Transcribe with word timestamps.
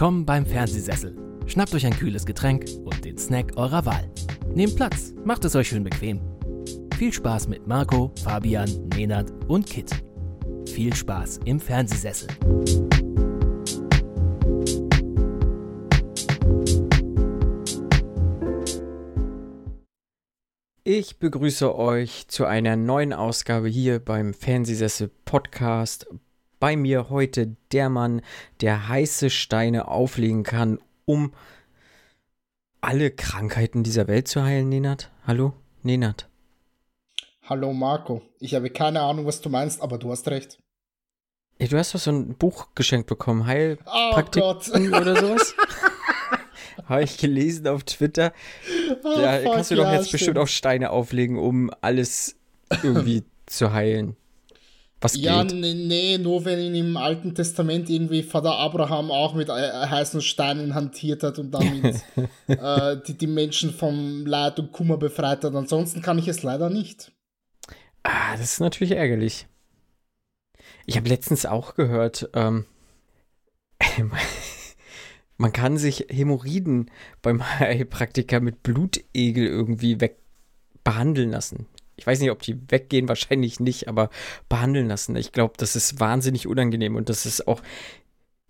Willkommen 0.00 0.24
beim 0.24 0.46
Fernsehsessel. 0.46 1.14
Schnappt 1.44 1.74
euch 1.74 1.84
ein 1.84 1.92
kühles 1.92 2.24
Getränk 2.24 2.64
und 2.84 3.04
den 3.04 3.18
Snack 3.18 3.58
eurer 3.58 3.84
Wahl. 3.84 4.10
Nehmt 4.54 4.74
Platz, 4.74 5.12
macht 5.26 5.44
es 5.44 5.54
euch 5.54 5.68
schön 5.68 5.84
bequem. 5.84 6.22
Viel 6.96 7.12
Spaß 7.12 7.48
mit 7.48 7.66
Marco, 7.66 8.10
Fabian, 8.24 8.88
Nenad 8.96 9.30
und 9.46 9.66
Kit. 9.66 9.90
Viel 10.66 10.94
Spaß 10.94 11.40
im 11.44 11.60
Fernsehsessel. 11.60 12.28
Ich 20.82 21.18
begrüße 21.18 21.76
euch 21.76 22.26
zu 22.26 22.46
einer 22.46 22.76
neuen 22.76 23.12
Ausgabe 23.12 23.68
hier 23.68 23.98
beim 23.98 24.32
Fernsehsessel 24.32 25.10
Podcast. 25.26 26.06
Bei 26.60 26.76
mir 26.76 27.08
heute 27.08 27.56
der 27.72 27.88
Mann, 27.88 28.20
der 28.60 28.88
heiße 28.88 29.30
Steine 29.30 29.88
auflegen 29.88 30.42
kann, 30.42 30.78
um 31.06 31.32
alle 32.82 33.10
Krankheiten 33.10 33.82
dieser 33.82 34.06
Welt 34.08 34.28
zu 34.28 34.42
heilen, 34.42 34.68
Nenat. 34.68 35.10
Hallo, 35.26 35.54
Nenat. 35.82 36.28
Hallo 37.48 37.72
Marco. 37.72 38.20
Ich 38.38 38.54
habe 38.54 38.68
keine 38.68 39.00
Ahnung, 39.00 39.24
was 39.26 39.40
du 39.40 39.48
meinst, 39.48 39.80
aber 39.80 39.96
du 39.96 40.12
hast 40.12 40.28
recht. 40.28 40.58
Ja, 41.58 41.66
du 41.66 41.78
hast 41.78 41.94
doch 41.94 41.98
so 41.98 42.10
ein 42.12 42.34
Buch 42.36 42.68
geschenkt 42.74 43.06
bekommen, 43.08 43.42
Oh 43.42 43.46
Heilpraktiken 43.46 44.94
oder 44.94 45.16
sowas. 45.16 45.54
Habe 46.86 47.02
ich 47.04 47.18
gelesen 47.18 47.68
auf 47.68 47.84
Twitter. 47.84 48.32
Oh, 49.02 49.16
Da 49.18 49.40
fuck, 49.40 49.54
kannst 49.54 49.70
du 49.70 49.76
doch 49.76 49.84
ja, 49.84 49.92
jetzt 49.94 50.12
bestimmt 50.12 50.20
stimmt. 50.22 50.38
auch 50.38 50.46
Steine 50.48 50.90
auflegen, 50.90 51.38
um 51.38 51.70
alles 51.80 52.36
irgendwie 52.82 53.24
zu 53.46 53.72
heilen. 53.72 54.16
Was 55.00 55.16
Ja, 55.16 55.42
geht. 55.42 55.54
nee, 55.54 55.74
nee, 55.74 56.18
nur 56.18 56.44
wenn 56.44 56.74
im 56.74 56.96
Alten 56.96 57.34
Testament 57.34 57.88
irgendwie 57.88 58.22
Vater 58.22 58.56
Abraham 58.56 59.10
auch 59.10 59.34
mit 59.34 59.48
äh, 59.48 59.52
heißen 59.52 60.20
Steinen 60.20 60.74
hantiert 60.74 61.22
hat 61.22 61.38
und 61.38 61.52
damit 61.52 62.02
äh, 62.48 62.96
die, 63.06 63.16
die 63.16 63.26
Menschen 63.26 63.72
vom 63.72 64.26
Leid 64.26 64.58
und 64.58 64.72
Kummer 64.72 64.98
befreit 64.98 65.42
hat. 65.44 65.54
Ansonsten 65.54 66.02
kann 66.02 66.18
ich 66.18 66.28
es 66.28 66.42
leider 66.42 66.68
nicht. 66.68 67.12
Ah, 68.02 68.32
das 68.32 68.52
ist 68.52 68.60
natürlich 68.60 68.92
ärgerlich. 68.92 69.46
Ich 70.86 70.96
habe 70.96 71.08
letztens 71.08 71.46
auch 71.46 71.74
gehört, 71.74 72.28
ähm, 72.34 72.66
man 75.38 75.52
kann 75.52 75.78
sich 75.78 76.06
Hämorrhoiden 76.10 76.90
beim 77.22 77.42
Heilpraktiker 77.58 78.40
mit 78.40 78.62
Blutegel 78.62 79.46
irgendwie 79.46 80.00
weg 80.00 80.18
behandeln 80.84 81.30
lassen. 81.30 81.66
Ich 82.00 82.06
weiß 82.06 82.20
nicht, 82.20 82.30
ob 82.30 82.42
die 82.42 82.58
weggehen, 82.70 83.08
wahrscheinlich 83.08 83.60
nicht, 83.60 83.88
aber 83.88 84.10
behandeln 84.48 84.88
lassen. 84.88 85.14
Ich 85.16 85.32
glaube, 85.32 85.54
das 85.58 85.76
ist 85.76 86.00
wahnsinnig 86.00 86.46
unangenehm 86.46 86.96
und 86.96 87.08
das 87.08 87.26
ist 87.26 87.46
auch 87.46 87.62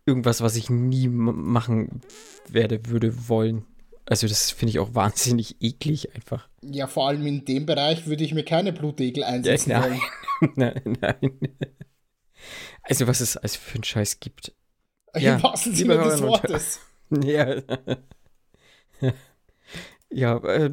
irgendwas, 0.06 0.40
was 0.40 0.56
ich 0.56 0.70
nie 0.70 1.08
machen 1.08 2.00
werde, 2.48 2.80
würde 2.86 3.28
wollen. 3.28 3.64
Also 4.06 4.26
das 4.26 4.50
finde 4.50 4.70
ich 4.70 4.78
auch 4.78 4.94
wahnsinnig 4.94 5.56
eklig 5.60 6.14
einfach. 6.14 6.48
Ja, 6.62 6.86
vor 6.86 7.08
allem 7.08 7.26
in 7.26 7.44
dem 7.44 7.66
Bereich 7.66 8.06
würde 8.06 8.24
ich 8.24 8.34
mir 8.34 8.44
keine 8.44 8.72
Blutegel 8.72 9.24
einsetzen 9.24 9.70
Ja, 9.70 9.82
wollen. 9.84 10.00
nein, 10.56 10.98
nein. 11.00 11.38
Also 12.82 13.06
was 13.06 13.20
es 13.20 13.36
als 13.36 13.56
für 13.56 13.74
einen 13.74 13.84
Scheiß 13.84 14.20
gibt. 14.20 14.52
Im 15.14 15.22
Ja, 15.22 15.42
wahrsten 15.42 15.74
Sinne 15.74 15.98
des 15.98 16.22
Wortes. 16.22 16.80
Ja. 17.24 17.56
ja, 20.10 20.36
äh, 20.44 20.70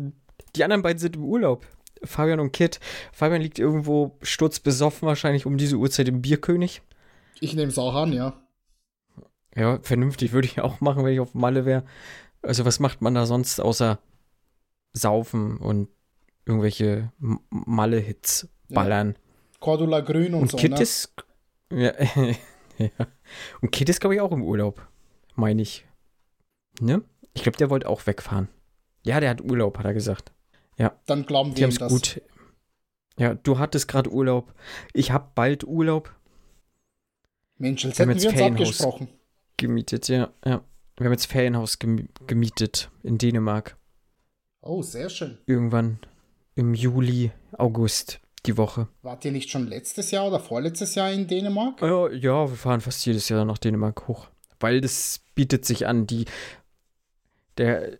die 0.55 0.63
anderen 0.63 0.81
beiden 0.81 0.99
sind 0.99 1.15
im 1.15 1.23
Urlaub. 1.25 1.65
Fabian 2.03 2.39
und 2.39 2.51
Kit. 2.51 2.79
Fabian 3.11 3.41
liegt 3.41 3.59
irgendwo 3.59 4.17
sturzbesoffen 4.21 5.07
wahrscheinlich 5.07 5.45
um 5.45 5.57
diese 5.57 5.77
Uhrzeit 5.77 6.07
im 6.07 6.21
Bierkönig. 6.21 6.81
Ich 7.39 7.53
nehme 7.55 7.69
es 7.69 7.77
auch 7.77 7.95
an, 7.95 8.13
ja. 8.13 8.33
Ja, 9.55 9.79
vernünftig 9.81 10.33
würde 10.33 10.47
ich 10.47 10.61
auch 10.61 10.81
machen, 10.81 11.03
wenn 11.03 11.13
ich 11.13 11.19
auf 11.19 11.33
Malle 11.33 11.65
wäre. 11.65 11.83
Also 12.41 12.65
was 12.65 12.79
macht 12.79 13.01
man 13.01 13.15
da 13.15 13.25
sonst 13.25 13.59
außer 13.59 13.99
saufen 14.93 15.57
und 15.57 15.89
irgendwelche 16.45 17.11
Malle-Hits 17.49 18.49
ballern? 18.69 19.15
Cordula 19.59 20.01
Grün 20.01 20.33
und, 20.33 20.41
Und 20.43 20.51
so, 20.51 20.57
Kit 20.57 20.73
ne? 20.73 20.81
ist. 20.81 21.13
Ja, 21.71 21.91
ja. 22.77 22.89
Und 23.61 23.71
Kit 23.71 23.89
ist, 23.89 23.99
glaube 23.99 24.15
ich, 24.15 24.21
auch 24.21 24.31
im 24.31 24.43
Urlaub. 24.43 24.87
Meine 25.35 25.61
ich. 25.61 25.85
Ne? 26.79 27.01
Ich 27.33 27.43
glaube, 27.43 27.57
der 27.57 27.69
wollte 27.69 27.89
auch 27.89 28.05
wegfahren. 28.05 28.49
Ja, 29.03 29.19
der 29.19 29.29
hat 29.29 29.41
Urlaub, 29.41 29.77
hat 29.77 29.85
er 29.85 29.93
gesagt. 29.93 30.31
Dann 31.05 31.25
glauben 31.25 31.53
Die 31.53 31.57
wir 31.61 31.67
haben 31.67 31.73
ihm 31.73 31.79
das. 31.79 31.91
gut. 31.91 32.21
Ja, 33.19 33.33
du 33.33 33.57
hattest 33.57 33.87
gerade 33.87 34.11
Urlaub. 34.11 34.53
Ich 34.93 35.11
habe 35.11 35.31
bald 35.33 35.63
Urlaub 35.63 36.13
Mensch, 37.57 37.83
als 37.85 37.97
Wir 37.97 38.03
haben 38.03 38.09
hätten 38.09 38.19
jetzt 38.21 38.23
wir 38.23 38.29
uns 38.29 38.37
Ferienhaus. 38.39 38.67
abgesprochen. 38.81 39.07
gemietet, 39.57 40.07
ja. 40.09 40.31
ja. 40.45 40.63
Wir 40.97 41.05
haben 41.05 41.13
jetzt 41.13 41.25
Ferienhaus 41.25 41.79
gem 41.79 42.09
gemietet 42.27 42.91
in 43.03 43.17
Dänemark. 43.17 43.77
Oh, 44.61 44.81
sehr 44.83 45.09
schön. 45.09 45.37
Irgendwann 45.45 45.99
im 46.55 46.73
Juli, 46.73 47.31
August 47.57 48.19
die 48.45 48.57
Woche. 48.57 48.87
Wart 49.01 49.25
ihr 49.25 49.31
nicht 49.31 49.49
schon 49.49 49.67
letztes 49.67 50.11
Jahr 50.11 50.27
oder 50.27 50.39
vorletztes 50.39 50.95
Jahr 50.95 51.11
in 51.11 51.27
Dänemark? 51.27 51.81
Ja, 51.81 52.09
ja, 52.11 52.49
wir 52.49 52.55
fahren 52.55 52.81
fast 52.81 53.05
jedes 53.05 53.29
Jahr 53.29 53.45
nach 53.45 53.57
Dänemark 53.57 54.07
hoch. 54.07 54.27
Weil 54.59 54.81
das 54.81 55.21
bietet 55.35 55.65
sich 55.65 55.85
an. 55.87 56.07
Die, 56.07 56.25
der, 57.57 57.99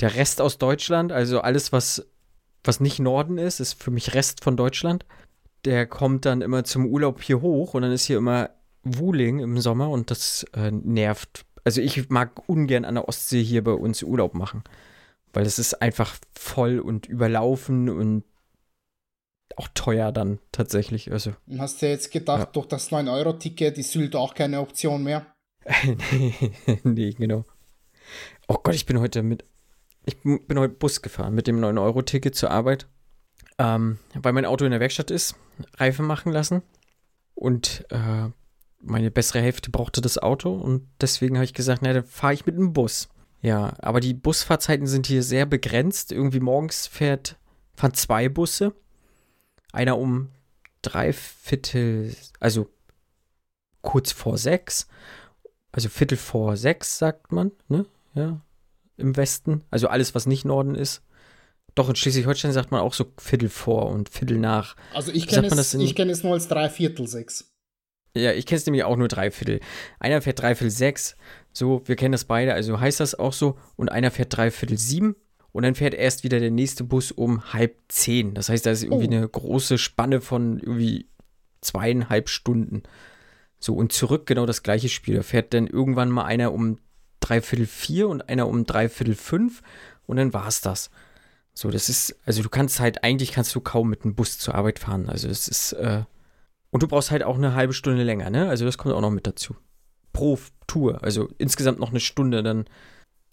der 0.00 0.14
Rest 0.14 0.40
aus 0.40 0.58
Deutschland, 0.58 1.12
also 1.12 1.40
alles, 1.40 1.72
was, 1.72 2.06
was 2.62 2.80
nicht 2.80 2.98
Norden 2.98 3.38
ist, 3.38 3.60
ist 3.60 3.82
für 3.82 3.90
mich 3.90 4.14
Rest 4.14 4.42
von 4.42 4.56
Deutschland. 4.56 5.04
Der 5.64 5.86
kommt 5.86 6.24
dann 6.26 6.42
immer 6.42 6.64
zum 6.64 6.86
Urlaub 6.86 7.22
hier 7.22 7.40
hoch 7.40 7.74
und 7.74 7.82
dann 7.82 7.92
ist 7.92 8.04
hier 8.04 8.18
immer 8.18 8.50
Wuling 8.82 9.38
im 9.38 9.58
Sommer 9.60 9.88
und 9.88 10.10
das 10.10 10.44
äh, 10.54 10.70
nervt. 10.70 11.46
Also 11.64 11.80
ich 11.80 12.10
mag 12.10 12.48
ungern 12.48 12.84
an 12.84 12.96
der 12.96 13.08
Ostsee 13.08 13.42
hier 13.42 13.64
bei 13.64 13.72
uns 13.72 14.02
Urlaub 14.02 14.34
machen. 14.34 14.62
Weil 15.32 15.46
es 15.46 15.58
ist 15.58 15.80
einfach 15.80 16.14
voll 16.38 16.78
und 16.78 17.06
überlaufen 17.06 17.88
und 17.88 18.24
auch 19.56 19.68
teuer 19.74 20.12
dann 20.12 20.38
tatsächlich. 20.52 21.10
Also 21.12 21.32
hast 21.58 21.80
du 21.82 21.88
jetzt 21.88 22.10
gedacht, 22.10 22.40
Ja. 22.40 22.46
durch 22.52 22.66
das 22.66 22.90
9-Euro-Ticket 22.90 23.78
ist 23.78 23.92
Sylt 23.92 24.16
auch 24.16 24.34
keine 24.34 24.60
Option 24.60 25.02
mehr? 25.02 25.26
nee, 26.84 27.10
genau. 27.12 27.44
Oh 28.48 28.58
Gott, 28.62 28.74
ich 28.74 28.86
bin 28.86 29.00
heute 29.00 29.22
mit. 29.22 29.44
Ich 30.04 30.20
bin 30.22 30.58
heute 30.58 30.74
Bus 30.74 31.02
gefahren 31.02 31.34
mit 31.34 31.46
dem 31.46 31.60
9-Euro-Ticket 31.60 32.34
zur 32.34 32.50
Arbeit. 32.50 32.86
Ähm, 33.58 33.98
weil 34.14 34.32
mein 34.32 34.46
Auto 34.46 34.64
in 34.64 34.70
der 34.70 34.80
Werkstatt 34.80 35.10
ist, 35.10 35.36
Reifen 35.76 36.06
machen 36.06 36.32
lassen. 36.32 36.62
Und 37.34 37.86
äh, 37.90 38.28
meine 38.80 39.10
bessere 39.10 39.40
Hälfte 39.40 39.70
brauchte 39.70 40.00
das 40.00 40.18
Auto 40.18 40.52
und 40.54 40.86
deswegen 41.00 41.36
habe 41.36 41.44
ich 41.44 41.54
gesagt, 41.54 41.82
na, 41.82 41.92
dann 41.92 42.04
fahre 42.04 42.34
ich 42.34 42.46
mit 42.46 42.56
dem 42.56 42.72
Bus. 42.72 43.08
Ja, 43.40 43.74
aber 43.78 44.00
die 44.00 44.14
Busfahrzeiten 44.14 44.86
sind 44.86 45.06
hier 45.06 45.22
sehr 45.22 45.46
begrenzt. 45.46 46.12
Irgendwie 46.12 46.40
morgens 46.40 46.86
fährt, 46.86 47.36
fahren 47.74 47.94
zwei 47.94 48.28
Busse. 48.28 48.74
Einer 49.72 49.98
um 49.98 50.30
drei 50.82 51.12
Viertel, 51.12 52.14
also 52.40 52.68
kurz 53.82 54.12
vor 54.12 54.38
sechs 54.38 54.86
also 55.74 55.88
Viertel 55.88 56.16
vor 56.16 56.56
sechs, 56.56 56.98
sagt 56.98 57.32
man, 57.32 57.50
ne? 57.68 57.84
Ja, 58.14 58.40
im 58.96 59.16
Westen. 59.16 59.62
Also 59.70 59.88
alles, 59.88 60.14
was 60.14 60.26
nicht 60.26 60.44
Norden 60.44 60.74
ist. 60.74 61.02
Doch, 61.74 61.88
in 61.88 61.96
Schleswig-Holstein 61.96 62.52
sagt 62.52 62.70
man 62.70 62.80
auch 62.80 62.94
so 62.94 63.06
Viertel 63.18 63.48
vor 63.48 63.86
und 63.90 64.08
Viertel 64.08 64.38
nach. 64.38 64.76
Also 64.94 65.10
ich 65.12 65.26
kenne 65.26 65.48
es, 65.48 65.74
ich 65.74 65.94
kenn 65.96 66.08
es 66.08 66.22
nur 66.22 66.34
als 66.34 66.46
Dreiviertel 66.48 67.06
sechs. 67.08 67.50
Ja, 68.16 68.32
ich 68.32 68.46
kenne 68.46 68.58
es 68.58 68.66
nämlich 68.66 68.84
auch 68.84 68.96
nur 68.96 69.08
Dreiviertel. 69.08 69.58
Einer 69.98 70.22
fährt 70.22 70.40
Dreiviertel 70.40 70.70
sechs, 70.70 71.16
so, 71.52 71.82
wir 71.86 71.96
kennen 71.96 72.12
das 72.12 72.26
beide, 72.26 72.54
also 72.54 72.78
heißt 72.78 73.00
das 73.00 73.16
auch 73.18 73.32
so. 73.32 73.58
Und 73.74 73.90
einer 73.90 74.12
fährt 74.12 74.36
Dreiviertel 74.36 74.78
sieben 74.78 75.16
und 75.50 75.64
dann 75.64 75.74
fährt 75.74 75.94
erst 75.94 76.22
wieder 76.22 76.38
der 76.38 76.52
nächste 76.52 76.84
Bus 76.84 77.10
um 77.10 77.52
halb 77.52 77.76
zehn. 77.88 78.34
Das 78.34 78.48
heißt, 78.48 78.66
da 78.66 78.70
ist 78.70 78.84
irgendwie 78.84 79.08
Oh. 79.08 79.16
eine 79.16 79.28
große 79.28 79.76
Spanne 79.78 80.20
von 80.20 80.60
irgendwie 80.60 81.08
zweieinhalb 81.60 82.28
Stunden. 82.28 82.84
So, 83.58 83.74
und 83.74 83.92
zurück 83.92 84.26
genau 84.26 84.46
das 84.46 84.62
gleiche 84.62 84.88
Spiel. 84.88 85.16
Da 85.16 85.22
fährt 85.22 85.54
dann 85.54 85.66
irgendwann 85.66 86.10
mal 86.10 86.24
einer 86.24 86.52
um 86.52 86.78
dreiviertel 87.28 87.66
vier 87.66 88.08
und 88.08 88.28
einer 88.28 88.46
um 88.48 88.64
dreiviertel 88.66 89.14
fünf 89.14 89.62
und 90.06 90.16
dann 90.16 90.32
war's 90.32 90.60
das. 90.60 90.90
So, 91.54 91.70
das 91.70 91.88
ist, 91.88 92.16
also 92.26 92.42
du 92.42 92.48
kannst 92.48 92.80
halt, 92.80 93.04
eigentlich 93.04 93.32
kannst 93.32 93.54
du 93.54 93.60
kaum 93.60 93.88
mit 93.88 94.02
einem 94.04 94.14
Bus 94.14 94.38
zur 94.38 94.54
Arbeit 94.54 94.78
fahren. 94.80 95.08
Also 95.08 95.28
es 95.28 95.46
ist, 95.48 95.72
äh, 95.74 96.02
und 96.70 96.82
du 96.82 96.88
brauchst 96.88 97.10
halt 97.12 97.22
auch 97.22 97.36
eine 97.36 97.54
halbe 97.54 97.72
Stunde 97.72 98.02
länger, 98.02 98.28
ne? 98.30 98.48
Also 98.48 98.64
das 98.64 98.76
kommt 98.76 98.94
auch 98.94 99.00
noch 99.00 99.10
mit 99.12 99.26
dazu. 99.26 99.54
Pro 100.12 100.38
Tour. 100.66 101.02
Also 101.04 101.28
insgesamt 101.38 101.78
noch 101.78 101.90
eine 101.90 102.00
Stunde 102.00 102.42
dann. 102.42 102.64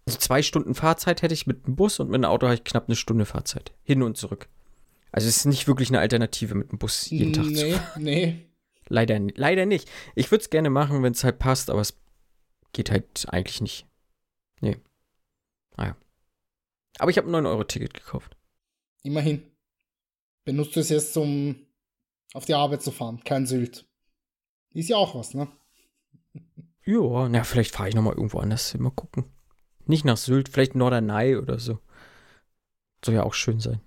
Also 0.05 0.19
zwei 0.19 0.41
Stunden 0.44 0.75
Fahrzeit 0.75 1.21
hätte 1.23 1.33
ich 1.33 1.47
mit 1.47 1.65
dem 1.65 1.75
Bus 1.75 1.99
und 1.99 2.09
mit 2.09 2.21
dem 2.21 2.25
Auto 2.25 2.45
habe 2.47 2.55
ich 2.55 2.63
knapp 2.63 2.85
eine 2.87 2.95
Stunde 2.95 3.25
Fahrzeit. 3.25 3.71
Hin 3.83 4.03
und 4.03 4.17
zurück. 4.17 4.47
Also 5.11 5.27
es 5.27 5.37
ist 5.37 5.45
nicht 5.45 5.67
wirklich 5.67 5.89
eine 5.89 5.99
Alternative, 5.99 6.55
mit 6.55 6.71
dem 6.71 6.77
Bus 6.79 7.09
jeden 7.09 7.33
Tag 7.33 7.45
zu 7.45 7.51
Nee, 7.51 7.71
fahren. 7.73 8.03
nee. 8.03 8.45
Leider, 8.87 9.19
leider 9.35 9.65
nicht. 9.65 9.89
Ich 10.15 10.29
würde 10.31 10.41
es 10.44 10.49
gerne 10.49 10.69
machen, 10.69 11.01
wenn 11.01 11.13
es 11.13 11.23
halt 11.23 11.39
passt, 11.39 11.69
aber 11.69 11.81
es 11.81 11.94
geht 12.73 12.91
halt 12.91 13.25
eigentlich 13.29 13.62
nicht. 13.62 13.85
Nee. 14.59 14.77
Naja. 15.77 15.95
Aber 17.00 17.12
ich 17.12 17.18
habe 17.18 17.27
ein 17.27 17.45
9-Euro-Ticket 17.45 17.94
gekauft. 17.94 18.35
Immerhin. 19.03 19.44
Benutzt 20.44 20.75
du 20.75 20.79
es 20.79 20.89
jetzt, 20.89 21.15
um 21.18 21.56
auf 22.33 22.45
die 22.45 22.53
Arbeit 22.53 22.81
zu 22.81 22.91
fahren, 22.91 23.23
kein 23.23 23.45
Sylt. 23.45 23.85
Ist 24.73 24.89
ja 24.89 24.97
auch 24.97 25.15
was, 25.15 25.33
ne? 25.33 25.47
Ja, 26.83 27.29
na, 27.29 27.44
vielleicht 27.44 27.75
fahre 27.75 27.89
ich 27.89 27.95
nochmal 27.95 28.15
irgendwo 28.15 28.39
anders. 28.39 28.75
Mal 28.75 28.89
gucken. 28.89 29.25
Nicht 29.85 30.03
nach 30.03 30.18
Sylt, 30.18 30.50
vielleicht 30.50 30.73
Norderney 30.73 31.35
oder 31.35 31.59
so. 31.59 31.79
Soll 33.06 33.13
ja 33.13 33.23
auch 33.23 33.35
schön 33.35 33.59
sein. 33.59 33.81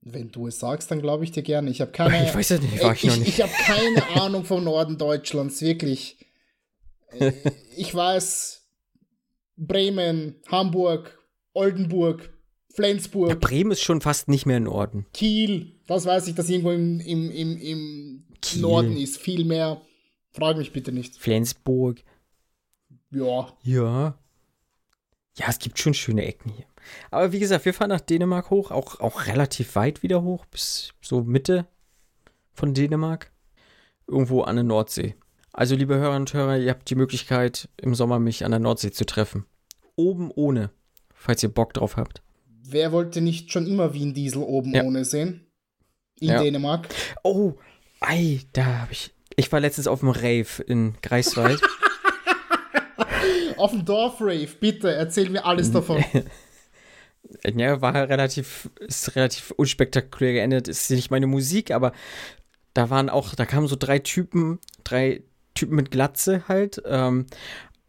Wenn 0.00 0.30
du 0.30 0.46
es 0.46 0.58
sagst, 0.58 0.90
dann 0.90 1.02
glaube 1.02 1.24
ich 1.24 1.32
dir 1.32 1.42
gerne. 1.42 1.70
Ich 1.70 1.82
habe 1.82 1.92
keine. 1.92 2.24
Ich 2.26 2.34
weiß 2.34 2.48
ja 2.48 2.58
nicht, 2.58 2.82
war 2.82 2.94
ich, 2.94 3.04
ich 3.04 3.10
noch 3.10 3.16
nicht. 3.18 3.28
Ich 3.28 3.42
habe 3.42 3.52
keine 3.52 4.06
Ahnung 4.22 4.44
vom 4.44 4.64
Norden 4.64 4.96
Deutschlands, 4.96 5.60
wirklich. 5.60 6.23
Äh, 7.10 7.32
ich 7.76 7.94
weiß 7.94 8.66
Bremen, 9.56 10.36
Hamburg, 10.48 11.18
Oldenburg, 11.52 12.32
Flensburg. 12.74 13.30
Ja, 13.30 13.36
Bremen 13.36 13.70
ist 13.70 13.82
schon 13.82 14.00
fast 14.00 14.28
nicht 14.28 14.46
mehr 14.46 14.56
in 14.56 14.64
Norden. 14.64 15.06
Kiel, 15.12 15.80
das 15.86 16.06
weiß 16.06 16.26
ich, 16.26 16.34
dass 16.34 16.48
irgendwo 16.48 16.72
im, 16.72 17.00
im, 17.00 17.30
im, 17.30 17.58
im 17.58 18.24
Norden 18.56 18.96
ist. 18.96 19.18
Viel 19.18 19.44
mehr. 19.44 19.80
Frag 20.32 20.56
mich 20.56 20.72
bitte 20.72 20.90
nicht. 20.90 21.16
Flensburg. 21.16 22.02
Ja. 23.10 23.56
Ja. 23.62 24.18
Ja, 25.36 25.46
es 25.48 25.58
gibt 25.58 25.78
schon 25.78 25.94
schöne 25.94 26.24
Ecken 26.24 26.52
hier. 26.52 26.66
Aber 27.10 27.32
wie 27.32 27.38
gesagt, 27.38 27.64
wir 27.64 27.74
fahren 27.74 27.88
nach 27.88 28.00
Dänemark 28.00 28.50
hoch, 28.50 28.70
auch, 28.70 29.00
auch 29.00 29.26
relativ 29.26 29.74
weit 29.74 30.02
wieder 30.02 30.22
hoch, 30.22 30.44
bis 30.46 30.92
so 31.00 31.22
Mitte 31.22 31.66
von 32.52 32.74
Dänemark. 32.74 33.32
Irgendwo 34.06 34.42
an 34.42 34.56
der 34.56 34.64
Nordsee. 34.64 35.14
Also, 35.56 35.76
liebe 35.76 35.94
Hörer 35.94 36.16
und 36.16 36.34
Hörer, 36.34 36.58
ihr 36.58 36.70
habt 36.70 36.90
die 36.90 36.96
Möglichkeit, 36.96 37.68
im 37.76 37.94
Sommer 37.94 38.18
mich 38.18 38.44
an 38.44 38.50
der 38.50 38.58
Nordsee 38.58 38.90
zu 38.90 39.06
treffen. 39.06 39.46
Oben 39.94 40.32
ohne, 40.34 40.70
falls 41.14 41.44
ihr 41.44 41.48
Bock 41.48 41.72
drauf 41.74 41.96
habt. 41.96 42.22
Wer 42.66 42.90
wollte 42.90 43.20
nicht 43.20 43.52
schon 43.52 43.68
immer 43.68 43.94
Wien 43.94 44.14
Diesel 44.14 44.42
oben 44.42 44.74
Ja. 44.74 44.82
ohne 44.82 45.04
sehen? 45.04 45.46
In 46.18 46.30
Ja. 46.30 46.42
Dänemark. 46.42 46.88
Oh, 47.22 47.52
ei, 48.00 48.40
da 48.52 48.64
habe 48.80 48.92
ich. 48.92 49.14
Ich 49.36 49.52
war 49.52 49.60
letztens 49.60 49.86
auf 49.86 50.00
dem 50.00 50.08
Rave 50.08 50.62
in 50.66 50.94
Greifswald. 51.02 51.60
Auf 53.56 53.70
dem 53.70 53.84
Dorfrave, 53.84 54.48
bitte, 54.58 54.92
erzähl 54.92 55.30
mir 55.30 55.44
alles 55.44 55.70
davon. 55.70 56.04
ja, 57.56 57.80
war 57.80 57.94
relativ, 57.94 58.68
ist 58.80 59.14
relativ 59.14 59.52
unspektakulär 59.52 60.32
geendet. 60.32 60.66
Ist 60.66 60.90
nicht 60.90 61.12
meine 61.12 61.28
Musik, 61.28 61.70
aber 61.70 61.92
da 62.74 62.90
waren 62.90 63.08
auch, 63.08 63.36
da 63.36 63.46
kamen 63.46 63.68
so 63.68 63.76
drei 63.76 64.00
Typen, 64.00 64.58
drei 64.82 65.22
Typen 65.54 65.76
mit 65.76 65.90
Glatze 65.90 66.44
halt, 66.48 66.82
ähm, 66.86 67.26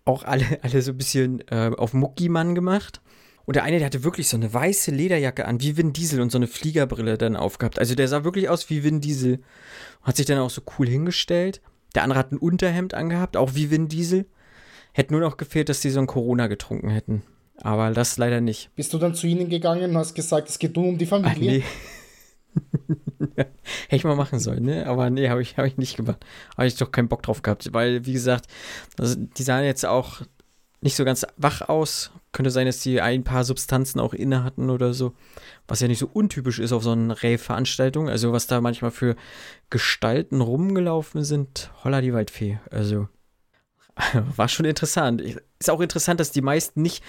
auch 0.05 0.23
alle, 0.23 0.45
alle 0.61 0.81
so 0.81 0.91
ein 0.91 0.97
bisschen 0.97 1.41
äh, 1.49 1.71
auf 1.77 1.93
Muckimann 1.93 2.55
gemacht. 2.55 3.01
Und 3.45 3.55
der 3.55 3.63
eine, 3.63 3.77
der 3.77 3.85
hatte 3.85 4.03
wirklich 4.03 4.27
so 4.27 4.37
eine 4.37 4.51
weiße 4.51 4.89
Lederjacke 4.89 5.45
an, 5.45 5.61
wie 5.61 5.77
Vin 5.77 5.93
Diesel 5.93 6.19
und 6.19 6.31
so 6.31 6.39
eine 6.39 6.47
Fliegerbrille 6.47 7.17
dann 7.17 7.35
aufgehabt. 7.35 7.77
Also 7.77 7.93
der 7.93 8.07
sah 8.07 8.23
wirklich 8.23 8.49
aus 8.49 8.69
wie 8.71 8.83
Vin 8.83 9.01
Diesel. 9.01 9.39
Hat 10.01 10.17
sich 10.17 10.25
dann 10.25 10.39
auch 10.39 10.49
so 10.49 10.61
cool 10.79 10.87
hingestellt. 10.87 11.61
Der 11.93 12.03
andere 12.03 12.17
hat 12.19 12.31
ein 12.31 12.37
Unterhemd 12.39 12.95
angehabt, 12.95 13.37
auch 13.37 13.53
wie 13.53 13.69
Vin 13.69 13.87
Diesel. 13.87 14.25
Hätte 14.93 15.13
nur 15.13 15.21
noch 15.21 15.37
gefehlt, 15.37 15.69
dass 15.69 15.79
die 15.81 15.91
so 15.91 15.99
ein 15.99 16.07
Corona 16.07 16.47
getrunken 16.47 16.89
hätten. 16.89 17.21
Aber 17.61 17.91
das 17.91 18.17
leider 18.17 18.41
nicht. 18.41 18.71
Bist 18.75 18.93
du 18.93 18.97
dann 18.97 19.13
zu 19.13 19.27
ihnen 19.27 19.49
gegangen 19.49 19.91
und 19.91 19.97
hast 19.97 20.15
gesagt, 20.15 20.49
es 20.49 20.57
geht 20.59 20.75
nur 20.75 20.85
um 20.85 20.97
die 20.97 21.05
Ach, 21.05 21.09
Familie? 21.09 21.51
nee. 21.59 21.63
Hätte 23.35 23.51
ich 23.89 24.03
mal 24.03 24.15
machen 24.15 24.39
sollen, 24.39 24.63
ne? 24.63 24.87
Aber 24.87 25.09
nee, 25.09 25.29
habe 25.29 25.41
ich, 25.41 25.57
hab 25.57 25.65
ich 25.65 25.77
nicht 25.77 25.97
gemacht. 25.97 26.25
Habe 26.55 26.67
ich 26.67 26.75
doch 26.75 26.91
keinen 26.91 27.07
Bock 27.07 27.23
drauf 27.23 27.41
gehabt, 27.41 27.73
weil, 27.73 28.05
wie 28.05 28.13
gesagt, 28.13 28.47
das, 28.95 29.17
die 29.19 29.43
sahen 29.43 29.65
jetzt 29.65 29.85
auch 29.85 30.21
nicht 30.81 30.95
so 30.95 31.05
ganz 31.05 31.25
wach 31.37 31.61
aus. 31.61 32.11
Könnte 32.31 32.51
sein, 32.51 32.65
dass 32.65 32.79
die 32.79 33.01
ein 33.01 33.23
paar 33.23 33.43
Substanzen 33.43 33.99
auch 33.99 34.13
inne 34.13 34.43
hatten 34.43 34.69
oder 34.69 34.93
so. 34.93 35.13
Was 35.67 35.79
ja 35.79 35.87
nicht 35.87 35.99
so 35.99 36.09
untypisch 36.11 36.59
ist 36.59 36.73
auf 36.73 36.83
so 36.83 36.91
einer 36.91 37.15
Rave-Veranstaltung. 37.15 38.09
Also, 38.09 38.31
was 38.31 38.47
da 38.47 38.61
manchmal 38.61 38.91
für 38.91 39.15
Gestalten 39.69 40.41
rumgelaufen 40.41 41.23
sind. 41.23 41.71
Holla 41.83 42.01
die 42.01 42.13
Waldfee. 42.13 42.59
Also, 42.69 43.07
war 44.35 44.47
schon 44.47 44.65
interessant. 44.65 45.21
Ist 45.21 45.69
auch 45.69 45.81
interessant, 45.81 46.19
dass 46.19 46.31
die 46.31 46.41
meisten 46.41 46.81
nicht 46.81 47.03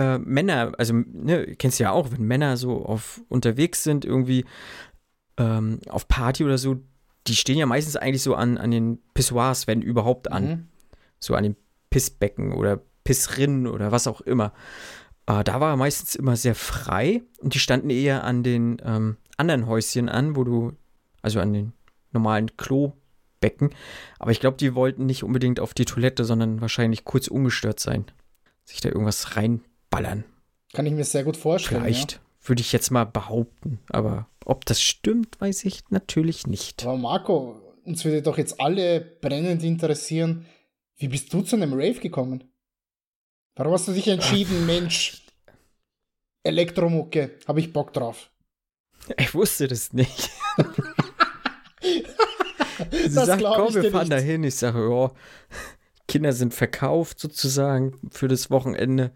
äh, 0.00 0.18
Männer, 0.18 0.72
also 0.78 0.94
ne, 0.94 1.54
kennst 1.56 1.78
du 1.78 1.84
ja 1.84 1.92
auch, 1.92 2.10
wenn 2.10 2.22
Männer 2.22 2.56
so 2.56 2.84
auf 2.84 3.20
unterwegs 3.28 3.84
sind, 3.84 4.04
irgendwie 4.04 4.46
ähm, 5.36 5.80
auf 5.88 6.08
Party 6.08 6.42
oder 6.44 6.56
so, 6.58 6.76
die 7.26 7.36
stehen 7.36 7.58
ja 7.58 7.66
meistens 7.66 7.96
eigentlich 7.96 8.22
so 8.22 8.34
an, 8.34 8.56
an 8.56 8.70
den 8.70 8.98
Pissoirs, 9.12 9.66
wenn 9.66 9.82
überhaupt 9.82 10.32
an. 10.32 10.44
Mhm. 10.44 10.68
So 11.18 11.34
an 11.34 11.44
den 11.44 11.56
Pissbecken 11.90 12.52
oder 12.52 12.80
Pissrinnen 13.04 13.66
oder 13.66 13.92
was 13.92 14.06
auch 14.06 14.22
immer. 14.22 14.54
Äh, 15.26 15.44
da 15.44 15.60
war 15.60 15.72
er 15.72 15.76
meistens 15.76 16.14
immer 16.14 16.34
sehr 16.36 16.54
frei 16.54 17.22
und 17.40 17.52
die 17.52 17.58
standen 17.58 17.90
eher 17.90 18.24
an 18.24 18.42
den 18.42 18.80
ähm, 18.82 19.18
anderen 19.36 19.66
Häuschen 19.66 20.08
an, 20.08 20.34
wo 20.34 20.44
du, 20.44 20.72
also 21.20 21.40
an 21.40 21.52
den 21.52 21.72
normalen 22.12 22.56
Klobecken. 22.56 23.74
Aber 24.18 24.30
ich 24.30 24.40
glaube, 24.40 24.56
die 24.56 24.74
wollten 24.74 25.04
nicht 25.04 25.24
unbedingt 25.24 25.60
auf 25.60 25.74
die 25.74 25.84
Toilette, 25.84 26.24
sondern 26.24 26.62
wahrscheinlich 26.62 27.04
kurz 27.04 27.28
ungestört 27.28 27.80
sein. 27.80 28.06
Sich 28.64 28.80
da 28.80 28.88
irgendwas 28.88 29.36
reinballern. 29.92 30.24
Kann 30.72 30.86
ich 30.86 30.92
mir 30.92 31.04
sehr 31.04 31.24
gut 31.24 31.36
vorstellen. 31.36 31.82
Vielleicht. 31.82 32.20
Würde 32.42 32.62
ich 32.62 32.72
jetzt 32.72 32.90
mal 32.90 33.04
behaupten. 33.04 33.80
Aber 33.90 34.26
ob 34.44 34.64
das 34.64 34.80
stimmt, 34.80 35.38
weiß 35.40 35.64
ich 35.64 35.82
natürlich 35.90 36.46
nicht. 36.46 36.82
Ja. 36.82 36.88
Aber 36.90 36.98
Marco, 36.98 37.60
uns 37.84 38.04
würde 38.04 38.22
doch 38.22 38.38
jetzt 38.38 38.60
alle 38.60 39.00
brennend 39.00 39.62
interessieren, 39.62 40.46
wie 40.96 41.08
bist 41.08 41.32
du 41.32 41.42
zu 41.42 41.56
einem 41.56 41.72
Rave 41.74 42.00
gekommen? 42.00 42.44
Warum 43.56 43.72
hast 43.74 43.88
du 43.88 43.92
dich 43.92 44.08
entschieden, 44.08 44.64
Mensch, 44.64 45.22
Elektromucke, 46.44 47.38
habe 47.46 47.60
ich 47.60 47.72
Bock 47.72 47.92
drauf? 47.92 48.30
Ich 49.18 49.34
wusste 49.34 49.66
das 49.66 49.94
nicht. 49.94 50.30
Sie 51.82 53.14
Das 53.14 53.26
sagt, 53.26 53.42
komm, 53.42 53.68
ich 53.68 53.74
wir 53.76 53.90
fahren 53.90 54.02
nicht. 54.08 54.12
dahin. 54.12 54.44
Ich 54.44 54.56
sage, 54.56 54.88
ja, 54.90 55.10
Kinder 56.06 56.32
sind 56.34 56.52
verkauft 56.54 57.18
sozusagen 57.18 57.98
für 58.10 58.28
das 58.28 58.50
Wochenende. 58.50 59.10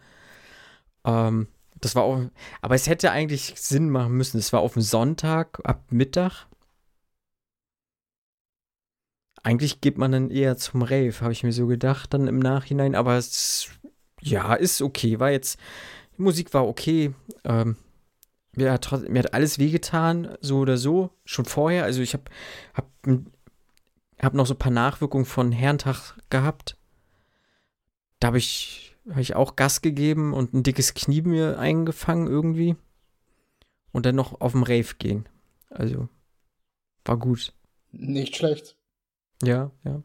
Ähm, 1.05 1.49
das 1.81 1.95
war 1.95 2.05
auch, 2.05 2.21
aber 2.63 2.75
es 2.75 2.89
hätte 2.89 3.11
eigentlich 3.11 3.55
Sinn 3.57 3.91
machen 3.91 4.13
müssen. 4.15 4.39
Es 4.39 4.53
war 4.53 4.61
auf 4.61 4.75
dem 4.75 4.83
Sonntag 4.83 5.61
ab 5.65 5.85
Mittag. 5.91 6.47
Eigentlich 9.43 9.83
geht 9.83 9.99
man 9.99 10.13
dann 10.13 10.31
eher 10.31 10.57
zum 10.57 10.83
Rave, 10.83 11.21
habe 11.21 11.33
ich 11.33 11.45
mir 11.45 11.53
so 11.53 11.67
gedacht, 11.67 12.15
dann 12.15 12.29
im 12.29 12.39
Nachhinein. 12.39 12.95
Aber 12.95 13.17
es, 13.19 13.69
ja, 14.23 14.55
ist 14.55 14.81
okay. 14.81 15.21
War 15.21 15.31
jetzt, 15.31 15.59
die 16.17 16.23
Musik 16.23 16.55
war 16.55 16.67
okay. 16.67 17.13
Ähm, 17.45 17.77
mir, 18.57 18.73
hat, 18.73 18.91
mir 19.09 19.19
hat 19.19 19.35
alles 19.35 19.59
wehgetan, 19.59 20.37
so 20.41 20.59
oder 20.59 20.79
so, 20.79 21.11
schon 21.27 21.45
vorher. 21.45 21.85
Also 21.85 22.01
ich 22.01 22.15
habe 22.15 22.25
hab, 22.73 22.89
hab 24.19 24.35
noch 24.35 24.47
so 24.47 24.55
ein 24.55 24.59
paar 24.59 24.73
Nachwirkungen 24.73 25.27
von 25.27 25.53
Herrentag 25.53 26.15
gehabt. 26.31 26.79
Da 28.21 28.29
habe 28.29 28.39
ich, 28.39 28.94
hab 29.09 29.19
ich 29.19 29.37
auch 29.37 29.57
Gas 29.57 29.83
gegeben 29.83 30.33
und 30.33 30.55
ein 30.55 30.63
dickes 30.63 30.95
Knie 30.95 31.23
mir 31.23 31.59
eingefangen 31.59 32.27
irgendwie. 32.27 32.77
Und 33.93 34.07
dann 34.07 34.17
noch 34.17 34.41
auf 34.41 34.53
dem 34.53 34.65
Rave 34.65 34.95
gehen. 34.99 35.29
Also, 35.71 36.09
war 37.05 37.17
gut. 37.17 37.53
Nicht 37.93 38.37
schlecht. 38.37 38.77
Ja, 39.43 39.71
ja. 39.85 40.03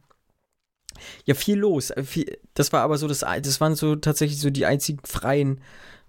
Ja, 1.26 1.34
viel 1.34 1.58
los. 1.58 1.92
Äh, 1.92 2.04
das 2.54 2.74
war 2.74 2.82
aber 2.82 2.98
so, 2.98 3.08
das, 3.08 3.20
das 3.20 3.62
waren 3.62 3.76
so 3.76 3.96
tatsächlich 3.96 4.40
so 4.40 4.50
die 4.50 4.66
einzigen 4.66 5.00
freien 5.06 5.62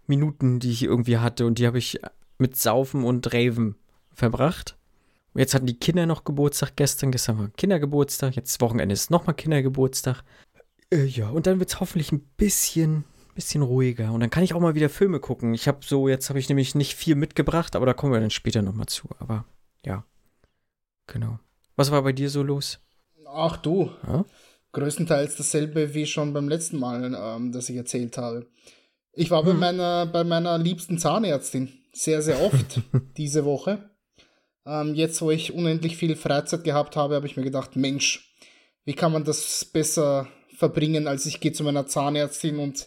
Minuten, 0.07 0.59
die 0.59 0.71
ich 0.71 0.83
irgendwie 0.83 1.19
hatte. 1.19 1.47
Und 1.47 1.59
die 1.59 1.67
habe 1.67 1.79
ich 1.79 2.01
mit 2.39 2.57
Saufen 2.57 3.05
und 3.05 3.33
Raven 3.33 3.77
verbracht. 4.13 4.77
Und 5.33 5.41
jetzt 5.41 5.55
hatten 5.55 5.67
die 5.67 5.79
Kinder 5.79 6.07
noch 6.07 6.25
Geburtstag 6.25 6.77
gestern. 6.77 7.13
Gestern 7.13 7.39
war 7.39 7.49
Kindergeburtstag. 7.57 8.35
Jetzt 8.35 8.61
Wochenende 8.61 8.93
ist 8.93 9.11
nochmal 9.11 9.37
Kindergeburtstag. 9.37 10.25
Äh, 10.93 11.05
ja, 11.05 11.29
und 11.31 11.47
dann 11.47 11.59
wird 11.59 11.71
es 11.71 11.81
hoffentlich 11.81 12.13
ein 12.13 12.21
bisschen, 12.37 13.05
bisschen 13.35 13.63
ruhiger. 13.63 14.13
Und 14.13 14.21
dann 14.21 14.31
kann 14.31 14.43
ich 14.43 14.55
auch 14.55 14.61
mal 14.61 14.75
wieder 14.75 14.89
Filme 14.89 15.21
gucken. 15.21 15.55
Ich 15.55 15.69
habe 15.69 15.79
so, 15.85 16.09
jetzt 16.09 16.29
habe 16.29 16.39
ich 16.39 16.49
nämlich 16.49 16.75
nicht 16.75 16.95
viel 16.95 17.15
mitgebracht, 17.15 17.77
aber 17.77 17.87
da 17.87 17.95
kommen 17.95 18.13
wir 18.13 18.21
dann 18.21 18.31
später 18.31 18.63
nochmal 18.63 18.87
zu. 18.87 19.09
Aber 19.19 19.45
ja, 19.85 20.05
genau. 21.07 21.39
Was 21.77 21.91
war 21.91 22.03
bei 22.03 22.13
dir 22.13 22.29
so 22.31 22.43
los? 22.43 22.81
Ach 23.33 23.57
du, 23.57 23.91
Ja? 24.07 24.25
größtenteils 24.73 25.37
dasselbe 25.37 25.95
wie 25.95 26.07
schon 26.07 26.33
beim 26.33 26.49
letzten 26.49 26.79
Mal, 26.79 27.15
ähm, 27.17 27.53
das 27.53 27.69
ich 27.69 27.77
erzählt 27.77 28.19
habe. 28.19 28.47
Ich 29.13 29.31
war 29.31 29.43
bei, 29.43 29.51
Hm. 29.53 29.59
meiner, 29.59 30.07
bei 30.07 30.25
meiner 30.25 30.59
liebsten 30.59 30.99
Zahnärztin 30.99 31.73
sehr, 31.93 32.23
sehr 32.23 32.41
oft 32.43 32.81
diese 33.17 33.45
Woche. 33.45 33.91
Ähm, 34.67 34.95
jetzt, 34.95 35.21
wo 35.23 35.31
ich 35.31 35.53
unendlich 35.53 35.97
viel 35.97 36.15
Freizeit 36.17 36.65
gehabt 36.65 36.95
habe, 36.97 37.15
habe 37.17 37.27
ich 37.27 37.37
mir 37.37 37.43
gedacht, 37.43 37.75
Mensch, 37.77 38.33
wie 38.85 38.95
kann 38.95 39.13
man 39.13 39.25
das 39.25 39.65
besser 39.65 40.29
verbringen, 40.61 41.09
als 41.09 41.25
ich 41.27 41.41
gehe 41.41 41.53
zu 41.53 41.65
meiner 41.65 41.87
Zahnärztin 41.87 42.59
und 42.59 42.87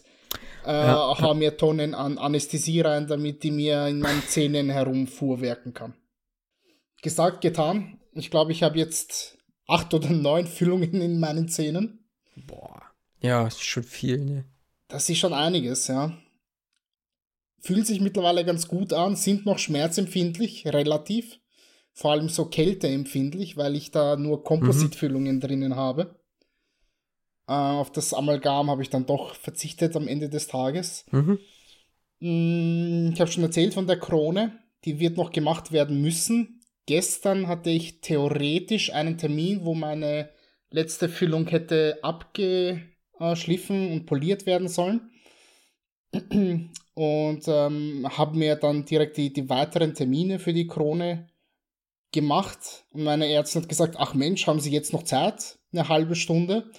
äh, 0.64 0.70
Ja. 0.70 1.18
hau 1.20 1.34
mir 1.34 1.56
Tonnen 1.56 1.92
an 1.94 2.16
Anästhesie 2.18 2.80
rein, 2.80 3.06
damit 3.08 3.42
die 3.42 3.50
mir 3.50 3.88
in 3.88 3.98
meinen 3.98 4.22
Zähnen 4.22 4.70
herumfuhrwerken 4.70 5.74
kann. 5.74 5.92
Gesagt, 7.02 7.40
getan. 7.42 7.98
Ich 8.12 8.30
glaube, 8.30 8.52
ich 8.52 8.62
habe 8.62 8.78
jetzt 8.78 9.36
acht 9.66 9.92
oder 9.92 10.08
neun 10.10 10.46
Füllungen 10.46 11.00
in 11.02 11.18
meinen 11.18 11.48
Zähnen. 11.48 12.06
Boah. 12.46 12.80
Ja, 13.20 13.46
ist 13.46 13.62
schon 13.62 13.82
viel, 13.82 14.24
ne? 14.24 14.44
Das 14.88 15.08
ist 15.10 15.18
schon 15.18 15.32
einiges, 15.34 15.88
ja. 15.88 16.16
Fühlt 17.58 17.86
sich 17.86 18.00
mittlerweile 18.00 18.44
ganz 18.44 18.68
gut 18.68 18.92
an, 18.92 19.16
sind 19.16 19.46
noch 19.46 19.58
schmerzempfindlich, 19.58 20.66
relativ. 20.66 21.40
Vor 21.92 22.12
allem 22.12 22.28
so 22.28 22.44
kälteempfindlich, 22.44 23.56
weil 23.56 23.74
ich 23.74 23.90
da 23.90 24.16
nur 24.16 24.44
Kompositfüllungen 24.44 25.40
drinnen 25.40 25.74
habe. 25.74 26.20
Äh, 27.46 27.52
auf 27.52 27.92
das 27.92 28.14
Amalgam 28.14 28.70
habe 28.70 28.82
ich 28.82 28.90
dann 28.90 29.06
doch 29.06 29.34
verzichtet 29.34 29.96
am 29.96 30.08
Ende 30.08 30.28
des 30.28 30.46
Tages. 30.46 31.06
Mhm. 31.10 31.38
Mm, 32.20 33.10
ich 33.12 33.20
habe 33.20 33.30
schon 33.30 33.42
erzählt 33.42 33.74
von 33.74 33.86
der 33.86 33.98
Krone. 33.98 34.58
Die 34.84 35.00
wird 35.00 35.16
noch 35.16 35.30
gemacht 35.30 35.72
werden 35.72 36.00
müssen. 36.00 36.60
Gestern 36.86 37.48
hatte 37.48 37.70
ich 37.70 38.00
theoretisch 38.00 38.92
einen 38.92 39.16
Termin, 39.16 39.64
wo 39.64 39.74
meine 39.74 40.30
letzte 40.70 41.08
Füllung 41.08 41.46
hätte 41.48 41.98
abgeschliffen 42.02 43.92
und 43.92 44.06
poliert 44.06 44.44
werden 44.44 44.68
sollen. 44.68 45.10
Und 46.94 47.42
ähm, 47.48 48.06
habe 48.08 48.36
mir 48.36 48.56
dann 48.56 48.84
direkt 48.84 49.16
die, 49.16 49.32
die 49.32 49.48
weiteren 49.48 49.94
Termine 49.94 50.38
für 50.38 50.52
die 50.52 50.66
Krone 50.66 51.28
gemacht. 52.12 52.84
Und 52.90 53.04
meine 53.04 53.28
Ärztin 53.30 53.62
hat 53.62 53.68
gesagt, 53.68 53.96
ach 53.98 54.14
Mensch, 54.14 54.46
haben 54.46 54.60
Sie 54.60 54.70
jetzt 54.70 54.92
noch 54.92 55.02
Zeit? 55.02 55.58
Eine 55.72 55.88
halbe 55.88 56.14
Stunde? 56.14 56.70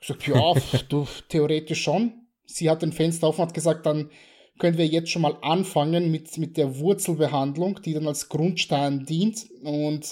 Ich 0.00 0.08
gesagt, 0.08 0.26
ja, 0.26 0.54
du, 0.88 1.06
theoretisch 1.28 1.82
schon. 1.82 2.12
Sie 2.46 2.68
hat 2.68 2.82
ein 2.82 2.92
Fenster 2.92 3.28
offen, 3.28 3.42
hat 3.42 3.54
gesagt, 3.54 3.86
dann 3.86 4.10
können 4.58 4.78
wir 4.78 4.86
jetzt 4.86 5.10
schon 5.10 5.22
mal 5.22 5.36
anfangen 5.42 6.10
mit, 6.10 6.36
mit 6.38 6.56
der 6.56 6.78
Wurzelbehandlung, 6.78 7.80
die 7.82 7.94
dann 7.94 8.06
als 8.06 8.28
Grundstein 8.28 9.06
dient 9.06 9.46
und 9.62 10.06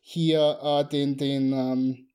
hier 0.00 0.58
äh, 0.62 0.88
den, 0.88 1.16
den 1.16 1.52
ähm, 1.52 2.08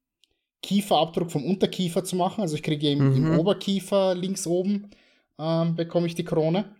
Kieferabdruck 0.61 1.31
vom 1.31 1.45
Unterkiefer 1.45 2.03
zu 2.03 2.15
machen. 2.15 2.41
Also 2.41 2.55
ich 2.55 2.63
kriege 2.63 2.91
im, 2.91 3.09
mhm. 3.09 3.15
im 3.15 3.39
Oberkiefer 3.39 4.15
links 4.15 4.45
oben 4.45 4.91
ähm, 5.39 5.75
bekomme 5.75 6.07
ich 6.07 6.15
die 6.15 6.25
Krone, 6.25 6.75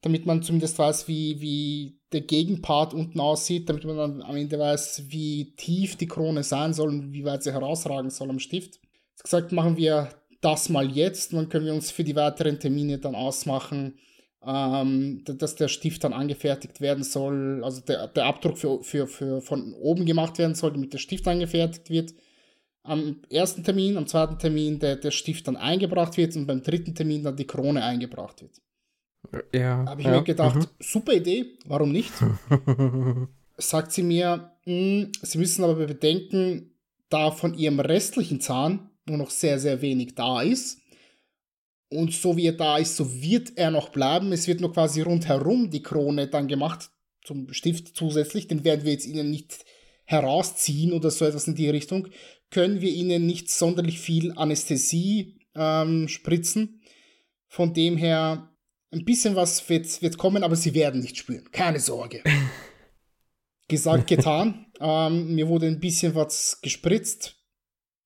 damit 0.00 0.26
man 0.26 0.42
zumindest 0.42 0.78
weiß, 0.78 1.08
wie, 1.08 1.40
wie 1.40 1.98
der 2.12 2.22
Gegenpart 2.22 2.94
unten 2.94 3.20
aussieht, 3.20 3.68
damit 3.68 3.84
man 3.84 3.96
dann 3.96 4.22
am 4.22 4.36
Ende 4.36 4.58
weiß, 4.58 5.04
wie 5.08 5.54
tief 5.56 5.96
die 5.96 6.08
Krone 6.08 6.42
sein 6.42 6.72
soll 6.72 6.88
und 6.88 7.12
wie 7.12 7.24
weit 7.24 7.42
sie 7.42 7.52
herausragen 7.52 8.10
soll 8.10 8.30
am 8.30 8.38
Stift. 8.38 8.80
Gesagt, 9.22 9.52
machen 9.52 9.76
wir 9.76 10.08
das 10.40 10.68
mal 10.68 10.90
jetzt, 10.90 11.32
dann 11.32 11.48
können 11.48 11.66
wir 11.66 11.74
uns 11.74 11.90
für 11.90 12.04
die 12.04 12.16
weiteren 12.16 12.60
Termine 12.60 12.98
dann 12.98 13.14
ausmachen, 13.14 13.98
ähm, 14.46 15.22
dass 15.24 15.56
der 15.56 15.68
Stift 15.68 16.04
dann 16.04 16.12
angefertigt 16.12 16.80
werden 16.80 17.02
soll, 17.02 17.62
also 17.64 17.80
der, 17.80 18.06
der 18.08 18.26
Abdruck 18.26 18.56
für, 18.56 18.82
für, 18.82 19.06
für 19.06 19.40
von 19.40 19.72
oben 19.74 20.06
gemacht 20.06 20.38
werden 20.38 20.54
soll, 20.54 20.72
damit 20.72 20.92
der 20.92 20.98
Stift 20.98 21.26
angefertigt 21.26 21.90
wird. 21.90 22.14
Am 22.84 23.20
ersten 23.28 23.64
Termin, 23.64 23.96
am 23.96 24.06
zweiten 24.06 24.38
Termin 24.38 24.78
der, 24.78 24.96
der 24.96 25.10
Stift 25.10 25.48
dann 25.48 25.56
eingebracht 25.56 26.16
wird 26.16 26.36
und 26.36 26.46
beim 26.46 26.62
dritten 26.62 26.94
Termin 26.94 27.24
dann 27.24 27.36
die 27.36 27.46
Krone 27.46 27.82
eingebracht 27.82 28.40
wird. 28.40 28.62
Ja. 29.52 29.84
Habe 29.84 30.00
ich 30.00 30.06
ja, 30.06 30.12
mir 30.12 30.22
gedacht, 30.22 30.56
mhm. 30.56 30.66
super 30.78 31.12
Idee, 31.12 31.58
warum 31.66 31.92
nicht? 31.92 32.12
Sagt 33.56 33.92
sie 33.92 34.04
mir, 34.04 34.52
mh, 34.64 34.72
hm, 34.72 35.12
sie 35.20 35.38
müssen 35.38 35.64
aber 35.64 35.74
bedenken, 35.74 36.74
da 37.10 37.30
von 37.30 37.54
ihrem 37.54 37.80
restlichen 37.80 38.40
Zahn 38.40 38.90
nur 39.08 39.18
noch 39.18 39.30
sehr, 39.30 39.58
sehr 39.58 39.80
wenig 39.82 40.14
da 40.14 40.42
ist, 40.42 40.78
und 41.90 42.12
so 42.12 42.36
wie 42.36 42.46
er 42.46 42.52
da 42.52 42.78
ist, 42.78 42.96
so 42.96 43.22
wird 43.22 43.52
er 43.56 43.70
noch 43.70 43.88
bleiben. 43.88 44.32
Es 44.32 44.46
wird 44.46 44.60
nur 44.60 44.72
quasi 44.72 45.00
rundherum 45.00 45.70
die 45.70 45.82
Krone 45.82 46.28
dann 46.28 46.48
gemacht, 46.48 46.90
zum 47.24 47.52
Stift 47.52 47.96
zusätzlich. 47.96 48.46
Den 48.46 48.64
werden 48.64 48.84
wir 48.84 48.92
jetzt 48.92 49.06
Ihnen 49.06 49.30
nicht 49.30 49.64
herausziehen 50.04 50.92
oder 50.92 51.10
so 51.10 51.24
etwas 51.24 51.48
in 51.48 51.54
die 51.54 51.70
Richtung. 51.70 52.08
Können 52.50 52.80
wir 52.80 52.90
Ihnen 52.90 53.26
nicht 53.26 53.50
sonderlich 53.50 54.00
viel 54.00 54.32
Anästhesie 54.32 55.38
ähm, 55.54 56.08
spritzen. 56.08 56.82
Von 57.46 57.72
dem 57.72 57.96
her, 57.96 58.54
ein 58.90 59.04
bisschen 59.04 59.34
was 59.34 59.66
wird, 59.68 60.02
wird 60.02 60.18
kommen, 60.18 60.42
aber 60.42 60.56
Sie 60.56 60.74
werden 60.74 61.00
nicht 61.00 61.16
spüren. 61.16 61.50
Keine 61.52 61.80
Sorge. 61.80 62.22
Gesagt, 63.68 64.06
getan. 64.06 64.66
ähm, 64.80 65.34
mir 65.34 65.48
wurde 65.48 65.66
ein 65.66 65.80
bisschen 65.80 66.14
was 66.14 66.60
gespritzt. 66.62 67.37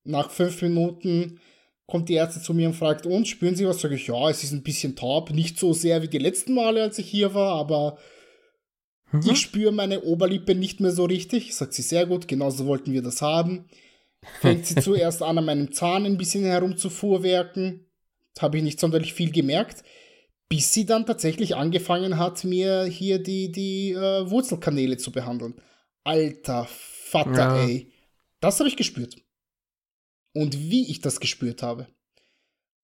Nach 0.05 0.31
fünf 0.31 0.61
Minuten 0.63 1.41
kommt 1.87 2.09
die 2.09 2.15
Ärzte 2.15 2.41
zu 2.41 2.55
mir 2.55 2.69
und 2.69 2.75
fragt, 2.75 3.07
und 3.07 3.29
spüren 3.29 3.55
Sie 3.55 3.67
was? 3.67 3.81
Sage 3.81 3.95
ich, 3.97 4.07
ja, 4.07 4.31
es 4.31 4.43
ist 4.43 4.53
ein 4.53 4.63
bisschen 4.63 4.97
taub. 4.97 5.31
Nicht 5.31 5.59
so 5.59 5.73
sehr 5.73 6.03
wie 6.03 6.09
die 6.09 6.19
letzten 6.19 6.55
Male, 6.55 6.83
als 6.83 6.99
ich 6.99 7.09
hier 7.09 7.35
war, 7.35 7.55
aber 7.55 7.99
mhm. 9.13 9.21
ich 9.31 9.39
spüre 9.39 9.73
meine 9.73 10.03
Oberlippe 10.03 10.55
nicht 10.55 10.81
mehr 10.81 10.93
so 10.93 11.05
richtig. 11.05 11.55
Sagt 11.55 11.75
sie, 11.75 11.83
sehr 11.83 12.07
gut, 12.07 12.29
genauso 12.29 12.67
wollten 12.67 12.93
wir 12.93 13.03
das 13.03 13.23
haben. 13.23 13.67
Fängt 14.41 14.67
sie 14.67 14.75
zuerst 14.81 15.23
an, 15.23 15.39
an 15.39 15.45
meinem 15.45 15.73
Zahn 15.73 16.07
ein 16.07 16.19
bisschen 16.19 16.45
herumzufuhrwerken. 16.45 17.87
Habe 18.41 18.57
ich 18.57 18.63
nicht 18.63 18.81
sonderlich 18.81 19.13
viel 19.13 19.31
gemerkt. 19.31 19.85
Bis 20.49 20.73
sie 20.73 20.87
dann 20.87 21.07
tatsächlich 21.07 21.57
angefangen 21.57 22.19
hat, 22.19 22.45
mir 22.45 22.85
hier 22.85 23.19
die, 23.19 23.53
die 23.53 23.93
äh, 23.93 24.31
Wurzelkanäle 24.31 24.97
zu 24.97 25.13
behandeln. 25.13 25.55
Alter 26.05 26.67
Vater, 26.69 27.57
ja. 27.57 27.65
ey. 27.65 27.93
Das 28.41 28.59
habe 28.59 28.69
ich 28.69 28.77
gespürt 28.77 29.17
und 30.35 30.71
wie 30.71 30.91
ich 30.91 31.01
das 31.01 31.21
gespürt 31.21 31.63
habe. 31.63 31.87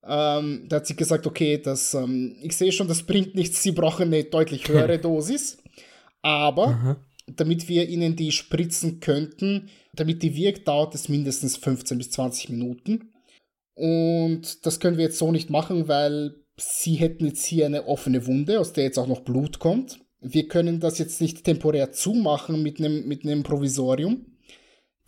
Ähm, 0.04 0.66
da 0.68 0.76
hat 0.76 0.86
sie 0.86 0.96
gesagt, 0.96 1.26
okay, 1.26 1.58
das, 1.58 1.94
ähm, 1.94 2.36
ich 2.42 2.56
sehe 2.56 2.72
schon, 2.72 2.88
das 2.88 3.02
bringt 3.02 3.34
nichts, 3.34 3.62
sie 3.62 3.72
brauchen 3.72 4.06
eine 4.06 4.24
deutlich 4.24 4.68
höhere 4.68 4.98
Dosis. 4.98 5.58
Aber 6.22 6.66
Aha. 6.68 6.96
damit 7.26 7.68
wir 7.68 7.88
ihnen 7.88 8.16
die 8.16 8.32
spritzen 8.32 9.00
könnten, 9.00 9.68
damit 9.94 10.22
die 10.22 10.34
wirkt, 10.34 10.68
dauert 10.68 10.94
es 10.94 11.08
mindestens 11.08 11.56
15 11.56 11.98
bis 11.98 12.10
20 12.10 12.50
Minuten. 12.50 13.12
Und 13.74 14.66
das 14.66 14.80
können 14.80 14.96
wir 14.96 15.04
jetzt 15.04 15.18
so 15.18 15.30
nicht 15.30 15.50
machen, 15.50 15.88
weil 15.88 16.34
sie 16.56 16.94
hätten 16.94 17.26
jetzt 17.26 17.46
hier 17.46 17.66
eine 17.66 17.86
offene 17.86 18.26
Wunde, 18.26 18.58
aus 18.58 18.72
der 18.72 18.84
jetzt 18.84 18.98
auch 18.98 19.06
noch 19.06 19.20
Blut 19.20 19.58
kommt. 19.58 20.00
Wir 20.20 20.48
können 20.48 20.80
das 20.80 20.98
jetzt 20.98 21.20
nicht 21.20 21.44
temporär 21.44 21.92
zumachen 21.92 22.62
mit 22.62 22.80
einem, 22.80 23.06
mit 23.06 23.24
einem 23.24 23.44
Provisorium. 23.44 24.26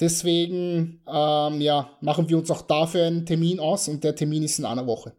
Deswegen, 0.00 1.02
ähm, 1.06 1.60
ja, 1.60 1.90
machen 2.00 2.28
wir 2.28 2.38
uns 2.38 2.50
auch 2.50 2.62
dafür 2.62 3.04
einen 3.04 3.26
Termin 3.26 3.60
aus 3.60 3.86
und 3.86 4.02
der 4.02 4.16
Termin 4.16 4.42
ist 4.42 4.58
in 4.58 4.64
einer 4.64 4.86
Woche. 4.86 5.12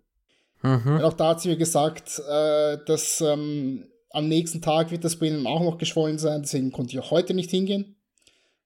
Mhm. 0.64 0.96
Und 0.96 1.04
auch 1.04 1.14
da 1.14 1.30
hat 1.30 1.42
sie 1.42 1.50
mir 1.50 1.58
gesagt, 1.58 2.20
äh, 2.28 2.78
dass 2.86 3.22
ähm, 3.22 3.86
am 4.10 4.28
nächsten 4.28 4.62
Tag 4.62 4.92
wird 4.92 5.04
das 5.04 5.18
bei 5.18 5.28
ihnen 5.28 5.48
auch 5.48 5.62
noch 5.62 5.78
geschwollen 5.78 6.18
sein, 6.18 6.42
deswegen 6.42 6.72
konnte 6.72 6.94
ich 6.94 7.00
auch 7.00 7.12
heute 7.12 7.34
nicht 7.34 7.52
hingehen. 7.52 7.96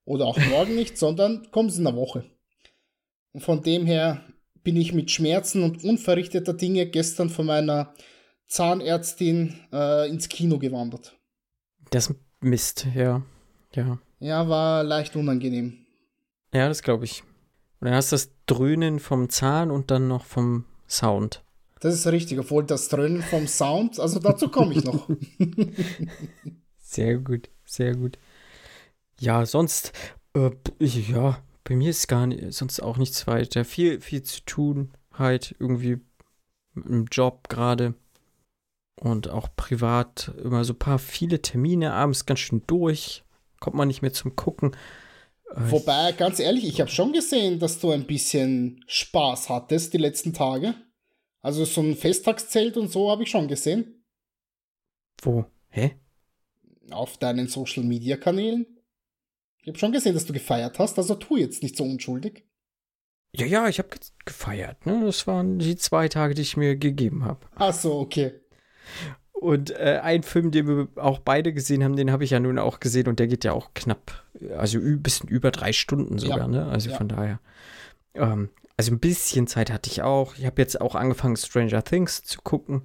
Oder 0.05 0.25
auch 0.25 0.38
morgen 0.38 0.75
nicht, 0.75 0.98
sondern 0.98 1.51
kommen 1.51 1.69
sie 1.69 1.81
in 1.81 1.88
einer 1.88 1.98
Woche. 1.98 2.24
Und 3.34 3.41
von 3.41 3.62
dem 3.62 3.86
her 3.86 4.22
bin 4.63 4.77
ich 4.77 4.93
mit 4.93 5.12
Schmerzen 5.12 5.63
und 5.63 5.84
unverrichteter 5.84 6.53
Dinge 6.53 6.86
gestern 6.86 7.29
von 7.29 7.45
meiner 7.45 7.93
Zahnärztin 8.48 9.60
äh, 9.74 10.10
ins 10.10 10.29
Kino 10.29 10.60
gewandert. 10.60 11.17
Das 11.91 12.13
Mist, 12.39 12.88
ja. 12.95 13.22
Ja. 13.74 14.00
Ja, 14.19 14.48
war 14.48 14.84
leicht 14.84 15.15
unangenehm. 15.15 15.85
Ja, 16.56 16.70
das 16.70 16.84
glaube 16.84 17.04
ich. 17.04 17.22
Und 17.82 17.88
dann 17.88 17.96
hast 17.96 18.14
du 18.14 18.16
das 18.16 18.30
Dröhnen 18.46 19.02
vom 19.02 19.28
Zahn 19.28 19.72
und 19.72 19.92
dann 19.92 20.08
noch 20.08 20.24
vom 20.24 20.64
Sound. 20.88 21.44
Das 21.82 21.94
ist 21.94 22.08
richtig, 22.08 22.40
obwohl 22.40 22.64
das 22.64 22.88
Dröhnen 22.88 23.22
vom 23.22 23.46
Sound, 23.46 24.00
also 24.00 24.20
dazu 24.20 24.48
komme 24.48 24.74
ich 24.74 24.86
noch. 24.86 25.10
sehr 26.78 27.18
gut, 27.18 27.50
sehr 27.66 27.94
gut. 27.96 28.18
Ja, 29.20 29.46
sonst, 29.46 29.92
äh, 30.34 30.52
ja, 30.80 31.44
bei 31.66 31.76
mir 31.76 31.90
ist 31.90 32.08
gar 32.08 32.26
nicht, 32.26 32.54
sonst 32.54 32.82
auch 32.82 32.96
nichts 32.96 33.28
weiter. 33.28 33.66
Viel, 33.66 34.00
viel 34.00 34.24
zu 34.24 34.40
tun, 34.46 34.94
halt 35.12 35.56
irgendwie 35.60 36.00
im 36.74 37.06
Job 37.12 37.50
gerade 37.50 37.96
und 38.96 39.30
auch 39.30 39.50
privat 39.58 40.32
immer 40.42 40.64
so 40.64 40.72
ein 40.72 40.80
paar 40.80 41.00
viele 41.00 41.42
Termine, 41.42 41.92
abends 41.92 42.26
ganz 42.26 42.40
schön 42.40 42.62
durch, 42.66 43.26
kommt 43.60 43.76
man 43.76 43.90
nicht 43.90 44.02
mehr 44.02 44.14
zum 44.14 44.38
Gucken. 44.38 44.72
Wobei, 45.58 46.12
ganz 46.12 46.40
ehrlich, 46.40 46.66
ich 46.66 46.82
habe 46.82 46.92
schon 46.92 47.14
gesehen, 47.14 47.60
dass 47.60 47.80
du 47.80 47.92
ein 47.92 48.06
bisschen 48.06 48.84
Spaß 48.88 49.50
hattest 49.50 49.94
die 49.94 49.98
letzten 49.98 50.34
Tage. 50.34 50.76
Also 51.42 51.64
so 51.64 51.82
ein 51.82 51.96
Festtagszelt 51.96 52.76
und 52.76 52.92
so 52.92 53.10
habe 53.10 53.24
ich 53.24 53.30
schon 53.30 53.48
gesehen. 53.48 54.04
Wo? 55.22 55.46
Hä? 55.70 55.96
Auf 56.92 57.18
deinen 57.18 57.48
Social 57.48 57.84
Media 57.84 58.18
Kanälen. 58.18 58.66
Ich 59.62 59.68
habe 59.68 59.80
schon 59.80 59.92
gesehen, 59.92 60.14
dass 60.14 60.26
du 60.26 60.34
gefeiert 60.34 60.78
hast, 60.78 60.98
also 60.98 61.16
tu 61.16 61.38
jetzt 61.38 61.64
nicht 61.64 61.78
so 61.78 61.84
unschuldig. 61.84 62.46
Ja, 63.32 63.46
ja, 63.46 63.68
ich 63.68 63.80
habe 63.80 63.90
gefeiert. 64.26 64.86
Ne? 64.86 65.02
Das 65.06 65.28
waren 65.28 65.60
die 65.60 65.76
zwei 65.76 66.08
Tage, 66.08 66.36
die 66.36 66.42
ich 66.42 66.58
mir 66.58 66.76
gegeben 66.76 67.26
habe. 67.26 67.48
Ach 67.56 67.74
so, 67.74 68.00
okay. 68.00 68.40
Und 69.39 69.72
äh, 69.72 70.00
ein 70.01 70.24
Film, 70.24 70.51
den 70.51 70.68
wir 70.68 70.88
auch 70.96 71.20
beide 71.20 71.54
gesehen 71.54 71.84
haben, 71.84 71.96
den 71.96 72.12
habe 72.12 72.24
ich 72.24 72.30
ja 72.32 72.39
nun 72.39 72.58
auch 72.58 72.80
gesehen 72.80 73.08
und 73.08 73.20
der 73.20 73.27
geht 73.27 73.44
ja 73.44 73.51
auch 73.51 73.72
knapp, 73.74 74.24
also 74.58 74.80
ein 74.80 75.04
bisschen 75.04 75.30
über 75.30 75.51
drei 75.51 75.74
Stunden 75.74 76.18
sogar, 76.18 76.39
ja. 76.39 76.48
ne? 76.48 76.65
Also 76.68 76.89
ja. 76.89 76.98
von 76.98 77.10
daher. 77.10 77.39
Ähm, 78.13 78.50
also 78.77 78.92
ein 78.92 79.00
bisschen 79.00 79.48
Zeit 79.48 79.72
hatte 79.72 79.89
ich 79.89 80.01
auch. 80.01 80.36
Ich 80.36 80.46
habe 80.46 80.62
jetzt 80.62 80.80
auch 80.82 80.96
angefangen, 80.96 81.38
Stranger 81.38 81.84
Things 81.84 82.24
zu 82.24 82.42
gucken. 82.42 82.84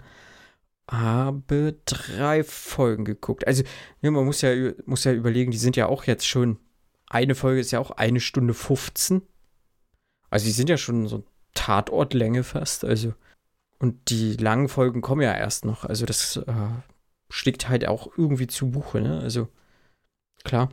Habe 0.89 1.77
drei 1.85 2.43
Folgen 2.43 3.05
geguckt. 3.05 3.47
Also, 3.47 3.63
ja, 4.01 4.11
man 4.11 4.25
muss 4.25 4.41
ja, 4.41 4.51
muss 4.87 5.05
ja 5.05 5.13
überlegen, 5.13 5.53
die 5.53 5.59
sind 5.59 5.77
ja 5.77 5.87
auch 5.87 6.05
jetzt 6.05 6.27
schon. 6.27 6.59
Eine 7.07 7.35
Folge 7.35 7.61
ist 7.61 7.71
ja 7.71 7.81
auch 7.81 7.93
eine 7.93 8.21
Stunde 8.21 8.55
15. 8.55 9.23
Also, 10.31 10.47
die 10.47 10.53
sind 10.53 10.69
ja 10.69 10.77
schon 10.77 11.07
so 11.07 11.25
Tatortlänge 11.55 12.43
fast. 12.43 12.85
Also, 12.85 13.15
und 13.81 14.11
die 14.11 14.35
langen 14.37 14.69
Folgen 14.69 15.01
kommen 15.01 15.23
ja 15.23 15.35
erst 15.35 15.65
noch. 15.65 15.85
Also 15.85 16.07
das 16.07 16.37
äh, 16.37 16.53
schlägt 17.31 17.69
halt 17.69 17.89
auch 17.89 18.09
irgendwie 18.17 18.47
zu 18.47 18.71
Buche, 18.71 19.01
ne? 19.01 19.21
Also 19.21 19.49
klar. 20.45 20.69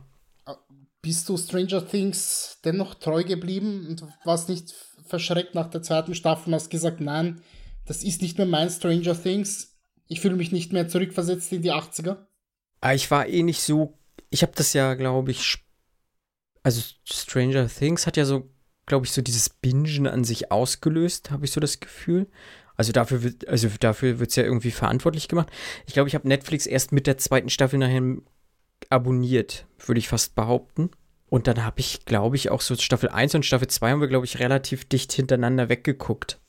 Bist 1.00 1.28
du 1.28 1.36
Stranger 1.36 1.86
Things 1.86 2.58
dennoch 2.64 2.94
treu 2.94 3.24
geblieben 3.24 3.86
und 3.88 4.04
warst 4.24 4.48
nicht 4.48 4.74
verschreckt 5.06 5.54
nach 5.54 5.70
der 5.70 5.82
zweiten 5.82 6.14
Staffel 6.14 6.48
und 6.48 6.54
hast 6.54 6.70
gesagt, 6.70 7.00
nein, 7.00 7.40
das 7.86 8.02
ist 8.02 8.20
nicht 8.20 8.36
mehr 8.36 8.46
mein 8.46 8.68
Stranger 8.68 9.20
Things. 9.20 9.78
Ich 10.06 10.20
fühle 10.20 10.36
mich 10.36 10.52
nicht 10.52 10.72
mehr 10.72 10.88
zurückversetzt 10.88 11.52
in 11.52 11.62
die 11.62 11.72
80er. 11.72 12.26
Ah, 12.80 12.92
ich 12.92 13.10
war 13.10 13.26
eh 13.26 13.42
nicht 13.42 13.62
so. 13.62 13.98
Ich 14.28 14.42
habe 14.42 14.52
das 14.54 14.74
ja, 14.74 14.94
glaube 14.94 15.30
ich. 15.30 15.64
Also 16.62 16.82
Stranger 17.04 17.68
Things 17.68 18.06
hat 18.06 18.18
ja 18.18 18.26
so, 18.26 18.50
glaube 18.84 19.06
ich, 19.06 19.12
so 19.12 19.22
dieses 19.22 19.48
Bingen 19.48 20.06
an 20.06 20.24
sich 20.24 20.52
ausgelöst, 20.52 21.30
habe 21.30 21.46
ich 21.46 21.52
so 21.52 21.60
das 21.60 21.80
Gefühl. 21.80 22.28
Also 22.78 22.92
dafür 22.92 23.24
wird, 23.24 23.48
also 23.48 23.68
dafür 23.80 24.20
wird 24.20 24.30
es 24.30 24.36
ja 24.36 24.44
irgendwie 24.44 24.70
verantwortlich 24.70 25.26
gemacht. 25.26 25.50
Ich 25.86 25.94
glaube, 25.94 26.08
ich 26.08 26.14
habe 26.14 26.28
Netflix 26.28 26.64
erst 26.64 26.92
mit 26.92 27.08
der 27.08 27.18
zweiten 27.18 27.50
Staffel 27.50 27.78
nachher 27.78 28.18
abonniert, 28.88 29.66
würde 29.84 29.98
ich 29.98 30.08
fast 30.08 30.36
behaupten. 30.36 30.90
Und 31.28 31.48
dann 31.48 31.64
habe 31.64 31.80
ich, 31.80 32.04
glaube 32.04 32.36
ich, 32.36 32.50
auch 32.50 32.60
so 32.60 32.76
Staffel 32.76 33.08
1 33.08 33.34
und 33.34 33.44
Staffel 33.44 33.66
2 33.66 33.90
haben 33.90 34.00
wir, 34.00 34.06
glaube 34.06 34.26
ich, 34.26 34.38
relativ 34.38 34.88
dicht 34.88 35.12
hintereinander 35.12 35.68
weggeguckt. 35.68 36.40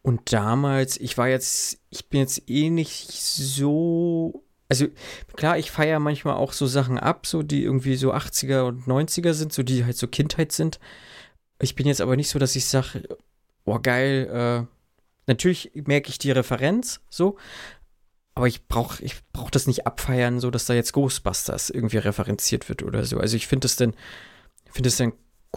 Und 0.00 0.32
damals, 0.32 0.96
ich 0.96 1.18
war 1.18 1.28
jetzt, 1.28 1.78
ich 1.90 2.08
bin 2.08 2.20
jetzt 2.20 2.48
eh 2.48 2.70
nicht 2.70 3.10
so. 3.12 4.44
Also 4.70 4.86
klar, 5.36 5.58
ich 5.58 5.70
feiere 5.70 6.00
manchmal 6.00 6.36
auch 6.36 6.54
so 6.54 6.66
Sachen 6.66 6.98
ab, 6.98 7.26
so 7.26 7.42
die 7.42 7.62
irgendwie 7.62 7.96
so 7.96 8.14
80er 8.14 8.62
und 8.62 8.86
90er 8.86 9.34
sind, 9.34 9.52
so 9.52 9.62
die 9.62 9.84
halt 9.84 9.98
so 9.98 10.08
Kindheit 10.08 10.52
sind. 10.52 10.80
Ich 11.60 11.74
bin 11.74 11.86
jetzt 11.86 12.00
aber 12.00 12.16
nicht 12.16 12.30
so, 12.30 12.38
dass 12.38 12.56
ich 12.56 12.64
sage, 12.64 13.06
oh 13.66 13.78
geil, 13.78 14.66
äh, 14.66 14.73
natürlich 15.26 15.72
merke 15.74 16.10
ich 16.10 16.18
die 16.18 16.30
Referenz 16.30 17.00
so, 17.08 17.36
aber 18.34 18.48
ich 18.48 18.66
brauche 18.66 19.02
ich 19.02 19.14
brauch 19.32 19.50
das 19.50 19.66
nicht 19.66 19.86
abfeiern, 19.86 20.40
so 20.40 20.50
dass 20.50 20.66
da 20.66 20.74
jetzt 20.74 20.92
Ghostbusters 20.92 21.70
irgendwie 21.70 21.98
referenziert 21.98 22.68
wird 22.68 22.82
oder 22.82 23.04
so. 23.04 23.18
Also 23.18 23.36
ich 23.36 23.46
finde 23.46 23.66
es 23.66 23.76
denn, 23.76 23.94
finde 24.70 24.88
es 24.88 24.96
denn 24.96 25.12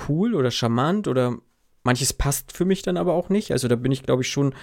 cool 0.08 0.36
oder 0.36 0.52
charmant 0.52 1.08
oder 1.08 1.38
manches 1.84 2.14
passt 2.14 2.52
für 2.52 2.66
mich 2.66 2.84
dann 2.84 2.98
aber 2.98 3.14
auch 3.14 3.30
nicht. 3.30 3.52
Also 3.52 3.68
da 3.68 3.76
bin 3.76 3.92
ich, 3.92 4.04
glaube 4.04 4.22
ich, 4.22 4.30
schon 4.30 4.54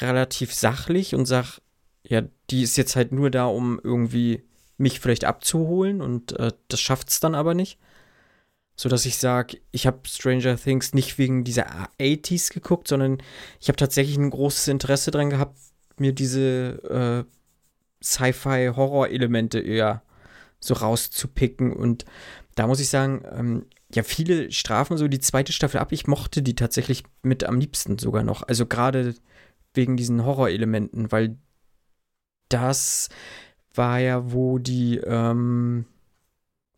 relativ 0.00 0.54
sachlich 0.54 1.14
und 1.14 1.26
sag, 1.26 1.60
ja, 2.04 2.22
die 2.50 2.62
ist 2.62 2.76
jetzt 2.76 2.94
halt 2.94 3.12
nur 3.12 3.30
da, 3.30 3.46
um 3.46 3.80
irgendwie 3.82 4.42
mich 4.76 5.00
vielleicht 5.00 5.24
abzuholen 5.24 6.00
und 6.00 6.38
äh, 6.38 6.52
das 6.68 6.80
schafft 6.80 7.08
es 7.10 7.20
dann 7.20 7.34
aber 7.34 7.54
nicht. 7.54 7.78
So 8.74 8.88
dass 8.88 9.06
ich 9.06 9.18
sage, 9.18 9.58
ich 9.70 9.86
habe 9.86 10.00
Stranger 10.06 10.56
Things 10.56 10.94
nicht 10.94 11.18
wegen 11.18 11.44
dieser 11.44 11.88
80s 11.98 12.52
geguckt, 12.52 12.88
sondern 12.88 13.18
ich 13.60 13.68
habe 13.68 13.76
tatsächlich 13.76 14.16
ein 14.16 14.30
großes 14.30 14.68
Interesse 14.68 15.10
dran 15.10 15.30
gehabt, 15.30 15.58
mir 15.98 16.12
diese 16.12 17.26
äh, 17.28 18.04
Sci-Fi-Horror-Elemente 18.04 19.60
eher 19.60 20.02
so 20.58 20.74
rauszupicken. 20.74 21.72
Und 21.72 22.04
da 22.54 22.66
muss 22.66 22.80
ich 22.80 22.88
sagen, 22.88 23.24
ähm, 23.30 23.66
ja, 23.94 24.02
viele 24.02 24.50
strafen 24.50 24.96
so 24.96 25.08
die 25.08 25.20
zweite 25.20 25.52
Staffel 25.52 25.78
ab. 25.80 25.92
Ich 25.92 26.06
mochte 26.06 26.42
die 26.42 26.54
tatsächlich 26.54 27.04
mit 27.22 27.44
am 27.44 27.60
liebsten 27.60 27.98
sogar 27.98 28.22
noch. 28.22 28.42
Also 28.42 28.66
gerade 28.66 29.14
wegen 29.74 29.96
diesen 29.96 30.24
Horrorelementen, 30.24 31.12
weil 31.12 31.36
das 32.48 33.08
war 33.74 33.98
ja, 33.98 34.32
wo 34.32 34.58
die, 34.58 34.98
ähm, 34.98 35.86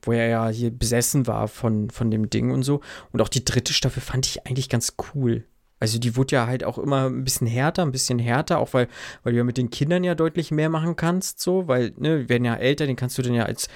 wo 0.06 0.12
er 0.12 0.28
ja 0.28 0.48
hier 0.48 0.70
besessen 0.70 1.26
war 1.26 1.48
von, 1.48 1.90
von 1.90 2.10
dem 2.10 2.30
Ding 2.30 2.50
und 2.50 2.62
so. 2.62 2.80
Und 3.12 3.20
auch 3.20 3.28
die 3.28 3.44
dritte 3.44 3.72
Staffel 3.72 4.00
fand 4.00 4.26
ich 4.26 4.46
eigentlich 4.46 4.68
ganz 4.68 4.94
cool. 5.14 5.44
Also 5.80 5.98
die 5.98 6.16
wurde 6.16 6.36
ja 6.36 6.46
halt 6.46 6.64
auch 6.64 6.78
immer 6.78 7.06
ein 7.06 7.24
bisschen 7.24 7.46
härter, 7.46 7.82
ein 7.82 7.92
bisschen 7.92 8.18
härter, 8.18 8.58
auch 8.58 8.72
weil, 8.72 8.88
weil 9.22 9.32
du 9.32 9.38
ja 9.38 9.44
mit 9.44 9.58
den 9.58 9.70
Kindern 9.70 10.04
ja 10.04 10.14
deutlich 10.14 10.50
mehr 10.50 10.70
machen 10.70 10.96
kannst, 10.96 11.40
so, 11.40 11.68
weil, 11.68 11.92
ne, 11.98 12.20
die 12.20 12.28
werden 12.28 12.44
ja 12.44 12.54
älter, 12.54 12.86
den 12.86 12.96
kannst 12.96 13.18
du 13.18 13.22
dann 13.22 13.34
ja 13.34 13.44
als, 13.44 13.68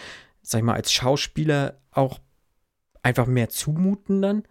sag 0.43 0.61
ich 0.61 0.65
mal, 0.65 0.75
als 0.75 0.93
Schauspieler 0.93 1.79
auch 1.91 2.19
einfach 3.03 3.27
mehr 3.27 3.49
zumuten 3.49 4.23
dann. 4.23 4.45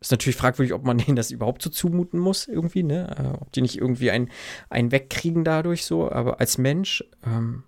Ist 0.00 0.10
natürlich 0.10 0.36
fragwürdig, 0.36 0.72
ob 0.72 0.84
man 0.84 0.98
denen 1.06 1.16
das 1.16 1.30
überhaupt 1.30 1.62
so 1.62 1.70
zumuten 1.70 2.18
muss, 2.18 2.48
irgendwie, 2.48 2.82
ne? 2.82 3.16
Äh, 3.16 3.40
ob 3.40 3.52
die 3.52 3.62
nicht 3.62 3.78
irgendwie 3.78 4.10
einen, 4.10 4.30
einen 4.68 4.90
wegkriegen 4.90 5.44
dadurch 5.44 5.84
so, 5.84 6.10
aber 6.10 6.40
als 6.40 6.58
Mensch. 6.58 7.04
Ähm, 7.24 7.64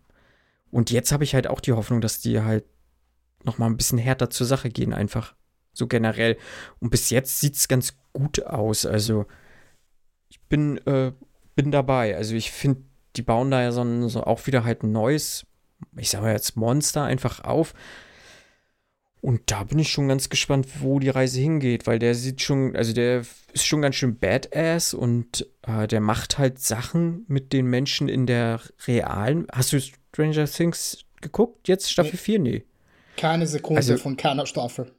und 0.71 0.91
jetzt 0.91 1.13
habe 1.13 1.23
ich 1.23 1.35
halt 1.35 1.47
auch 1.47 1.61
die 1.61 1.75
Hoffnung, 1.75 2.01
dass 2.01 2.21
die 2.21 2.41
halt 2.41 2.65
nochmal 3.45 3.71
ein 3.71 3.77
bisschen 3.77 3.99
härter 3.99 4.31
zur 4.31 4.47
Sache 4.47 4.71
gehen, 4.71 4.93
einfach. 4.93 5.35
So 5.73 5.87
generell. 5.87 6.37
Und 6.81 6.91
bis 6.91 7.11
jetzt 7.11 7.41
sieht 7.41 7.57
es 7.57 7.69
ganz 7.69 7.97
gut 8.13 8.45
aus. 8.45 8.85
Also, 8.85 9.27
ich 10.29 10.41
bin, 10.43 10.79
äh, 10.87 11.13
bin 11.55 11.71
dabei. 11.71 12.17
Also, 12.17 12.35
ich 12.35 12.53
finde, 12.53 12.83
die 13.17 13.23
bauen 13.23 13.51
da 13.51 13.63
ja 13.63 13.73
so, 13.73 14.09
so 14.09 14.25
auch 14.25 14.47
wieder 14.47 14.65
halt 14.65 14.83
ein 14.83 14.93
neues, 14.93 15.47
ich 15.97 16.11
sage 16.11 16.25
mal 16.25 16.33
jetzt 16.33 16.57
Monster 16.57 17.05
einfach 17.05 17.41
auf. 17.41 17.75
Und 19.23 19.53
da 19.53 19.63
bin 19.63 19.79
ich 19.79 19.93
schon 19.93 20.09
ganz 20.09 20.31
gespannt, 20.31 20.67
wo 20.81 20.99
die 20.99 21.09
Reise 21.09 21.39
hingeht, 21.39 21.87
weil 21.87 22.01
der 22.01 22.17
sieht 22.17 22.43
schon, 22.43 22.75
also 22.75 22.93
der 22.93 23.21
ist 23.53 23.65
schon 23.65 23.81
ganz 23.81 23.95
schön 23.95 24.19
badass 24.19 24.95
und 24.95 25.47
äh, 25.63 25.87
der 25.87 26.01
macht 26.01 26.39
halt 26.39 26.59
Sachen 26.59 27.25
mit 27.29 27.53
den 27.53 27.67
Menschen 27.67 28.09
in 28.09 28.27
der 28.27 28.61
realen. 28.89 29.47
Hast 29.53 29.73
du 29.73 29.81
Stranger 29.81 30.47
Things 30.47 31.05
geguckt? 31.21 31.69
Jetzt 31.69 31.93
Staffel 31.93 32.15
nee. 32.15 32.19
4? 32.19 32.39
Nee. 32.41 32.65
Keine 33.17 33.47
Sekunde 33.47 33.79
also, 33.79 33.97
von 33.97 34.17
keiner 34.17 34.47
Staffel. 34.47 34.93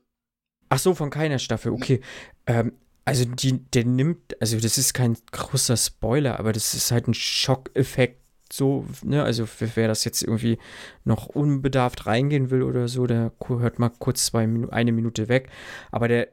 Ach 0.69 0.79
so, 0.79 0.93
von 0.93 1.09
keiner 1.09 1.39
Staffel, 1.39 1.71
okay. 1.71 2.01
Ähm, 2.47 2.73
also 3.05 3.25
die, 3.25 3.59
der 3.71 3.85
nimmt, 3.85 4.39
also 4.41 4.59
das 4.59 4.77
ist 4.77 4.93
kein 4.93 5.17
großer 5.31 5.75
Spoiler, 5.75 6.39
aber 6.39 6.53
das 6.53 6.73
ist 6.73 6.91
halt 6.91 7.07
ein 7.07 7.13
Schockeffekt 7.13 8.23
so, 8.53 8.85
ne, 9.03 9.23
also 9.23 9.47
wer 9.59 9.87
das 9.87 10.03
jetzt 10.03 10.21
irgendwie 10.21 10.59
noch 11.05 11.25
unbedarft 11.25 12.05
reingehen 12.05 12.51
will 12.51 12.61
oder 12.61 12.87
so, 12.87 13.07
der 13.07 13.31
hört 13.47 13.79
mal 13.79 13.89
kurz 13.89 14.27
zwei 14.27 14.45
Minu 14.45 14.69
eine 14.69 14.91
Minute 14.91 15.27
weg. 15.27 15.49
Aber 15.91 16.07
der, 16.07 16.27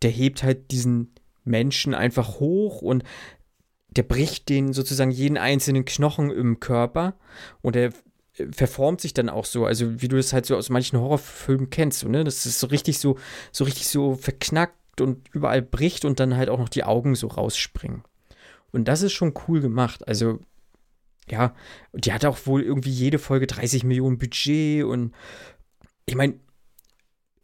der 0.00 0.10
hebt 0.10 0.42
halt 0.42 0.70
diesen 0.70 1.12
Menschen 1.44 1.94
einfach 1.94 2.40
hoch 2.40 2.80
und 2.80 3.04
der 3.90 4.04
bricht 4.04 4.48
den 4.48 4.72
sozusagen 4.72 5.10
jeden 5.10 5.36
einzelnen 5.36 5.84
Knochen 5.84 6.30
im 6.30 6.60
Körper 6.60 7.14
und 7.60 7.76
er 7.76 7.92
verformt 8.50 9.00
sich 9.00 9.14
dann 9.14 9.28
auch 9.28 9.44
so, 9.44 9.64
also 9.64 10.02
wie 10.02 10.08
du 10.08 10.16
das 10.16 10.32
halt 10.32 10.46
so 10.46 10.56
aus 10.56 10.68
manchen 10.68 10.98
Horrorfilmen 10.98 11.70
kennst, 11.70 12.00
so, 12.00 12.08
ne? 12.08 12.24
Das 12.24 12.46
ist 12.46 12.58
so 12.58 12.66
richtig 12.66 12.98
so, 12.98 13.16
so 13.52 13.64
richtig 13.64 13.88
so 13.88 14.16
verknackt 14.16 15.00
und 15.00 15.28
überall 15.32 15.62
bricht 15.62 16.04
und 16.04 16.20
dann 16.20 16.36
halt 16.36 16.48
auch 16.48 16.58
noch 16.58 16.68
die 16.68 16.84
Augen 16.84 17.14
so 17.14 17.28
rausspringen. 17.28 18.02
Und 18.72 18.86
das 18.86 19.02
ist 19.02 19.12
schon 19.12 19.34
cool 19.46 19.60
gemacht. 19.60 20.06
Also 20.08 20.40
ja, 21.28 21.54
die 21.92 22.12
hat 22.12 22.24
auch 22.24 22.38
wohl 22.46 22.62
irgendwie 22.62 22.90
jede 22.90 23.18
Folge 23.18 23.46
30 23.46 23.84
Millionen 23.84 24.18
Budget 24.18 24.84
und 24.84 25.14
ich 26.06 26.16
meine, 26.16 26.34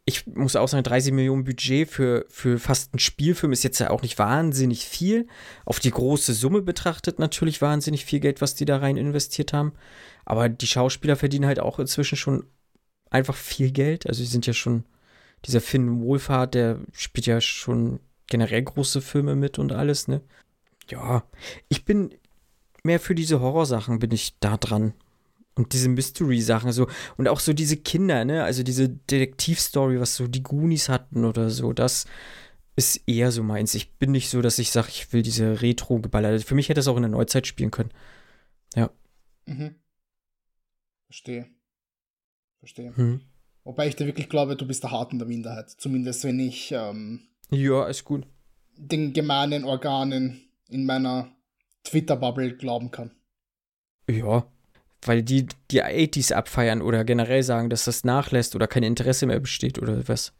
ich 0.05 0.25
muss 0.25 0.55
auch 0.55 0.67
sagen, 0.67 0.83
30 0.83 1.13
Millionen 1.13 1.43
Budget 1.43 1.87
für, 1.87 2.25
für 2.29 2.57
fast 2.57 2.93
einen 2.93 2.99
Spielfilm 2.99 3.51
ist 3.51 3.63
jetzt 3.63 3.79
ja 3.79 3.91
auch 3.91 4.01
nicht 4.01 4.17
wahnsinnig 4.17 4.85
viel. 4.85 5.27
Auf 5.65 5.79
die 5.79 5.91
große 5.91 6.33
Summe 6.33 6.61
betrachtet 6.61 7.19
natürlich 7.19 7.61
wahnsinnig 7.61 8.05
viel 8.05 8.19
Geld, 8.19 8.41
was 8.41 8.55
die 8.55 8.65
da 8.65 8.77
rein 8.77 8.97
investiert 8.97 9.53
haben. 9.53 9.73
Aber 10.25 10.49
die 10.49 10.67
Schauspieler 10.67 11.15
verdienen 11.15 11.45
halt 11.45 11.59
auch 11.59 11.77
inzwischen 11.77 12.17
schon 12.17 12.45
einfach 13.11 13.35
viel 13.35 13.71
Geld. 13.71 14.07
Also 14.07 14.23
sie 14.23 14.29
sind 14.29 14.47
ja 14.47 14.53
schon, 14.53 14.85
dieser 15.45 15.61
Finn 15.61 16.01
Wohlfahrt, 16.01 16.55
der 16.55 16.79
spielt 16.93 17.27
ja 17.27 17.39
schon 17.39 17.99
generell 18.27 18.63
große 18.63 19.01
Filme 19.01 19.35
mit 19.35 19.59
und 19.59 19.71
alles, 19.71 20.07
ne? 20.07 20.21
Ja, 20.89 21.23
ich 21.69 21.85
bin, 21.85 22.13
mehr 22.83 22.99
für 22.99 23.15
diese 23.15 23.39
Horrorsachen 23.39 23.99
bin 23.99 24.11
ich 24.11 24.39
da 24.39 24.57
dran. 24.57 24.93
Und 25.55 25.73
diese 25.73 25.89
Mystery-Sachen 25.89 26.71
so. 26.71 26.87
Und 27.17 27.27
auch 27.27 27.39
so 27.39 27.53
diese 27.53 27.77
Kinder, 27.77 28.23
ne? 28.23 28.43
Also 28.43 28.63
diese 28.63 28.89
Detektivstory, 28.89 29.99
was 29.99 30.15
so 30.15 30.27
die 30.27 30.43
Goonies 30.43 30.87
hatten 30.87 31.25
oder 31.25 31.49
so. 31.49 31.73
Das 31.73 32.05
ist 32.75 33.03
eher 33.07 33.31
so 33.31 33.43
meins. 33.43 33.75
Ich 33.75 33.93
bin 33.95 34.11
nicht 34.11 34.29
so, 34.29 34.41
dass 34.41 34.59
ich 34.59 34.71
sage, 34.71 34.87
ich 34.89 35.11
will 35.11 35.21
diese 35.21 35.61
Retro-Geballer. 35.61 36.39
Für 36.39 36.55
mich 36.55 36.69
hätte 36.69 36.79
es 36.79 36.87
auch 36.87 36.95
in 36.95 37.03
der 37.03 37.11
Neuzeit 37.11 37.47
spielen 37.47 37.71
können. 37.71 37.91
Ja. 38.75 38.89
Mhm. 39.45 39.75
Verstehe. 41.07 41.47
Verstehe. 42.59 42.93
Mhm. 42.95 43.21
Wobei 43.63 43.87
ich 43.87 43.95
dir 43.95 44.07
wirklich 44.07 44.29
glaube, 44.29 44.55
du 44.55 44.65
bist 44.65 44.83
der 44.83 44.91
Hart 44.91 45.11
in 45.11 45.19
der 45.19 45.27
Minderheit. 45.27 45.69
Zumindest 45.69 46.23
wenn 46.23 46.39
ich 46.39 46.71
ähm, 46.71 47.21
ja, 47.49 47.85
ist 47.87 48.05
gut. 48.05 48.25
den 48.77 49.11
gemeinen 49.13 49.65
Organen 49.65 50.41
in 50.69 50.85
meiner 50.85 51.29
Twitter-Bubble 51.83 52.55
glauben 52.55 52.91
kann. 52.91 53.11
Ja, 54.09 54.45
weil 55.05 55.23
die 55.23 55.47
die 55.71 55.83
80s 55.83 56.33
abfeiern 56.33 56.81
oder 56.81 57.03
generell 57.03 57.43
sagen, 57.43 57.69
dass 57.69 57.85
das 57.85 58.03
nachlässt 58.03 58.55
oder 58.55 58.67
kein 58.67 58.83
Interesse 58.83 59.25
mehr 59.25 59.39
besteht 59.39 59.79
oder 59.79 60.07
was? 60.07 60.33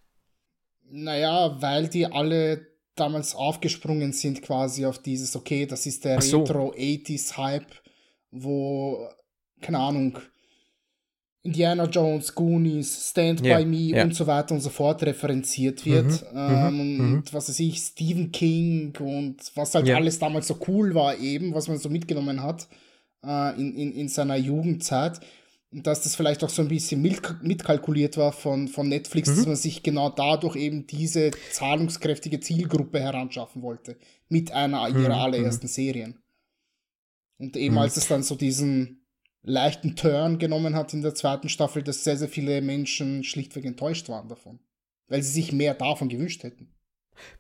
Naja, 0.90 1.62
weil 1.62 1.88
die 1.88 2.06
alle 2.06 2.68
damals 2.96 3.34
aufgesprungen 3.34 4.14
sind 4.14 4.42
quasi 4.42 4.86
auf 4.86 5.00
dieses, 5.00 5.36
okay, 5.36 5.66
das 5.66 5.86
ist 5.86 6.06
der 6.06 6.22
so. 6.22 6.40
Retro-80s-Hype, 6.40 7.72
wo, 8.32 9.08
keine 9.62 9.80
Ahnung, 9.80 10.20
Indiana 11.44 11.86
Jones, 11.86 12.36
Goonies, 12.36 13.10
Stand 13.10 13.44
yeah, 13.44 13.58
By 13.58 13.66
Me 13.66 13.78
yeah. 13.78 14.04
und 14.04 14.14
so 14.14 14.28
weiter 14.28 14.54
und 14.54 14.62
so 14.62 14.70
fort 14.70 15.02
referenziert 15.02 15.86
wird. 15.86 16.06
Mhm, 16.32 16.38
ähm, 16.38 16.74
mhm, 16.74 17.00
und 17.00 17.14
mhm. 17.14 17.24
was 17.32 17.50
weiß 17.50 17.60
ich, 17.62 17.80
Stephen 17.80 18.32
King 18.32 18.94
und 19.00 19.38
was 19.56 19.74
halt 19.74 19.88
yeah. 19.88 19.96
alles 19.96 20.20
damals 20.20 20.48
so 20.48 20.60
cool 20.68 20.94
war, 20.94 21.18
eben, 21.18 21.56
was 21.56 21.68
man 21.68 21.80
so 21.80 21.90
mitgenommen 21.90 22.44
hat 22.44 22.68
äh, 23.26 23.60
in, 23.60 23.76
in, 23.76 23.92
in 23.94 24.08
seiner 24.08 24.36
Jugendzeit. 24.36 25.20
Und 25.72 25.88
dass 25.88 26.02
das 26.02 26.16
vielleicht 26.16 26.44
auch 26.44 26.50
so 26.50 26.62
ein 26.62 26.68
bisschen 26.68 27.02
mitkalkuliert 27.02 28.18
war 28.18 28.34
von, 28.34 28.68
von 28.68 28.90
Netflix, 28.90 29.30
mhm. 29.30 29.36
dass 29.36 29.46
man 29.46 29.56
sich 29.56 29.84
genau 29.84 30.10
dadurch 30.10 30.58
eben 30.58 30.86
diese 30.86 31.32
zahlungskräftige 31.52 32.42
Zielgruppe 32.42 33.00
heranschaffen 33.00 33.62
wollte. 33.62 33.96
Mit 34.28 34.52
einer 34.52 34.90
ihrer 34.90 35.16
mhm. 35.16 35.22
allerersten 35.22 35.68
mhm. 35.68 35.72
Serien. 35.72 36.20
Und 37.38 37.56
eben 37.56 37.78
als 37.78 37.96
es 37.98 38.08
dann 38.08 38.22
so 38.22 38.36
diesen 38.36 39.02
leichten 39.44 39.96
Turn 39.96 40.38
genommen 40.40 40.76
hat 40.76 40.94
in 40.94 41.02
der 41.02 41.16
zweiten 41.16 41.50
Staffel, 41.50 41.84
dass 41.84 42.04
sehr, 42.04 42.18
sehr 42.18 42.30
viele 42.30 42.62
Menschen 42.62 43.24
schlichtweg 43.24 43.66
enttäuscht 43.66 44.10
waren 44.10 44.28
davon. 44.28 44.60
Weil 45.08 45.24
sie 45.24 45.32
sich 45.32 45.52
mehr 45.52 45.74
davon 45.74 46.10
gewünscht 46.10 46.44
hätten. 46.44 46.70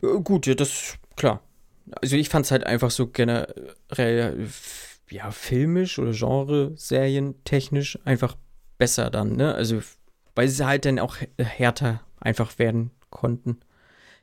Gut, 0.01 0.47
ja, 0.47 0.55
das 0.55 0.97
klar. 1.15 1.43
Also 2.01 2.15
ich 2.15 2.29
fand 2.29 2.45
es 2.45 2.51
halt 2.51 2.65
einfach 2.65 2.91
so 2.91 3.07
generell, 3.07 4.47
ja, 5.11 5.31
filmisch 5.31 5.99
oder 5.99 6.11
Genre-Serien 6.13 7.43
technisch 7.43 7.99
einfach 8.05 8.37
besser 8.77 9.09
dann, 9.09 9.35
ne? 9.35 9.53
Also, 9.53 9.81
weil 10.35 10.47
sie 10.47 10.65
halt 10.65 10.85
dann 10.85 10.99
auch 10.99 11.17
härter 11.37 12.01
einfach 12.19 12.57
werden 12.59 12.91
konnten. 13.09 13.59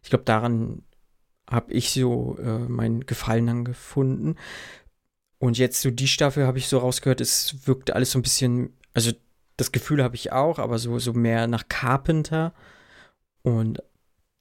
Ich 0.02 0.10
glaube, 0.10 0.24
daran 0.24 0.82
habe 1.48 1.72
ich 1.72 1.90
so 1.90 2.36
äh, 2.38 2.58
meinen 2.58 3.06
Gefallen 3.06 3.46
dann 3.46 3.64
gefunden. 3.64 4.36
Und 5.38 5.58
jetzt 5.58 5.80
so 5.80 5.90
die 5.90 6.08
Staffel 6.08 6.46
habe 6.46 6.58
ich 6.58 6.68
so 6.68 6.78
rausgehört, 6.78 7.20
es 7.20 7.66
wirkt 7.66 7.92
alles 7.92 8.10
so 8.12 8.18
ein 8.18 8.22
bisschen, 8.22 8.76
also 8.94 9.12
das 9.56 9.72
Gefühl 9.72 10.02
habe 10.02 10.16
ich 10.16 10.32
auch, 10.32 10.58
aber 10.58 10.78
so, 10.78 10.98
so 10.98 11.12
mehr 11.12 11.46
nach 11.46 11.68
Carpenter. 11.68 12.54
Und 13.42 13.82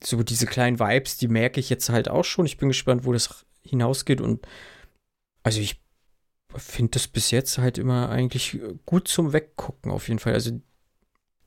so 0.03 0.23
diese 0.23 0.45
kleinen 0.45 0.79
Vibes, 0.79 1.17
die 1.17 1.27
merke 1.27 1.59
ich 1.59 1.69
jetzt 1.69 1.89
halt 1.89 2.09
auch 2.09 2.25
schon. 2.25 2.45
Ich 2.45 2.57
bin 2.57 2.69
gespannt, 2.69 3.05
wo 3.05 3.13
das 3.13 3.45
hinausgeht. 3.61 4.21
Und 4.21 4.47
also 5.43 5.59
ich 5.59 5.81
finde 6.57 6.91
das 6.91 7.07
bis 7.07 7.31
jetzt 7.31 7.57
halt 7.57 7.77
immer 7.77 8.09
eigentlich 8.09 8.59
gut 8.85 9.07
zum 9.07 9.33
Weggucken 9.33 9.91
auf 9.91 10.07
jeden 10.07 10.19
Fall. 10.19 10.33
Also 10.33 10.59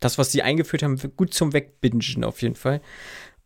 das, 0.01 0.19
was 0.19 0.33
sie 0.33 0.43
eingeführt 0.43 0.83
haben, 0.83 0.99
gut 1.17 1.35
zum 1.35 1.53
Wegbingen 1.53 2.25
auf 2.25 2.43
jeden 2.43 2.57
Fall. 2.57 2.81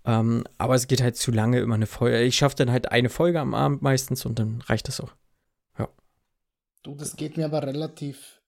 Ähm, 0.04 0.44
aber 0.58 0.74
es 0.74 0.86
geht 0.86 1.02
halt 1.02 1.16
zu 1.16 1.30
lange 1.30 1.60
immer 1.60 1.74
eine 1.74 1.86
Folge. 1.86 2.22
Ich 2.22 2.36
schaffe 2.36 2.56
dann 2.56 2.70
halt 2.70 2.92
eine 2.92 3.08
Folge 3.08 3.40
am 3.40 3.54
Abend 3.54 3.82
meistens 3.82 4.24
und 4.24 4.38
dann 4.38 4.60
reicht 4.62 4.88
das 4.88 5.00
auch. 5.00 5.14
Ja. 5.78 5.88
Du, 6.82 6.94
das 6.94 7.16
geht 7.16 7.36
mir 7.36 7.46
aber 7.46 7.62
relativ 7.62 8.42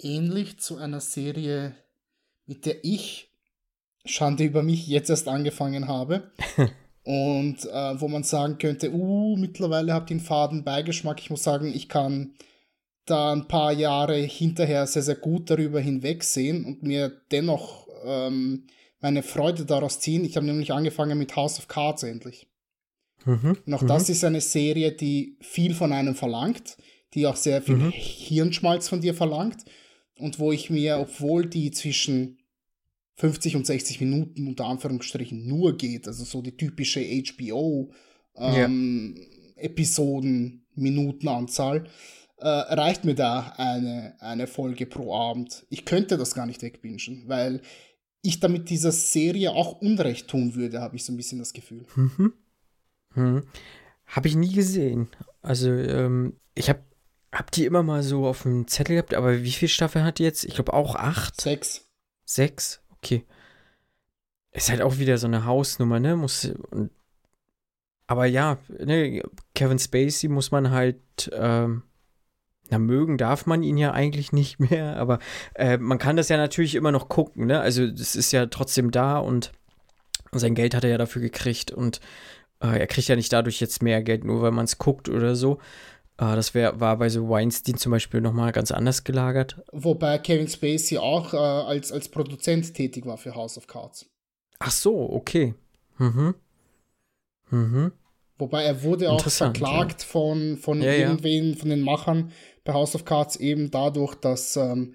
ähnlich 0.00 0.60
zu 0.60 0.76
einer 0.76 1.00
Serie, 1.00 1.74
mit 2.46 2.66
der 2.66 2.84
ich 2.84 3.32
Schande 4.04 4.44
über 4.44 4.62
mich 4.62 4.86
jetzt 4.86 5.10
erst 5.10 5.28
angefangen 5.28 5.88
habe. 5.88 6.30
und 7.04 7.64
äh, 7.64 8.00
wo 8.00 8.08
man 8.08 8.22
sagen 8.22 8.58
könnte, 8.58 8.92
uh, 8.92 9.36
mittlerweile 9.36 9.94
habt 9.94 10.10
ihr 10.10 10.16
einen 10.16 10.24
faden 10.24 10.62
Beigeschmack. 10.62 11.20
Ich 11.20 11.30
muss 11.30 11.42
sagen, 11.42 11.72
ich 11.74 11.88
kann 11.88 12.34
da 13.10 13.32
ein 13.32 13.48
paar 13.48 13.72
Jahre 13.72 14.16
hinterher 14.16 14.86
sehr, 14.86 15.02
sehr 15.02 15.16
gut 15.16 15.50
darüber 15.50 15.80
hinwegsehen 15.80 16.64
und 16.64 16.82
mir 16.82 17.20
dennoch 17.30 17.88
ähm, 18.04 18.66
meine 19.00 19.22
Freude 19.22 19.64
daraus 19.64 20.00
ziehen. 20.00 20.24
Ich 20.24 20.36
habe 20.36 20.46
nämlich 20.46 20.72
angefangen 20.72 21.18
mit 21.18 21.36
House 21.36 21.58
of 21.58 21.68
Cards 21.68 22.02
endlich. 22.02 22.48
Mhm, 23.24 23.58
und 23.66 23.74
auch 23.74 23.82
mhm. 23.82 23.88
das 23.88 24.08
ist 24.08 24.24
eine 24.24 24.40
Serie, 24.40 24.92
die 24.92 25.36
viel 25.40 25.74
von 25.74 25.92
einem 25.92 26.14
verlangt, 26.14 26.76
die 27.14 27.26
auch 27.26 27.36
sehr 27.36 27.62
viel 27.62 27.76
mhm. 27.76 27.90
Hirnschmalz 27.90 28.88
von 28.88 29.00
dir 29.00 29.14
verlangt 29.14 29.64
und 30.18 30.38
wo 30.38 30.52
ich 30.52 30.70
mir, 30.70 30.98
obwohl 30.98 31.46
die 31.46 31.70
zwischen 31.70 32.38
50 33.16 33.56
und 33.56 33.66
60 33.66 34.00
Minuten 34.00 34.46
unter 34.46 34.66
Anführungsstrichen 34.66 35.46
nur 35.46 35.76
geht, 35.76 36.06
also 36.06 36.24
so 36.24 36.40
die 36.40 36.56
typische 36.56 37.00
HBO 37.00 37.90
ähm, 38.36 39.16
ja. 39.16 39.62
Episoden, 39.64 40.64
Minutenanzahl, 40.76 41.88
äh, 42.40 42.48
reicht 42.48 43.04
mir 43.04 43.14
da 43.14 43.54
eine, 43.56 44.14
eine 44.20 44.46
Folge 44.46 44.86
pro 44.86 45.14
Abend. 45.14 45.66
Ich 45.70 45.84
könnte 45.84 46.16
das 46.16 46.34
gar 46.34 46.46
nicht 46.46 46.62
wegbingen, 46.62 47.24
weil 47.26 47.60
ich 48.22 48.40
damit 48.40 48.70
dieser 48.70 48.92
Serie 48.92 49.52
auch 49.52 49.80
Unrecht 49.80 50.28
tun 50.28 50.54
würde, 50.54 50.80
habe 50.80 50.96
ich 50.96 51.04
so 51.04 51.12
ein 51.12 51.16
bisschen 51.16 51.38
das 51.38 51.52
Gefühl. 51.52 51.86
Mhm. 51.94 52.32
Mhm. 53.14 53.42
Habe 54.06 54.28
ich 54.28 54.36
nie 54.36 54.52
gesehen. 54.52 55.08
Also, 55.42 55.70
ähm, 55.70 56.36
ich 56.54 56.68
habe 56.68 56.80
hab 57.32 57.50
die 57.50 57.64
immer 57.64 57.82
mal 57.82 58.02
so 58.02 58.26
auf 58.26 58.42
dem 58.42 58.66
Zettel 58.66 58.96
gehabt, 58.96 59.14
aber 59.14 59.42
wie 59.42 59.52
viele 59.52 59.68
Staffeln 59.68 60.04
hat 60.04 60.18
die 60.18 60.24
jetzt? 60.24 60.44
Ich 60.44 60.54
glaube 60.54 60.72
auch 60.72 60.94
acht. 60.94 61.40
Sechs. 61.40 61.86
Sechs? 62.24 62.80
okay. 62.98 63.24
Ist 64.52 64.70
halt 64.70 64.82
auch 64.82 64.98
wieder 64.98 65.18
so 65.18 65.26
eine 65.26 65.44
Hausnummer, 65.44 66.00
ne? 66.00 66.16
Muss. 66.16 66.50
aber 68.06 68.26
ja, 68.26 68.58
ne, 68.68 69.22
Kevin 69.54 69.78
Spacey 69.78 70.28
muss 70.28 70.50
man 70.50 70.70
halt. 70.70 71.30
Ähm, 71.32 71.82
na, 72.70 72.78
mögen 72.78 73.18
darf 73.18 73.46
man 73.46 73.62
ihn 73.62 73.76
ja 73.76 73.92
eigentlich 73.92 74.32
nicht 74.32 74.58
mehr, 74.70 74.96
aber 74.96 75.18
äh, 75.54 75.78
man 75.78 75.98
kann 75.98 76.16
das 76.16 76.28
ja 76.28 76.36
natürlich 76.36 76.74
immer 76.74 76.92
noch 76.92 77.08
gucken, 77.08 77.46
ne? 77.46 77.60
Also, 77.60 77.86
das 77.86 78.16
ist 78.16 78.32
ja 78.32 78.46
trotzdem 78.46 78.90
da 78.90 79.18
und 79.18 79.52
sein 80.32 80.54
Geld 80.54 80.74
hat 80.74 80.84
er 80.84 80.90
ja 80.90 80.98
dafür 80.98 81.22
gekriegt 81.22 81.70
und 81.70 82.00
äh, 82.60 82.78
er 82.80 82.86
kriegt 82.86 83.08
ja 83.08 83.16
nicht 83.16 83.32
dadurch 83.32 83.60
jetzt 83.60 83.82
mehr 83.82 84.02
Geld, 84.02 84.24
nur 84.24 84.42
weil 84.42 84.50
man 84.50 84.64
es 84.64 84.78
guckt 84.78 85.08
oder 85.08 85.36
so. 85.36 85.58
Uh, 86.20 86.34
das 86.34 86.52
wär, 86.52 86.80
war 86.80 86.96
bei 86.96 87.08
so 87.10 87.28
Weinstein 87.28 87.76
zum 87.76 87.92
Beispiel 87.92 88.20
nochmal 88.20 88.50
ganz 88.50 88.72
anders 88.72 89.04
gelagert. 89.04 89.62
Wobei 89.70 90.18
Kevin 90.18 90.48
Spacey 90.48 90.98
auch 90.98 91.32
äh, 91.32 91.36
als, 91.36 91.92
als 91.92 92.08
Produzent 92.08 92.74
tätig 92.74 93.06
war 93.06 93.18
für 93.18 93.36
House 93.36 93.56
of 93.56 93.68
Cards. 93.68 94.10
Ach 94.58 94.72
so, 94.72 94.98
okay. 95.12 95.54
Mhm. 95.98 96.34
Mhm. 97.50 97.92
Wobei 98.36 98.64
er 98.64 98.82
wurde 98.82 99.10
auch 99.10 99.28
verklagt 99.28 100.02
ja. 100.02 100.08
von, 100.08 100.56
von 100.56 100.82
ja, 100.82 100.92
irgendwen, 100.92 101.50
ja. 101.50 101.56
von 101.56 101.68
den 101.68 101.82
Machern 101.82 102.32
bei 102.68 102.74
House 102.74 102.94
of 102.94 103.06
Cards 103.06 103.36
eben 103.36 103.70
dadurch, 103.70 104.14
dass 104.14 104.56
ähm, 104.56 104.94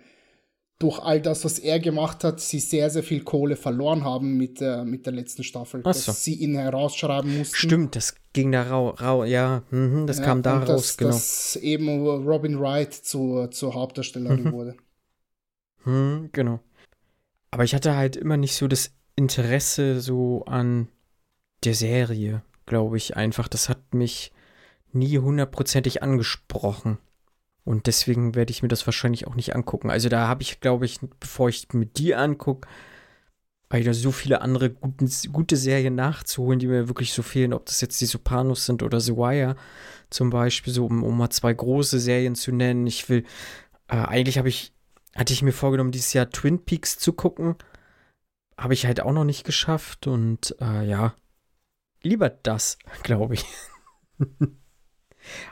durch 0.78 1.00
all 1.00 1.20
das, 1.20 1.44
was 1.44 1.58
er 1.58 1.80
gemacht 1.80 2.24
hat, 2.24 2.40
sie 2.40 2.60
sehr, 2.60 2.90
sehr 2.92 3.04
viel 3.04 3.24
Kohle 3.24 3.56
verloren 3.56 4.04
haben 4.04 4.38
mit, 4.38 4.62
äh, 4.62 4.86
mit 4.86 5.06
der 5.08 5.14
letzten 5.14 5.44
Staffel. 5.44 5.82
Ach 5.84 5.94
so. 5.94 6.12
Dass 6.12 6.24
sie 6.24 6.36
ihn 6.36 6.56
herausschreiben 6.56 7.36
mussten. 7.38 7.56
Stimmt, 7.56 7.96
das 7.96 8.16
ging 8.32 8.52
da 8.52 8.64
raus, 8.64 9.02
rau, 9.02 9.24
ja, 9.24 9.64
mhm, 9.72 10.06
das 10.06 10.20
ja, 10.20 10.26
kam 10.26 10.44
da 10.44 10.60
raus, 10.60 10.98
genau. 10.98 11.12
Dass 11.12 11.56
eben 11.56 12.06
Robin 12.06 12.60
Wright 12.60 12.94
zu, 12.94 13.48
zur 13.48 13.74
Hauptdarstellerin 13.74 14.44
mhm. 14.44 14.52
wurde. 14.52 14.76
Mhm, 15.86 16.30
genau. 16.32 16.60
Aber 17.50 17.64
ich 17.64 17.74
hatte 17.74 17.96
halt 17.96 18.16
immer 18.16 18.38
nicht 18.38 18.56
so 18.56 18.68
das 18.68 18.92
Interesse 19.16 20.00
so 20.00 20.46
an 20.46 20.90
der 21.64 21.74
Serie, 21.74 22.44
glaube 22.68 22.98
ich 22.98 23.18
einfach. 23.18 23.48
Das 23.48 23.68
hat 23.68 23.94
mich 23.96 24.32
nie 24.92 25.18
hundertprozentig 25.18 26.04
angesprochen. 26.04 27.00
Und 27.65 27.88
deswegen 27.88 28.36
werde 28.36 28.52
ich 28.52 28.62
mir 28.62 28.67
das 28.67 28.86
wahrscheinlich 28.86 29.28
auch 29.28 29.36
nicht 29.36 29.56
angucken. 29.56 29.89
Also 29.89 30.10
da 30.10 30.28
habe 30.28 30.41
ich, 30.41 30.60
glaube 30.60 30.86
ich, 30.86 30.99
bevor 31.19 31.49
ich 31.49 31.67
mit 31.73 31.97
dir 31.97 32.19
angucke, 32.19 32.67
da 33.82 33.93
so 33.93 34.12
viele 34.12 34.41
andere 34.41 34.69
guten, 34.69 35.10
gute 35.32 35.58
Serien 35.58 35.95
nachzuholen, 35.95 36.60
die 36.60 36.67
mir 36.67 36.88
wirklich 36.88 37.12
so 37.13 37.23
fehlen, 37.23 37.54
ob 37.54 37.65
das 37.65 37.82
jetzt 37.82 37.99
die 38.02 38.06
Sopranos 38.06 38.67
sind 38.67 38.84
oder 38.84 38.99
The 38.99 39.15
Wire 39.15 39.56
zum 40.12 40.30
Beispiel, 40.30 40.71
so 40.71 40.86
um, 40.86 41.04
um 41.04 41.17
mal 41.17 41.32
zwei 41.32 41.54
große 41.54 41.99
Serien 41.99 42.36
zu 42.36 42.52
nennen. 42.52 42.86
Ich 42.86 43.10
will, 43.10 43.23
äh, 43.88 43.95
eigentlich 43.95 44.38
habe 44.38 44.49
ich, 44.49 44.73
hatte 45.15 45.34
ich 45.34 45.41
mir 45.41 45.54
vorgenommen, 45.54 45.91
dieses 45.91 46.13
Jahr 46.13 46.30
Twin 46.30 46.63
Peaks 46.63 46.99
zu 46.99 47.13
gucken. 47.13 47.56
Habe 48.58 48.76
ich 48.76 48.86
halt 48.86 49.02
auch 49.02 49.12
noch 49.13 49.26
nicht 49.26 49.43
geschafft 49.43 50.06
und 50.06 50.56
äh, 50.62 50.88
ja, 50.88 51.15
lieber 52.04 52.30
das, 52.30 52.78
glaube 53.04 53.34
ich. 53.34 53.45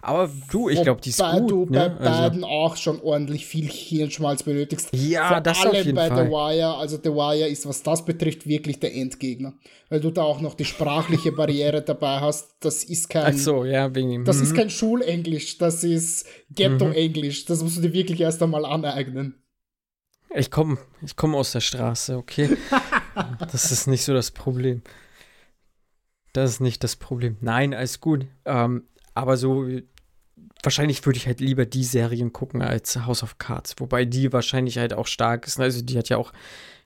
Aber 0.02 0.30
du, 0.52 0.70
ich 0.70 0.82
glaube, 0.82 1.02
die 1.02 1.10
ist 1.10 1.24
gut. 1.24 1.50
du 1.50 1.66
ne? 1.66 1.96
bei 1.98 2.06
also. 2.06 2.22
beiden 2.22 2.44
auch 2.44 2.76
schon 2.76 3.00
ordentlich 3.02 3.46
viel 3.46 3.68
Hirnschmalz 3.68 4.44
benötigst. 4.44 4.90
Ja, 4.94 5.30
Vor 5.30 5.42
das 5.42 5.60
allem 5.62 5.72
auf 5.72 5.86
jeden 5.86 5.96
bei 5.96 6.08
Fall. 6.08 6.26
The 6.26 6.32
Wire. 6.32 6.76
Also 6.76 6.98
The 7.02 7.10
Wire 7.10 7.48
ist, 7.48 7.66
was 7.66 7.84
das 7.84 8.06
betrifft, 8.06 8.48
wirklich 8.48 8.80
der 8.80 8.94
Endgegner. 8.94 9.54
Weil 9.90 10.00
du 10.00 10.12
da 10.12 10.24
auch 10.24 10.42
noch 10.42 10.54
die 10.54 10.66
sprachliche 10.66 11.32
Barriere 11.34 11.82
dabei 11.82 12.20
hast. 12.20 12.56
Das 12.60 12.84
ist 12.84 13.10
kein. 13.10 13.34
Ach 13.34 13.38
so, 13.38 13.66
ja, 13.66 13.94
wegen 13.94 14.12
ihm. 14.12 14.26
Das 14.26 14.38
mhm. 14.38 14.44
ist 14.44 14.56
kein 14.56 14.70
Schulenglisch, 14.70 15.58
das 15.58 15.84
ist 15.84 16.26
Ghetto-Englisch. 16.52 17.46
Das 17.46 17.64
musst 17.64 17.78
du 17.78 17.82
dir 17.82 17.94
wirklich 17.94 18.22
erst 18.22 18.42
einmal 18.44 18.66
aneignen. 18.66 19.36
Ich 20.34 20.50
komme 20.50 20.78
ich 21.02 21.16
komm 21.16 21.36
aus 21.36 21.52
der 21.52 21.60
Straße, 21.60 22.16
okay? 22.16 22.58
das 23.52 23.72
ist 23.72 23.88
nicht 23.88 24.04
so 24.04 24.14
das 24.14 24.32
Problem. 24.32 24.82
Das 26.34 26.50
ist 26.52 26.60
nicht 26.62 26.84
das 26.84 26.96
Problem. 26.96 27.38
Nein, 27.42 27.74
alles 27.74 28.00
gut. 28.00 28.28
Ähm, 28.46 28.84
aber 29.14 29.38
so, 29.38 29.68
wahrscheinlich 30.64 31.06
würde 31.06 31.18
ich 31.18 31.28
halt 31.28 31.40
lieber 31.40 31.66
die 31.66 31.84
Serien 31.84 32.34
gucken 32.34 32.62
als 32.62 32.96
House 33.06 33.24
of 33.24 33.38
Cards. 33.38 33.76
Wobei 33.78 34.06
die 34.06 34.32
wahrscheinlich 34.32 34.78
halt 34.78 34.94
auch 34.94 35.08
stark 35.08 35.48
ist. 35.48 35.60
Also 35.60 35.82
die 35.82 35.98
hat 35.98 36.10
ja 36.10 36.18
auch, 36.18 36.34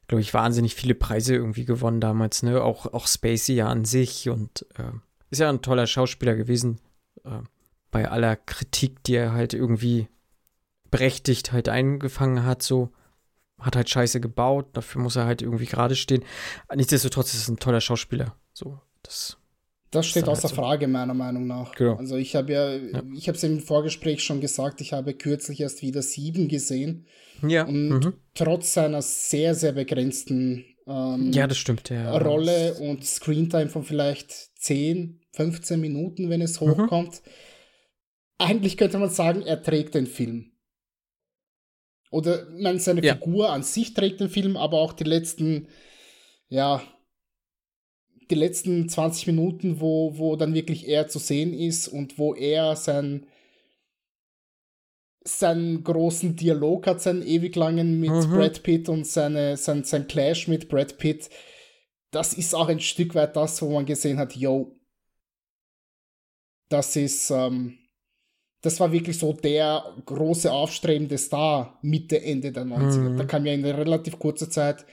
glaube 0.07 0.21
ich, 0.21 0.33
wahnsinnig 0.33 0.75
viele 0.75 0.95
Preise 0.95 1.35
irgendwie 1.35 1.65
gewonnen 1.65 2.01
damals. 2.01 2.43
Ne? 2.43 2.61
Auch, 2.63 2.87
auch 2.93 3.07
Spacey 3.07 3.55
ja 3.55 3.67
an 3.67 3.85
sich 3.85 4.29
und 4.29 4.65
äh, 4.77 4.91
ist 5.29 5.39
ja 5.39 5.49
ein 5.49 5.61
toller 5.61 5.87
Schauspieler 5.87 6.35
gewesen. 6.35 6.79
Äh, 7.23 7.41
bei 7.91 8.09
aller 8.09 8.35
Kritik, 8.35 9.03
die 9.03 9.15
er 9.15 9.33
halt 9.33 9.53
irgendwie 9.53 10.07
berechtigt 10.91 11.51
halt 11.51 11.69
eingefangen 11.69 12.43
hat, 12.43 12.61
so 12.61 12.91
hat 13.59 13.75
halt 13.75 13.89
Scheiße 13.89 14.19
gebaut, 14.19 14.67
dafür 14.73 15.01
muss 15.01 15.15
er 15.15 15.25
halt 15.25 15.41
irgendwie 15.41 15.65
gerade 15.65 15.95
stehen. 15.95 16.23
Nichtsdestotrotz 16.73 17.33
ist 17.33 17.41
es 17.41 17.47
ein 17.49 17.57
toller 17.57 17.81
Schauspieler. 17.81 18.35
So, 18.53 18.79
das 19.01 19.37
Das 19.91 20.07
steht 20.07 20.27
außer 20.27 20.43
halt 20.43 20.55
so. 20.55 20.61
Frage, 20.61 20.87
meiner 20.87 21.13
Meinung 21.13 21.47
nach. 21.47 21.73
Genau. 21.75 21.95
Also 21.95 22.17
ich 22.17 22.35
habe 22.35 22.51
ja, 22.51 22.75
Ja. 22.75 23.03
ich 23.15 23.27
habe 23.27 23.37
es 23.37 23.43
im 23.43 23.59
Vorgespräch 23.61 24.23
schon 24.23 24.41
gesagt, 24.41 24.81
ich 24.81 24.93
habe 24.93 25.13
kürzlich 25.13 25.61
erst 25.61 25.81
wieder 25.81 26.01
sieben 26.01 26.47
gesehen 26.47 27.05
Ja. 27.47 27.63
und 27.65 27.89
Mhm. 27.89 28.13
trotz 28.33 28.73
seiner 28.73 29.01
sehr, 29.01 29.55
sehr 29.55 29.71
begrenzten 29.71 30.65
ähm, 30.87 31.31
Ja, 31.33 31.47
das 31.47 31.57
stimmt, 31.57 31.89
ja. 31.89 32.15
Rolle 32.17 32.75
und 32.75 33.03
Screentime 33.03 33.69
von 33.69 33.83
vielleicht 33.83 34.31
10, 34.61 35.21
15 35.33 35.79
Minuten, 35.81 36.29
wenn 36.29 36.39
Mhm. 36.41 36.45
es 36.45 36.61
hochkommt. 36.61 37.23
Eigentlich 38.37 38.77
könnte 38.77 38.99
man 38.99 39.09
sagen, 39.09 39.41
er 39.41 39.63
trägt 39.63 39.95
den 39.95 40.05
Film. 40.07 40.51
Oder 42.11 42.45
meine, 42.51 42.79
seine 42.79 43.03
Ja. 43.03 43.15
Figur 43.15 43.49
an 43.51 43.63
sich 43.63 43.93
trägt 43.93 44.19
den 44.19 44.29
Film, 44.29 44.57
aber 44.57 44.77
auch 44.79 44.93
die 44.93 45.03
letzten, 45.05 45.67
ja, 46.49 46.81
die 48.29 48.35
letzten 48.35 48.89
20 48.89 49.27
Minuten, 49.27 49.79
wo, 49.79 50.17
wo 50.17 50.35
dann 50.35 50.53
wirklich 50.53 50.87
er 50.87 51.07
zu 51.07 51.19
sehen 51.19 51.53
ist 51.53 51.87
und 51.87 52.17
wo 52.17 52.33
er 52.33 52.75
sein, 52.75 53.25
seinen 55.23 55.83
großen 55.83 56.35
Dialog 56.35 56.87
hat, 56.87 57.01
seinen 57.01 57.25
ewig 57.25 57.55
langen 57.55 57.99
mit 57.99 58.11
Mhm. 58.11 58.31
Brad 58.31 58.63
Pitt 58.63 58.89
und 58.89 59.05
seine, 59.05 59.57
sein, 59.57 59.83
sein 59.83 60.07
Clash 60.07 60.47
mit 60.47 60.69
Brad 60.69 60.97
Pitt. 60.97 61.29
Das 62.11 62.33
ist 62.33 62.53
auch 62.53 62.69
ein 62.69 62.79
Stück 62.79 63.15
weit 63.15 63.35
das, 63.35 63.61
wo 63.61 63.69
man 63.69 63.85
gesehen 63.85 64.17
hat, 64.17 64.35
yo, 64.35 64.75
das 66.69 66.95
ist, 66.95 67.29
ähm, 67.29 67.77
das 68.61 68.79
war 68.79 68.91
wirklich 68.91 69.19
so 69.19 69.33
der 69.33 69.83
große 70.05 70.51
aufstrebende 70.51 71.17
Star 71.17 71.77
Mitte, 71.81 72.21
Ende 72.21 72.51
der 72.51 72.65
90er. 72.65 73.09
Mhm. 73.09 73.17
Da 73.17 73.25
kam 73.25 73.45
ja 73.45 73.53
in 73.53 73.65
relativ 73.65 74.17
kurzer 74.17 74.49
Zeit 74.49 74.85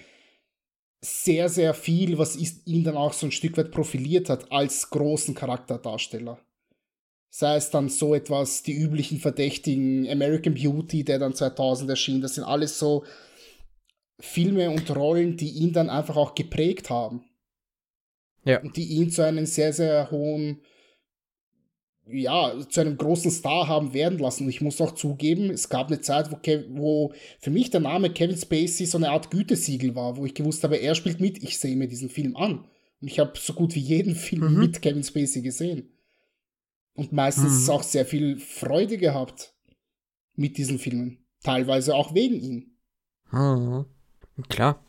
sehr, 1.05 1.49
sehr 1.49 1.75
viel, 1.75 2.17
was 2.17 2.37
ihn 2.65 2.85
dann 2.85 2.97
auch 2.97 3.13
so 3.13 3.27
ein 3.27 3.33
Stück 3.33 3.57
weit 3.57 3.73
profiliert 3.73 4.29
hat 4.29 4.53
als 4.53 4.89
großen 4.91 5.35
Charakterdarsteller. 5.35 6.39
Sei 7.29 7.57
es 7.57 7.71
dann 7.71 7.89
so 7.89 8.15
etwas, 8.15 8.63
die 8.63 8.75
üblichen 8.75 9.19
Verdächtigen, 9.19 10.09
American 10.09 10.55
Beauty, 10.55 11.03
der 11.03 11.19
dann 11.19 11.35
2000 11.35 11.91
erschien, 11.91 12.21
das 12.21 12.37
sind 12.37 12.45
alles 12.45 12.79
so 12.79 13.05
Filme 14.21 14.71
und 14.71 14.95
Rollen, 14.95 15.37
die 15.37 15.51
ihn 15.51 15.73
dann 15.73 15.91
einfach 15.91 16.17
auch 16.17 16.35
geprägt 16.37 16.89
haben. 16.89 17.25
Ja. 18.45 18.61
Und 18.61 18.77
die 18.77 18.85
ihn 18.85 19.11
zu 19.11 19.25
einem 19.25 19.47
sehr, 19.47 19.73
sehr 19.73 20.11
hohen, 20.11 20.63
ja, 22.07 22.53
zu 22.69 22.81
einem 22.81 22.97
großen 22.97 23.31
Star 23.31 23.69
haben 23.69 23.95
werden 23.95 24.19
lassen. 24.19 24.45
Und 24.45 24.51
ich 24.51 24.61
muss 24.61 24.81
auch 24.81 24.93
zugeben, 24.93 25.51
es 25.51 25.69
gab 25.69 25.87
eine 25.89 26.01
Zeit, 26.01 26.31
wo, 26.33 26.37
Kev 26.37 26.65
wo 26.71 27.13
für 27.39 27.51
mich 27.51 27.71
der 27.71 27.81
Name 27.81 28.11
Kevin 28.11 28.37
Spacey 28.37 28.87
so 28.87 28.99
eine 28.99 29.11
Art 29.11 29.31
Gütesiegel 29.31 29.95
war, 29.95 30.17
wo 30.17 30.27
ich 30.27 30.35
gewusst 30.35 30.65
habe, 30.65 30.77
er 30.77 30.95
spielt 30.95 31.21
mit, 31.21 31.43
ich 31.43 31.59
sehe 31.59 31.77
mir 31.77 31.89
diesen 31.89 32.09
Film 32.11 32.37
an. 32.37 32.67
Und 33.01 33.09
ich 33.09 33.19
habe 33.19 33.33
so 33.39 33.53
gut 33.53 33.75
wie 33.75 33.81
jeden 33.81 34.15
Film 34.15 34.53
Mhm. 34.55 34.61
mit 34.61 34.83
Kevin 34.83 35.05
Spacey 35.05 35.43
gesehen. 35.43 35.89
Und 36.95 37.13
meistens 37.13 37.65
Mhm. 37.67 37.71
auch 37.71 37.83
sehr 37.83 38.05
viel 38.05 38.39
Freude 38.39 38.99
gehabt 38.99 39.55
mit 40.35 40.59
diesen 40.59 40.79
Filmen. 40.79 41.19
Teilweise 41.43 41.95
auch 41.95 42.15
wegen 42.15 42.35
ihm. 42.41 42.67
Mhm. 43.31 43.87
Klar. 44.49 44.85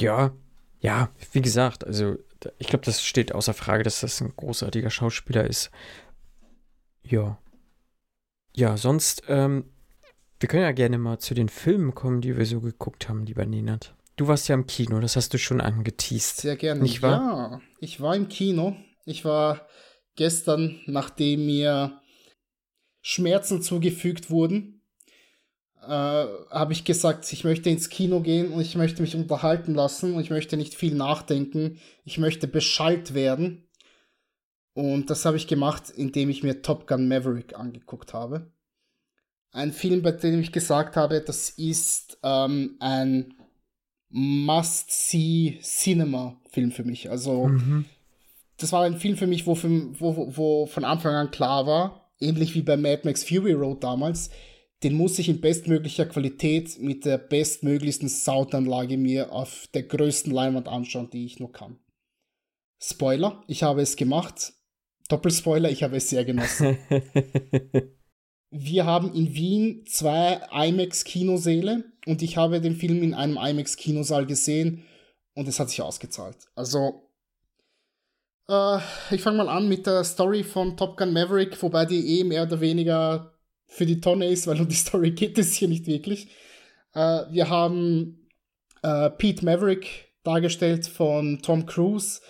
Ja, 0.00 0.32
ja, 0.80 1.10
wie 1.32 1.40
gesagt, 1.42 1.84
also 1.84 2.16
ich 2.58 2.68
glaube, 2.68 2.84
das 2.84 3.02
steht 3.02 3.32
außer 3.32 3.52
Frage, 3.54 3.82
dass 3.82 4.00
das 4.00 4.20
ein 4.20 4.32
großartiger 4.36 4.90
Schauspieler 4.90 5.44
ist. 5.44 5.70
Ja. 7.08 7.38
Ja, 8.54 8.76
sonst, 8.76 9.22
ähm, 9.28 9.64
wir 10.40 10.48
können 10.48 10.62
ja 10.62 10.72
gerne 10.72 10.98
mal 10.98 11.18
zu 11.18 11.34
den 11.34 11.48
Filmen 11.48 11.94
kommen, 11.94 12.20
die 12.20 12.36
wir 12.36 12.46
so 12.46 12.60
geguckt 12.60 13.08
haben, 13.08 13.24
lieber 13.24 13.46
Nenad. 13.46 13.94
Du 14.16 14.26
warst 14.26 14.48
ja 14.48 14.54
im 14.54 14.66
Kino, 14.66 14.98
das 15.00 15.16
hast 15.16 15.32
du 15.32 15.38
schon 15.38 15.60
angeteased. 15.60 16.40
Sehr 16.40 16.56
gerne. 16.56 16.82
Nicht 16.82 17.02
wahr? 17.02 17.12
Ja, 17.12 17.60
ich 17.80 18.00
war 18.00 18.16
im 18.16 18.28
Kino. 18.28 18.76
Ich 19.04 19.24
war 19.24 19.68
gestern, 20.16 20.80
nachdem 20.86 21.46
mir 21.46 22.00
Schmerzen 23.00 23.62
zugefügt 23.62 24.28
wurden, 24.28 24.82
äh, 25.80 25.86
habe 25.86 26.72
ich 26.72 26.84
gesagt, 26.84 27.32
ich 27.32 27.44
möchte 27.44 27.70
ins 27.70 27.88
Kino 27.88 28.20
gehen 28.20 28.52
und 28.52 28.60
ich 28.60 28.74
möchte 28.74 29.02
mich 29.02 29.14
unterhalten 29.14 29.74
lassen 29.74 30.14
und 30.14 30.20
ich 30.20 30.30
möchte 30.30 30.56
nicht 30.56 30.74
viel 30.74 30.94
nachdenken. 30.94 31.78
Ich 32.04 32.18
möchte 32.18 32.48
beschallt 32.48 33.14
werden. 33.14 33.67
Und 34.78 35.10
das 35.10 35.24
habe 35.24 35.36
ich 35.36 35.48
gemacht, 35.48 35.90
indem 35.90 36.30
ich 36.30 36.44
mir 36.44 36.62
Top 36.62 36.86
Gun 36.86 37.08
Maverick 37.08 37.58
angeguckt 37.58 38.14
habe. 38.14 38.52
Ein 39.50 39.72
Film, 39.72 40.02
bei 40.02 40.12
dem 40.12 40.38
ich 40.38 40.52
gesagt 40.52 40.94
habe, 40.94 41.20
das 41.20 41.50
ist 41.50 42.16
ähm, 42.22 42.76
ein 42.78 43.34
Must-See-Cinema-Film 44.10 46.70
für 46.70 46.84
mich. 46.84 47.10
Also, 47.10 47.48
Mhm. 47.48 47.86
das 48.58 48.70
war 48.72 48.84
ein 48.84 48.98
Film 48.98 49.16
für 49.16 49.26
mich, 49.26 49.48
wo, 49.48 49.56
für, 49.56 49.68
wo, 50.00 50.36
wo- 50.36 50.66
von 50.66 50.84
Anfang 50.84 51.16
an 51.16 51.32
klar 51.32 51.66
war, 51.66 52.12
ähnlich 52.20 52.54
wie 52.54 52.62
bei 52.62 52.76
Mad 52.76 53.00
Max 53.04 53.24
Fury 53.24 53.54
Road 53.54 53.82
damals, 53.82 54.30
den 54.84 54.94
muss 54.94 55.18
ich 55.18 55.28
in 55.28 55.40
bestmöglicher 55.40 56.06
Qualität 56.06 56.78
mit 56.80 57.04
der 57.04 57.18
bestmöglichsten 57.18 58.08
Soundanlage 58.08 58.96
mir 58.96 59.32
auf 59.32 59.66
der 59.74 59.82
größten 59.82 60.32
Leinwand 60.32 60.68
anschauen, 60.68 61.10
die 61.10 61.26
ich 61.26 61.40
nur 61.40 61.50
kann. 61.50 61.80
Spoiler, 62.80 63.42
ich 63.48 63.64
habe 63.64 63.82
es 63.82 63.96
gemacht. 63.96 64.52
Doppelspoiler, 65.08 65.70
ich 65.70 65.82
habe 65.82 65.96
es 65.96 66.10
sehr 66.10 66.24
genossen. 66.24 66.78
Wir 68.50 68.86
haben 68.86 69.12
in 69.12 69.34
Wien 69.34 69.84
zwei 69.86 70.40
IMAX-Kinosäle 70.50 71.84
und 72.06 72.22
ich 72.22 72.38
habe 72.38 72.60
den 72.60 72.76
Film 72.76 73.02
in 73.02 73.12
einem 73.12 73.36
IMAX-Kinosaal 73.36 74.24
gesehen 74.24 74.84
und 75.34 75.48
es 75.48 75.60
hat 75.60 75.68
sich 75.68 75.82
ausgezahlt. 75.82 76.36
Also, 76.54 77.10
äh, 78.48 78.78
ich 79.10 79.20
fange 79.20 79.38
mal 79.38 79.50
an 79.50 79.68
mit 79.68 79.86
der 79.86 80.02
Story 80.04 80.44
von 80.44 80.76
Top 80.76 80.96
Gun 80.96 81.12
Maverick, 81.12 81.62
wobei 81.62 81.84
die 81.84 82.20
eh 82.20 82.24
mehr 82.24 82.44
oder 82.44 82.60
weniger 82.60 83.34
für 83.66 83.84
die 83.84 84.00
Tonne 84.00 84.26
ist, 84.28 84.46
weil 84.46 84.60
um 84.60 84.68
die 84.68 84.74
Story 84.74 85.10
geht 85.10 85.36
es 85.38 85.54
hier 85.54 85.68
nicht 85.68 85.86
wirklich. 85.86 86.28
Äh, 86.94 87.24
wir 87.30 87.50
haben 87.50 88.28
äh, 88.82 89.10
Pete 89.10 89.44
Maverick 89.44 90.14
dargestellt 90.24 90.86
von 90.86 91.40
Tom 91.42 91.66
Cruise, 91.66 92.20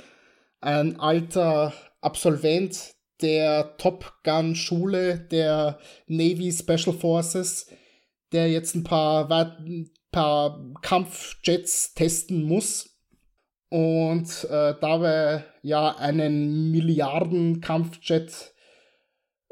ein 0.60 0.98
alter 0.98 1.72
Absolvent 2.00 2.94
der 3.20 3.76
Top 3.78 4.12
Gun 4.24 4.54
Schule 4.54 5.18
der 5.18 5.78
Navy 6.06 6.52
Special 6.52 6.94
Forces, 6.94 7.70
der 8.32 8.48
jetzt 8.48 8.74
ein 8.74 8.84
paar, 8.84 9.28
paar 10.12 10.74
Kampfjets 10.82 11.94
testen 11.94 12.44
muss. 12.44 12.94
Und 13.70 14.44
äh, 14.44 14.74
dabei 14.80 15.44
ja 15.62 15.94
einen 15.96 16.70
Milliarden 16.70 17.60
Kampfjet 17.60 18.54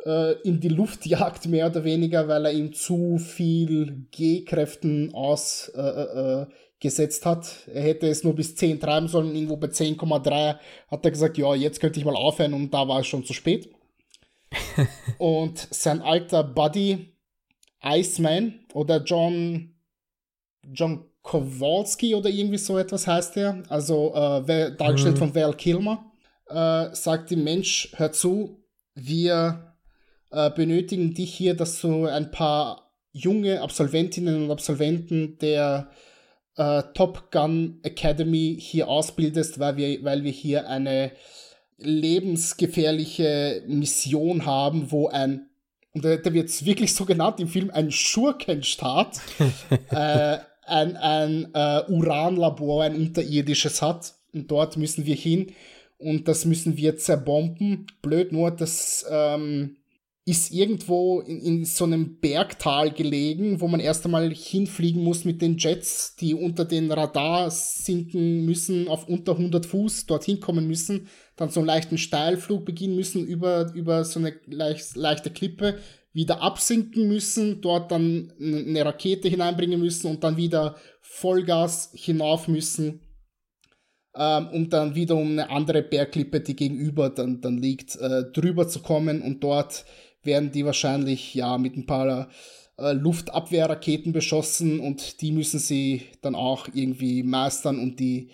äh, 0.07 0.41
in 0.43 0.61
die 0.61 0.69
Luft 0.69 1.05
jagt, 1.07 1.47
mehr 1.47 1.67
oder 1.67 1.85
weniger, 1.85 2.27
weil 2.29 2.47
er 2.47 2.53
ihm 2.53 2.73
zu 2.73 3.19
viel 3.19 4.07
G-Kräften 4.13 5.13
ausgesetzt 5.15 5.77
äh, 5.77 6.43
äh, 6.43 6.47
gesetzt 6.81 7.25
hat. 7.25 7.69
Er 7.73 7.83
hätte 7.83 8.07
es 8.09 8.23
nur 8.25 8.35
bis 8.35 8.55
10 8.57 8.81
treiben 8.81 9.09
sollen, 9.09 9.35
irgendwo 9.35 9.57
bei 9.57 9.69
10,3 9.69 10.59
hat 10.89 11.05
er 11.05 11.11
gesagt, 11.11 11.39
ja, 11.39 11.55
jetzt 11.55 11.81
könnte 11.81 11.99
ich 11.99 12.05
mal 12.05 12.17
aufhören 12.17 12.55
und 12.55 12.73
da 12.73 12.87
war 12.87 13.01
es 13.01 13.07
schon 13.07 13.25
zu 13.25 13.33
spät. 13.33 13.71
und 15.19 15.59
sein 15.71 16.03
alter 16.03 16.45
Buddy 16.45 17.17
Iceman 17.83 18.67
oder 18.75 19.03
John 19.03 19.75
John 20.73 21.05
Kowalski 21.23 22.15
oder 22.15 22.31
irgendwie 22.31 22.59
so 22.59 22.79
etwas 22.79 23.07
heißt 23.07 23.37
er, 23.37 23.63
also 23.69 24.15
äh, 24.15 24.77
dargestellt 24.77 25.17
Mhm. 25.17 25.19
von 25.19 25.35
Val 25.35 25.55
Kilmer, 25.55 26.13
äh, 26.49 26.95
sagt 26.95 27.31
dem 27.31 27.45
Mensch, 27.45 27.93
hör 27.97 28.13
zu, 28.13 28.63
wir 28.95 29.75
äh, 30.31 30.51
benötigen 30.51 31.15
dich 31.15 31.35
hier, 31.35 31.55
dass 31.55 31.81
du 31.81 32.07
ein 32.07 32.31
paar 32.31 32.93
junge 33.13 33.61
Absolventinnen 33.61 34.45
und 34.45 34.51
Absolventen 34.51 35.39
der 35.39 35.91
äh, 36.57 36.83
Top 36.95 37.31
Gun 37.31 37.81
Academy 37.83 38.57
hier 38.59 38.89
ausbildest, 38.89 39.59
weil 39.59 39.77
wir, 39.77 40.05
weil 40.05 40.25
wir 40.25 40.33
hier 40.33 40.69
eine 40.69 41.13
lebensgefährliche 41.79 43.63
Mission 43.67 44.47
haben, 44.47 44.91
wo 44.91 45.09
ein, 45.09 45.49
und 45.93 46.05
da, 46.05 46.17
da 46.17 46.33
wird 46.33 46.49
es 46.49 46.65
wirklich 46.65 46.95
so 46.95 47.05
genannt 47.05 47.41
im 47.41 47.49
Film, 47.49 47.71
ein 47.71 47.91
Schurkenstaat 47.91 49.21
äh, 49.91 50.39
ein, 50.67 50.97
ein 50.97 51.49
äh, 51.55 51.83
Uranlabor, 51.89 52.85
ein 52.85 52.97
unterirdisches 52.97 53.83
hat. 53.83 54.15
Und 54.33 54.51
dort 54.51 54.77
müssen 54.77 55.07
wir 55.07 55.15
hin 55.15 55.53
und 55.99 56.29
das 56.29 56.45
müssen 56.45 56.77
wir 56.77 56.97
zerbomben. 56.99 57.87
Blöd 58.03 58.33
nur, 58.33 58.51
das 58.51 59.07
ähm, 59.09 59.77
ist 60.27 60.53
irgendwo 60.53 61.21
in, 61.21 61.41
in 61.41 61.65
so 61.65 61.85
einem 61.85 62.19
Bergtal 62.19 62.91
gelegen, 62.91 63.61
wo 63.61 63.69
man 63.69 63.79
erst 63.79 64.05
einmal 64.05 64.29
hinfliegen 64.35 65.03
muss 65.03 65.25
mit 65.25 65.41
den 65.41 65.57
Jets, 65.57 66.17
die 66.17 66.35
unter 66.35 66.65
den 66.65 66.91
Radar 66.91 67.49
sinken 67.53 68.45
müssen, 68.45 68.89
auf 68.89 69.09
unter 69.09 69.33
100 69.33 69.65
Fuß 69.65 70.07
dorthin 70.07 70.41
kommen 70.41 70.67
müssen, 70.67 71.07
dann 71.37 71.51
so 71.51 71.61
einen 71.61 71.69
leichten 71.69 71.97
Steilflug 71.97 72.65
beginnen 72.65 72.97
müssen 72.97 73.25
über, 73.25 73.73
über 73.73 74.05
so 74.05 74.19
eine 74.19 74.35
leicht, 74.47 74.97
leichte 74.97 75.31
Klippe, 75.31 75.79
wieder 76.13 76.43
absinken 76.43 77.07
müssen, 77.07 77.61
dort 77.61 77.93
dann 77.93 78.33
eine 78.41 78.85
Rakete 78.85 79.29
hineinbringen 79.29 79.79
müssen 79.79 80.11
und 80.11 80.25
dann 80.25 80.37
wieder 80.37 80.77
Vollgas 81.03 81.93
hinauf 81.95 82.49
müssen 82.49 83.01
ähm, 84.17 84.49
um 84.49 84.71
dann 84.71 84.95
wiederum 84.95 85.33
eine 85.33 85.51
andere 85.51 85.83
Bergklippe, 85.83 86.41
die 86.41 86.57
gegenüber 86.57 87.11
dann, 87.11 87.41
dann 87.41 87.59
liegt, 87.59 87.97
äh, 87.97 88.25
drüber 88.33 88.67
zu 88.67 88.81
kommen 88.81 89.23
und 89.23 89.45
dort 89.45 89.85
werden 90.27 90.53
die 90.53 90.65
wahrscheinlich 90.65 91.35
ja 91.35 91.59
mit 91.59 91.77
ein 91.77 91.87
paar 91.87 92.29
äh, 92.79 92.93
Luftabwehrraketen 92.93 94.13
beschossen 94.13 94.81
und 94.81 95.21
die 95.23 95.33
müssen 95.33 95.59
sie 95.59 96.03
dann 96.21 96.35
auch 96.35 96.69
irgendwie 96.73 97.23
meistern 97.23 97.79
und 97.79 97.99
die 98.01 98.31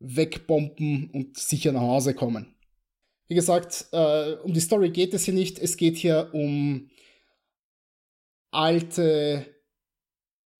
wegbomben 0.00 1.10
und 1.12 1.38
sicher 1.38 1.72
nach 1.72 1.80
Hause 1.80 2.14
kommen. 2.14 2.54
Wie 3.28 3.34
gesagt, 3.34 3.86
äh, 3.92 4.32
um 4.42 4.52
die 4.52 4.60
Story 4.60 4.90
geht 4.90 5.14
es 5.14 5.24
hier 5.24 5.34
nicht. 5.34 5.58
Es 5.58 5.76
geht 5.76 5.96
hier 5.96 6.30
um 6.32 6.90
alte 8.50 9.46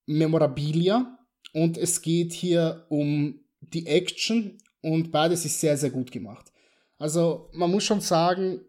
Memorabilia 0.07 1.19
und 1.53 1.77
es 1.77 2.03
geht 2.03 2.33
hier 2.33 2.87
um 2.89 3.41
die 3.61 3.87
Action 3.87 4.59
und 4.81 5.11
beides 5.11 5.45
ist 5.45 5.61
sehr, 5.61 5.77
sehr 5.77 5.91
gut 5.91 6.11
gemacht. 6.11 6.53
Also 6.99 7.51
man 7.53 7.71
muss 7.71 7.85
schon 7.85 8.01
sagen, 8.01 8.61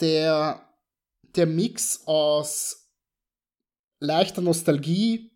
der, 0.00 0.67
der 1.36 1.46
Mix 1.46 2.02
aus 2.06 2.90
leichter 4.00 4.40
Nostalgie, 4.40 5.30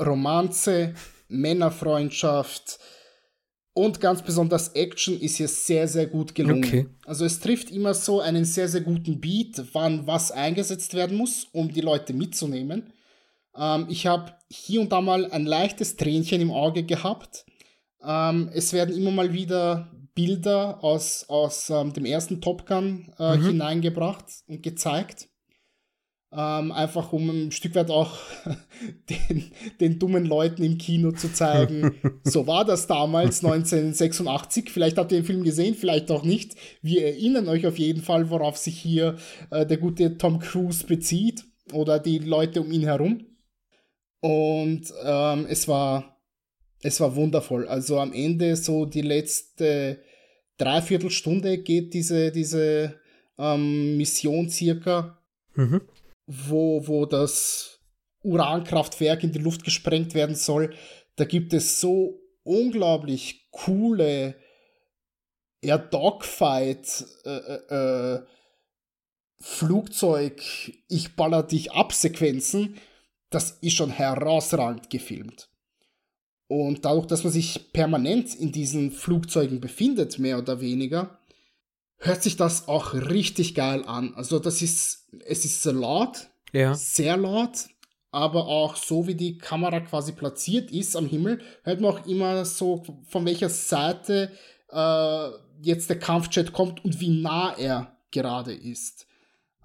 Romanze, 0.00 0.94
Männerfreundschaft 1.28 2.78
und 3.74 4.00
ganz 4.00 4.22
besonders 4.22 4.68
Action 4.74 5.18
ist 5.18 5.36
hier 5.36 5.48
sehr, 5.48 5.88
sehr 5.88 6.06
gut 6.06 6.34
gelungen. 6.34 6.64
Okay. 6.64 6.86
Also 7.06 7.24
es 7.24 7.40
trifft 7.40 7.70
immer 7.70 7.94
so 7.94 8.20
einen 8.20 8.44
sehr, 8.44 8.68
sehr 8.68 8.82
guten 8.82 9.20
Beat, 9.20 9.62
wann 9.72 10.06
was 10.06 10.30
eingesetzt 10.30 10.92
werden 10.94 11.16
muss, 11.16 11.46
um 11.52 11.72
die 11.72 11.80
Leute 11.80 12.12
mitzunehmen. 12.12 12.92
Ähm, 13.56 13.86
ich 13.88 14.06
habe 14.06 14.34
hier 14.50 14.82
und 14.82 14.92
da 14.92 15.00
mal 15.00 15.30
ein 15.30 15.46
leichtes 15.46 15.96
Tränchen 15.96 16.42
im 16.42 16.50
Auge 16.50 16.82
gehabt. 16.82 17.46
Ähm, 18.04 18.50
es 18.52 18.74
werden 18.74 18.94
immer 18.94 19.10
mal 19.10 19.32
wieder 19.32 19.90
Bilder 20.14 20.82
aus, 20.84 21.24
aus 21.28 21.70
ähm, 21.70 21.92
dem 21.92 22.04
ersten 22.04 22.40
Top 22.40 22.66
Gun 22.66 23.12
äh, 23.18 23.36
mhm. 23.36 23.46
hineingebracht 23.46 24.26
und 24.46 24.62
gezeigt. 24.62 25.28
Ähm, 26.34 26.72
einfach 26.72 27.12
um 27.12 27.28
ein 27.28 27.52
Stück 27.52 27.74
weit 27.74 27.90
auch 27.90 28.16
den, 29.10 29.52
den 29.80 29.98
dummen 29.98 30.24
Leuten 30.24 30.62
im 30.62 30.78
Kino 30.78 31.12
zu 31.12 31.30
zeigen, 31.30 31.94
so 32.24 32.46
war 32.46 32.64
das 32.64 32.86
damals 32.86 33.44
1986. 33.44 34.70
Vielleicht 34.70 34.96
habt 34.96 35.12
ihr 35.12 35.20
den 35.20 35.26
Film 35.26 35.44
gesehen, 35.44 35.74
vielleicht 35.74 36.10
auch 36.10 36.22
nicht. 36.22 36.56
Wir 36.80 37.04
erinnern 37.04 37.48
euch 37.48 37.66
auf 37.66 37.78
jeden 37.78 38.02
Fall, 38.02 38.30
worauf 38.30 38.56
sich 38.56 38.78
hier 38.78 39.16
äh, 39.50 39.66
der 39.66 39.76
gute 39.76 40.16
Tom 40.16 40.38
Cruise 40.38 40.86
bezieht 40.86 41.44
oder 41.72 41.98
die 41.98 42.18
Leute 42.18 42.62
um 42.62 42.72
ihn 42.72 42.84
herum. 42.84 43.26
Und 44.20 44.90
ähm, 45.04 45.46
es 45.50 45.68
war 45.68 46.11
es 46.82 47.00
war 47.00 47.16
wundervoll. 47.16 47.66
Also 47.66 47.98
am 47.98 48.12
Ende 48.12 48.56
so 48.56 48.84
die 48.86 49.02
letzte 49.02 50.02
Dreiviertelstunde 50.58 51.58
geht 51.58 51.94
diese, 51.94 52.30
diese 52.30 53.00
ähm, 53.38 53.96
Mission 53.96 54.48
circa, 54.48 55.18
mhm. 55.54 55.80
wo, 56.26 56.86
wo 56.86 57.06
das 57.06 57.80
Urankraftwerk 58.22 59.24
in 59.24 59.32
die 59.32 59.38
Luft 59.38 59.64
gesprengt 59.64 60.14
werden 60.14 60.34
soll. 60.34 60.74
Da 61.16 61.24
gibt 61.24 61.52
es 61.52 61.80
so 61.80 62.20
unglaublich 62.44 63.48
coole 63.50 64.36
ja, 65.64 65.78
Dogfight, 65.78 67.04
äh, 67.24 67.30
äh, 67.30 68.14
äh 68.14 68.20
Flugzeug, 69.44 70.40
ich 70.88 71.16
baller 71.16 71.42
dich 71.42 71.72
ab 71.72 71.92
Sequenzen 71.92 72.76
das 73.32 73.58
ist 73.62 73.76
schon 73.76 73.90
herausragend 73.90 74.90
gefilmt. 74.90 75.48
Und 76.52 76.84
dadurch, 76.84 77.06
dass 77.06 77.24
man 77.24 77.32
sich 77.32 77.72
permanent 77.72 78.34
in 78.34 78.52
diesen 78.52 78.90
Flugzeugen 78.92 79.58
befindet, 79.58 80.18
mehr 80.18 80.36
oder 80.36 80.60
weniger, 80.60 81.18
hört 81.96 82.22
sich 82.22 82.36
das 82.36 82.68
auch 82.68 82.92
richtig 82.92 83.54
geil 83.54 83.84
an. 83.86 84.12
Also 84.16 84.38
das 84.38 84.60
ist, 84.60 85.08
es 85.24 85.46
ist 85.46 85.62
sehr 85.62 85.72
laut, 85.72 86.28
ja. 86.52 86.74
sehr 86.74 87.16
laut, 87.16 87.68
aber 88.10 88.48
auch 88.48 88.76
so 88.76 89.06
wie 89.06 89.14
die 89.14 89.38
Kamera 89.38 89.80
quasi 89.80 90.12
platziert 90.12 90.70
ist 90.70 90.94
am 90.94 91.06
Himmel, 91.06 91.40
hört 91.62 91.80
man 91.80 91.92
auch 91.92 92.06
immer 92.06 92.44
so, 92.44 92.82
von 93.08 93.24
welcher 93.24 93.48
Seite 93.48 94.30
äh, 94.70 95.28
jetzt 95.62 95.88
der 95.88 96.00
Kampfjet 96.00 96.52
kommt 96.52 96.84
und 96.84 97.00
wie 97.00 97.22
nah 97.22 97.56
er 97.56 97.96
gerade 98.10 98.52
ist. 98.52 99.06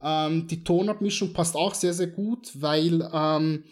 Ähm, 0.01 0.47
die 0.47 0.63
Tonabmischung 0.63 1.33
passt 1.33 1.57
auch 1.57 1.73
sehr, 1.73 1.93
sehr 1.93 2.07
gut, 2.07 2.49
weil 2.53 3.09
ähm, 3.11 3.65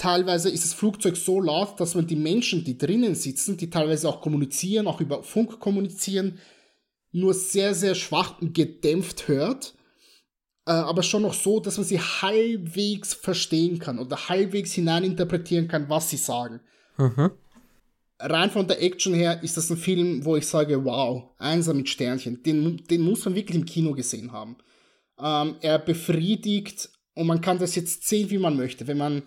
teilweise 0.00 0.48
ist 0.48 0.64
das 0.64 0.72
Flugzeug 0.72 1.16
so 1.16 1.40
laut, 1.40 1.78
dass 1.78 1.94
man 1.94 2.06
die 2.06 2.16
Menschen, 2.16 2.64
die 2.64 2.78
drinnen 2.78 3.14
sitzen, 3.14 3.58
die 3.58 3.68
teilweise 3.68 4.08
auch 4.08 4.22
kommunizieren, 4.22 4.86
auch 4.86 5.00
über 5.00 5.22
Funk 5.22 5.60
kommunizieren, 5.60 6.38
nur 7.12 7.34
sehr, 7.34 7.74
sehr 7.74 7.94
schwach 7.94 8.40
und 8.40 8.54
gedämpft 8.54 9.28
hört. 9.28 9.74
Äh, 10.66 10.72
aber 10.72 11.02
schon 11.02 11.22
noch 11.22 11.34
so, 11.34 11.60
dass 11.60 11.76
man 11.76 11.84
sie 11.84 12.00
halbwegs 12.00 13.12
verstehen 13.12 13.78
kann 13.78 13.98
oder 13.98 14.28
halbwegs 14.28 14.72
hineininterpretieren 14.72 15.68
kann, 15.68 15.90
was 15.90 16.08
sie 16.08 16.16
sagen. 16.16 16.60
Mhm. 16.96 17.32
Rein 18.18 18.50
von 18.50 18.66
der 18.66 18.82
Action 18.82 19.12
her 19.12 19.42
ist 19.42 19.58
das 19.58 19.68
ein 19.68 19.76
Film, 19.76 20.24
wo 20.24 20.34
ich 20.36 20.46
sage, 20.46 20.82
wow, 20.82 21.30
einsam 21.36 21.76
mit 21.76 21.90
Sternchen. 21.90 22.42
Den, 22.42 22.78
den 22.88 23.02
muss 23.02 23.24
man 23.26 23.34
wirklich 23.34 23.56
im 23.56 23.66
Kino 23.66 23.92
gesehen 23.92 24.32
haben. 24.32 24.56
Ähm, 25.18 25.56
er 25.60 25.78
befriedigt 25.78 26.88
und 27.14 27.26
man 27.26 27.42
kann 27.42 27.58
das 27.58 27.74
jetzt 27.74 28.08
sehen, 28.08 28.30
wie 28.30 28.38
man 28.38 28.56
möchte. 28.56 28.86
Wenn 28.86 28.98
man 28.98 29.22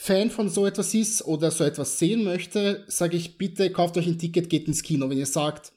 Fan 0.00 0.30
von 0.30 0.48
so 0.48 0.64
etwas 0.64 0.94
ist 0.94 1.22
oder 1.22 1.50
so 1.50 1.64
etwas 1.64 1.98
sehen 1.98 2.22
möchte, 2.22 2.84
sage 2.86 3.16
ich 3.16 3.36
bitte, 3.36 3.72
kauft 3.72 3.96
euch 3.96 4.06
ein 4.06 4.16
Ticket, 4.16 4.48
geht 4.48 4.68
ins 4.68 4.84
Kino. 4.84 5.10
Wenn 5.10 5.18
ihr 5.18 5.26
sagt, 5.26 5.72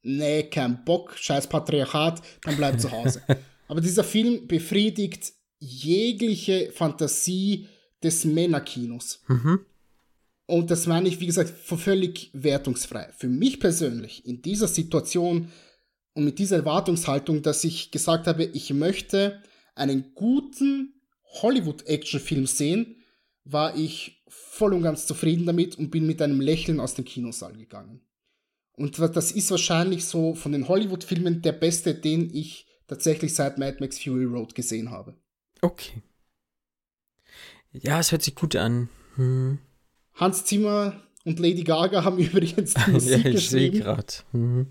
nee, 0.00 0.44
kein 0.44 0.86
Bock, 0.86 1.18
scheiß 1.18 1.48
Patriarchat, 1.48 2.22
dann 2.40 2.56
bleibt 2.56 2.80
zu 2.80 2.90
Hause. 2.90 3.20
Aber 3.68 3.82
dieser 3.82 4.04
Film 4.04 4.46
befriedigt 4.46 5.34
jegliche 5.58 6.72
Fantasie 6.72 7.68
des 8.02 8.24
Männerkinos. 8.24 9.20
Mhm. 9.28 9.60
Und 10.46 10.70
das 10.70 10.86
meine 10.86 11.06
ich, 11.06 11.20
wie 11.20 11.26
gesagt, 11.26 11.50
völlig 11.50 12.30
wertungsfrei. 12.32 13.12
Für 13.18 13.28
mich 13.28 13.60
persönlich 13.60 14.24
in 14.24 14.40
dieser 14.40 14.68
Situation 14.68 15.52
und 16.14 16.24
mit 16.24 16.38
dieser 16.38 16.56
Erwartungshaltung, 16.56 17.42
dass 17.42 17.64
ich 17.64 17.90
gesagt 17.90 18.26
habe, 18.28 18.44
ich 18.44 18.72
möchte 18.72 19.42
einen 19.74 20.14
guten 20.14 20.94
Hollywood-Actionfilm 21.42 22.46
sehen, 22.46 22.94
war 23.50 23.76
ich 23.76 24.22
voll 24.28 24.74
und 24.74 24.82
ganz 24.82 25.06
zufrieden 25.06 25.46
damit 25.46 25.78
und 25.78 25.90
bin 25.90 26.06
mit 26.06 26.20
einem 26.20 26.40
Lächeln 26.40 26.80
aus 26.80 26.94
dem 26.94 27.04
Kinosaal 27.04 27.56
gegangen. 27.56 28.00
Und 28.72 28.98
das 28.98 29.32
ist 29.32 29.50
wahrscheinlich 29.50 30.04
so 30.04 30.34
von 30.34 30.52
den 30.52 30.68
Hollywood-Filmen 30.68 31.42
der 31.42 31.52
beste, 31.52 31.94
den 31.94 32.32
ich 32.32 32.66
tatsächlich 32.86 33.34
seit 33.34 33.58
Mad 33.58 33.78
Max 33.80 33.98
Fury 33.98 34.24
Road 34.24 34.54
gesehen 34.54 34.90
habe. 34.90 35.16
Okay. 35.60 36.02
Ja, 37.72 37.98
es 37.98 38.12
hört 38.12 38.22
sich 38.22 38.34
gut 38.34 38.54
an. 38.56 38.88
Hm. 39.16 39.58
Hans 40.14 40.44
Zimmer 40.44 41.02
und 41.24 41.38
Lady 41.38 41.64
Gaga 41.64 42.04
haben 42.04 42.18
übrigens 42.24 42.74
die 42.74 42.90
Musik 42.90 43.10
ja, 43.24 43.30
ich 43.30 43.36
geschrieben. 43.36 43.48
sehe 43.48 43.70
gerade. 43.70 44.14
Mhm. 44.32 44.66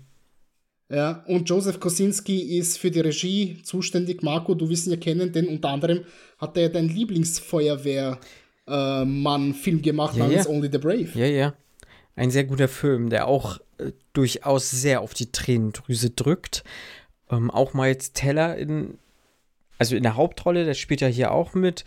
Ja, 0.90 1.22
und 1.26 1.48
Joseph 1.48 1.80
Kosinski 1.80 2.56
ist 2.58 2.78
für 2.78 2.90
die 2.90 3.00
Regie 3.00 3.60
zuständig. 3.62 4.22
Marco, 4.22 4.54
du 4.54 4.70
wirst 4.70 4.86
ihn 4.86 4.92
ja 4.92 4.96
kennen, 4.98 5.32
denn 5.32 5.46
unter 5.46 5.68
anderem 5.68 6.04
hat 6.38 6.56
er 6.56 6.70
dein 6.70 6.88
Lieblingsfeuerwehrmann-Film 6.88 8.18
äh, 8.68 9.78
gemacht 9.80 10.16
ja, 10.16 10.24
namens 10.24 10.44
ja. 10.44 10.50
Only 10.50 10.68
the 10.70 10.78
Brave. 10.78 11.08
Ja, 11.14 11.26
ja. 11.26 11.54
Ein 12.16 12.30
sehr 12.30 12.44
guter 12.44 12.68
Film, 12.68 13.10
der 13.10 13.26
auch 13.26 13.58
äh, 13.78 13.92
durchaus 14.12 14.70
sehr 14.70 15.00
auf 15.00 15.14
die 15.14 15.30
Tränendrüse 15.30 16.10
drückt. 16.10 16.64
Ähm, 17.30 17.50
auch 17.50 17.74
Miles 17.74 18.12
Teller 18.12 18.56
in, 18.56 18.98
also 19.78 19.96
in 19.96 20.02
der 20.02 20.16
Hauptrolle, 20.16 20.64
der 20.64 20.74
spielt 20.74 21.00
ja 21.00 21.08
hier 21.08 21.32
auch 21.32 21.54
mit. 21.54 21.84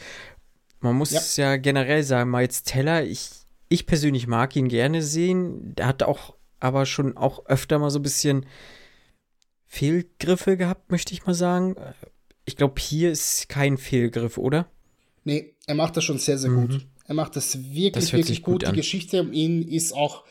Man 0.79 0.95
muss 0.95 1.35
ja, 1.35 1.51
ja 1.51 1.57
generell 1.57 2.03
sagen, 2.03 2.31
Miles 2.31 2.63
Teller, 2.63 3.03
ich, 3.03 3.29
ich 3.69 3.85
persönlich 3.85 4.27
mag 4.27 4.55
ihn 4.55 4.67
gerne 4.67 5.01
sehen. 5.01 5.75
Der 5.75 5.87
hat 5.87 6.03
auch 6.03 6.35
aber 6.59 6.85
schon 6.85 7.17
auch 7.17 7.45
öfter 7.47 7.79
mal 7.79 7.89
so 7.89 7.99
ein 7.99 8.03
bisschen 8.03 8.45
Fehlgriffe 9.67 10.57
gehabt, 10.57 10.91
möchte 10.91 11.13
ich 11.13 11.25
mal 11.25 11.33
sagen. 11.33 11.75
Ich 12.45 12.55
glaube, 12.55 12.79
hier 12.79 13.11
ist 13.11 13.49
kein 13.49 13.77
Fehlgriff, 13.77 14.37
oder? 14.37 14.67
Nee, 15.23 15.55
er 15.67 15.75
macht 15.75 15.97
das 15.97 16.03
schon 16.03 16.17
sehr, 16.17 16.37
sehr 16.37 16.49
mhm. 16.49 16.67
gut. 16.67 16.87
Er 17.05 17.15
macht 17.15 17.35
das 17.35 17.57
wirklich, 17.57 17.91
das 17.91 18.13
wirklich 18.13 18.41
gut. 18.41 18.63
gut 18.63 18.71
Die 18.71 18.75
Geschichte 18.75 19.21
um 19.21 19.33
ihn 19.33 19.61
ist 19.67 19.93
auch 19.93 20.23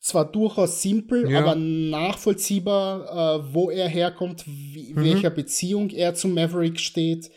zwar 0.00 0.30
durchaus 0.30 0.80
simpel, 0.80 1.30
ja. 1.30 1.40
aber 1.40 1.54
nachvollziehbar, 1.54 3.40
äh, 3.40 3.54
wo 3.54 3.70
er 3.70 3.88
herkommt, 3.88 4.44
wie, 4.46 4.94
mhm. 4.94 5.04
welcher 5.04 5.30
Beziehung 5.30 5.90
er 5.90 6.14
zu 6.14 6.28
Maverick 6.28 6.80
steht 6.80 7.30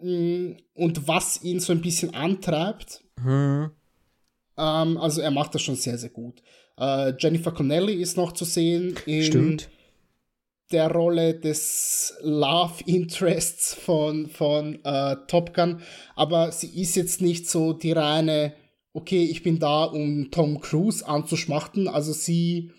mh, 0.00 0.10
mm, 0.10 0.56
und 0.74 1.06
was 1.06 1.42
ihn 1.42 1.60
so 1.60 1.72
ein 1.72 1.82
bisschen 1.82 2.14
antreibt. 2.14 3.02
Mhm. 3.22 3.70
Ähm, 4.56 4.96
also 4.96 5.20
er 5.20 5.30
macht 5.30 5.54
das 5.54 5.62
schon 5.62 5.76
sehr, 5.76 5.98
sehr 5.98 6.10
gut. 6.10 6.42
Äh, 6.78 7.12
Jennifer 7.18 7.52
Connelly 7.52 7.94
ist 7.94 8.16
noch 8.16 8.32
zu 8.32 8.46
sehen 8.46 8.96
in 9.04 9.22
Stimmt 9.22 9.68
der 10.72 10.90
Rolle 10.90 11.34
des 11.34 12.14
Love 12.22 12.82
Interests 12.86 13.74
von, 13.74 14.28
von 14.28 14.84
äh, 14.84 15.16
Top 15.26 15.54
Gun, 15.54 15.80
aber 16.14 16.52
sie 16.52 16.80
ist 16.80 16.96
jetzt 16.96 17.20
nicht 17.20 17.48
so 17.48 17.72
die 17.72 17.92
reine, 17.92 18.54
okay, 18.92 19.24
ich 19.24 19.42
bin 19.42 19.58
da, 19.58 19.84
um 19.84 20.30
Tom 20.30 20.60
Cruise 20.60 21.06
anzuschmachten, 21.06 21.88
also 21.88 22.12
sie 22.12 22.72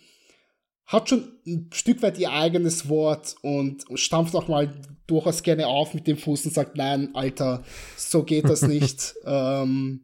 hat 0.86 1.10
schon 1.10 1.32
ein 1.48 1.70
Stück 1.74 2.02
weit 2.02 2.20
ihr 2.20 2.32
eigenes 2.32 2.90
Wort 2.90 3.36
und 3.42 3.86
stampft 3.96 4.36
auch 4.36 4.48
mal 4.48 4.74
durchaus 5.08 5.42
gerne 5.42 5.68
auf 5.68 5.94
mit 5.94 6.06
dem 6.08 6.18
Fuß 6.18 6.46
und 6.46 6.54
sagt, 6.54 6.76
nein, 6.76 7.12
Alter, 7.14 7.64
so 7.96 8.24
geht 8.24 8.50
das 8.50 8.62
nicht. 8.68 9.14
ähm, 9.26 10.04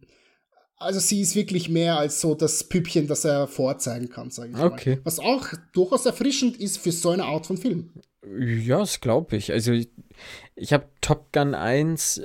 also 0.77 0.99
sie 0.99 1.21
ist 1.21 1.35
wirklich 1.35 1.69
mehr 1.69 1.97
als 1.97 2.21
so 2.21 2.35
das 2.35 2.63
Püppchen, 2.63 3.07
das 3.07 3.25
er 3.25 3.47
vorzeigen 3.47 4.09
kann, 4.09 4.29
sage 4.29 4.51
ich 4.51 4.59
okay. 4.59 4.95
mal. 4.95 5.01
Was 5.05 5.19
auch 5.19 5.47
durchaus 5.73 6.05
erfrischend 6.05 6.57
ist 6.57 6.77
für 6.77 6.91
so 6.91 7.09
eine 7.09 7.25
Art 7.25 7.47
von 7.47 7.57
Film. 7.57 7.91
Ja, 8.39 8.79
das 8.79 9.01
glaube 9.01 9.37
ich. 9.37 9.51
Also 9.51 9.71
ich, 9.71 9.89
ich 10.55 10.73
habe 10.73 10.87
Top 11.01 11.33
Gun 11.33 11.55
1 11.55 12.21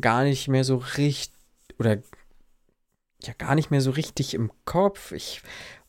gar 0.00 0.24
nicht 0.24 0.48
mehr 0.48 0.64
so 0.64 0.76
richtig 0.96 1.34
oder 1.78 1.98
ja 3.22 3.32
gar 3.38 3.54
nicht 3.54 3.70
mehr 3.70 3.80
so 3.80 3.90
richtig 3.90 4.34
im 4.34 4.50
Kopf. 4.64 5.12
Ich 5.12 5.42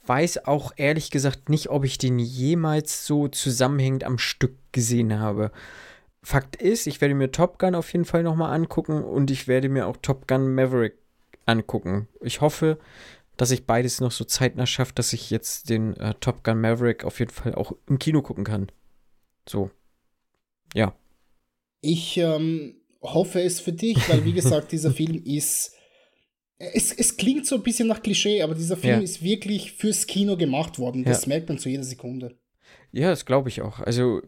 weiß 0.06 0.46
auch 0.46 0.72
ehrlich 0.76 1.12
gesagt 1.12 1.50
nicht, 1.50 1.70
ob 1.70 1.86
ich 1.86 1.98
den 1.98 2.20
jemals 2.20 3.06
so 3.06 3.28
zusammenhängend 3.28 4.04
am 4.04 4.18
Stück 4.18 4.56
gesehen 4.72 5.20
habe. 5.20 5.52
Fakt 6.24 6.56
ist, 6.56 6.88
ich 6.88 7.02
werde 7.02 7.16
mir 7.16 7.32
Top 7.32 7.60
Gun 7.60 7.76
auf 7.76 7.91
jeden 7.91 8.06
Fall 8.06 8.24
nochmal 8.24 8.54
angucken 8.54 9.04
und 9.04 9.30
ich 9.30 9.48
werde 9.48 9.70
mir 9.70 9.88
auch 9.88 9.98
Top 9.98 10.28
Gun 10.28 10.54
Maverick 10.56 11.03
angucken. 11.46 12.08
Ich 12.22 12.41
hoffe, 12.41 12.78
dass 13.38 13.52
ich 13.52 13.66
beides 13.66 14.00
noch 14.00 14.12
so 14.12 14.24
zeitnah 14.26 14.66
schaffe, 14.66 14.94
dass 14.94 15.14
ich 15.14 15.30
jetzt 15.30 15.70
den 15.70 15.96
äh, 15.98 16.14
Top 16.20 16.44
Gun 16.44 16.62
Maverick 16.62 17.04
auf 17.04 17.20
jeden 17.20 17.32
Fall 17.32 17.56
auch 17.56 17.74
im 17.88 18.00
Kino 18.00 18.22
gucken 18.22 18.44
kann. 18.44 18.72
So. 19.48 19.72
Ja. 20.74 20.96
Ich 21.82 22.18
ähm, 22.18 22.76
hoffe 23.02 23.41
es 23.41 23.60
für 23.60 23.74
dich, 23.74 24.08
weil 24.10 24.24
wie 24.26 24.34
gesagt, 24.34 24.72
dieser 24.72 24.91
Film 24.94 25.22
ist. 25.26 25.74
Es, 26.60 26.94
es 26.94 27.18
klingt 27.18 27.46
so 27.46 27.56
ein 27.56 27.64
bisschen 27.64 27.89
nach 27.89 28.02
Klischee, 28.02 28.41
aber 28.41 28.56
dieser 28.56 28.78
Film 28.78 29.00
Ja. 29.00 29.04
ist 29.04 29.22
wirklich 29.22 29.74
fürs 29.74 30.08
Kino 30.08 30.38
gemacht 30.38 30.80
worden. 30.80 31.04
Das 31.04 31.28
merkt 31.28 31.50
man 31.50 31.58
zu 31.58 31.68
jeder 31.68 31.84
Sekunde. 31.84 32.38
Ja, 32.94 33.10
das 33.10 33.26
glaube 33.26 33.50
ich 33.50 33.62
auch. 33.62 33.80
Also, 33.80 34.22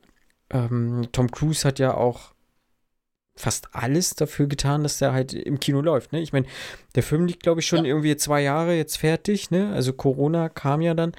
ähm, 0.50 1.08
Tom 1.14 1.32
Cruise 1.32 1.66
hat 1.66 1.80
ja 1.80 1.96
auch 1.96 2.35
fast 3.38 3.70
alles 3.74 4.16
dafür 4.16 4.48
getan, 4.48 4.84
dass 4.84 4.98
der 4.98 5.12
halt 5.12 5.34
im 5.34 5.60
Kino 5.60 5.82
läuft. 5.82 6.14
Ne? 6.14 6.22
Ich 6.22 6.32
meine, 6.32 6.46
der 6.96 7.04
Film 7.04 7.26
liegt, 7.26 7.44
glaube 7.44 7.60
ich, 7.60 7.68
schon 7.68 7.80
Ja. 7.80 7.86
irgendwie 7.92 8.16
zwei 8.16 8.42
Jahre 8.42 8.76
jetzt 8.76 8.98
fertig. 8.98 9.52
Ne? 9.52 9.72
Also 9.74 9.94
Corona 9.94 10.50
kam 10.50 10.82
ja 10.82 10.94
dann. 10.94 11.12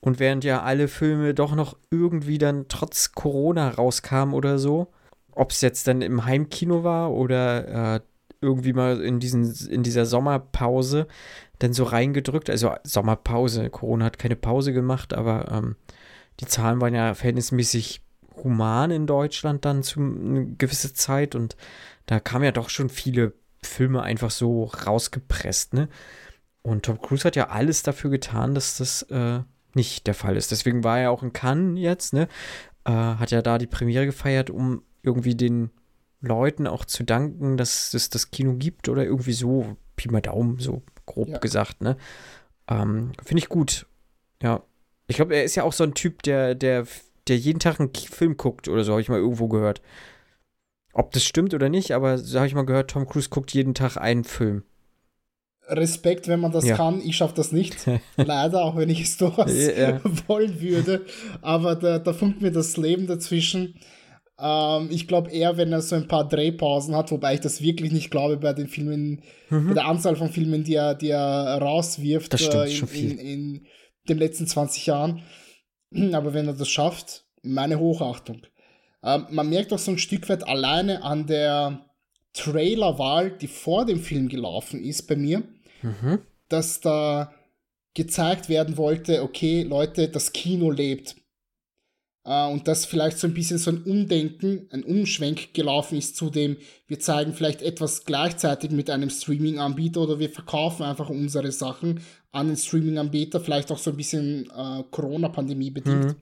Und 0.00 0.18
während 0.18 0.44
ja 0.44 0.62
alle 0.62 0.88
Filme 0.88 1.32
doch 1.32 1.54
noch 1.54 1.76
irgendwie 1.90 2.38
dann 2.38 2.66
trotz 2.68 3.12
Corona 3.12 3.70
rauskamen 3.70 4.34
oder 4.34 4.58
so, 4.58 4.88
ob 5.32 5.50
es 5.52 5.60
jetzt 5.62 5.86
dann 5.88 6.02
im 6.02 6.26
Heimkino 6.26 6.84
war 6.84 7.10
oder 7.12 7.94
äh, 7.96 8.00
irgendwie 8.40 8.74
mal 8.74 9.00
in, 9.00 9.20
diesen, 9.20 9.54
in 9.70 9.82
dieser 9.82 10.04
Sommerpause 10.04 11.06
dann 11.60 11.72
so 11.72 11.84
reingedrückt. 11.84 12.50
Also 12.50 12.72
Sommerpause, 12.82 13.70
Corona 13.70 14.04
hat 14.04 14.18
keine 14.18 14.36
Pause 14.36 14.72
gemacht, 14.74 15.14
aber 15.14 15.50
ähm, 15.50 15.76
die 16.40 16.46
Zahlen 16.46 16.80
waren 16.80 16.94
ja 16.94 17.14
verhältnismäßig 17.14 18.02
human 18.42 18.90
in 18.90 19.06
Deutschland 19.06 19.64
dann 19.64 19.82
zu 19.82 20.00
eine 20.00 20.46
gewisse 20.58 20.92
Zeit 20.94 21.34
und 21.34 21.56
da 22.06 22.20
kamen 22.20 22.44
ja 22.44 22.52
doch 22.52 22.68
schon 22.70 22.88
viele 22.88 23.32
Filme 23.62 24.02
einfach 24.02 24.30
so 24.30 24.64
rausgepresst, 24.64 25.74
ne? 25.74 25.88
Und 26.62 26.86
Tom 26.86 27.00
Cruise 27.00 27.24
hat 27.24 27.36
ja 27.36 27.48
alles 27.48 27.82
dafür 27.82 28.10
getan, 28.10 28.54
dass 28.54 28.78
das 28.78 29.02
äh, 29.02 29.40
nicht 29.74 30.06
der 30.06 30.14
Fall 30.14 30.36
ist. 30.36 30.50
Deswegen 30.50 30.82
war 30.82 30.98
er 30.98 31.10
auch 31.10 31.22
in 31.22 31.32
Cannes 31.32 31.78
jetzt, 31.80 32.12
ne? 32.12 32.28
Äh, 32.84 32.90
hat 32.92 33.30
ja 33.30 33.42
da 33.42 33.58
die 33.58 33.66
Premiere 33.66 34.06
gefeiert, 34.06 34.50
um 34.50 34.82
irgendwie 35.02 35.34
den 35.34 35.70
Leuten 36.20 36.66
auch 36.66 36.84
zu 36.86 37.04
danken, 37.04 37.56
dass 37.58 37.92
es 37.92 38.08
das 38.08 38.30
Kino 38.30 38.54
gibt 38.54 38.88
oder 38.88 39.04
irgendwie 39.04 39.34
so, 39.34 39.76
Pi 39.96 40.08
mal 40.10 40.22
Daumen, 40.22 40.58
so 40.58 40.82
grob 41.06 41.28
Ja. 41.28 41.38
gesagt, 41.38 41.82
ne? 41.82 41.96
Ähm, 42.68 43.12
Finde 43.22 43.42
ich 43.42 43.48
gut. 43.50 43.86
Ja. 44.42 44.62
Ich 45.06 45.16
glaube, 45.16 45.36
er 45.36 45.44
ist 45.44 45.54
ja 45.54 45.64
auch 45.64 45.74
so 45.74 45.84
ein 45.84 45.92
Typ, 45.92 46.22
der, 46.22 46.54
der, 46.54 46.86
der 47.28 47.38
jeden 47.38 47.58
Tag 47.60 47.80
einen 47.80 47.94
Film 47.94 48.36
guckt 48.36 48.68
oder 48.68 48.84
so, 48.84 48.92
habe 48.92 49.00
ich 49.00 49.08
mal 49.08 49.18
irgendwo 49.18 49.48
gehört. 49.48 49.80
Ob 50.92 51.12
das 51.12 51.24
stimmt 51.24 51.54
oder 51.54 51.68
nicht, 51.68 51.92
aber 51.92 52.18
so 52.18 52.38
habe 52.38 52.46
ich 52.46 52.54
mal 52.54 52.64
gehört, 52.66 52.90
Tom 52.90 53.06
Cruise 53.06 53.28
guckt 53.28 53.52
jeden 53.52 53.74
Tag 53.74 53.96
einen 53.96 54.24
Film. 54.24 54.62
Respekt, 55.66 56.28
wenn 56.28 56.40
man 56.40 56.52
das 56.52 56.66
Ja. 56.66 56.76
kann. 56.76 57.00
Ich 57.04 57.16
schaffe 57.16 57.34
das 57.34 57.50
nicht. 57.50 57.76
Leider, 58.16 58.62
auch 58.62 58.76
wenn 58.76 58.90
ich 58.90 59.00
es 59.02 59.16
durchaus 59.16 59.50
Ja. 59.52 60.00
wollen 60.28 60.60
würde. 60.60 61.06
Aber 61.40 61.74
da, 61.74 61.98
da 61.98 62.12
funkt 62.12 62.42
mir 62.42 62.52
das 62.52 62.76
Leben 62.76 63.06
dazwischen. 63.06 63.74
Ähm, 64.38 64.88
ich 64.90 65.08
glaube 65.08 65.30
eher, 65.30 65.56
wenn 65.56 65.72
er 65.72 65.80
so 65.80 65.96
ein 65.96 66.06
paar 66.06 66.28
Drehpausen 66.28 66.94
hat, 66.94 67.10
wobei 67.12 67.34
ich 67.34 67.40
das 67.40 67.62
wirklich 67.62 67.92
nicht 67.92 68.10
glaube 68.10 68.36
bei 68.36 68.52
den 68.52 68.68
Filmen, 68.68 69.22
bei 69.48 69.72
der 69.74 69.86
Anzahl 69.86 70.16
von 70.16 70.28
Filmen, 70.28 70.64
die 70.64 70.74
er, 70.74 70.94
die 70.94 71.08
er 71.10 71.58
rauswirft 71.62 72.26
Mhm. 72.26 72.36
Das 72.36 72.40
stimmt, 72.44 72.64
äh, 72.64 72.66
in, 72.66 72.72
schon 72.76 72.88
viel. 72.88 73.10
in, 73.12 73.18
in 73.18 73.66
den 74.08 74.18
letzten 74.18 74.46
20 74.46 74.86
Jahren. 74.86 75.22
Aber 76.14 76.34
wenn 76.34 76.46
er 76.46 76.54
das 76.54 76.68
schafft, 76.68 77.24
meine 77.42 77.78
Hochachtung. 77.78 78.42
Ähm, 79.02 79.26
man 79.30 79.48
merkt 79.48 79.72
auch 79.72 79.78
so 79.78 79.92
ein 79.92 79.98
Stück 79.98 80.28
weit 80.28 80.46
alleine 80.46 81.02
an 81.02 81.26
der 81.26 81.84
Trailerwahl, 82.32 83.30
die 83.30 83.48
vor 83.48 83.84
dem 83.84 84.00
Film 84.00 84.28
gelaufen 84.28 84.82
ist 84.82 85.06
bei 85.06 85.16
mir, 85.16 85.42
Mhm. 85.82 86.20
dass 86.48 86.80
da 86.80 87.32
gezeigt 87.92 88.48
werden 88.48 88.76
wollte, 88.76 89.22
okay, 89.22 89.62
Leute, 89.62 90.08
das 90.08 90.32
Kino 90.32 90.70
lebt. 90.70 91.16
Äh, 92.24 92.46
und 92.48 92.66
dass 92.66 92.86
vielleicht 92.86 93.18
so 93.18 93.26
ein 93.26 93.34
bisschen 93.34 93.58
so 93.58 93.70
ein 93.70 93.82
Umdenken, 93.84 94.68
ein 94.72 94.82
Umschwenk 94.82 95.54
gelaufen 95.54 95.98
ist 95.98 96.16
zu 96.16 96.30
dem, 96.30 96.56
wir 96.86 96.98
zeigen 96.98 97.34
vielleicht 97.34 97.62
etwas 97.62 98.04
gleichzeitig 98.04 98.70
mit 98.70 98.90
einem 98.90 99.10
Streaming-Anbieter 99.10 100.00
oder 100.00 100.18
wir 100.18 100.30
verkaufen 100.30 100.82
einfach 100.84 101.10
unsere 101.10 101.52
Sachen 101.52 102.00
an 102.34 102.48
den 102.48 102.56
Streaming-Anbieter, 102.56 103.40
vielleicht 103.40 103.70
auch 103.70 103.78
so 103.78 103.90
ein 103.90 103.96
bisschen 103.96 104.50
äh, 104.50 104.82
Corona-Pandemie 104.90 105.70
bedingt, 105.70 106.16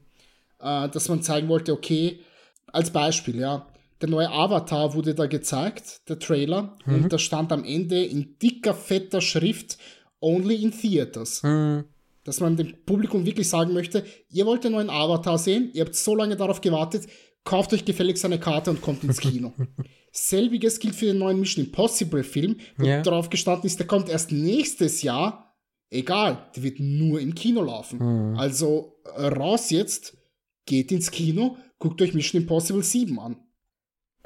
äh, 0.61 0.89
dass 0.89 1.09
man 1.09 1.23
zeigen 1.23 1.49
wollte, 1.49 1.73
okay, 1.73 2.21
als 2.67 2.91
Beispiel, 2.91 3.39
ja, 3.41 3.67
der 4.01 4.09
neue 4.09 4.31
Avatar 4.31 4.95
wurde 4.95 5.15
da 5.15 5.27
gezeigt, 5.27 6.09
der 6.09 6.19
Trailer, 6.19 6.77
und 6.87 7.13
da 7.13 7.19
stand 7.19 7.53
am 7.53 7.65
Ende 7.65 8.03
in 8.05 8.37
dicker, 8.43 8.75
fetter 8.75 9.21
Schrift 9.21 9.79
Only 10.21 10.57
in 10.57 10.73
Theaters. 10.73 11.43
Hm. 11.43 11.85
Dass 12.25 12.41
man 12.41 12.57
dem 12.57 12.75
Publikum 12.85 13.25
wirklich 13.27 13.49
sagen 13.49 13.73
möchte, 13.73 14.05
ihr 14.29 14.47
wollt 14.47 14.65
den 14.65 14.73
neuen 14.73 14.91
Avatar 14.91 15.39
sehen, 15.39 15.71
ihr 15.73 15.85
habt 15.85 15.95
so 15.95 16.15
lange 16.15 16.37
darauf 16.37 16.61
gewartet, 16.61 17.07
kauft 17.45 17.73
euch 17.73 17.85
gefälligst 17.85 18.25
eine 18.25 18.39
Karte 18.39 18.71
und 18.71 18.81
kommt 18.81 19.03
ins 19.05 19.19
Kino. 19.19 19.53
Selbiges 20.13 20.79
gilt 20.79 20.95
für 20.95 21.07
den 21.07 21.19
neuen 21.19 21.41
Mission 21.41 21.65
Impossible 21.65 22.23
Film, 22.23 22.57
wo 22.77 22.85
Ja. 22.85 23.03
darauf 23.03 23.31
gestanden 23.31 23.67
ist, 23.67 23.79
der 23.79 23.87
kommt 23.87 24.09
erst 24.09 24.31
nächstes 24.31 25.03
Jahr. 25.03 25.51
Egal, 25.93 26.51
der 26.57 26.62
wird 26.62 26.80
nur 26.80 27.20
im 27.20 27.34
Kino 27.34 27.62
laufen. 27.62 28.01
Hm. 28.01 28.36
Also 28.38 28.97
äh, 29.14 29.26
raus 29.26 29.68
jetzt, 29.70 30.16
geht 30.64 30.90
ins 30.90 31.11
Kino, 31.11 31.57
guckt 31.78 32.01
euch 32.01 32.14
Mission 32.14 32.43
Impossible 32.43 32.82
7 32.82 33.18
an. 33.20 33.36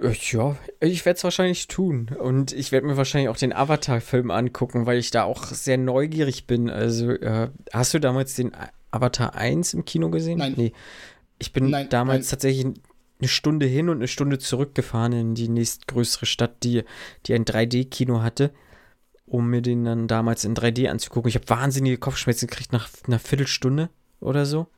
Äh, 0.00 0.12
Ja, 0.30 0.56
ich 0.80 1.04
werde 1.04 1.16
es 1.16 1.24
wahrscheinlich 1.24 1.66
tun. 1.66 2.10
Und 2.18 2.52
ich 2.52 2.70
werde 2.70 2.86
mir 2.86 2.96
wahrscheinlich 2.96 3.30
auch 3.30 3.36
den 3.36 3.52
Avatar-Film 3.52 4.30
angucken, 4.30 4.86
weil 4.86 4.98
ich 4.98 5.10
da 5.10 5.24
auch 5.24 5.44
sehr 5.44 5.76
neugierig 5.76 6.46
bin. 6.46 6.70
Also, 6.70 7.10
äh, 7.10 7.50
hast 7.72 7.94
du 7.94 7.98
damals 7.98 8.36
den 8.36 8.52
Avatar 8.92 9.34
1 9.34 9.74
im 9.74 9.84
Kino 9.84 10.10
gesehen? 10.10 10.38
Nein. 10.38 10.54
Nee. 10.56 10.72
Ich 11.38 11.52
bin 11.52 11.70
Nein, 11.70 11.88
damals 11.88 12.26
nein. 12.26 12.30
tatsächlich 12.30 12.66
eine 13.18 13.28
Stunde 13.28 13.66
hin 13.66 13.88
und 13.88 13.96
eine 13.96 14.08
Stunde 14.08 14.38
zurückgefahren 14.38 15.12
in 15.12 15.34
die 15.34 15.48
nächstgrößere 15.48 16.26
Stadt, 16.26 16.62
die, 16.62 16.84
die 17.26 17.34
ein 17.34 17.44
3D-Kino 17.44 18.22
hatte, 18.22 18.52
um 19.26 19.50
mir 19.50 19.60
den 19.60 19.84
dann 19.84 20.08
damals 20.08 20.44
in 20.44 20.54
3D 20.54 20.88
anzugucken. 20.88 21.28
Ich 21.28 21.34
habe 21.34 21.48
wahnsinnige 21.48 21.98
Kopfschmerzen 21.98 22.46
gekriegt 22.46 22.72
nach 22.72 22.88
einer 23.06 23.18
Viertelstunde 23.18 23.90
oder 24.20 24.46
so, 24.46 24.68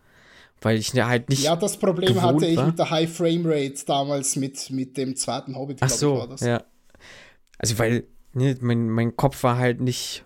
weil 0.61 0.79
ich 0.79 0.93
halt 0.95 1.29
nicht. 1.29 1.43
Ja, 1.43 1.57
das 1.57 1.77
Problem 1.79 2.21
hatte 2.21 2.47
ich 2.47 2.57
war. 2.57 2.67
mit 2.67 2.79
der 2.79 2.91
High 2.91 3.15
Frame 3.15 3.43
Rate 3.45 3.85
damals 3.87 4.37
mit, 4.37 4.71
mit 4.71 4.97
dem 4.97 5.17
zweiten 5.17 5.55
Hobbit, 5.55 5.79
Ach 5.81 5.89
ich, 5.89 5.95
so, 5.95 6.19
war 6.19 6.29
das. 6.29 6.41
ja. 6.41 6.65
Also, 7.59 7.79
weil 7.79 8.05
ne, 8.33 8.57
mein, 8.61 8.89
mein 8.89 9.17
Kopf 9.17 9.43
war 9.43 9.59
halt 9.59 9.81
nicht, 9.81 10.25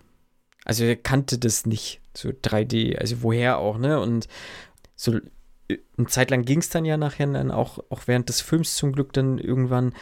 also 0.65 0.83
er 0.85 0.95
kannte 0.95 1.37
das 1.37 1.65
nicht, 1.65 1.99
so 2.15 2.29
3D, 2.29 2.97
also 2.97 3.23
woher 3.23 3.57
auch, 3.57 3.77
ne? 3.77 3.99
Und 3.99 4.27
so 4.95 5.17
äh, 5.67 5.77
eine 5.97 6.07
Zeit 6.07 6.31
lang 6.31 6.43
ging 6.43 6.59
es 6.59 6.69
dann 6.69 6.85
ja 6.85 6.95
nachher 6.95 7.27
dann 7.27 7.51
auch, 7.51 7.79
auch 7.89 8.03
während 8.05 8.29
des 8.29 8.41
Films 8.41 8.75
zum 8.75 8.93
Glück 8.93 9.13
dann 9.13 9.37
irgendwann. 9.37 9.93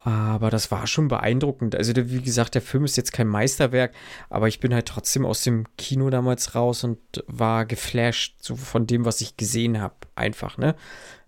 Aber 0.00 0.50
das 0.50 0.70
war 0.70 0.86
schon 0.86 1.08
beeindruckend. 1.08 1.74
Also, 1.74 1.92
wie 1.96 2.22
gesagt, 2.22 2.54
der 2.54 2.62
Film 2.62 2.84
ist 2.84 2.96
jetzt 2.96 3.12
kein 3.12 3.26
Meisterwerk, 3.26 3.94
aber 4.30 4.46
ich 4.46 4.60
bin 4.60 4.72
halt 4.72 4.86
trotzdem 4.86 5.26
aus 5.26 5.42
dem 5.42 5.66
Kino 5.76 6.08
damals 6.08 6.54
raus 6.54 6.84
und 6.84 6.98
war 7.26 7.66
geflasht 7.66 8.36
so 8.40 8.54
von 8.54 8.86
dem, 8.86 9.04
was 9.04 9.20
ich 9.20 9.36
gesehen 9.36 9.80
habe. 9.80 9.94
Einfach, 10.14 10.56
ne? 10.56 10.76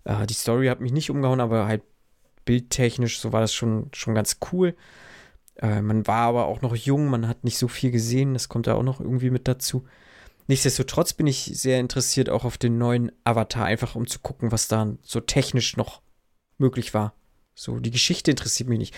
Äh, 0.05 0.25
die 0.25 0.33
Story 0.33 0.67
hat 0.67 0.79
mich 0.79 0.93
nicht 0.93 1.09
umgehauen, 1.09 1.41
aber 1.41 1.67
halt 1.67 1.83
bildtechnisch, 2.45 3.19
so 3.19 3.33
war 3.33 3.41
das 3.41 3.53
schon, 3.53 3.89
schon 3.93 4.15
ganz 4.15 4.37
cool. 4.51 4.75
Äh, 5.55 5.81
man 5.81 6.07
war 6.07 6.27
aber 6.27 6.45
auch 6.45 6.61
noch 6.61 6.75
jung, 6.75 7.07
man 7.07 7.27
hat 7.27 7.43
nicht 7.43 7.57
so 7.57 7.67
viel 7.67 7.91
gesehen, 7.91 8.33
das 8.33 8.49
kommt 8.49 8.67
da 8.67 8.75
auch 8.75 8.83
noch 8.83 8.99
irgendwie 8.99 9.29
mit 9.29 9.47
dazu. 9.47 9.85
Nichtsdestotrotz 10.47 11.13
bin 11.13 11.27
ich 11.27 11.51
sehr 11.53 11.79
interessiert 11.79 12.29
auch 12.29 12.45
auf 12.45 12.57
den 12.57 12.77
neuen 12.77 13.11
Avatar, 13.23 13.65
einfach 13.65 13.95
um 13.95 14.07
zu 14.07 14.19
gucken, 14.19 14.51
was 14.51 14.67
da 14.67 14.93
so 15.01 15.19
technisch 15.19 15.77
noch 15.77 16.01
möglich 16.57 16.93
war. 16.93 17.13
So, 17.53 17.79
die 17.79 17.91
Geschichte 17.91 18.31
interessiert 18.31 18.69
mich 18.69 18.79
nicht. 18.79 18.95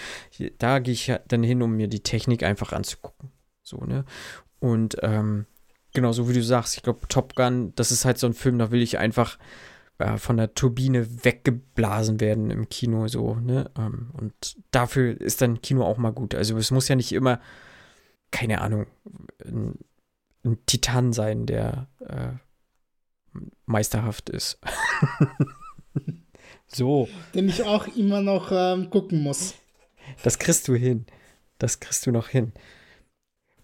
Da 0.59 0.79
gehe 0.79 0.93
ich 0.93 1.11
dann 1.27 1.43
hin, 1.43 1.61
um 1.61 1.75
mir 1.75 1.87
die 1.87 2.03
Technik 2.03 2.43
einfach 2.43 2.71
anzugucken. 2.71 3.31
So, 3.61 3.77
ne? 3.77 4.05
Und 4.59 4.97
ähm, 5.01 5.45
genau, 5.93 6.11
so 6.11 6.29
wie 6.29 6.33
du 6.33 6.43
sagst, 6.43 6.77
ich 6.77 6.83
glaube, 6.83 7.07
Top 7.07 7.35
Gun, 7.35 7.73
das 7.75 7.91
ist 7.91 8.05
halt 8.05 8.17
so 8.17 8.27
ein 8.27 8.33
Film, 8.33 8.59
da 8.59 8.71
will 8.71 8.81
ich 8.81 8.97
einfach 8.97 9.37
äh, 9.97 10.17
von 10.17 10.37
der 10.37 10.53
Turbine 10.53 11.23
weggeblasen 11.23 12.19
werden 12.19 12.51
im 12.51 12.69
Kino, 12.69 13.07
so, 13.07 13.35
ne? 13.35 13.69
Ähm, 13.77 14.11
und 14.13 14.57
dafür 14.71 15.19
ist 15.19 15.41
dann 15.41 15.61
Kino 15.61 15.83
auch 15.83 15.97
mal 15.97 16.11
gut. 16.11 16.35
Also 16.35 16.57
es 16.57 16.71
muss 16.71 16.87
ja 16.87 16.95
nicht 16.95 17.11
immer, 17.11 17.39
keine 18.31 18.61
Ahnung, 18.61 18.87
ein, 19.45 19.79
ein 20.43 20.57
Titan 20.65 21.13
sein, 21.13 21.45
der 21.45 21.87
äh, 21.99 22.33
meisterhaft 23.65 24.29
ist. 24.29 24.59
so. 26.75 27.07
Den 27.33 27.49
ich 27.49 27.63
auch 27.63 27.87
immer 27.95 28.21
noch 28.21 28.51
ähm, 28.51 28.89
gucken 28.89 29.21
muss. 29.21 29.55
Das 30.23 30.39
kriegst 30.39 30.67
du 30.67 30.75
hin. 30.75 31.05
Das 31.59 31.79
kriegst 31.79 32.05
du 32.05 32.11
noch 32.11 32.29
hin. 32.29 32.53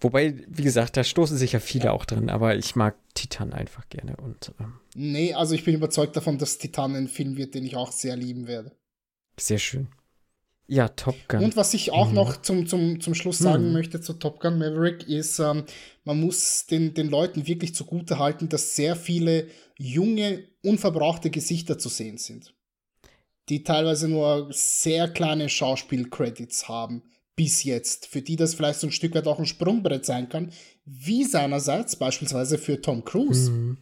Wobei, 0.00 0.34
wie 0.48 0.62
gesagt, 0.62 0.96
da 0.96 1.04
stoßen 1.04 1.36
sich 1.36 1.52
ja 1.52 1.60
viele 1.60 1.92
auch 1.92 2.06
drin, 2.06 2.30
aber 2.30 2.56
ich 2.56 2.74
mag 2.74 2.96
Titan 3.14 3.52
einfach 3.52 3.86
gerne. 3.90 4.16
Und, 4.16 4.52
ähm, 4.58 4.72
nee, 4.94 5.34
also 5.34 5.54
ich 5.54 5.64
bin 5.64 5.74
überzeugt 5.74 6.16
davon, 6.16 6.38
dass 6.38 6.56
Titan 6.56 6.96
ein 6.96 7.08
Film 7.08 7.36
wird, 7.36 7.54
den 7.54 7.66
ich 7.66 7.76
auch 7.76 7.92
sehr 7.92 8.16
lieben 8.16 8.46
werde. 8.46 8.72
Sehr 9.38 9.58
schön. 9.58 9.88
Ja, 10.66 10.88
Top 10.88 11.16
Gun. 11.28 11.42
Und 11.42 11.56
was 11.56 11.74
ich 11.74 11.90
auch 11.90 12.08
mhm. 12.08 12.14
noch 12.14 12.40
zum, 12.40 12.66
zum, 12.66 13.00
zum 13.00 13.14
Schluss 13.14 13.38
sagen 13.38 13.66
mhm. 13.66 13.72
möchte 13.72 14.00
zu 14.00 14.14
Top 14.14 14.40
Gun 14.40 14.56
Maverick 14.58 15.06
ist, 15.06 15.38
ähm, 15.40 15.64
man 16.04 16.20
muss 16.20 16.64
den, 16.66 16.94
den 16.94 17.08
Leuten 17.08 17.46
wirklich 17.46 17.74
zugute 17.74 18.18
halten, 18.18 18.48
dass 18.48 18.76
sehr 18.76 18.96
viele 18.96 19.48
junge, 19.76 20.44
unverbrauchte 20.62 21.28
Gesichter 21.28 21.76
zu 21.76 21.88
sehen 21.88 22.18
sind. 22.18 22.54
Die 23.48 23.64
teilweise 23.64 24.08
nur 24.08 24.48
sehr 24.50 25.08
kleine 25.08 25.48
Schauspielcredits 25.48 26.68
haben 26.68 27.02
bis 27.40 27.64
jetzt, 27.64 28.06
für 28.06 28.20
die 28.20 28.36
das 28.36 28.54
vielleicht 28.54 28.80
so 28.80 28.86
ein 28.86 28.92
Stück 28.92 29.14
weit 29.14 29.26
auch 29.26 29.38
ein 29.38 29.46
Sprungbrett 29.46 30.04
sein 30.04 30.28
kann, 30.28 30.52
wie 30.84 31.24
seinerseits 31.24 31.96
beispielsweise 31.96 32.58
für 32.58 32.82
Tom 32.82 33.02
Cruise. 33.02 33.50
Mhm. 33.50 33.78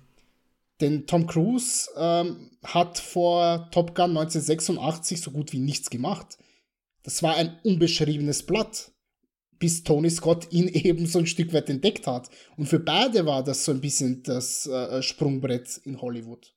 Denn 0.81 1.07
Tom 1.07 1.27
Cruise 1.27 1.91
ähm, 1.97 2.51
hat 2.63 2.99
vor 2.99 3.69
Top 3.73 3.97
Gun 3.97 4.17
1986 4.17 5.21
so 5.21 5.33
gut 5.33 5.53
wie 5.53 5.59
nichts 5.59 5.91
gemacht. 5.91 6.39
Das 7.03 7.23
war 7.23 7.35
ein 7.35 7.59
unbeschriebenes 7.65 8.45
Blatt, 8.45 8.93
bis 9.59 9.83
Tony 9.83 10.11
Scott 10.11 10.53
ihn 10.53 10.69
eben 10.73 11.07
so 11.07 11.19
ein 11.19 11.27
Stück 11.27 11.53
weit 11.53 11.69
entdeckt 11.69 12.07
hat. 12.07 12.31
Und 12.57 12.67
für 12.67 12.79
beide 12.79 13.27
war 13.27 13.43
das 13.43 13.65
so 13.65 13.73
ein 13.73 13.81
bisschen 13.81 14.23
das 14.23 14.67
äh, 14.67 15.03
Sprungbrett 15.03 15.81
in 15.85 16.01
Hollywood. 16.01 16.55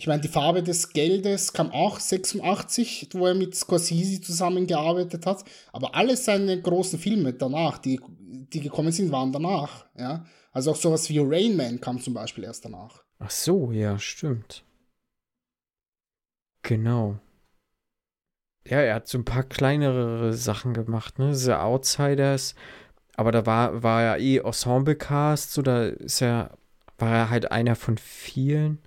Ich 0.00 0.06
meine, 0.06 0.22
die 0.22 0.28
Farbe 0.28 0.62
des 0.62 0.94
Geldes 0.94 1.52
kam 1.52 1.70
auch 1.72 2.00
86, 2.00 3.10
wo 3.12 3.26
er 3.26 3.34
mit 3.34 3.54
Scorsese 3.54 4.22
zusammengearbeitet 4.22 5.26
hat. 5.26 5.44
Aber 5.74 5.94
alle 5.94 6.16
seine 6.16 6.58
großen 6.58 6.98
Filme 6.98 7.34
danach, 7.34 7.76
die, 7.76 8.00
die 8.18 8.60
gekommen 8.60 8.92
sind, 8.92 9.12
waren 9.12 9.30
danach. 9.30 9.84
Ja? 9.98 10.24
Also 10.52 10.70
auch 10.70 10.76
sowas 10.76 11.10
wie 11.10 11.18
Rain 11.18 11.54
Man 11.54 11.82
kam 11.82 12.00
zum 12.00 12.14
Beispiel 12.14 12.44
erst 12.44 12.64
danach. 12.64 13.04
Ach 13.18 13.28
so, 13.28 13.72
ja, 13.72 13.98
stimmt. 13.98 14.64
Genau. 16.62 17.18
Ja, 18.66 18.78
er 18.78 18.94
hat 18.94 19.06
so 19.06 19.18
ein 19.18 19.26
paar 19.26 19.42
kleinere 19.42 20.32
Sachen 20.32 20.72
gemacht, 20.72 21.18
ne? 21.18 21.34
The 21.34 21.52
Outsiders. 21.52 22.54
Aber 23.16 23.32
da 23.32 23.44
war, 23.44 23.82
war 23.82 24.02
er 24.02 24.18
eh 24.18 24.38
Ensemble-Cast, 24.38 25.52
so 25.52 25.60
da 25.60 25.88
ist 25.88 26.22
er, 26.22 26.56
war 26.96 27.14
er 27.14 27.28
halt 27.28 27.52
einer 27.52 27.76
von 27.76 27.98
vielen. 27.98 28.78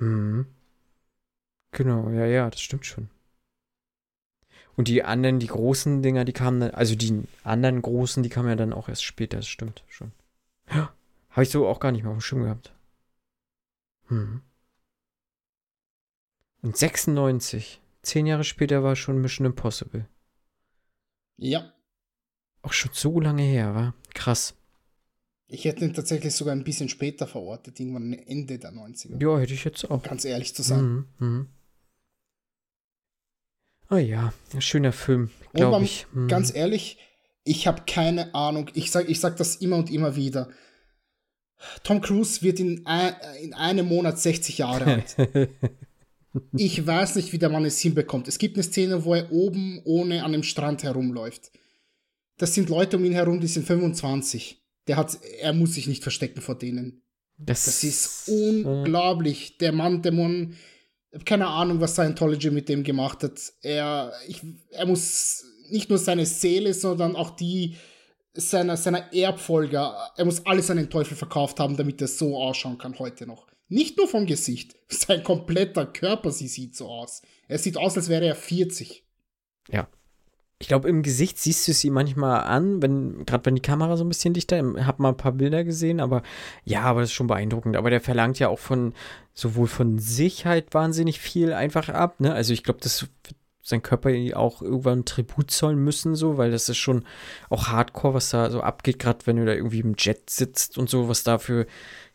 Mhm. 0.00 0.46
Genau, 1.72 2.10
ja, 2.10 2.26
ja, 2.26 2.50
das 2.50 2.60
stimmt 2.60 2.86
schon. 2.86 3.10
Und 4.76 4.88
die 4.88 5.04
anderen, 5.04 5.38
die 5.38 5.46
großen 5.46 6.02
Dinger, 6.02 6.24
die 6.24 6.32
kamen 6.32 6.60
dann, 6.60 6.70
also 6.70 6.94
die 6.96 7.22
anderen 7.44 7.82
großen, 7.82 8.22
die 8.22 8.28
kamen 8.28 8.48
ja 8.48 8.56
dann 8.56 8.72
auch 8.72 8.88
erst 8.88 9.04
später, 9.04 9.36
das 9.36 9.48
stimmt 9.48 9.84
schon. 9.88 10.12
Ja, 10.72 10.94
habe 11.30 11.42
ich 11.42 11.50
so 11.50 11.66
auch 11.66 11.80
gar 11.80 11.90
nicht 11.90 12.04
mehr 12.04 12.12
auf 12.12 12.18
dem 12.18 12.22
Schirm 12.22 12.44
gehabt. 12.44 12.72
Mhm. 14.08 14.42
Und 16.62 16.76
96, 16.76 17.80
zehn 18.02 18.26
Jahre 18.26 18.44
später 18.44 18.84
war 18.84 18.94
schon 18.94 19.20
Mission 19.20 19.46
Impossible. 19.46 20.06
Ja. 21.38 21.72
Auch 22.62 22.72
schon 22.72 22.92
so 22.94 23.18
lange 23.18 23.42
her, 23.42 23.74
war 23.74 23.94
krass. 24.14 24.54
Ich 25.52 25.64
hätte 25.64 25.84
ihn 25.84 25.94
tatsächlich 25.94 26.32
sogar 26.32 26.54
ein 26.54 26.62
bisschen 26.62 26.88
später 26.88 27.26
verortet, 27.26 27.78
irgendwann 27.80 28.12
Ende 28.12 28.58
der 28.58 28.72
90er. 28.72 29.20
Ja, 29.20 29.38
hätte 29.38 29.52
ich 29.52 29.64
jetzt 29.64 29.90
auch. 29.90 30.02
Ganz 30.02 30.24
ehrlich 30.24 30.54
zu 30.54 30.62
sein. 30.62 30.84
Mhm, 30.84 31.06
mh. 31.18 31.46
Oh 33.90 33.96
ja, 33.96 34.32
ein 34.54 34.62
schöner 34.62 34.92
Film, 34.92 35.30
glaube 35.52 35.84
ich. 35.84 36.06
Mhm. 36.12 36.28
Ganz 36.28 36.54
ehrlich, 36.54 36.98
ich 37.42 37.66
habe 37.66 37.82
keine 37.84 38.32
Ahnung. 38.34 38.70
Ich 38.74 38.92
sage 38.92 39.08
ich 39.08 39.18
sag 39.18 39.36
das 39.38 39.56
immer 39.56 39.76
und 39.76 39.90
immer 39.90 40.14
wieder. 40.14 40.48
Tom 41.82 42.00
Cruise 42.00 42.42
wird 42.42 42.60
in, 42.60 42.86
ein, 42.86 43.14
in 43.42 43.52
einem 43.52 43.86
Monat 43.86 44.20
60 44.20 44.58
Jahre 44.58 44.84
alt. 44.84 45.16
ich 46.56 46.86
weiß 46.86 47.16
nicht, 47.16 47.32
wie 47.32 47.38
der 47.38 47.50
Mann 47.50 47.64
es 47.64 47.80
hinbekommt. 47.80 48.28
Es 48.28 48.38
gibt 48.38 48.54
eine 48.54 48.62
Szene, 48.62 49.04
wo 49.04 49.14
er 49.14 49.32
oben 49.32 49.82
ohne 49.84 50.22
an 50.22 50.30
dem 50.32 50.44
Strand 50.44 50.84
herumläuft. 50.84 51.50
Das 52.38 52.54
sind 52.54 52.70
Leute 52.70 52.96
um 52.96 53.04
ihn 53.04 53.12
herum, 53.12 53.40
die 53.40 53.48
sind 53.48 53.66
25 53.66 54.59
der 54.86 54.96
hat, 54.96 55.18
er 55.40 55.52
muss 55.52 55.74
sich 55.74 55.86
nicht 55.86 56.02
verstecken 56.02 56.40
vor 56.40 56.56
denen. 56.56 57.02
Das, 57.38 57.64
das 57.64 57.84
ist 57.84 58.28
unglaublich. 58.28 59.56
Der 59.58 59.72
Mann, 59.72 60.02
der 60.02 60.12
Mann, 60.12 60.56
keine 61.24 61.46
Ahnung, 61.46 61.80
was 61.80 61.94
Scientology 61.94 62.50
mit 62.50 62.68
dem 62.68 62.84
gemacht 62.84 63.22
hat. 63.22 63.40
Er, 63.62 64.12
ich, 64.28 64.42
er 64.70 64.86
muss 64.86 65.44
nicht 65.70 65.88
nur 65.88 65.98
seine 65.98 66.26
Seele, 66.26 66.74
sondern 66.74 67.16
auch 67.16 67.30
die 67.30 67.76
seiner, 68.34 68.76
seiner 68.76 69.12
Erbfolger, 69.12 70.12
er 70.16 70.24
muss 70.24 70.44
alles 70.46 70.70
an 70.70 70.76
den 70.76 70.90
Teufel 70.90 71.16
verkauft 71.16 71.58
haben, 71.58 71.76
damit 71.76 72.00
er 72.00 72.08
so 72.08 72.36
ausschauen 72.36 72.78
kann 72.78 72.98
heute 72.98 73.26
noch. 73.26 73.46
Nicht 73.68 73.96
nur 73.96 74.08
vom 74.08 74.26
Gesicht, 74.26 74.76
sein 74.88 75.22
kompletter 75.24 75.86
Körper 75.86 76.30
sie 76.30 76.48
sieht 76.48 76.76
so 76.76 76.88
aus. 76.88 77.22
Er 77.48 77.58
sieht 77.58 77.76
aus, 77.76 77.96
als 77.96 78.08
wäre 78.08 78.26
er 78.26 78.36
40. 78.36 79.04
Ja, 79.68 79.88
ich 80.60 80.68
glaube, 80.68 80.90
im 80.90 81.02
Gesicht 81.02 81.38
siehst 81.38 81.66
du 81.66 81.86
ihm 81.86 81.94
manchmal 81.94 82.42
an, 82.42 82.82
wenn, 82.82 83.24
gerade 83.24 83.46
wenn 83.46 83.54
die 83.54 83.62
Kamera 83.62 83.96
so 83.96 84.04
ein 84.04 84.08
bisschen 84.08 84.34
dichter, 84.34 84.62
ich 84.76 84.84
habe 84.84 85.02
mal 85.02 85.08
ein 85.08 85.16
paar 85.16 85.32
Bilder 85.32 85.64
gesehen, 85.64 86.00
aber 86.00 86.22
ja, 86.64 86.82
aber 86.82 87.00
das 87.00 87.08
ist 87.08 87.14
schon 87.14 87.28
beeindruckend. 87.28 87.78
Aber 87.78 87.88
der 87.88 88.02
verlangt 88.02 88.38
ja 88.38 88.48
auch 88.48 88.58
von, 88.58 88.92
sowohl 89.32 89.68
von 89.68 89.98
sich 89.98 90.44
halt 90.44 90.74
wahnsinnig 90.74 91.18
viel 91.18 91.54
einfach 91.54 91.88
ab, 91.88 92.20
ne? 92.20 92.34
Also 92.34 92.52
ich 92.52 92.62
glaube, 92.62 92.78
das 92.82 93.00
wird 93.00 93.10
sein 93.62 93.82
Körper 93.82 94.10
auch 94.34 94.60
irgendwann 94.60 95.06
Tribut 95.06 95.50
zollen 95.50 95.78
müssen, 95.78 96.14
so, 96.14 96.36
weil 96.36 96.50
das 96.50 96.68
ist 96.68 96.76
schon 96.76 97.06
auch 97.48 97.68
hardcore, 97.68 98.14
was 98.14 98.28
da 98.28 98.50
so 98.50 98.60
abgeht, 98.60 98.98
gerade 98.98 99.26
wenn 99.26 99.36
du 99.36 99.46
da 99.46 99.54
irgendwie 99.54 99.80
im 99.80 99.94
Jet 99.96 100.28
sitzt 100.28 100.76
und 100.76 100.90
so, 100.90 101.08
was 101.08 101.24
da 101.24 101.38
für 101.38 101.66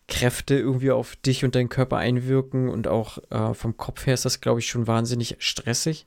Kräfte 0.08 0.56
irgendwie 0.56 0.92
auf 0.92 1.16
dich 1.16 1.44
und 1.44 1.56
deinen 1.56 1.70
Körper 1.70 1.98
einwirken 1.98 2.70
und 2.70 2.88
auch 2.88 3.18
äh, 3.32 3.56
vom 3.56 3.76
Kopf 3.76 4.06
her 4.06 4.14
ist 4.14 4.26
das, 4.26 4.40
glaube 4.40 4.60
ich, 4.60 4.68
schon 4.68 4.86
wahnsinnig 4.86 5.38
stressig. 5.40 6.06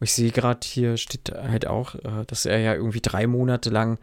Ich 0.00 0.12
sehe 0.12 0.30
gerade 0.30 0.60
hier 0.62 0.96
steht 0.96 1.32
halt 1.34 1.66
auch, 1.66 1.94
äh, 1.96 2.24
dass 2.26 2.46
er 2.46 2.58
ja 2.58 2.74
irgendwie 2.74 3.00
drei 3.00 3.26
Monate 3.26 3.70
lang 3.70 3.98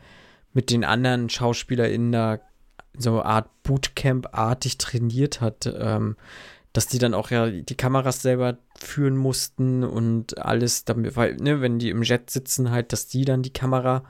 mit 0.53 0.69
den 0.69 0.83
anderen 0.83 1.29
SchauspielerInnen 1.29 2.11
da 2.11 2.39
so 2.97 3.21
eine 3.21 3.25
Art 3.25 3.63
Bootcamp-artig 3.63 4.77
trainiert 4.77 5.41
hat, 5.41 5.71
ähm, 5.77 6.15
dass 6.73 6.87
die 6.87 6.97
dann 6.97 7.13
auch 7.13 7.29
ja 7.29 7.49
die 7.49 7.75
Kameras 7.75 8.21
selber 8.21 8.57
führen 8.77 9.15
mussten 9.15 9.83
und 9.83 10.37
alles, 10.37 10.85
damit, 10.85 11.15
weil, 11.15 11.35
ne, 11.35 11.61
wenn 11.61 11.79
die 11.79 11.89
im 11.89 12.03
Jet 12.03 12.29
sitzen, 12.29 12.71
halt, 12.71 12.91
dass 12.93 13.07
die 13.07 13.25
dann 13.25 13.43
die 13.43 13.53
Kamera 13.53 14.03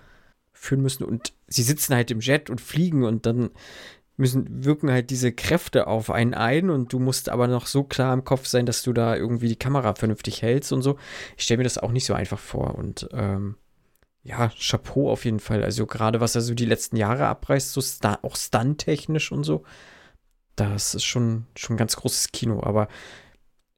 führen 0.53 0.81
müssen 0.81 1.03
und 1.03 1.33
sie 1.47 1.63
sitzen 1.63 1.93
halt 1.93 2.09
im 2.11 2.21
Jet 2.21 2.49
und 2.49 2.61
fliegen 2.61 3.03
und 3.03 3.25
dann 3.25 3.51
müssen, 4.17 4.63
wirken 4.63 4.91
halt 4.91 5.09
diese 5.09 5.31
Kräfte 5.31 5.87
auf 5.87 6.09
einen 6.09 6.33
ein 6.33 6.69
und 6.69 6.93
du 6.93 6.99
musst 6.99 7.29
aber 7.29 7.47
noch 7.47 7.67
so 7.67 7.83
klar 7.83 8.13
im 8.13 8.23
Kopf 8.23 8.45
sein, 8.45 8.65
dass 8.65 8.83
du 8.83 8.93
da 8.93 9.15
irgendwie 9.15 9.47
die 9.49 9.57
Kamera 9.57 9.95
vernünftig 9.95 10.41
hältst 10.41 10.71
und 10.71 10.81
so. 10.81 10.97
Ich 11.37 11.43
stelle 11.43 11.59
mir 11.59 11.63
das 11.65 11.77
auch 11.77 11.91
nicht 11.91 12.05
so 12.05 12.13
einfach 12.13 12.39
vor 12.39 12.75
und 12.75 13.09
ähm, 13.13 13.55
ja, 14.23 14.49
Chapeau 14.59 15.11
auf 15.11 15.25
jeden 15.25 15.39
Fall. 15.39 15.63
Also 15.63 15.85
gerade 15.85 16.19
was 16.19 16.35
er 16.35 16.41
so 16.41 16.53
die 16.55 16.65
letzten 16.65 16.97
Jahre 16.97 17.27
abreißt, 17.27 17.71
so 17.71 17.81
Star 17.81 18.19
auch 18.23 18.35
stunt-technisch 18.35 19.31
und 19.31 19.43
so, 19.43 19.63
das 20.55 20.95
ist 20.95 21.03
schon, 21.03 21.45
schon 21.55 21.77
ganz 21.77 21.95
großes 21.95 22.31
Kino. 22.31 22.63
Aber 22.63 22.87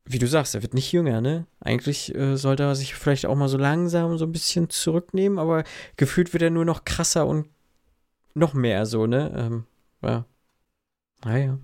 wie 0.05 0.19
du 0.19 0.27
sagst, 0.27 0.55
er 0.55 0.61
wird 0.61 0.73
nicht 0.73 0.91
jünger, 0.93 1.19
ne? 1.19 1.47
Eigentlich 1.59 2.15
äh, 2.15 2.37
sollte 2.37 2.63
er 2.63 2.75
sich 2.75 2.95
vielleicht 2.95 3.25
auch 3.25 3.35
mal 3.35 3.49
so 3.49 3.57
langsam 3.57 4.17
so 4.17 4.25
ein 4.25 4.31
bisschen 4.31 4.69
zurücknehmen, 4.69 5.37
aber 5.37 5.63
gefühlt 5.97 6.31
wird 6.33 6.43
er 6.43 6.49
nur 6.49 6.65
noch 6.65 6.85
krasser 6.85 7.27
und 7.27 7.49
noch 8.33 8.53
mehr 8.53 8.85
so, 8.85 9.05
ne? 9.05 9.33
Ähm, 9.35 9.65
ja. 10.01 10.25
Naja. 11.23 11.59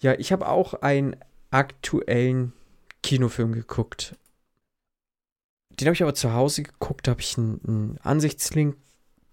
Ja, 0.00 0.14
ich 0.14 0.32
habe 0.32 0.48
auch 0.48 0.74
einen 0.74 1.16
aktuellen 1.50 2.52
Kinofilm 3.02 3.52
geguckt. 3.52 4.16
Den 5.70 5.88
habe 5.88 5.94
ich 5.94 6.02
aber 6.02 6.14
zu 6.14 6.32
Hause 6.32 6.62
geguckt, 6.62 7.06
da 7.06 7.12
habe 7.12 7.20
ich 7.20 7.36
einen, 7.36 7.60
einen, 7.66 7.98
Ansichtslink 7.98 8.76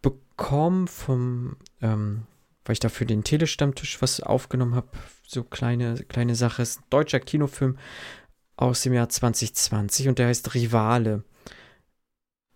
bekommen 0.01 0.87
vom, 0.87 1.57
ähm, 1.81 2.23
weil 2.65 2.73
ich 2.73 2.79
dafür 2.79 3.07
den 3.07 3.23
Telestammtisch 3.23 4.01
was 4.01 4.19
aufgenommen 4.19 4.75
habe. 4.75 4.89
So 5.25 5.43
kleine, 5.43 5.95
kleine 6.03 6.35
Sache. 6.35 6.61
Ist 6.61 6.81
ein 6.81 6.85
deutscher 6.89 7.19
Kinofilm 7.19 7.77
aus 8.55 8.81
dem 8.81 8.93
Jahr 8.93 9.09
2020 9.09 10.07
und 10.09 10.19
der 10.19 10.27
heißt 10.27 10.53
Rivale. 10.53 11.23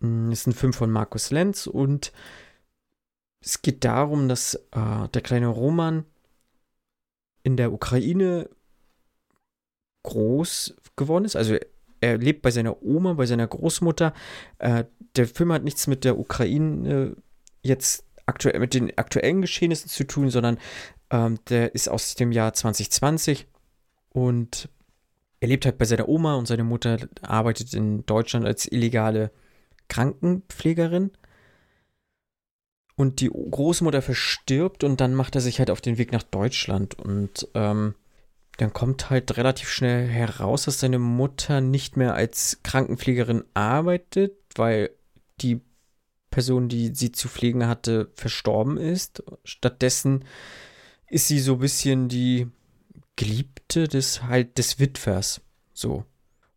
Hm, 0.02 0.32
ist 0.32 0.48
ein 0.48 0.54
Film 0.54 0.74
von 0.74 0.92
Markus 0.92 1.32
Lenz 1.32 1.68
und 1.68 2.12
es 3.42 3.62
geht 3.62 3.84
darum, 3.84 4.28
dass 4.28 4.56
äh, 4.72 5.08
der 5.14 5.22
kleine 5.22 5.48
Roman 5.48 6.06
in 7.44 7.58
der 7.58 7.72
Ukraine 7.72 8.50
groß 10.04 10.76
geworden 10.96 11.26
ist. 11.26 11.36
Also 11.36 11.58
er 12.02 12.18
lebt 12.18 12.42
bei 12.42 12.52
seiner 12.52 12.82
Oma, 12.84 13.14
bei 13.14 13.26
seiner 13.26 13.48
Großmutter. 13.48 14.14
Äh, 14.60 14.86
der 15.16 15.28
Film 15.28 15.52
hat 15.52 15.64
nichts 15.64 15.88
mit 15.88 16.04
der 16.04 16.18
Ukraine 16.20 17.16
jetzt 17.64 18.06
aktuell 18.26 18.60
mit 18.60 18.74
den 18.74 18.98
aktuellen 18.98 19.42
Geschehnissen 19.42 19.90
zu 19.90 20.06
tun, 20.06 20.30
sondern 20.30 20.58
ähm, 21.10 21.40
der 21.50 21.74
ist 21.74 21.90
aus 21.90 22.16
dem 22.16 22.32
Jahr 22.32 22.54
2020 22.54 23.48
und 24.10 24.70
er 25.40 25.48
lebt 25.48 25.66
halt 25.66 25.78
bei 25.78 25.86
seiner 25.86 26.10
Oma 26.10 26.36
und 26.36 26.48
seine 26.48 26.64
Mutter 26.64 26.98
arbeitet 27.22 27.74
in 27.74 28.06
Deutschland 28.06 28.46
als 28.46 28.70
illegale 28.70 29.32
Krankenpflegerin. 29.88 31.12
Und 32.98 33.22
die 33.22 33.30
Großmutter 33.30 34.02
verstirbt 34.02 34.84
und 34.84 35.00
dann 35.00 35.14
macht 35.14 35.36
er 35.36 35.42
sich 35.42 35.60
halt 35.60 35.70
auf 35.70 35.82
den 35.82 35.98
Weg 35.98 36.12
nach 36.12 36.24
Deutschland. 36.24 37.00
Und 37.00 37.48
ähm, 37.54 37.94
dann 38.58 38.74
kommt 38.74 39.12
halt 39.12 39.38
relativ 39.38 39.70
schnell 39.70 40.08
heraus, 40.08 40.64
dass 40.64 40.80
seine 40.80 41.00
Mutter 41.00 41.62
nicht 41.62 41.96
mehr 41.96 42.16
als 42.16 42.60
Krankenpflegerin 42.64 43.44
arbeitet, 43.54 44.34
weil 44.56 44.90
die 45.42 45.62
Person, 46.32 46.70
die 46.70 46.94
sie 46.94 47.12
zu 47.12 47.30
pflegen 47.30 47.68
hatte, 47.68 48.12
verstorben 48.16 48.78
ist. 48.78 49.24
Stattdessen 49.44 50.26
ist 51.08 51.28
sie 51.28 51.40
so 51.40 51.54
ein 51.54 51.60
bisschen 51.60 52.10
die 52.10 52.48
Geliebte 53.16 53.88
des 53.88 54.24
halt 54.24 54.58
des 54.58 54.80
Witwers. 54.80 55.42
So. 55.74 56.04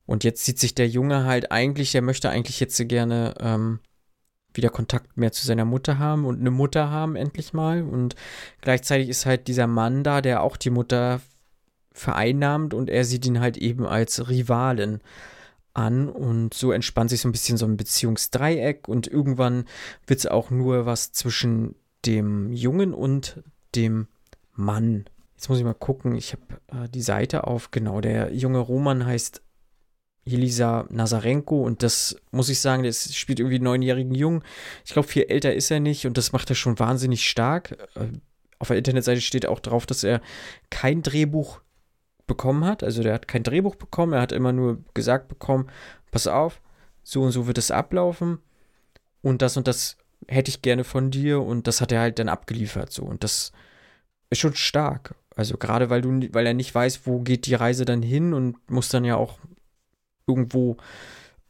Und 0.06 0.24
jetzt 0.24 0.44
sieht 0.44 0.58
sich 0.58 0.74
der 0.74 0.88
Junge 0.88 1.24
halt 1.24 1.52
eigentlich, 1.52 1.92
der 1.92 2.02
möchte 2.02 2.30
eigentlich 2.30 2.60
jetzt 2.60 2.76
gerne 2.88 3.34
ähm, 3.40 3.80
wieder 4.54 4.70
Kontakt 4.70 5.16
mehr 5.16 5.32
zu 5.32 5.46
seiner 5.46 5.64
Mutter 5.64 5.98
haben 5.98 6.24
und 6.24 6.40
eine 6.40 6.50
Mutter 6.50 6.90
haben, 6.90 7.16
endlich 7.16 7.52
mal. 7.52 7.82
Und 7.82 8.16
gleichzeitig 8.60 9.08
ist 9.08 9.26
halt 9.26 9.48
dieser 9.48 9.66
Mann 9.66 10.04
da, 10.04 10.20
der 10.20 10.42
auch 10.42 10.56
die 10.56 10.70
Mutter 10.70 11.20
vereinnahmt 11.92 12.74
und 12.74 12.88
er 12.88 13.04
sieht 13.04 13.26
ihn 13.26 13.40
halt 13.40 13.56
eben 13.56 13.86
als 13.86 14.28
Rivalen 14.28 15.00
an 15.74 16.08
und 16.08 16.54
so 16.54 16.72
entspannt 16.72 17.10
sich 17.10 17.20
so 17.20 17.28
ein 17.28 17.32
bisschen 17.32 17.56
so 17.56 17.66
ein 17.66 17.76
Beziehungsdreieck 17.76 18.88
und 18.88 19.06
irgendwann 19.06 19.64
wird 20.06 20.20
es 20.20 20.26
auch 20.26 20.50
nur 20.50 20.86
was 20.86 21.12
zwischen 21.12 21.74
dem 22.06 22.52
Jungen 22.52 22.94
und 22.94 23.42
dem 23.74 24.08
Mann. 24.52 25.04
Jetzt 25.36 25.48
muss 25.48 25.58
ich 25.58 25.64
mal 25.64 25.74
gucken, 25.74 26.14
ich 26.16 26.32
habe 26.34 26.84
äh, 26.84 26.88
die 26.88 27.02
Seite 27.02 27.46
auf. 27.46 27.70
Genau, 27.70 28.00
der 28.00 28.34
junge 28.34 28.58
Roman 28.58 29.06
heißt 29.06 29.42
Elisa 30.24 30.86
Nazarenko 30.90 31.62
und 31.62 31.82
das 31.82 32.16
muss 32.30 32.48
ich 32.48 32.60
sagen, 32.60 32.82
der 32.82 32.92
spielt 32.92 33.40
irgendwie 33.40 33.56
einen 33.56 33.64
neunjährigen 33.64 34.14
Jungen. 34.14 34.42
Ich 34.84 34.92
glaube, 34.92 35.08
viel 35.08 35.24
älter 35.24 35.54
ist 35.54 35.70
er 35.70 35.80
nicht 35.80 36.06
und 36.06 36.16
das 36.16 36.32
macht 36.32 36.50
er 36.50 36.56
schon 36.56 36.78
wahnsinnig 36.78 37.28
stark. 37.28 37.76
Äh, 37.94 38.18
auf 38.58 38.68
der 38.68 38.76
Internetseite 38.76 39.20
steht 39.20 39.46
auch 39.46 39.60
drauf, 39.60 39.86
dass 39.86 40.04
er 40.04 40.20
kein 40.68 41.02
Drehbuch 41.02 41.60
bekommen 42.26 42.64
hat. 42.64 42.84
Also 42.84 43.02
der 43.02 43.14
hat 43.14 43.26
kein 43.26 43.42
Drehbuch 43.42 43.76
bekommen, 43.76 44.12
er 44.12 44.20
hat 44.20 44.32
immer 44.32 44.52
nur 44.52 44.84
gesagt 44.94 45.28
bekommen, 45.28 45.68
pass 46.10 46.26
auf, 46.26 46.60
so 47.02 47.22
und 47.22 47.32
so 47.32 47.46
wird 47.46 47.58
es 47.58 47.70
ablaufen 47.70 48.38
und 49.22 49.42
das 49.42 49.56
und 49.56 49.66
das 49.66 49.96
hätte 50.28 50.50
ich 50.50 50.62
gerne 50.62 50.84
von 50.84 51.10
dir 51.10 51.40
und 51.40 51.66
das 51.66 51.80
hat 51.80 51.92
er 51.92 52.00
halt 52.00 52.18
dann 52.18 52.28
abgeliefert 52.28 52.92
so 52.92 53.02
und 53.02 53.24
das 53.24 53.52
ist 54.28 54.38
schon 54.38 54.54
stark. 54.54 55.14
Also 55.34 55.56
gerade 55.56 55.90
weil 55.90 56.02
du 56.02 56.32
weil 56.32 56.46
er 56.46 56.54
nicht 56.54 56.74
weiß, 56.74 57.00
wo 57.04 57.20
geht 57.20 57.46
die 57.46 57.54
Reise 57.54 57.84
dann 57.84 58.02
hin 58.02 58.34
und 58.34 58.70
muss 58.70 58.90
dann 58.90 59.04
ja 59.04 59.16
auch 59.16 59.38
irgendwo 60.30 60.76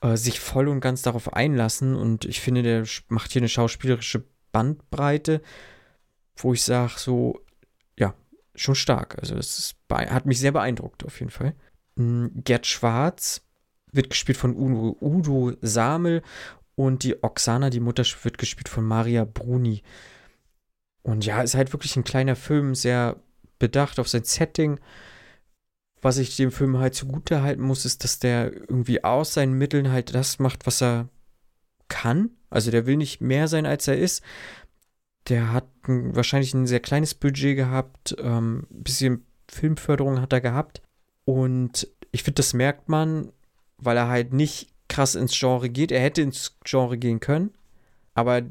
äh, 0.00 0.16
sich 0.16 0.40
voll 0.40 0.68
und 0.68 0.80
ganz 0.80 1.02
darauf 1.02 1.32
einlassen 1.32 1.94
und 1.94 2.24
ich 2.24 2.40
finde, 2.40 2.62
der 2.62 2.84
macht 3.08 3.32
hier 3.32 3.40
eine 3.40 3.48
schauspielerische 3.48 4.24
Bandbreite, 4.52 5.40
wo 6.36 6.52
ich 6.54 6.62
sage 6.62 6.94
so 6.96 7.40
schon 8.60 8.74
stark. 8.74 9.16
Also 9.18 9.34
das 9.34 9.74
hat 9.90 10.26
mich 10.26 10.38
sehr 10.38 10.52
beeindruckt 10.52 11.04
auf 11.04 11.18
jeden 11.18 11.30
Fall. 11.30 11.54
Hm, 11.96 12.30
Gerd 12.44 12.66
Schwarz 12.66 13.42
wird 13.92 14.10
gespielt 14.10 14.38
von 14.38 14.54
Udo, 14.54 14.96
Udo 15.00 15.56
Samel 15.60 16.22
und 16.76 17.02
die 17.02 17.22
Oksana, 17.22 17.70
die 17.70 17.80
Mutter, 17.80 18.04
wird 18.22 18.38
gespielt 18.38 18.68
von 18.68 18.84
Maria 18.84 19.24
Bruni. 19.24 19.82
Und 21.02 21.24
ja, 21.24 21.42
ist 21.42 21.54
halt 21.54 21.72
wirklich 21.72 21.96
ein 21.96 22.04
kleiner 22.04 22.36
Film, 22.36 22.74
sehr 22.74 23.16
bedacht 23.58 23.98
auf 23.98 24.08
sein 24.08 24.24
Setting. 24.24 24.78
Was 26.02 26.18
ich 26.18 26.36
dem 26.36 26.50
Film 26.50 26.78
halt 26.78 26.94
zugute 26.94 27.42
halten 27.42 27.62
muss, 27.62 27.84
ist, 27.84 28.04
dass 28.04 28.18
der 28.18 28.52
irgendwie 28.52 29.04
aus 29.04 29.34
seinen 29.34 29.54
Mitteln 29.54 29.90
halt 29.90 30.14
das 30.14 30.38
macht, 30.38 30.66
was 30.66 30.82
er 30.82 31.08
kann. 31.88 32.30
Also 32.48 32.70
der 32.70 32.86
will 32.86 32.96
nicht 32.96 33.20
mehr 33.20 33.48
sein, 33.48 33.66
als 33.66 33.86
er 33.86 33.98
ist, 33.98 34.22
der 35.28 35.52
hat 35.52 35.68
ein, 35.86 36.16
wahrscheinlich 36.16 36.54
ein 36.54 36.66
sehr 36.66 36.80
kleines 36.80 37.14
Budget 37.14 37.56
gehabt, 37.56 38.16
ähm, 38.18 38.66
ein 38.70 38.82
bisschen 38.82 39.26
Filmförderung 39.48 40.20
hat 40.20 40.32
er 40.32 40.40
gehabt. 40.40 40.82
Und 41.24 41.88
ich 42.12 42.22
finde, 42.22 42.36
das 42.36 42.54
merkt 42.54 42.88
man, 42.88 43.32
weil 43.78 43.96
er 43.96 44.08
halt 44.08 44.32
nicht 44.32 44.68
krass 44.88 45.14
ins 45.14 45.38
Genre 45.38 45.68
geht. 45.68 45.92
Er 45.92 46.00
hätte 46.00 46.22
ins 46.22 46.56
Genre 46.64 46.98
gehen 46.98 47.20
können, 47.20 47.50
aber 48.14 48.42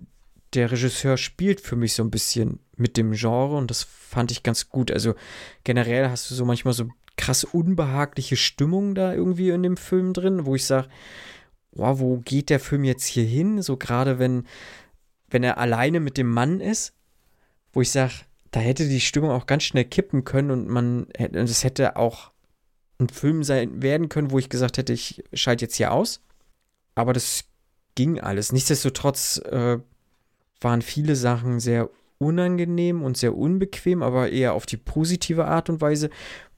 der 0.53 0.71
Regisseur 0.71 1.17
spielt 1.17 1.61
für 1.61 1.75
mich 1.75 1.93
so 1.93 2.03
ein 2.03 2.11
bisschen 2.11 2.59
mit 2.75 2.97
dem 2.97 3.11
Genre 3.11 3.57
und 3.57 3.69
das 3.69 3.83
fand 3.83 4.31
ich 4.31 4.41
ganz 4.41 4.69
gut. 4.69 4.91
Also 4.91 5.15
generell 5.63 6.09
hast 6.09 6.31
du 6.31 6.35
so 6.35 6.45
manchmal 6.45 6.73
so 6.73 6.89
krass 7.19 7.43
unbehagliche 7.43 8.37
Stimmung 8.37 8.95
da 8.95 9.13
irgendwie 9.13 9.49
in 9.49 9.61
dem 9.61 9.75
Film 9.75 10.13
drin, 10.13 10.45
wo 10.45 10.55
ich 10.55 10.65
sage, 10.65 10.87
wow, 11.73 11.99
wo 11.99 12.17
geht 12.17 12.49
der 12.49 12.61
Film 12.61 12.85
jetzt 12.85 13.05
hier 13.05 13.25
hin? 13.25 13.61
So 13.61 13.75
gerade 13.75 14.19
wenn 14.19 14.45
wenn 15.29 15.43
er 15.43 15.57
alleine 15.59 15.99
mit 15.99 16.17
dem 16.17 16.27
Mann 16.27 16.59
ist, 16.59 16.93
wo 17.73 17.81
ich 17.81 17.91
sage, 17.91 18.13
da 18.51 18.61
hätte 18.61 18.87
die 18.87 19.01
Stimmung 19.01 19.29
auch 19.31 19.45
ganz 19.45 19.63
schnell 19.63 19.83
kippen 19.83 20.23
können 20.23 20.49
und 20.49 20.67
man 20.69 21.07
es 21.13 21.63
hätte 21.63 21.97
auch 21.97 22.31
ein 22.99 23.09
Film 23.09 23.43
sein 23.43 23.81
werden 23.81 24.07
können, 24.07 24.31
wo 24.31 24.39
ich 24.39 24.49
gesagt 24.49 24.77
hätte, 24.77 24.93
ich 24.93 25.23
schalte 25.33 25.65
jetzt 25.65 25.75
hier 25.75 25.91
aus. 25.91 26.21
Aber 26.95 27.13
das 27.13 27.45
ging 27.95 28.19
alles. 28.19 28.53
Nichtsdestotrotz 28.53 29.39
äh, 29.39 29.79
waren 30.61 30.81
viele 30.81 31.15
Sachen 31.15 31.59
sehr 31.59 31.89
unangenehm 32.19 33.01
und 33.01 33.17
sehr 33.17 33.35
unbequem, 33.35 34.03
aber 34.03 34.29
eher 34.29 34.53
auf 34.53 34.65
die 34.65 34.77
positive 34.77 35.45
Art 35.45 35.69
und 35.69 35.81
Weise, 35.81 36.09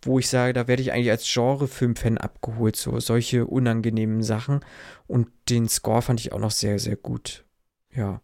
wo 0.01 0.19
ich 0.19 0.27
sage, 0.27 0.53
da 0.53 0.67
werde 0.67 0.81
ich 0.81 0.91
eigentlich 0.91 1.11
als 1.11 1.31
Genre-Filmfan 1.31 2.17
abgeholt, 2.17 2.75
so 2.75 2.99
solche 2.99 3.45
unangenehmen 3.45 4.23
Sachen. 4.23 4.61
Und 5.07 5.27
den 5.49 5.69
Score 5.69 6.01
fand 6.01 6.19
ich 6.19 6.33
auch 6.33 6.39
noch 6.39 6.51
sehr, 6.51 6.79
sehr 6.79 6.95
gut. 6.95 7.45
Ja. 7.93 8.21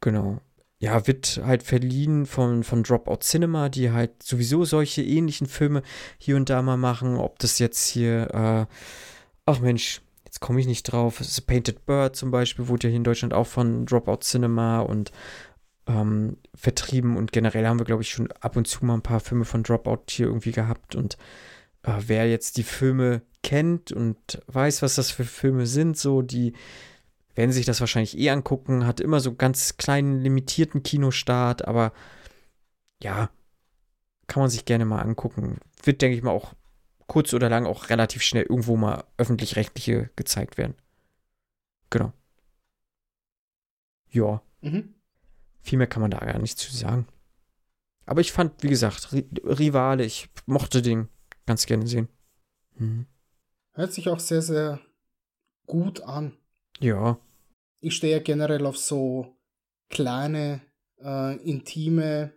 Genau. 0.00 0.40
Ja, 0.80 1.06
wird 1.06 1.40
halt 1.44 1.62
verliehen 1.62 2.26
von, 2.26 2.64
von 2.64 2.82
Dropout 2.82 3.20
Cinema, 3.20 3.68
die 3.68 3.92
halt 3.92 4.20
sowieso 4.20 4.64
solche 4.64 5.02
ähnlichen 5.02 5.46
Filme 5.46 5.82
hier 6.18 6.34
und 6.34 6.50
da 6.50 6.60
mal 6.60 6.76
machen. 6.76 7.16
Ob 7.16 7.38
das 7.38 7.60
jetzt 7.60 7.86
hier, 7.86 8.28
äh, 8.34 8.66
ach 9.46 9.60
Mensch, 9.60 10.02
jetzt 10.24 10.40
komme 10.40 10.58
ich 10.58 10.66
nicht 10.66 10.82
drauf. 10.82 11.20
The 11.22 11.40
Painted 11.42 11.86
Bird 11.86 12.16
zum 12.16 12.32
Beispiel 12.32 12.66
wurde 12.66 12.88
ja 12.88 12.90
hier 12.90 12.96
in 12.96 13.04
Deutschland 13.04 13.32
auch 13.32 13.46
von 13.46 13.86
Dropout 13.86 14.22
Cinema 14.22 14.80
und 14.80 15.12
ähm, 15.86 16.36
vertrieben. 16.54 17.16
Und 17.16 17.32
generell 17.32 17.66
haben 17.66 17.78
wir, 17.78 17.86
glaube 17.86 18.02
ich, 18.02 18.10
schon 18.10 18.30
ab 18.32 18.56
und 18.56 18.66
zu 18.66 18.84
mal 18.84 18.94
ein 18.94 19.02
paar 19.02 19.20
Filme 19.20 19.44
von 19.44 19.62
Dropout 19.62 20.04
hier 20.08 20.26
irgendwie 20.26 20.52
gehabt. 20.52 20.94
Und 20.94 21.16
äh, 21.82 21.94
wer 22.06 22.28
jetzt 22.30 22.56
die 22.56 22.62
Filme 22.62 23.22
kennt 23.42 23.92
und 23.92 24.42
weiß, 24.46 24.82
was 24.82 24.94
das 24.94 25.10
für 25.10 25.24
Filme 25.24 25.66
sind, 25.66 25.96
so 25.96 26.22
die 26.22 26.52
werden 27.34 27.52
sich 27.52 27.66
das 27.66 27.80
wahrscheinlich 27.80 28.18
eh 28.18 28.30
angucken, 28.30 28.86
hat 28.86 29.00
immer 29.00 29.20
so 29.20 29.34
ganz 29.34 29.76
kleinen, 29.76 30.20
limitierten 30.20 30.82
Kinostart, 30.82 31.66
aber 31.66 31.92
ja, 33.02 33.30
kann 34.26 34.42
man 34.42 34.50
sich 34.50 34.64
gerne 34.64 34.84
mal 34.84 35.00
angucken. 35.00 35.58
Wird, 35.82 36.02
denke 36.02 36.16
ich 36.16 36.22
mal, 36.22 36.30
auch 36.30 36.54
kurz 37.06 37.34
oder 37.34 37.48
lang 37.48 37.66
auch 37.66 37.90
relativ 37.90 38.22
schnell 38.22 38.44
irgendwo 38.44 38.76
mal 38.76 39.04
öffentlich-rechtliche 39.16 40.10
gezeigt 40.16 40.58
werden. 40.58 40.74
Genau. 41.90 42.12
Ja. 44.10 44.42
Mhm. 44.60 44.94
Viel 45.62 45.78
mehr 45.78 45.86
kann 45.86 46.02
man 46.02 46.10
da 46.10 46.18
gar 46.18 46.38
nicht 46.38 46.58
zu 46.58 46.74
sagen. 46.74 47.06
Aber 48.04 48.20
ich 48.20 48.32
fand, 48.32 48.62
wie 48.62 48.68
gesagt, 48.68 49.12
Rivale, 49.12 50.04
ich 50.04 50.28
mochte 50.46 50.82
den 50.82 51.08
ganz 51.46 51.66
gerne 51.66 51.86
sehen. 51.86 52.08
Mhm. 52.76 53.06
Hört 53.72 53.92
sich 53.92 54.08
auch 54.08 54.18
sehr, 54.18 54.42
sehr 54.42 54.80
gut 55.66 56.02
an. 56.02 56.36
Ja. 56.80 57.18
Ich 57.80 57.96
stehe 57.96 58.20
generell 58.20 58.66
auf 58.66 58.76
so 58.76 59.36
kleine, 59.88 60.60
äh, 61.02 61.36
intime, 61.42 62.32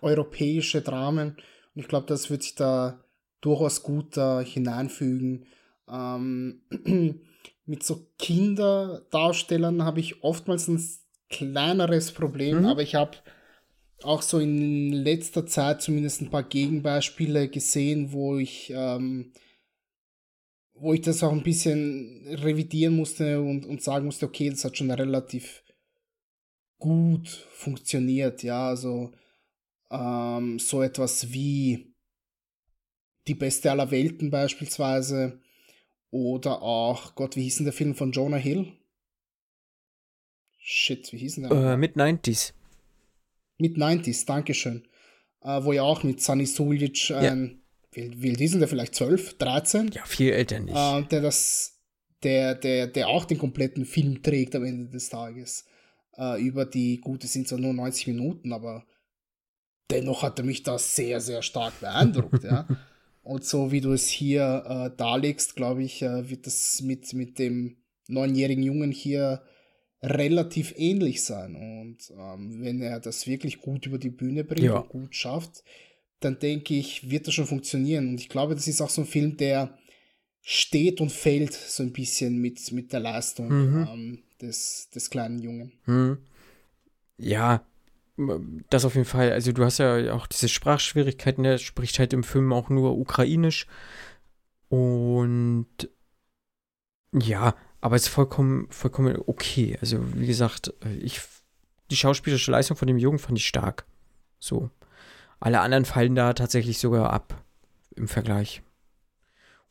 europäische 0.00 0.82
Dramen. 0.82 1.36
Und 1.74 1.80
ich 1.80 1.88
glaube, 1.88 2.06
das 2.06 2.30
wird 2.30 2.42
sich 2.42 2.54
da 2.54 3.02
durchaus 3.40 3.82
gut 3.82 4.16
da 4.16 4.40
hineinfügen. 4.40 5.46
Ähm, 5.88 6.62
mit 7.64 7.82
so 7.82 8.06
Kinderdarstellern 8.18 9.84
habe 9.84 10.00
ich 10.00 10.22
oftmals 10.22 10.68
ein 10.68 10.80
kleineres 11.28 12.12
Problem, 12.12 12.60
mhm. 12.60 12.66
aber 12.66 12.82
ich 12.82 12.94
habe 12.94 13.16
auch 14.02 14.22
so 14.22 14.38
in 14.38 14.92
letzter 14.92 15.46
Zeit 15.46 15.82
zumindest 15.82 16.20
ein 16.20 16.30
paar 16.30 16.42
Gegenbeispiele 16.42 17.48
gesehen, 17.48 18.12
wo 18.12 18.36
ich 18.36 18.72
ähm, 18.74 19.32
wo 20.78 20.92
ich 20.92 21.00
das 21.00 21.22
auch 21.22 21.32
ein 21.32 21.42
bisschen 21.42 22.26
revidieren 22.28 22.94
musste 22.94 23.40
und, 23.40 23.64
und 23.64 23.82
sagen 23.82 24.06
musste, 24.06 24.26
okay, 24.26 24.50
das 24.50 24.64
hat 24.64 24.76
schon 24.76 24.90
relativ 24.90 25.62
gut 26.78 27.28
funktioniert, 27.28 28.42
ja, 28.42 28.68
also 28.68 29.12
ähm, 29.90 30.58
so 30.58 30.82
etwas 30.82 31.32
wie 31.32 31.94
die 33.26 33.34
beste 33.34 33.70
aller 33.70 33.90
Welten 33.90 34.30
beispielsweise 34.30 35.40
oder 36.10 36.62
auch, 36.62 37.14
Gott, 37.14 37.36
wie 37.36 37.42
hieß 37.42 37.56
denn 37.56 37.66
der 37.66 37.72
Film 37.72 37.94
von 37.94 38.12
Jonah 38.12 38.36
Hill? 38.36 38.72
Shit, 40.68 41.12
wie 41.12 41.18
hieß 41.18 41.36
denn 41.36 41.48
der? 41.48 41.74
Äh, 41.74 41.76
mit 41.76 41.94
90s. 41.94 42.52
Mit 43.58 43.76
90s, 43.76 44.26
Dankeschön. 44.26 44.88
Äh, 45.40 45.62
wo 45.62 45.72
ja 45.72 45.82
auch 45.82 46.02
mit 46.02 46.20
Sunny 46.20 46.44
Suljic 46.44 47.12
ein, 47.12 47.62
ja. 47.94 48.02
wie, 48.02 48.20
wie 48.20 48.30
alt 48.30 48.40
ist 48.40 48.50
denn 48.50 48.58
der, 48.58 48.68
vielleicht 48.68 48.96
12, 48.96 49.38
13? 49.38 49.92
Ja, 49.92 50.04
viel 50.04 50.32
älter 50.32 50.58
nicht. 50.58 50.76
Äh, 50.76 51.04
der 51.04 51.20
das, 51.20 51.78
der, 52.24 52.56
der, 52.56 52.88
der 52.88 53.06
auch 53.06 53.26
den 53.26 53.38
kompletten 53.38 53.84
Film 53.84 54.24
trägt 54.24 54.56
am 54.56 54.64
Ende 54.64 54.90
des 54.90 55.08
Tages. 55.08 55.66
Äh, 56.18 56.42
über 56.42 56.64
die, 56.66 56.98
gut, 56.98 57.22
es 57.22 57.32
sind 57.32 57.46
zwar 57.46 57.60
nur 57.60 57.72
90 57.72 58.08
Minuten, 58.08 58.52
aber 58.52 58.84
dennoch 59.88 60.24
hat 60.24 60.40
er 60.40 60.44
mich 60.44 60.64
da 60.64 60.80
sehr, 60.80 61.20
sehr 61.20 61.42
stark 61.42 61.78
beeindruckt, 61.78 62.42
ja. 62.42 62.66
Und 63.22 63.44
so 63.44 63.70
wie 63.70 63.80
du 63.80 63.92
es 63.92 64.08
hier 64.08 64.64
äh, 64.66 64.96
darlegst, 64.96 65.54
glaube 65.54 65.84
ich, 65.84 66.02
äh, 66.02 66.28
wird 66.28 66.48
das 66.48 66.82
mit, 66.82 67.12
mit 67.12 67.38
dem 67.38 67.76
neunjährigen 68.08 68.64
Jungen 68.64 68.90
hier 68.90 69.44
relativ 70.02 70.74
ähnlich 70.76 71.24
sein. 71.24 71.54
Und 71.54 72.12
ähm, 72.18 72.62
wenn 72.62 72.80
er 72.80 73.00
das 73.00 73.26
wirklich 73.26 73.60
gut 73.60 73.86
über 73.86 73.98
die 73.98 74.10
Bühne 74.10 74.44
bringt 74.44 74.62
ja. 74.62 74.78
und 74.78 74.88
gut 74.88 75.14
schafft, 75.14 75.64
dann 76.20 76.38
denke 76.38 76.74
ich, 76.74 77.10
wird 77.10 77.26
das 77.26 77.34
schon 77.34 77.46
funktionieren. 77.46 78.08
Und 78.08 78.20
ich 78.20 78.28
glaube, 78.28 78.54
das 78.54 78.68
ist 78.68 78.80
auch 78.80 78.90
so 78.90 79.02
ein 79.02 79.06
Film, 79.06 79.36
der 79.36 79.76
steht 80.42 81.00
und 81.00 81.10
fällt 81.10 81.52
so 81.52 81.82
ein 81.82 81.92
bisschen 81.92 82.38
mit, 82.38 82.72
mit 82.72 82.92
der 82.92 83.00
Leistung 83.00 83.48
mhm. 83.48 83.88
ähm, 83.90 84.22
des, 84.40 84.90
des 84.90 85.10
kleinen 85.10 85.40
Jungen. 85.40 85.72
Mhm. 85.86 86.18
Ja, 87.18 87.66
das 88.70 88.84
auf 88.84 88.94
jeden 88.94 89.06
Fall. 89.06 89.32
Also 89.32 89.52
du 89.52 89.64
hast 89.64 89.78
ja 89.78 90.14
auch 90.14 90.26
diese 90.26 90.48
Sprachschwierigkeiten, 90.48 91.42
der 91.42 91.58
spricht 91.58 91.98
halt 91.98 92.12
im 92.12 92.24
Film 92.24 92.52
auch 92.52 92.70
nur 92.70 92.96
Ukrainisch. 92.96 93.66
Und 94.68 95.66
ja, 97.12 97.54
aber 97.80 97.96
es 97.96 98.02
ist 98.02 98.08
vollkommen, 98.08 98.66
vollkommen 98.70 99.18
okay. 99.26 99.78
Also 99.80 99.98
wie 100.14 100.26
gesagt, 100.26 100.72
ich, 101.00 101.20
die 101.90 101.96
schauspielerische 101.96 102.50
Leistung 102.50 102.76
von 102.76 102.88
dem 102.88 102.98
Jungen 102.98 103.18
fand 103.18 103.38
ich 103.38 103.46
stark. 103.46 103.86
So. 104.38 104.70
Alle 105.38 105.60
anderen 105.60 105.84
fallen 105.84 106.14
da 106.14 106.32
tatsächlich 106.32 106.78
sogar 106.78 107.12
ab 107.12 107.42
im 107.94 108.08
Vergleich. 108.08 108.62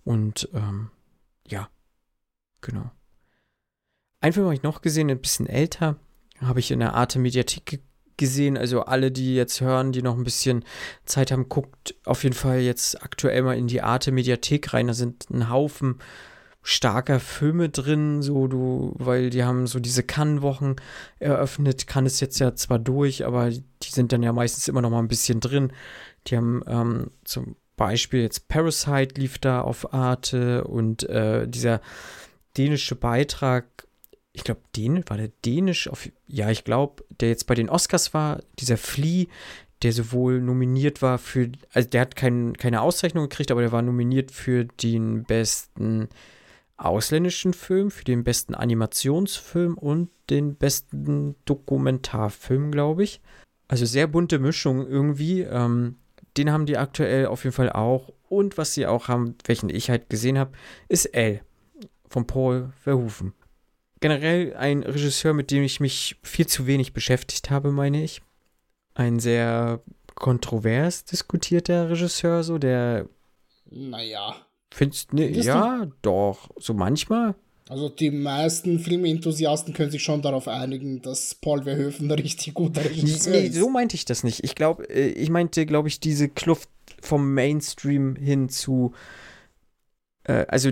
Und 0.04 0.50
ähm, 0.54 0.92
ja, 1.48 1.70
genau. 2.62 2.92
Ein 4.22 4.34
Film 4.34 4.46
habe 4.46 4.56
ich 4.56 4.64
noch 4.64 4.82
gesehen, 4.82 5.10
ein 5.10 5.20
bisschen 5.20 5.48
älter. 5.48 5.98
Habe 6.40 6.60
ich 6.60 6.72
in 6.72 6.80
der 6.80 6.94
Arte 6.94 7.20
Mediathek 7.20 7.82
gesehen. 8.18 8.58
Also 8.58 8.84
alle, 8.84 9.12
die 9.12 9.36
jetzt 9.36 9.62
hören, 9.62 9.92
die 9.92 10.02
noch 10.02 10.18
ein 10.18 10.24
bisschen 10.24 10.64
Zeit 11.06 11.32
haben, 11.32 11.50
guckt 11.50 11.96
auf 12.06 12.24
jeden 12.24 12.36
Fall 12.36 12.60
jetzt 12.60 13.02
aktuell 13.04 13.42
mal 13.42 13.58
in 13.58 13.68
die 13.68 13.82
Arte 13.82 14.12
Mediathek 14.12 14.74
rein. 14.74 14.88
Da 14.88 14.94
sind 14.94 15.30
ein 15.30 15.50
Haufen 15.50 16.00
starker 16.68 17.20
Filme 17.20 17.70
drin, 17.70 18.24
so 18.24 18.48
du, 18.48 18.96
weil 18.98 19.30
die 19.30 19.44
haben 19.44 19.68
so 19.68 19.80
diese 19.80 20.02
Cannes-Wochen 20.02 20.78
eröffnet. 21.20 21.86
Kann 21.86 22.08
es 22.08 22.20
jetzt 22.20 22.40
ja 22.40 22.56
zwar 22.56 22.80
durch, 22.80 23.24
aber 23.24 23.52
die 23.52 23.62
sind 23.90 24.12
dann 24.12 24.24
ja 24.24 24.34
meistens 24.34 24.68
immer 24.68 24.82
noch 24.82 24.90
mal 24.90 24.98
ein 24.98 25.08
bisschen 25.08 25.40
drin. 25.40 25.72
Die 26.26 26.36
haben 26.36 26.64
ähm, 26.66 27.12
zum 27.24 27.56
Beispiel 27.78 28.22
jetzt 28.22 28.48
Parasite 28.48 29.22
lief 29.22 29.38
da 29.38 29.62
auf 29.62 29.94
Arte 29.94 30.64
und 30.64 31.08
äh, 31.08 31.48
dieser 31.48 31.82
dänische 32.58 32.96
Beitrag 32.96 33.66
ich 34.34 34.44
glaube, 34.44 34.60
den 34.76 35.08
war 35.10 35.16
der 35.16 35.30
dänisch 35.46 35.88
auf, 35.88 36.10
ja, 36.28 36.50
ich 36.50 36.66
glaube, 36.66 37.06
der 37.22 37.30
jetzt 37.30 37.48
bei 37.48 37.56
den 37.56 37.70
Oscars 37.70 38.14
war, 38.14 38.44
dieser 38.60 38.76
Flea, 38.76 39.28
der 39.82 39.94
sowohl 39.94 40.42
nominiert 40.42 41.02
war 41.02 41.20
für, 41.20 41.54
also 41.72 41.88
der 41.88 42.02
hat 42.02 42.18
kein, 42.18 42.58
keine 42.58 42.82
Auszeichnung 42.82 43.30
gekriegt, 43.30 43.50
aber 43.50 43.62
der 43.62 43.72
war 43.72 43.82
nominiert 43.82 44.32
für 44.32 44.66
den 44.66 45.24
besten 45.24 46.10
ausländischen 46.78 47.54
Film, 47.54 47.92
für 47.92 48.04
den 48.04 48.24
besten 48.24 48.56
Animationsfilm 48.56 49.78
und 49.78 50.10
den 50.30 50.56
besten 50.56 51.36
Dokumentarfilm, 51.46 52.72
glaube 52.72 53.04
ich. 53.04 53.22
Also 53.68 53.86
sehr 53.86 54.08
bunte 54.08 54.40
Mischung 54.40 54.86
irgendwie. 54.88 55.42
Ähm, 55.42 55.96
den 56.38 56.52
haben 56.52 56.66
die 56.66 56.78
aktuell 56.78 57.28
auf 57.28 57.44
jeden 57.44 57.56
Fall 57.56 57.72
auch. 57.72 58.12
Und 58.28 58.58
was 58.58 58.74
sie 58.74 58.86
auch 58.86 59.08
haben, 59.08 59.36
welchen 59.46 59.70
ich 59.70 59.90
halt 59.90 60.10
gesehen 60.10 60.38
habe, 60.38 60.52
ist 60.90 61.06
L 61.06 61.42
von 62.10 62.28
Paul 62.28 62.72
Verhoeven 62.82 63.34
generell 64.06 64.56
ein 64.56 64.84
Regisseur, 64.84 65.34
mit 65.34 65.50
dem 65.50 65.64
ich 65.64 65.80
mich 65.80 66.18
viel 66.22 66.46
zu 66.46 66.68
wenig 66.68 66.94
beschäftigt 66.94 67.50
habe, 67.50 67.72
meine 67.72 68.04
ich. 68.04 68.22
Ein 68.94 69.20
sehr 69.20 69.82
kontrovers 70.14 71.06
diskutierter 71.06 71.90
Regisseur, 71.90 72.44
so 72.44 72.60
der. 72.60 73.10
Naja. 73.72 74.45
Findest 74.76 75.14
ne, 75.14 75.30
ja, 75.30 75.86
du? 75.86 75.92
doch, 76.02 76.50
so 76.58 76.74
manchmal. 76.74 77.36
Also 77.70 77.88
die 77.88 78.12
meisten 78.12 78.80
Filmenthusiasten 78.80 79.74
können 79.74 79.90
sich 79.90 80.04
schon 80.04 80.22
darauf 80.22 80.48
einigen, 80.48 81.02
dass 81.02 81.36
Paul 81.36 81.64
Verhoeven 81.64 82.08
ein 82.12 82.20
richtig 82.20 82.54
guter 82.54 82.84
Regisseur 82.84 83.34
nee, 83.34 83.48
ist. 83.48 83.56
so 83.56 83.70
meinte 83.70 83.96
ich 83.96 84.06
das 84.06 84.24
nicht. 84.24 84.44
Ich 84.44 84.54
glaube, 84.54 84.84
äh, 84.90 85.08
ich 85.08 85.30
meinte, 85.30 85.66
glaube 85.66 85.88
ich, 85.88 86.00
diese 86.00 86.28
Kluft 86.28 86.70
vom 87.02 87.34
Mainstream 87.34 88.16
hin 88.18 88.50
zu, 88.50 88.92
äh, 90.26 90.46
also 90.48 90.72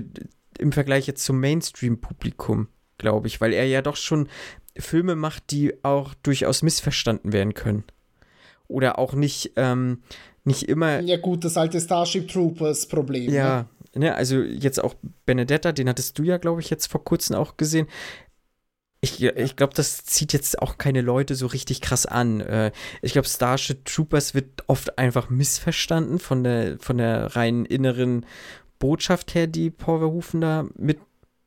im 0.59 0.71
Vergleich 0.73 1.07
jetzt 1.07 1.23
zum 1.23 1.39
Mainstream-Publikum 1.39 2.67
glaube 2.97 3.27
ich, 3.27 3.39
weil 3.41 3.53
er 3.53 3.65
ja 3.65 3.81
doch 3.81 3.95
schon 3.95 4.27
Filme 4.77 5.15
macht, 5.15 5.51
die 5.51 5.73
auch 5.83 6.13
durchaus 6.15 6.61
missverstanden 6.61 7.31
werden 7.31 7.53
können. 7.53 7.83
Oder 8.67 8.97
auch 8.97 9.13
nicht, 9.13 9.51
ähm, 9.55 10.01
nicht 10.43 10.63
immer. 10.63 10.99
Ja, 11.01 11.17
gut, 11.17 11.45
das 11.45 11.57
alte 11.57 11.79
Starship 11.79 12.27
Troopers 12.27 12.87
Problem. 12.87 13.31
Ja, 13.31 13.67
ne? 13.95 14.15
also 14.15 14.37
jetzt 14.41 14.83
auch 14.83 14.95
Benedetta, 15.25 15.71
den 15.71 15.89
hattest 15.89 16.17
du 16.17 16.23
ja, 16.23 16.37
glaube 16.37 16.61
ich, 16.61 16.69
jetzt 16.69 16.87
vor 16.87 17.03
kurzem 17.03 17.35
auch 17.35 17.57
gesehen. 17.57 17.87
Ich, 19.01 19.21
ich 19.21 19.57
glaube, 19.57 19.73
das 19.73 20.05
zieht 20.05 20.31
jetzt 20.31 20.61
auch 20.61 20.77
keine 20.77 21.01
Leute 21.01 21.35
so 21.35 21.47
richtig 21.47 21.81
krass 21.81 22.05
an. 22.05 22.39
Äh, 22.39 22.71
ich 23.01 23.11
glaube, 23.11 23.27
Starship 23.27 23.83
Troopers 23.83 24.33
wird 24.33 24.63
oft 24.67 24.97
einfach 24.97 25.29
missverstanden 25.29 26.19
von 26.19 26.43
der, 26.43 26.79
von 26.79 26.97
der 26.97 27.35
rein 27.35 27.65
inneren 27.65 28.25
Botschaft 28.79 29.35
her, 29.35 29.47
die 29.47 29.71
Paul 29.71 29.99
Verhoeven 29.99 30.39
da 30.39 30.65
mit 30.75 30.99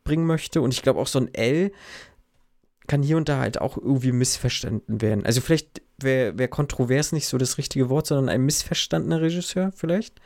bringen 0.04 0.26
möchte. 0.26 0.60
Und 0.60 0.72
ich 0.72 0.82
glaube 0.82 1.00
auch 1.00 1.06
so 1.06 1.18
ein 1.18 1.32
L 1.34 1.72
kann 2.86 3.02
hier 3.02 3.16
und 3.16 3.28
da 3.28 3.40
halt 3.40 3.60
auch 3.60 3.76
irgendwie 3.76 4.12
missverstanden 4.12 5.00
werden. 5.02 5.26
Also 5.26 5.40
vielleicht 5.40 5.82
wäre 5.98 6.38
wär 6.38 6.48
kontrovers 6.48 7.12
nicht 7.12 7.26
so 7.26 7.38
das 7.38 7.58
richtige 7.58 7.88
Wort, 7.88 8.06
sondern 8.06 8.28
ein 8.28 8.42
missverstandener 8.42 9.20
Regisseur 9.20 9.72
vielleicht. 9.74 10.20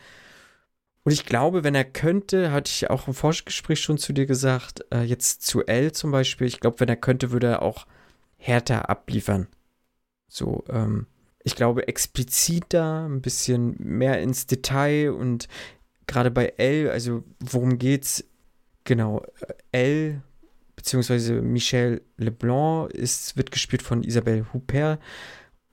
Und 1.11 1.15
ich 1.15 1.27
glaube, 1.27 1.65
wenn 1.65 1.75
er 1.75 1.83
könnte, 1.83 2.53
hatte 2.53 2.71
ich 2.71 2.89
auch 2.89 3.09
im 3.09 3.15
Forschungsgespräch 3.15 3.81
schon 3.81 3.99
zu 3.99 4.13
dir 4.13 4.27
gesagt, 4.27 4.85
äh, 4.95 5.03
jetzt 5.03 5.45
zu 5.45 5.67
L 5.67 5.91
zum 5.91 6.13
Beispiel, 6.13 6.47
ich 6.47 6.61
glaube, 6.61 6.79
wenn 6.79 6.89
er 6.89 6.95
könnte, 6.95 7.33
würde 7.33 7.49
er 7.49 7.63
auch 7.63 7.89
härter 8.37 8.89
abliefern. 8.89 9.49
So, 10.29 10.63
ähm, 10.69 11.09
ich 11.43 11.57
glaube, 11.57 11.89
expliziter, 11.89 13.09
ein 13.09 13.23
bisschen 13.23 13.75
mehr 13.81 14.23
ins 14.23 14.47
Detail 14.47 15.11
und 15.11 15.49
gerade 16.07 16.31
bei 16.31 16.55
L, 16.59 16.89
also 16.91 17.25
worum 17.41 17.81
geht's? 17.81 18.25
Genau, 18.85 19.27
Elle 19.73 20.23
beziehungsweise 20.77 21.43
Michel 21.43 22.03
Leblanc 22.19 22.89
ist, 22.93 23.37
wird 23.37 23.51
gespielt 23.51 23.83
von 23.83 24.05
Isabelle 24.05 24.47
Huppert 24.53 25.01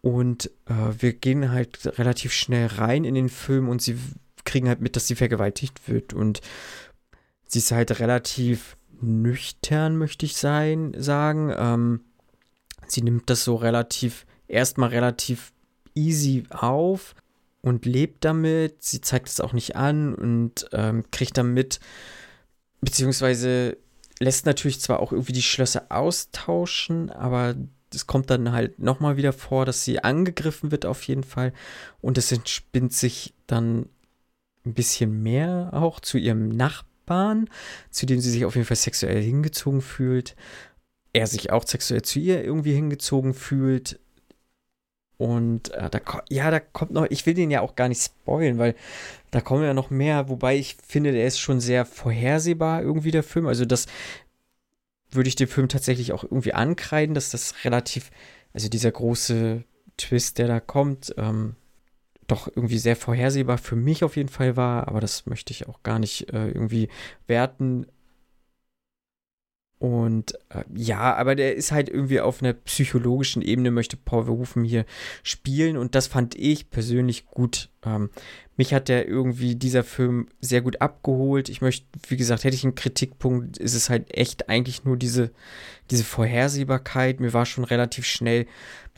und 0.01 0.49
äh, 0.65 0.73
wir 0.97 1.13
gehen 1.13 1.51
halt 1.51 1.99
relativ 1.99 2.33
schnell 2.33 2.65
rein 2.65 3.03
in 3.03 3.13
den 3.13 3.29
Film 3.29 3.69
und 3.69 3.83
sie 3.83 3.99
kriegen 4.47 4.67
halt 4.67 4.81
mit, 4.81 4.95
dass 4.95 5.07
sie 5.07 5.15
vergewaltigt 5.15 5.87
wird 5.87 6.13
und 6.13 6.41
sie 7.45 7.59
ist 7.59 7.71
halt 7.71 7.99
relativ 7.99 8.77
nüchtern, 8.99 9.97
möchte 9.97 10.25
ich 10.25 10.35
sein, 10.35 10.93
sagen. 10.97 11.53
Ähm, 11.55 12.01
sie 12.87 13.03
nimmt 13.03 13.29
das 13.29 13.43
so 13.43 13.55
relativ, 13.55 14.25
erstmal 14.47 14.89
relativ 14.89 15.51
easy 15.93 16.45
auf 16.49 17.13
und 17.61 17.85
lebt 17.85 18.25
damit. 18.25 18.83
Sie 18.83 19.01
zeigt 19.01 19.27
es 19.27 19.39
auch 19.39 19.53
nicht 19.53 19.75
an 19.75 20.15
und 20.15 20.67
ähm, 20.71 21.03
kriegt 21.11 21.37
dann 21.37 21.53
mit, 21.53 21.79
beziehungsweise 22.81 23.77
lässt 24.19 24.45
natürlich 24.45 24.79
zwar 24.79 24.99
auch 24.99 25.11
irgendwie 25.11 25.33
die 25.33 25.43
Schlösser 25.43 25.85
austauschen, 25.89 27.11
aber 27.11 27.55
es 27.93 28.07
kommt 28.07 28.29
dann 28.29 28.51
halt 28.51 28.79
nochmal 28.79 29.17
wieder 29.17 29.33
vor, 29.33 29.65
dass 29.65 29.83
sie 29.83 30.03
angegriffen 30.03 30.71
wird 30.71 30.85
auf 30.85 31.03
jeden 31.03 31.23
Fall 31.23 31.53
und 32.01 32.17
es 32.17 32.31
entspinnt 32.31 32.93
sich 32.93 33.33
dann 33.45 33.87
ein 34.67 34.73
bisschen 34.73 35.23
mehr 35.23 35.69
auch 35.73 35.99
zu 35.99 36.17
ihrem 36.17 36.49
Nachbarn, 36.49 37.49
zu 37.89 38.05
dem 38.05 38.19
sie 38.19 38.31
sich 38.31 38.45
auf 38.45 38.55
jeden 38.55 38.67
Fall 38.67 38.77
sexuell 38.77 39.21
hingezogen 39.21 39.81
fühlt. 39.81 40.35
Er 41.13 41.27
sich 41.27 41.51
auch 41.51 41.65
sexuell 41.65 42.01
zu 42.01 42.19
ihr 42.19 42.43
irgendwie 42.43 42.73
hingezogen 42.73 43.33
fühlt. 43.33 43.99
Und 45.17 45.73
äh, 45.73 45.89
da, 45.89 45.99
ja, 46.29 46.51
da 46.51 46.59
kommt 46.59 46.91
noch, 46.91 47.07
ich 47.09 47.25
will 47.25 47.33
den 47.33 47.49
ja 47.49 47.61
auch 47.61 47.75
gar 47.75 47.87
nicht 47.87 48.03
spoilen, 48.03 48.59
weil 48.59 48.75
da 49.31 49.41
kommen 49.41 49.63
ja 49.63 49.73
noch 49.73 49.89
mehr, 49.89 50.29
wobei 50.29 50.57
ich 50.57 50.77
finde, 50.85 51.11
der 51.11 51.25
ist 51.25 51.39
schon 51.39 51.59
sehr 51.59 51.85
vorhersehbar 51.85 52.83
irgendwie 52.83 53.11
der 53.11 53.23
Film. 53.23 53.47
Also 53.47 53.65
das 53.65 53.87
würde 55.09 55.29
ich 55.29 55.35
dem 55.35 55.47
Film 55.47 55.69
tatsächlich 55.69 56.13
auch 56.13 56.23
irgendwie 56.23 56.53
ankreiden, 56.53 57.15
dass 57.15 57.31
das 57.31 57.65
relativ, 57.65 58.11
also 58.53 58.69
dieser 58.69 58.91
große 58.91 59.63
Twist, 59.97 60.37
der 60.37 60.47
da 60.47 60.59
kommt, 60.59 61.15
ähm, 61.17 61.55
doch 62.27 62.47
irgendwie 62.47 62.77
sehr 62.77 62.95
vorhersehbar 62.95 63.57
für 63.57 63.75
mich 63.75 64.03
auf 64.03 64.15
jeden 64.17 64.29
Fall 64.29 64.55
war, 64.57 64.87
aber 64.87 64.99
das 64.99 65.25
möchte 65.25 65.51
ich 65.51 65.67
auch 65.67 65.81
gar 65.83 65.99
nicht 65.99 66.33
äh, 66.33 66.49
irgendwie 66.49 66.89
werten. 67.25 67.87
Und 69.79 70.33
äh, 70.49 70.63
ja, 70.73 71.15
aber 71.15 71.35
der 71.35 71.55
ist 71.55 71.71
halt 71.71 71.87
irgendwie 71.87 72.19
auf 72.19 72.41
einer 72.41 72.53
psychologischen 72.53 73.43
Ebene, 73.43 73.69
möchte 73.69 73.95
Paul 73.95 74.25
Verhoeven 74.25 74.63
hier 74.63 74.85
spielen 75.21 75.77
und 75.77 75.93
das 75.93 76.07
fand 76.07 76.33
ich 76.35 76.71
persönlich 76.71 77.27
gut. 77.27 77.69
Ähm, 77.85 78.09
mich 78.55 78.73
hat 78.73 78.89
der 78.89 79.07
irgendwie 79.07 79.55
dieser 79.55 79.83
Film 79.83 80.29
sehr 80.41 80.61
gut 80.61 80.81
abgeholt. 80.81 81.47
Ich 81.47 81.61
möchte, 81.61 81.85
wie 82.07 82.17
gesagt, 82.17 82.43
hätte 82.43 82.55
ich 82.55 82.63
einen 82.63 82.73
Kritikpunkt, 82.73 83.59
ist 83.59 83.75
es 83.75 83.91
halt 83.91 84.11
echt 84.17 84.49
eigentlich 84.49 84.83
nur 84.83 84.97
diese, 84.97 85.31
diese 85.91 86.03
Vorhersehbarkeit. 86.03 87.19
Mir 87.19 87.33
war 87.33 87.45
schon 87.45 87.63
relativ 87.63 88.05
schnell 88.05 88.47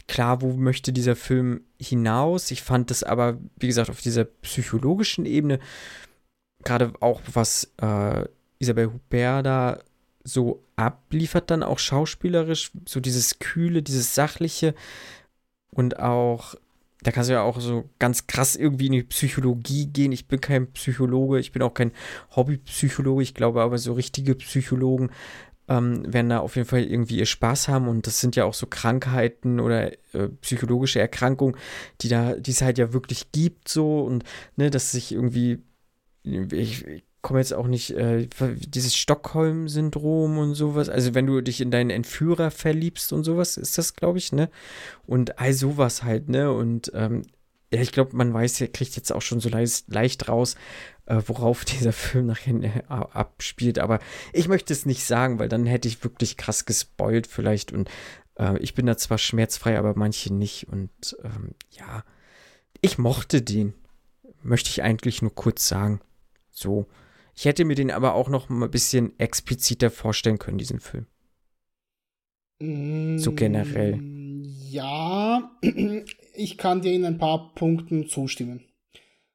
klar, 0.10 0.42
wo 0.42 0.54
möchte 0.54 0.92
dieser 0.92 1.16
Film 1.16 1.62
hinaus. 1.80 2.52
Ich 2.52 2.64
fand 2.64 2.90
das 2.90 3.04
aber, 3.04 3.38
wie 3.58 3.68
gesagt, 3.68 3.90
auf 3.90 4.02
dieser 4.02 4.26
psychologischen 4.26 5.26
Ebene, 5.26 5.60
gerade 6.66 6.92
auch 7.00 7.22
was 7.32 7.72
äh, 7.82 8.26
Isabelle 8.58 8.92
Huppert 8.92 9.46
da 9.46 9.80
so 10.24 10.64
abliefert, 10.76 11.50
dann 11.50 11.64
auch 11.64 11.80
schauspielerisch, 11.80 12.72
so 12.88 13.00
dieses 13.00 13.40
Kühle, 13.40 13.82
dieses 13.82 14.16
Sachliche 14.16 14.74
und 15.72 16.00
auch, 16.00 16.56
da 17.02 17.12
kannst 17.12 17.30
du 17.30 17.34
ja 17.34 17.44
auch 17.44 17.62
so 17.62 17.88
ganz 18.00 18.28
krass 18.28 18.56
irgendwie 18.56 18.88
in 18.88 18.92
die 18.92 19.04
Psychologie 19.04 19.86
gehen. 19.86 20.12
Ich 20.12 20.28
bin 20.28 20.42
kein 20.42 20.72
Psychologe, 20.74 21.40
ich 21.40 21.52
bin 21.52 21.62
auch 21.62 21.74
kein 21.74 21.92
Hobbypsychologe, 22.36 23.24
ich 23.24 23.34
glaube 23.34 23.62
aber 23.62 23.78
so 23.78 23.94
richtige 23.94 24.36
Psychologen 24.36 25.12
ähm, 25.70 26.12
werden 26.12 26.30
da 26.30 26.40
auf 26.40 26.56
jeden 26.56 26.68
Fall 26.68 26.84
irgendwie 26.84 27.18
ihr 27.18 27.26
Spaß 27.26 27.68
haben 27.70 27.88
und 27.88 28.08
das 28.08 28.20
sind 28.20 28.36
ja 28.36 28.44
auch 28.46 28.54
so 28.54 28.68
Krankheiten 28.68 29.60
oder 29.60 29.94
äh, 30.14 30.28
psychologische 30.42 31.00
Erkrankungen, 31.00 31.56
die 32.02 32.10
da, 32.10 32.34
die 32.34 32.52
es 32.52 32.62
halt 32.62 32.78
ja 32.78 32.92
wirklich 32.92 33.32
gibt 33.32 33.70
so 33.70 34.02
und 34.02 34.24
ne, 34.58 34.70
dass 34.70 34.92
sich 34.92 35.12
irgendwie 35.12 35.60
ich, 36.24 36.86
ich 36.86 37.04
komme 37.22 37.40
jetzt 37.40 37.54
auch 37.54 37.68
nicht, 37.68 37.92
äh, 37.92 38.28
dieses 38.40 38.96
Stockholm-Syndrom 38.96 40.38
und 40.38 40.56
sowas. 40.56 40.90
Also, 40.90 41.14
wenn 41.14 41.26
du 41.26 41.42
dich 41.42 41.62
in 41.62 41.72
deinen 41.72 41.90
Entführer 41.90 42.52
verliebst 42.52 43.12
und 43.14 43.24
sowas, 43.24 43.58
ist 43.58 43.78
das, 43.78 43.96
glaube 43.96 44.18
ich, 44.18 44.32
ne? 44.32 44.50
Und 45.06 45.40
all 45.40 45.54
sowas 45.54 46.04
halt, 46.04 46.30
ne? 46.30 46.52
Und 46.52 46.92
ähm, 46.96 47.24
ja, 47.72 47.82
ich 47.82 47.92
glaube, 47.92 48.16
man 48.16 48.34
weiß, 48.34 48.58
kriegt 48.74 48.96
jetzt 48.96 49.12
auch 49.12 49.22
schon 49.22 49.40
so 49.40 49.50
leicht, 49.50 49.94
leicht 49.94 50.28
raus, 50.28 50.56
äh, 51.06 51.22
worauf 51.28 51.66
dieser 51.66 51.94
Film 51.94 52.28
nachher 52.28 52.56
äh, 52.64 52.84
abspielt. 52.90 53.80
Aber 53.80 54.00
ich 54.34 54.48
möchte 54.48 54.74
es 54.74 54.86
nicht 54.86 55.06
sagen, 55.06 55.40
weil 55.40 55.50
dann 55.50 55.66
hätte 55.66 55.88
ich 55.88 56.04
wirklich 56.04 56.38
krass 56.38 56.66
gespoilt 56.66 57.28
vielleicht. 57.28 57.72
Und 57.72 57.90
äh, 58.38 58.58
ich 58.60 58.74
bin 58.74 58.86
da 58.86 58.98
zwar 58.98 59.18
schmerzfrei, 59.18 59.78
aber 59.78 59.94
manche 59.96 60.34
nicht. 60.34 60.68
Und 60.68 61.18
ähm, 61.24 61.52
ja, 61.72 62.04
ich 62.82 62.98
mochte 62.98 63.42
den. 63.42 63.74
Möchte 64.42 64.70
ich 64.70 64.82
eigentlich 64.82 65.22
nur 65.22 65.36
kurz 65.36 65.68
sagen. 65.68 66.00
So. 66.50 66.88
Ich 67.36 67.46
hätte 67.46 67.66
mir 67.66 67.76
den 67.76 67.92
aber 67.92 68.16
auch 68.16 68.30
noch 68.30 68.50
mal 68.50 68.66
ein 68.66 68.72
bisschen 68.72 69.18
expliziter 69.20 69.92
vorstellen 69.92 70.40
können, 70.40 70.58
diesen 70.58 70.80
Film. 70.80 71.06
So 72.62 73.32
generell. 73.32 73.96
Mm, 73.96 74.44
ja, 74.70 75.50
ich 76.40 76.58
kann 76.58 76.82
dir 76.82 76.94
in 76.94 77.06
ein 77.06 77.18
paar 77.18 77.54
Punkten 77.56 78.08
zustimmen. 78.08 78.64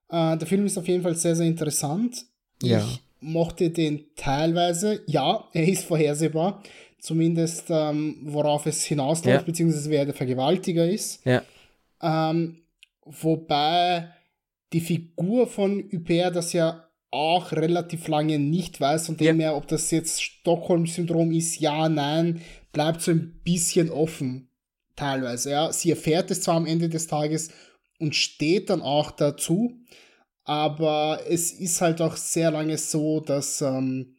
Äh, 0.09 0.37
der 0.37 0.47
Film 0.47 0.67
ist 0.67 0.79
auf 0.79 0.89
jeden 0.89 1.03
Fall 1.03 1.15
sehr, 1.17 1.37
sehr 1.37 1.47
interessant. 1.47 2.25
Ja. 2.63 2.79
Ich 2.79 3.01
mochte 3.21 3.71
den 3.71 4.07
teilweise. 4.17 5.03
Ja, 5.07 5.49
er 5.53 5.69
ist 5.69 5.85
vorhersehbar. 5.85 6.63
Zumindest 6.99 7.67
ähm, 7.69 8.17
worauf 8.23 8.65
es 8.67 8.85
hinausläuft, 8.85 9.41
Ja. 9.43 9.47
beziehungsweise 9.47 9.91
wer 9.91 10.07
der 10.07 10.15
Vergewaltiger 10.15 10.89
ist. 10.89 11.25
Ja. 11.27 11.43
Ähm, 12.03 12.63
wobei 13.05 14.09
die 14.73 14.81
Figur 14.81 15.47
von 15.47 15.85
Huper 15.93 16.31
das 16.31 16.53
ja 16.53 16.89
auch 17.11 17.53
relativ 17.53 18.09
lange 18.09 18.39
nicht 18.39 18.81
weiß, 18.81 19.07
von 19.07 19.17
dem 19.17 19.39
her, 19.39 19.55
ob 19.55 19.69
das 19.69 19.91
jetzt 19.93 20.21
Stockholm-Syndrom 20.23 21.31
ist, 21.31 21.61
ja, 21.61 21.89
nein, 21.89 22.41
bleibt 22.73 23.03
so 23.03 23.13
ein 23.13 23.41
bisschen 23.45 23.89
offen, 23.91 24.49
teilweise. 24.97 25.51
Ja. 25.51 25.73
Sie 25.73 25.91
erfährt 25.91 26.31
es 26.31 26.41
zwar 26.43 26.57
am 26.57 26.67
Ende 26.67 26.89
des 26.89 27.07
Tages 27.07 27.51
und 27.99 28.15
steht 28.15 28.71
dann 28.71 28.83
auch 28.83 29.11
dazu, 29.11 29.79
aber 30.45 31.21
es 31.29 31.53
ist 31.53 31.81
halt 31.81 32.01
auch 32.01 32.17
sehr 32.17 32.51
lange 32.51 32.77
so, 32.79 33.21
dass 33.21 33.61
ähm, 33.63 34.17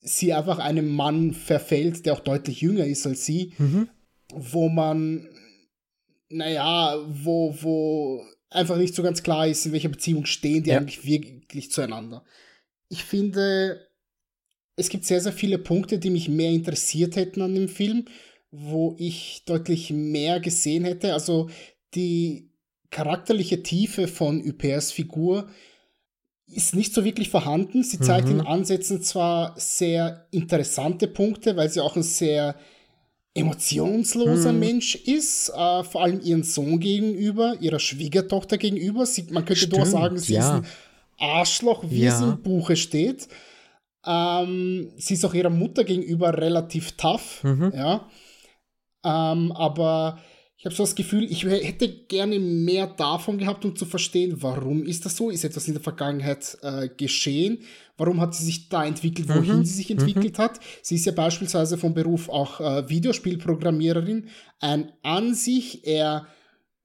sie 0.00 0.32
einfach 0.32 0.58
einem 0.58 0.88
Mann 0.88 1.32
verfällt, 1.32 2.06
der 2.06 2.14
auch 2.14 2.20
deutlich 2.20 2.60
jünger 2.60 2.84
ist 2.86 3.06
als 3.06 3.24
sie, 3.26 3.52
Mhm. 3.58 3.88
wo 4.34 4.68
man, 4.68 5.28
naja, 6.28 6.96
wo, 7.08 7.54
wo 7.60 8.24
einfach 8.50 8.76
nicht 8.76 8.94
so 8.94 9.02
ganz 9.02 9.22
klar 9.22 9.46
ist, 9.46 9.66
in 9.66 9.72
welcher 9.72 9.88
Beziehung 9.90 10.26
stehen 10.26 10.62
die 10.62 10.70
Ja. 10.70 10.78
eigentlich 10.78 11.04
wirklich 11.06 11.70
zueinander. 11.70 12.24
Ich 12.88 13.04
finde, 13.04 13.86
es 14.76 14.88
gibt 14.88 15.04
sehr, 15.04 15.20
sehr 15.20 15.32
viele 15.32 15.58
Punkte, 15.58 15.98
die 15.98 16.10
mich 16.10 16.28
mehr 16.28 16.50
interessiert 16.50 17.16
hätten 17.16 17.42
an 17.42 17.54
dem 17.54 17.68
Film, 17.68 18.06
wo 18.52 18.94
ich 18.98 19.42
deutlich 19.46 19.90
mehr 19.90 20.38
gesehen 20.38 20.84
hätte. 20.84 21.14
Also 21.14 21.48
die 21.94 22.50
charakterliche 22.90 23.62
Tiefe 23.62 24.06
von 24.06 24.42
Hupers 24.44 24.92
Figur 24.92 25.48
ist 26.46 26.74
nicht 26.74 26.92
so 26.92 27.02
wirklich 27.04 27.30
vorhanden. 27.30 27.82
Sie 27.82 27.98
zeigt 27.98 28.28
Mhm. 28.28 28.40
in 28.40 28.46
Ansätzen 28.46 29.02
zwar 29.02 29.54
sehr 29.58 30.26
interessante 30.30 31.08
Punkte, 31.08 31.56
weil 31.56 31.70
sie 31.70 31.80
auch 31.80 31.96
ein 31.96 32.02
sehr 32.02 32.54
emotionsloser 33.34 34.52
Mhm. 34.52 34.58
Mensch 34.58 34.94
ist, 34.94 35.48
äh, 35.48 35.84
vor 35.84 36.02
allem 36.02 36.20
ihren 36.20 36.42
Sohn 36.42 36.78
gegenüber, 36.80 37.56
ihrer 37.60 37.78
Schwiegertochter 37.78 38.58
gegenüber. 38.58 39.06
Sie, 39.06 39.24
man 39.30 39.46
könnte 39.46 39.68
doch 39.68 39.86
sagen, 39.86 40.18
sie 40.18 40.34
ja. 40.34 40.58
ist 40.58 40.64
ein 40.64 40.66
Arschloch, 41.18 41.84
wie 41.88 42.04
es 42.04 42.20
Ja. 42.20 42.32
im 42.32 42.42
Buche 42.42 42.76
steht. 42.76 43.28
Ähm, 44.04 44.90
sie 44.98 45.14
ist 45.14 45.24
auch 45.24 45.32
ihrer 45.32 45.48
Mutter 45.50 45.84
gegenüber 45.84 46.36
relativ 46.36 46.92
tough, 46.92 47.42
Mhm. 47.44 47.72
ja. 47.74 48.06
Ähm, 49.04 49.52
aber 49.52 50.18
ich 50.56 50.64
habe 50.64 50.74
so 50.76 50.84
das 50.84 50.94
Gefühl, 50.94 51.24
ich 51.24 51.44
hä- 51.44 51.64
hätte 51.64 51.88
gerne 52.06 52.38
mehr 52.38 52.86
davon 52.86 53.36
gehabt, 53.38 53.64
um 53.64 53.74
zu 53.74 53.84
verstehen, 53.84 54.42
warum 54.42 54.84
ist 54.84 55.04
das 55.04 55.16
so? 55.16 55.28
Ist 55.30 55.44
etwas 55.44 55.66
in 55.66 55.74
der 55.74 55.82
Vergangenheit 55.82 56.56
äh, 56.62 56.88
geschehen? 56.88 57.58
Warum 57.96 58.20
hat 58.20 58.34
sie 58.34 58.44
sich 58.44 58.68
da 58.68 58.84
entwickelt, 58.84 59.28
wohin 59.28 59.58
Mhm. 59.58 59.64
sie 59.64 59.74
sich 59.74 59.90
entwickelt 59.90 60.38
hat? 60.38 60.60
Sie 60.82 60.94
ist 60.94 61.04
ja 61.06 61.12
beispielsweise 61.12 61.78
vom 61.78 61.94
Beruf 61.94 62.28
auch 62.28 62.60
äh, 62.60 62.88
Videospielprogrammiererin, 62.88 64.28
ein 64.60 64.92
an 65.02 65.34
sich 65.34 65.84
eher 65.86 66.26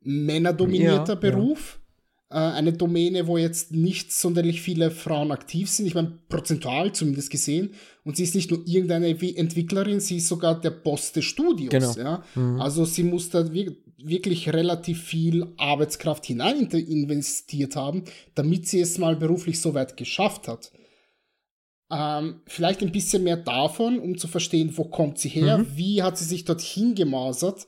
männerdominierter 0.02 1.14
Ja, 1.14 1.20
Beruf. 1.20 1.80
Äh, 1.80 1.87
eine 2.36 2.74
Domäne, 2.74 3.26
wo 3.28 3.38
jetzt 3.38 3.72
nicht 3.72 4.12
sonderlich 4.12 4.62
viele 4.62 4.92
Frauen 4.92 5.32
aktiv 5.32 5.70
sind. 5.70 5.86
Ich 5.86 5.96
meine, 5.96 6.20
prozentual 6.28 6.92
zumindest 6.94 7.30
gesehen. 7.32 7.72
Und 8.04 8.18
sie 8.18 8.24
ist 8.24 8.36
nicht 8.36 8.52
nur 8.52 8.68
irgendeine 8.68 9.08
Entwicklerin, 9.08 10.00
sie 10.02 10.18
ist 10.18 10.28
sogar 10.28 10.60
der 10.60 10.72
Boss 10.72 11.14
des 11.14 11.24
Studios. 11.26 11.70
Genau. 11.72 11.94
Ja? 11.94 12.24
Mhm. 12.36 12.60
Also 12.60 12.84
sie 12.86 13.04
muss 13.04 13.30
da 13.30 13.54
wir- 13.54 13.76
wirklich 14.00 14.50
relativ 14.54 15.02
viel 15.04 15.54
Arbeitskraft 15.58 16.26
hinein 16.26 16.68
investiert 16.68 17.76
haben, 17.76 18.04
damit 18.36 18.68
sie 18.68 18.80
es 18.82 18.98
mal 19.00 19.16
beruflich 19.16 19.60
so 19.60 19.74
weit 19.74 19.98
geschafft 19.98 20.48
hat. 20.48 20.72
Ähm, 21.90 22.42
vielleicht 22.46 22.82
ein 22.82 22.92
bisschen 22.92 23.24
mehr 23.24 23.38
davon, 23.38 24.00
um 24.00 24.18
zu 24.18 24.28
verstehen, 24.28 24.78
wo 24.78 24.84
kommt 24.84 25.18
sie 25.18 25.30
her, 25.30 25.60
Mhm. 25.60 25.68
wie 25.76 26.04
hat 26.04 26.18
sie 26.18 26.26
sich 26.26 26.44
dorthin 26.44 26.94
gemausert. 26.96 27.66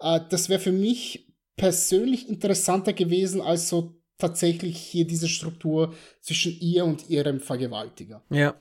Äh, 0.00 0.20
das 0.28 0.48
wäre 0.50 0.60
für 0.60 0.72
mich 0.72 1.33
persönlich 1.56 2.28
interessanter 2.28 2.92
gewesen, 2.92 3.40
als 3.40 3.68
so 3.68 3.94
tatsächlich 4.18 4.76
hier 4.78 5.06
diese 5.06 5.28
Struktur 5.28 5.94
zwischen 6.20 6.58
ihr 6.60 6.84
und 6.84 7.08
ihrem 7.10 7.40
Vergewaltiger. 7.40 8.22
Ja. 8.30 8.54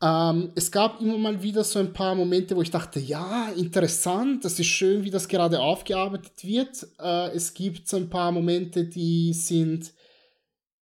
Ähm, 0.00 0.52
es 0.54 0.70
gab 0.70 1.00
immer 1.00 1.18
mal 1.18 1.42
wieder 1.42 1.64
so 1.64 1.78
ein 1.80 1.92
paar 1.92 2.14
Momente, 2.14 2.54
wo 2.56 2.62
ich 2.62 2.70
dachte, 2.70 3.00
ja, 3.00 3.50
interessant, 3.56 4.44
das 4.44 4.58
ist 4.58 4.66
schön, 4.66 5.04
wie 5.04 5.10
das 5.10 5.26
gerade 5.28 5.60
aufgearbeitet 5.60 6.44
wird. 6.44 6.86
Äh, 7.00 7.30
es 7.34 7.52
gibt 7.54 7.88
so 7.88 7.96
ein 7.96 8.08
paar 8.08 8.30
Momente, 8.30 8.84
die 8.84 9.32
sind 9.32 9.92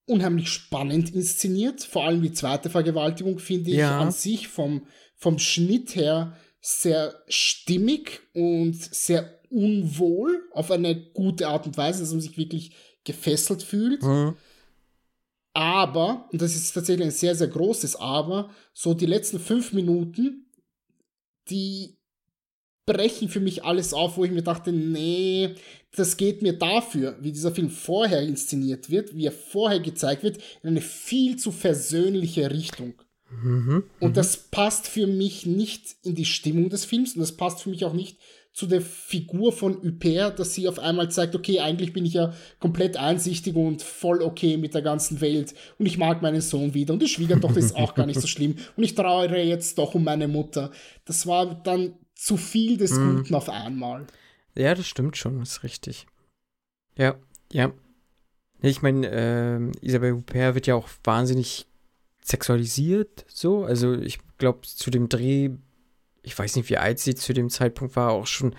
unheimlich 0.06 0.50
spannend 0.50 1.16
inszeniert. 1.16 1.82
Vor 1.84 2.04
allem 2.04 2.22
die 2.22 2.34
zweite 2.34 2.70
Vergewaltigung 2.70 3.40
finde 3.40 3.72
ich 3.72 3.78
Ja. 3.78 4.00
an 4.00 4.12
sich 4.12 4.48
vom, 4.50 4.86
vom 5.16 5.40
Schnitt 5.40 5.96
her 5.96 6.36
sehr 6.60 7.16
stimmig 7.28 8.22
und 8.34 8.76
sehr 8.76 9.35
unwohl 9.52 10.44
auf 10.52 10.72
eine 10.72 10.96
gute 10.96 11.48
Art 11.48 11.66
und 11.66 11.78
Weise, 11.78 12.02
dass 12.02 12.12
man 12.12 12.22
sich 12.22 12.38
wirklich 12.38 12.72
gefesselt 13.04 13.64
fühlt. 13.64 14.04
Mhm. 14.04 14.36
Aber, 15.54 16.28
und 16.32 16.42
das 16.42 16.56
ist 16.56 16.74
tatsächlich 16.74 17.06
ein 17.06 17.12
sehr, 17.12 17.36
sehr 17.36 17.48
großes 17.48 17.96
Aber, 17.96 18.50
so 18.74 18.94
die 18.94 19.06
letzten 19.06 19.40
fünf 19.40 19.72
Minuten, 19.72 20.48
die 21.50 21.98
brechen 22.86 23.30
für 23.30 23.40
mich 23.40 23.64
alles 23.64 23.94
auf, 23.94 24.18
wo 24.18 24.26
ich 24.26 24.32
mir 24.32 24.44
dachte, 24.44 24.72
nee, 24.72 25.56
das 25.96 26.18
geht 26.18 26.42
mir 26.42 26.54
dafür, 26.54 27.18
wie 27.22 27.32
dieser 27.32 27.54
Film 27.54 27.70
vorher 27.70 28.22
inszeniert 28.22 28.90
wird, 28.90 29.16
wie 29.16 29.26
er 29.26 29.32
vorher 29.32 29.80
gezeigt 29.80 30.24
wird, 30.24 30.38
in 30.62 30.70
eine 30.70 30.82
viel 30.82 31.38
zu 31.38 31.52
versöhnliche 31.52 32.52
Richtung. 32.52 32.94
Mhm. 33.32 33.84
Und 34.00 34.18
das 34.18 34.38
passt 34.38 34.88
für 34.88 35.08
mich 35.08 35.46
nicht 35.46 35.96
in 36.04 36.16
die 36.16 36.26
Stimmung 36.26 36.70
des 36.70 36.86
Films 36.86 37.16
und 37.16 37.22
das 37.22 37.32
passt 37.32 37.62
für 37.62 37.70
mich 37.70 37.86
auch 37.86 37.94
nicht 37.94 38.18
zu 38.56 38.68
der 38.68 38.80
Figur 38.80 39.52
von 39.52 39.82
Hyper, 39.82 40.32
dass 40.32 40.54
sie 40.54 40.70
auf 40.70 40.80
einmal 40.80 41.12
zeigt, 41.12 41.36
okay, 41.36 41.60
eigentlich 41.60 41.92
bin 41.92 42.06
ich 42.06 42.14
ja 42.14 42.34
komplett 42.62 42.96
einsichtig 42.96 43.54
und 43.54 43.82
voll 43.82 44.22
okay 44.22 44.56
mit 44.56 44.74
der 44.74 44.82
ganzen 44.82 45.20
Welt 45.20 45.54
und 45.78 45.86
ich 45.86 45.98
mag 45.98 46.22
meinen 46.22 46.40
Sohn 46.40 46.74
wieder 46.74 46.94
und 46.94 47.02
die 47.02 47.10
Schwiegertochter 47.10 47.60
ist 47.60 47.76
auch 47.76 47.96
gar 47.96 48.06
nicht 48.06 48.22
so 48.22 48.28
schlimm 48.36 48.56
und 48.78 48.84
ich 48.86 48.96
trauere 48.96 49.44
jetzt 49.44 49.78
doch 49.78 49.94
um 49.94 50.06
meine 50.06 50.30
Mutter. 50.30 50.72
Das 51.04 51.28
war 51.28 51.54
dann 51.54 51.96
zu 52.14 52.38
viel 52.38 52.78
des 52.78 52.94
mm. 52.94 53.18
Guten 53.18 53.36
auf 53.36 53.50
einmal. 53.50 54.08
Ja, 54.58 54.74
das 54.74 54.88
stimmt 54.88 55.18
schon, 55.18 55.42
ist 55.42 55.64
richtig. 55.64 56.08
Ja, 56.98 57.16
ja. 57.52 57.74
Ich 58.62 58.82
meine, 58.82 59.72
äh, 59.82 59.86
Isabelle 59.86 60.16
Huppert 60.16 60.56
wird 60.56 60.68
ja 60.68 60.76
auch 60.76 60.88
wahnsinnig 61.04 61.68
sexualisiert, 62.24 63.26
so. 63.28 63.66
Also 63.66 63.96
ich 63.96 64.20
glaube, 64.38 64.62
zu 64.62 64.92
dem 64.92 65.10
Dreh 65.10 65.50
ich 66.26 66.38
weiß 66.38 66.56
nicht, 66.56 66.70
wie 66.70 66.78
alt 66.78 67.00
sie 67.00 67.16
zu 67.16 67.34
dem 67.34 67.50
Zeitpunkt 67.50 67.96
war, 67.96 68.12
auch 68.12 68.28
schon. 68.28 68.56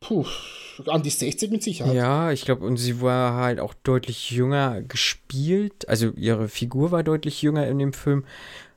Puh, 0.00 0.26
an 0.86 1.02
die 1.02 1.10
60 1.10 1.50
mit 1.50 1.62
Sicherheit. 1.62 1.94
Ja, 1.94 2.30
ich 2.30 2.44
glaube, 2.44 2.64
und 2.64 2.76
sie 2.76 3.00
war 3.00 3.34
halt 3.34 3.58
auch 3.58 3.74
deutlich 3.74 4.30
jünger 4.30 4.82
gespielt. 4.82 5.88
Also 5.88 6.12
ihre 6.12 6.48
Figur 6.48 6.92
war 6.92 7.02
deutlich 7.02 7.42
jünger 7.42 7.66
in 7.66 7.78
dem 7.78 7.92
Film. 7.92 8.24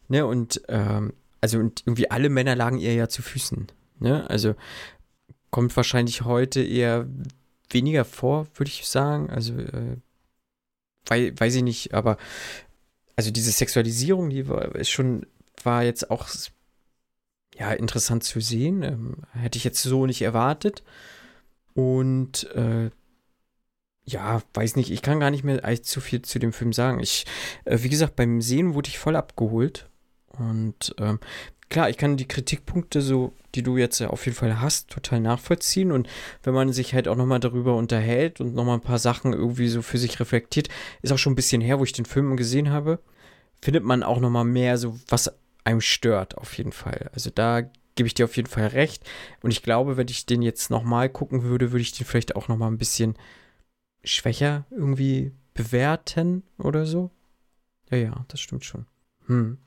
Ne, 0.08 0.26
und 0.26 0.62
ähm, 0.68 1.14
also 1.40 1.60
und 1.60 1.84
irgendwie 1.86 2.10
alle 2.10 2.30
Männer 2.30 2.56
lagen 2.56 2.80
ihr 2.80 2.94
ja 2.94 3.08
zu 3.08 3.22
Füßen. 3.22 3.68
Ne? 4.00 4.30
Also 4.30 4.56
kommt 5.52 5.76
wahrscheinlich 5.76 6.24
heute 6.24 6.62
eher 6.62 7.08
weniger 7.70 8.06
vor, 8.06 8.48
würde 8.56 8.70
ich 8.70 8.88
sagen. 8.88 9.30
Also 9.30 9.54
äh, 9.54 9.98
weiß, 11.06 11.34
weiß 11.38 11.56
ich 11.56 11.64
nicht, 11.64 11.94
aber 11.94 12.18
also 13.16 13.32
diese 13.32 13.52
Sexualisierung, 13.52 14.30
die 14.30 14.48
war, 14.48 14.76
ist 14.76 14.90
schon, 14.90 15.26
war 15.64 15.84
jetzt 15.84 16.10
auch 16.10 16.28
ja, 17.62 17.74
interessant 17.74 18.24
zu 18.24 18.39
sehen. 18.39 18.82
Ähm, 18.82 19.18
hätte 19.34 19.57
ich 19.57 19.64
jetzt 19.64 19.84
so 19.84 20.07
nicht 20.07 20.24
erwartet. 20.24 20.84
Und 21.76 22.49
äh, 22.55 22.89
ja, 24.03 24.41
weiß 24.55 24.76
nicht, 24.78 24.89
ich 24.91 25.03
kann 25.03 25.20
gar 25.20 25.30
nicht 25.30 25.43
mehr 25.43 25.64
allzu 25.64 26.01
viel 26.01 26.24
zu 26.24 26.39
dem 26.39 26.53
Film 26.53 26.74
sagen. 26.74 26.99
Ich, 26.99 27.26
äh, 27.66 27.78
wie 27.82 27.89
gesagt, 27.89 28.16
beim 28.16 28.41
Sehen 28.41 28.74
wurde 28.74 28.89
ich 28.89 28.97
voll 28.97 29.16
abgeholt. 29.16 29.89
Und 30.30 30.95
ähm, 30.97 31.20
klar, 31.70 31.88
ich 31.88 31.97
kann 31.97 32.18
die 32.18 32.28
Kritikpunkte, 32.28 32.99
so, 32.99 33.32
die 33.53 33.62
du 33.62 33.78
jetzt 33.78 34.01
auf 34.01 34.26
jeden 34.26 34.38
Fall 34.38 34.59
hast, 34.59 34.89
total 34.89 35.20
nachvollziehen. 35.20 35.91
Und 35.91 36.09
wenn 36.41 36.55
man 36.55 36.74
sich 36.74 36.95
halt 36.95 37.07
auch 37.07 37.16
nochmal 37.16 37.39
darüber 37.39 37.76
unterhält 37.76 38.41
und 38.41 38.55
nochmal 38.55 38.78
ein 38.78 38.82
paar 38.82 38.97
Sachen 38.97 39.34
irgendwie 39.34 39.68
so 39.68 39.84
für 39.84 39.99
sich 39.99 40.20
reflektiert, 40.20 40.68
ist 41.03 41.12
auch 41.12 41.20
schon 41.20 41.34
ein 41.34 41.36
bisschen 41.36 41.62
her, 41.62 41.78
wo 41.78 41.84
ich 41.84 41.93
den 41.93 42.05
Film 42.05 42.36
gesehen 42.38 42.72
habe, 42.72 42.97
findet 43.62 43.84
man 43.84 44.01
auch 44.01 44.20
nochmal 44.20 44.45
mehr 44.45 44.80
so, 44.80 44.99
was 45.07 45.32
einem 45.64 45.82
stört, 45.82 46.38
auf 46.38 46.57
jeden 46.57 46.72
Fall. 46.72 47.09
Also 47.14 47.30
da 47.30 47.62
gebe 47.95 48.07
ich 48.07 48.14
dir 48.14 48.26
auf 48.26 48.36
jeden 48.36 48.49
Fall 48.49 48.68
recht. 48.68 49.07
Und 49.41 49.51
ich 49.51 49.64
glaube, 49.64 49.97
wenn 49.97 50.07
ich 50.07 50.26
den 50.26 50.41
jetzt 50.41 50.70
nochmal 50.70 51.09
gucken 51.09 51.43
würde, 51.43 51.72
würde 51.72 51.82
ich 51.82 51.91
den 51.91 52.05
vielleicht 52.05 52.36
auch 52.36 52.47
nochmal 52.47 52.72
ein 52.72 52.78
bisschen 52.78 53.16
schwächer 54.03 54.66
irgendwie 54.72 55.32
bewerten 55.53 56.43
oder 56.57 56.86
so. 56.86 57.12
Ja, 57.89 57.97
ja, 57.97 58.26
das 58.30 58.39
stimmt 58.39 58.66
schon. 58.66 58.86
Hm. 59.28 59.57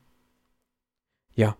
Ja. 1.35 1.55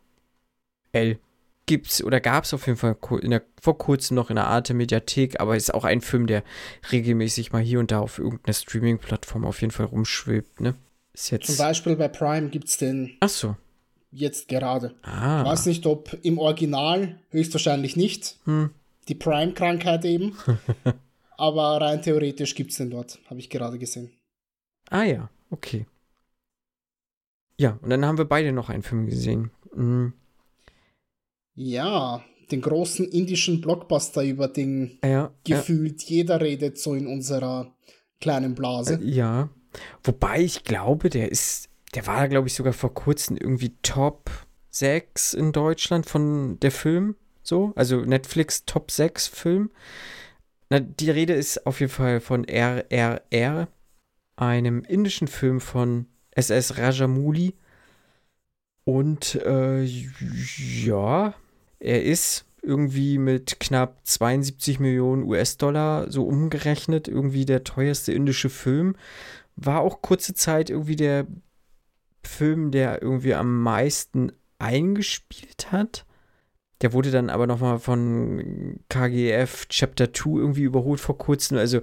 L. 0.92 1.20
Gibt's 1.68 2.04
oder 2.04 2.20
gab 2.20 2.44
es 2.44 2.54
auf 2.54 2.68
jeden 2.68 2.78
Fall 2.78 2.96
der, 3.24 3.42
vor 3.60 3.78
kurzem 3.78 4.16
noch 4.16 4.30
in 4.30 4.36
der 4.36 4.46
Arte 4.46 4.76
Mediathek, 4.76 5.40
aber 5.40 5.56
ist 5.56 5.74
auch 5.74 5.84
ein 5.84 6.02
Film, 6.02 6.28
der 6.28 6.44
regelmäßig 6.92 7.54
mal 7.54 7.62
hier 7.62 7.80
und 7.80 7.92
da 7.92 8.00
auf 8.00 8.20
irgendeiner 8.20 8.54
Streaming-Plattform 8.54 9.46
auf 9.46 9.62
jeden 9.62 9.72
Fall 9.72 9.88
rumschwebt, 9.88 10.62
ne? 10.62 10.76
Ist 11.14 11.32
jetzt 11.32 11.48
Zum 11.48 11.58
Beispiel 11.58 11.96
bei 11.96 12.08
Prime 12.08 12.50
gibt 12.50 12.68
es 12.68 12.78
den. 12.78 13.18
Ach 13.20 13.30
so 13.30 13.56
jetzt 14.16 14.48
gerade. 14.48 14.96
Ah. 15.04 15.42
Ich 15.42 15.48
weiß 15.48 15.66
nicht, 15.68 15.86
ob 15.86 16.18
im 16.24 16.38
Original, 16.38 17.20
höchstwahrscheinlich 17.30 17.96
nicht. 17.96 18.38
Hm. 18.46 18.72
Die 19.08 19.16
Prime-Krankheit 19.16 20.06
eben. 20.06 20.36
Aber 21.38 21.82
rein 21.82 22.02
theoretisch 22.02 22.56
gibt 22.56 22.72
es 22.72 22.78
den 22.78 22.90
dort, 22.90 23.20
habe 23.30 23.40
ich 23.40 23.50
gerade 23.50 23.78
gesehen. 23.78 24.12
Ah 24.90 25.04
ja, 25.04 25.30
okay. 25.50 25.86
Ja, 27.58 27.78
und 27.82 27.90
dann 27.90 28.06
haben 28.06 28.18
wir 28.18 28.26
beide 28.26 28.52
noch 28.52 28.70
einen 28.70 28.84
Film 28.84 29.06
gesehen. 29.06 29.52
Mhm. 29.76 30.14
Ja, 31.56 32.24
den 32.52 32.62
großen 32.62 33.08
indischen 33.08 33.62
Blockbuster, 33.62 34.24
über 34.24 34.48
den 34.48 35.00
ja, 35.04 35.32
gefühlt 35.44 36.04
ja. 36.04 36.16
jeder 36.16 36.42
redet, 36.42 36.78
so 36.78 36.94
in 36.94 37.08
unserer 37.08 37.74
kleinen 38.20 38.56
Blase. 38.56 38.96
Äh, 39.02 39.06
ja, 39.06 39.50
wobei 40.04 40.42
ich 40.42 40.64
glaube, 40.64 41.10
der 41.10 41.32
ist 41.32 41.65
der 41.96 42.06
war, 42.08 42.28
glaube 42.28 42.48
ich, 42.48 42.54
sogar 42.54 42.74
vor 42.74 42.94
kurzem 42.94 43.38
irgendwie 43.38 43.74
Top 43.82 44.30
6 44.70 45.34
in 45.34 45.52
Deutschland 45.52 46.06
von 46.06 46.60
der 46.60 46.72
Film. 46.72 47.16
So, 47.42 47.74
also 47.76 48.02
Netflix 48.02 48.66
Top 48.66 48.92
6 48.92 49.28
Film. 49.28 49.72
Na, 50.70 50.80
die 50.80 51.10
Rede 51.10 51.34
ist 51.34 51.66
auf 51.66 51.80
jeden 51.80 51.92
Fall 51.92 52.20
von 52.20 52.46
RRR, 52.46 53.68
einem 54.36 54.84
indischen 54.84 55.28
Film 55.28 55.62
von 55.62 56.08
SS 56.32 56.78
Rajamouli. 56.78 57.56
Und 58.84 59.36
äh, 59.36 59.84
ja, 59.84 61.34
er 61.80 62.04
ist 62.04 62.46
irgendwie 62.62 63.18
mit 63.18 63.60
knapp 63.60 64.00
72 64.04 64.80
Millionen 64.80 65.24
US-Dollar 65.24 66.12
so 66.12 66.26
umgerechnet 66.26 67.08
irgendwie 67.08 67.46
der 67.46 67.64
teuerste 67.64 68.12
indische 68.12 68.50
Film. 68.50 68.96
War 69.56 69.82
auch 69.82 70.02
kurze 70.02 70.34
Zeit 70.34 70.70
irgendwie 70.70 70.96
der 70.96 71.28
Film, 72.26 72.72
der 72.72 73.02
irgendwie 73.02 73.34
am 73.34 73.62
meisten 73.62 74.32
eingespielt 74.60 75.72
hat. 75.72 76.06
Der 76.82 76.94
wurde 76.94 77.12
dann 77.12 77.30
aber 77.30 77.48
nochmal 77.48 77.80
von 77.80 78.80
KGF 78.90 79.68
Chapter 79.70 80.14
2 80.14 80.30
irgendwie 80.40 80.64
überholt 80.64 81.00
vor 81.00 81.18
kurzem. 81.18 81.58
Also 81.58 81.82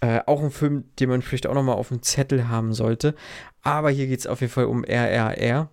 äh, 0.00 0.20
auch 0.26 0.42
ein 0.42 0.50
Film, 0.50 0.84
den 0.98 1.08
man 1.08 1.22
vielleicht 1.22 1.46
auch 1.46 1.54
nochmal 1.54 1.76
auf 1.76 1.88
dem 1.88 2.02
Zettel 2.02 2.48
haben 2.48 2.72
sollte. 2.72 3.14
Aber 3.62 3.90
hier 3.90 4.06
geht 4.06 4.20
es 4.20 4.26
auf 4.26 4.40
jeden 4.40 4.52
Fall 4.52 4.66
um 4.66 4.84
RRR. 4.84 5.70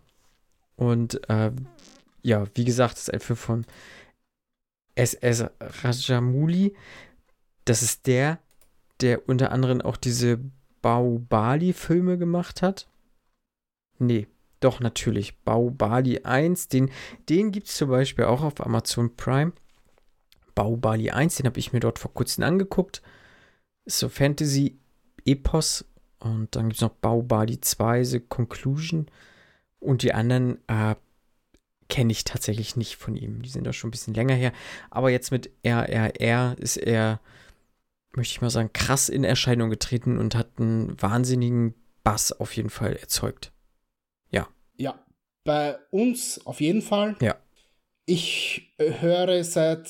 Und 0.75 1.29
äh, 1.29 1.51
ja, 2.21 2.45
wie 2.55 2.65
gesagt, 2.65 2.97
ist 2.97 3.13
ein 3.13 3.19
Film 3.19 3.37
von 3.37 3.65
SS 4.95 5.45
Rajamouli. 5.59 6.75
Das 7.65 7.81
ist 7.81 8.07
der, 8.07 8.39
der 9.01 9.27
unter 9.27 9.51
anderem 9.51 9.81
auch 9.81 9.97
diese 9.97 10.39
Baubali-Filme 10.81 12.17
gemacht 12.17 12.61
hat. 12.61 12.87
Nee, 14.05 14.27
doch 14.59 14.79
natürlich. 14.79 15.39
Bau 15.39 15.69
Bali 15.69 16.19
1, 16.23 16.67
den, 16.67 16.91
den 17.29 17.51
gibt 17.51 17.67
es 17.67 17.77
zum 17.77 17.89
Beispiel 17.89 18.25
auch 18.25 18.41
auf 18.43 18.65
Amazon 18.65 19.15
Prime. 19.15 19.53
Bau 20.55 20.75
Bali 20.75 21.09
1, 21.09 21.35
den 21.35 21.45
habe 21.45 21.59
ich 21.59 21.73
mir 21.73 21.79
dort 21.79 21.99
vor 21.99 22.13
kurzem 22.13 22.43
angeguckt. 22.43 23.01
Ist 23.85 23.99
so 23.99 24.09
Fantasy 24.09 24.77
Epos. 25.25 25.85
Und 26.19 26.55
dann 26.55 26.65
gibt 26.69 26.75
es 26.75 26.81
noch 26.81 26.91
Bau 26.91 27.21
Bali 27.21 27.59
2, 27.59 28.03
The 28.03 28.19
Conclusion. 28.19 29.07
Und 29.79 30.03
die 30.03 30.13
anderen 30.13 30.57
äh, 30.67 30.95
kenne 31.89 32.11
ich 32.11 32.23
tatsächlich 32.23 32.75
nicht 32.75 32.95
von 32.95 33.15
ihm. 33.15 33.41
Die 33.41 33.49
sind 33.49 33.65
da 33.65 33.73
schon 33.73 33.89
ein 33.89 33.91
bisschen 33.91 34.13
länger 34.13 34.35
her. 34.35 34.51
Aber 34.89 35.11
jetzt 35.11 35.31
mit 35.31 35.49
RRR 35.63 36.57
ist 36.57 36.77
er, 36.77 37.19
möchte 38.15 38.31
ich 38.31 38.41
mal 38.41 38.49
sagen, 38.49 38.71
krass 38.73 39.09
in 39.09 39.23
Erscheinung 39.23 39.69
getreten 39.69 40.17
und 40.17 40.35
hat 40.35 40.59
einen 40.59 41.01
wahnsinnigen 41.01 41.73
Bass 42.03 42.31
auf 42.31 42.55
jeden 42.55 42.69
Fall 42.69 42.95
erzeugt. 42.95 43.52
Ja, 44.77 45.03
bei 45.43 45.77
uns 45.91 46.45
auf 46.45 46.61
jeden 46.61 46.81
Fall. 46.81 47.15
Ja. 47.21 47.35
Ich 48.05 48.73
höre 48.77 49.43
seit 49.43 49.89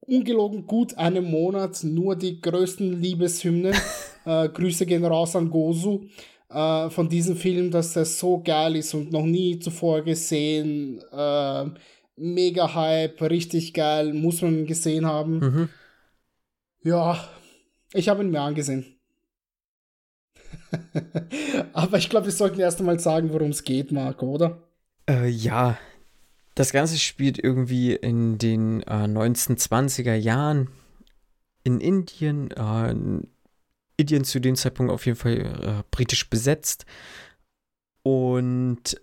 ungelogen 0.00 0.66
gut 0.66 0.94
einem 0.98 1.30
Monat 1.30 1.84
nur 1.84 2.16
die 2.16 2.40
größten 2.40 3.00
Liebeshymnen. 3.00 3.74
äh, 4.24 4.48
Grüße 4.48 4.86
gehen 4.86 5.04
raus 5.04 5.36
an 5.36 5.50
Gozu 5.50 6.08
äh, 6.48 6.90
von 6.90 7.08
diesem 7.08 7.36
Film, 7.36 7.70
dass 7.70 7.96
er 7.96 8.04
so 8.04 8.42
geil 8.42 8.76
ist 8.76 8.94
und 8.94 9.12
noch 9.12 9.24
nie 9.24 9.58
zuvor 9.58 10.02
gesehen. 10.02 11.02
Äh, 11.12 11.70
mega 12.16 12.74
Hype, 12.74 13.20
richtig 13.22 13.72
geil, 13.74 14.12
muss 14.12 14.42
man 14.42 14.66
gesehen 14.66 15.06
haben. 15.06 15.38
Mhm. 15.38 15.68
Ja, 16.84 17.28
ich 17.92 18.08
habe 18.08 18.22
ihn 18.22 18.30
mir 18.30 18.40
angesehen. 18.40 18.98
Aber 21.72 21.98
ich 21.98 22.08
glaube, 22.08 22.26
wir 22.26 22.32
sollten 22.32 22.60
erst 22.60 22.80
einmal 22.80 23.00
sagen, 23.00 23.32
worum 23.32 23.50
es 23.50 23.64
geht, 23.64 23.92
Marco, 23.92 24.26
oder? 24.26 24.62
Äh, 25.08 25.28
ja. 25.28 25.78
Das 26.54 26.72
Ganze 26.72 26.98
spielt 26.98 27.42
irgendwie 27.42 27.94
in 27.94 28.38
den 28.38 28.82
äh, 28.82 29.04
1920er 29.04 30.14
Jahren 30.14 30.68
in 31.64 31.80
Indien. 31.80 32.50
Äh, 32.50 32.94
Indien 33.96 34.24
zu 34.24 34.40
dem 34.40 34.56
Zeitpunkt 34.56 34.92
auf 34.92 35.06
jeden 35.06 35.18
Fall 35.18 35.38
äh, 35.38 35.82
britisch 35.90 36.28
besetzt. 36.28 36.86
Und 38.02 39.00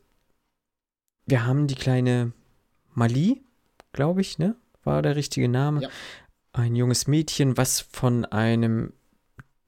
wir 1.26 1.46
haben 1.46 1.68
die 1.68 1.76
kleine 1.76 2.34
Mali, 2.94 3.42
glaube 3.94 4.22
ich, 4.22 4.40
ne? 4.40 4.56
War 4.84 5.02
der 5.02 5.16
richtige 5.16 5.48
Name. 5.48 5.84
Ja. 5.84 5.90
Ein 6.54 6.76
junges 6.76 7.08
Mädchen, 7.08 7.58
was 7.58 7.82
von 7.82 8.26
einem 8.26 8.94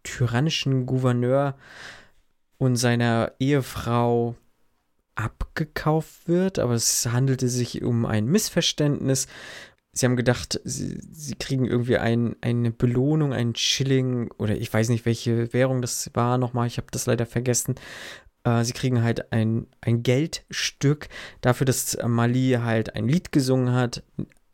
tyrannischen 0.04 0.86
Gouverneur 0.86 1.56
und 2.58 2.76
seiner 2.76 3.34
Ehefrau 3.40 4.36
abgekauft 5.16 6.28
wird, 6.28 6.58
aber 6.60 6.74
es 6.74 7.06
handelte 7.08 7.50
sich 7.50 7.84
um 7.84 8.06
ein 8.06 8.26
Missverständnis 8.26 9.28
sie 9.94 10.06
haben 10.06 10.16
gedacht, 10.16 10.60
sie, 10.64 11.00
sie 11.12 11.36
kriegen 11.36 11.66
irgendwie 11.66 11.98
ein, 11.98 12.36
eine 12.42 12.72
Belohnung, 12.72 13.34
einen 13.34 13.56
Schilling 13.56 14.32
oder 14.38 14.56
ich 14.56 14.74
weiß 14.74 14.90
nicht, 14.90 15.06
welche 15.06 15.54
Währung 15.54 15.82
das 15.82 16.10
war 16.14 16.38
nochmal, 16.38 16.68
ich 16.68 16.78
habe 16.78 16.88
das 16.92 17.06
leider 17.06 17.26
vergessen. 17.26 17.76
Äh, 18.44 18.64
sie 18.64 18.74
kriegen 18.74 19.04
halt 19.04 19.32
ein, 19.32 19.68
ein 19.82 20.04
Geldstück 20.04 21.10
dafür, 21.42 21.66
dass 21.66 21.98
Mali 22.06 22.58
halt 22.62 22.96
ein 22.96 23.08
Lied 23.08 23.32
gesungen 23.32 23.74
hat, 23.74 24.04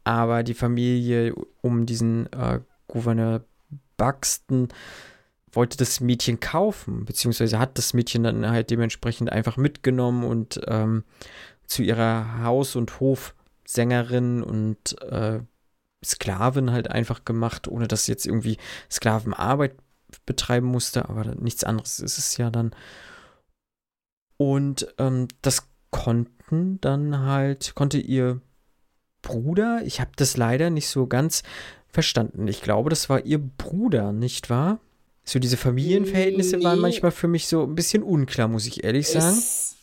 aber 0.03 0.43
die 0.43 0.55
Familie 0.55 1.35
um 1.61 1.85
diesen 1.85 2.31
äh, 2.33 2.59
Gouverneur 2.87 3.43
Buxton 3.97 4.69
wollte 5.57 5.75
das 5.75 5.99
Mädchen 6.01 6.39
kaufen, 6.39 7.03
beziehungsweise 7.03 7.57
hat 7.57 7.79
das 7.79 7.95
Mädchen 7.95 8.21
dann 8.21 8.47
halt 8.47 8.69
dementsprechend 8.69 9.31
einfach 9.31 9.57
mitgenommen 9.57 10.23
und 10.23 10.61
ähm, 10.67 11.03
zu 11.65 11.81
ihrer 11.81 12.43
Haus- 12.43 12.75
und 12.75 12.99
Hofsängerin 12.99 14.43
und 14.43 15.01
äh, 15.01 15.39
Sklavin 16.05 16.71
halt 16.71 16.91
einfach 16.91 17.25
gemacht, 17.25 17.67
ohne 17.67 17.87
dass 17.87 18.05
sie 18.05 18.11
jetzt 18.11 18.27
irgendwie 18.27 18.57
Sklavenarbeit 18.89 19.75
betreiben 20.27 20.67
musste, 20.67 21.09
aber 21.09 21.25
nichts 21.35 21.63
anderes 21.63 21.99
ist 21.99 22.19
es 22.19 22.37
ja 22.37 22.51
dann. 22.51 22.75
Und 24.37 24.93
ähm, 24.99 25.27
das 25.41 25.67
konnten 25.89 26.79
dann 26.81 27.17
halt, 27.21 27.73
konnte 27.73 27.97
ihr 27.97 28.41
Bruder, 29.23 29.81
ich 29.83 29.99
habe 30.01 30.11
das 30.17 30.37
leider 30.37 30.69
nicht 30.69 30.87
so 30.87 31.07
ganz 31.07 31.41
verstanden. 31.87 32.47
Ich 32.47 32.61
glaube, 32.61 32.91
das 32.91 33.09
war 33.09 33.25
ihr 33.25 33.39
Bruder, 33.39 34.13
nicht 34.13 34.51
wahr? 34.51 34.79
So 35.27 35.39
diese 35.39 35.57
Familienverhältnisse 35.57 36.55
nee. 36.55 36.63
waren 36.63 36.79
manchmal 36.79 37.11
für 37.11 37.27
mich 37.27 37.47
so 37.47 37.63
ein 37.63 37.75
bisschen 37.75 38.01
unklar, 38.01 38.47
muss 38.47 38.65
ich 38.65 38.85
ehrlich 38.85 39.09
sagen. 39.09 39.37
Es, 39.37 39.75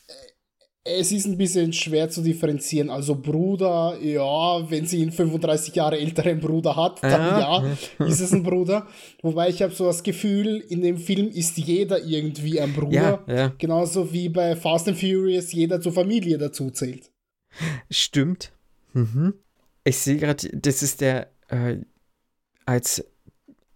äh, 0.84 1.01
es 1.01 1.12
ist 1.12 1.26
ein 1.26 1.36
bisschen 1.36 1.74
schwer 1.74 2.09
zu 2.09 2.22
differenzieren. 2.22 2.88
Also 2.88 3.14
Bruder, 3.14 3.99
ja, 4.01 4.70
wenn 4.70 4.86
sie 4.86 5.03
einen 5.03 5.12
35 5.12 5.74
Jahre 5.74 5.99
älteren 5.99 6.40
Bruder 6.40 6.74
hat, 6.74 7.03
dann 7.03 7.20
ja, 7.20 7.62
ja 7.99 8.07
ist 8.07 8.20
es 8.20 8.32
ein 8.32 8.42
Bruder. 8.42 8.86
Wobei 9.20 9.51
ich 9.51 9.61
habe 9.61 9.74
so 9.74 9.84
das 9.84 10.03
Gefühl, 10.03 10.64
in 10.66 10.80
dem 10.80 10.97
Film 10.97 11.28
ist 11.28 11.59
jeder 11.59 12.03
irgendwie 12.03 12.59
ein 12.59 12.72
Bruder. 12.72 13.22
Ja, 13.26 13.34
ja. 13.34 13.53
Genauso 13.59 14.11
wie 14.14 14.30
bei 14.30 14.57
Fast 14.57 14.88
and 14.88 14.99
Furious 14.99 15.53
jeder 15.53 15.78
zur 15.78 15.92
Familie 15.92 16.38
dazu 16.38 16.70
zählt. 16.70 17.11
Stimmt. 17.90 18.51
Mhm. 18.95 19.34
Ich 19.84 19.99
sehe 19.99 20.16
gerade, 20.16 20.49
das 20.55 20.82
ist 20.82 21.03
der 21.03 21.28
äh, 21.49 21.76
als, 22.64 23.05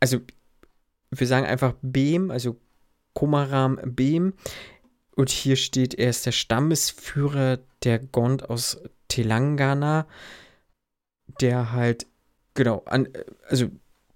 also 0.00 0.20
wir 1.10 1.26
sagen 1.26 1.46
einfach 1.46 1.74
Behm, 1.82 2.30
also 2.30 2.56
Komaram 3.14 3.78
Behm. 3.84 4.34
Und 5.16 5.30
hier 5.30 5.56
steht, 5.56 5.94
er 5.94 6.10
ist 6.10 6.26
der 6.26 6.32
Stammesführer 6.32 7.58
der 7.82 7.98
Gond 7.98 8.48
aus 8.48 8.80
Telangana, 9.08 10.06
der 11.40 11.72
halt, 11.72 12.06
genau, 12.54 12.84
an, 12.86 13.08
also 13.48 13.68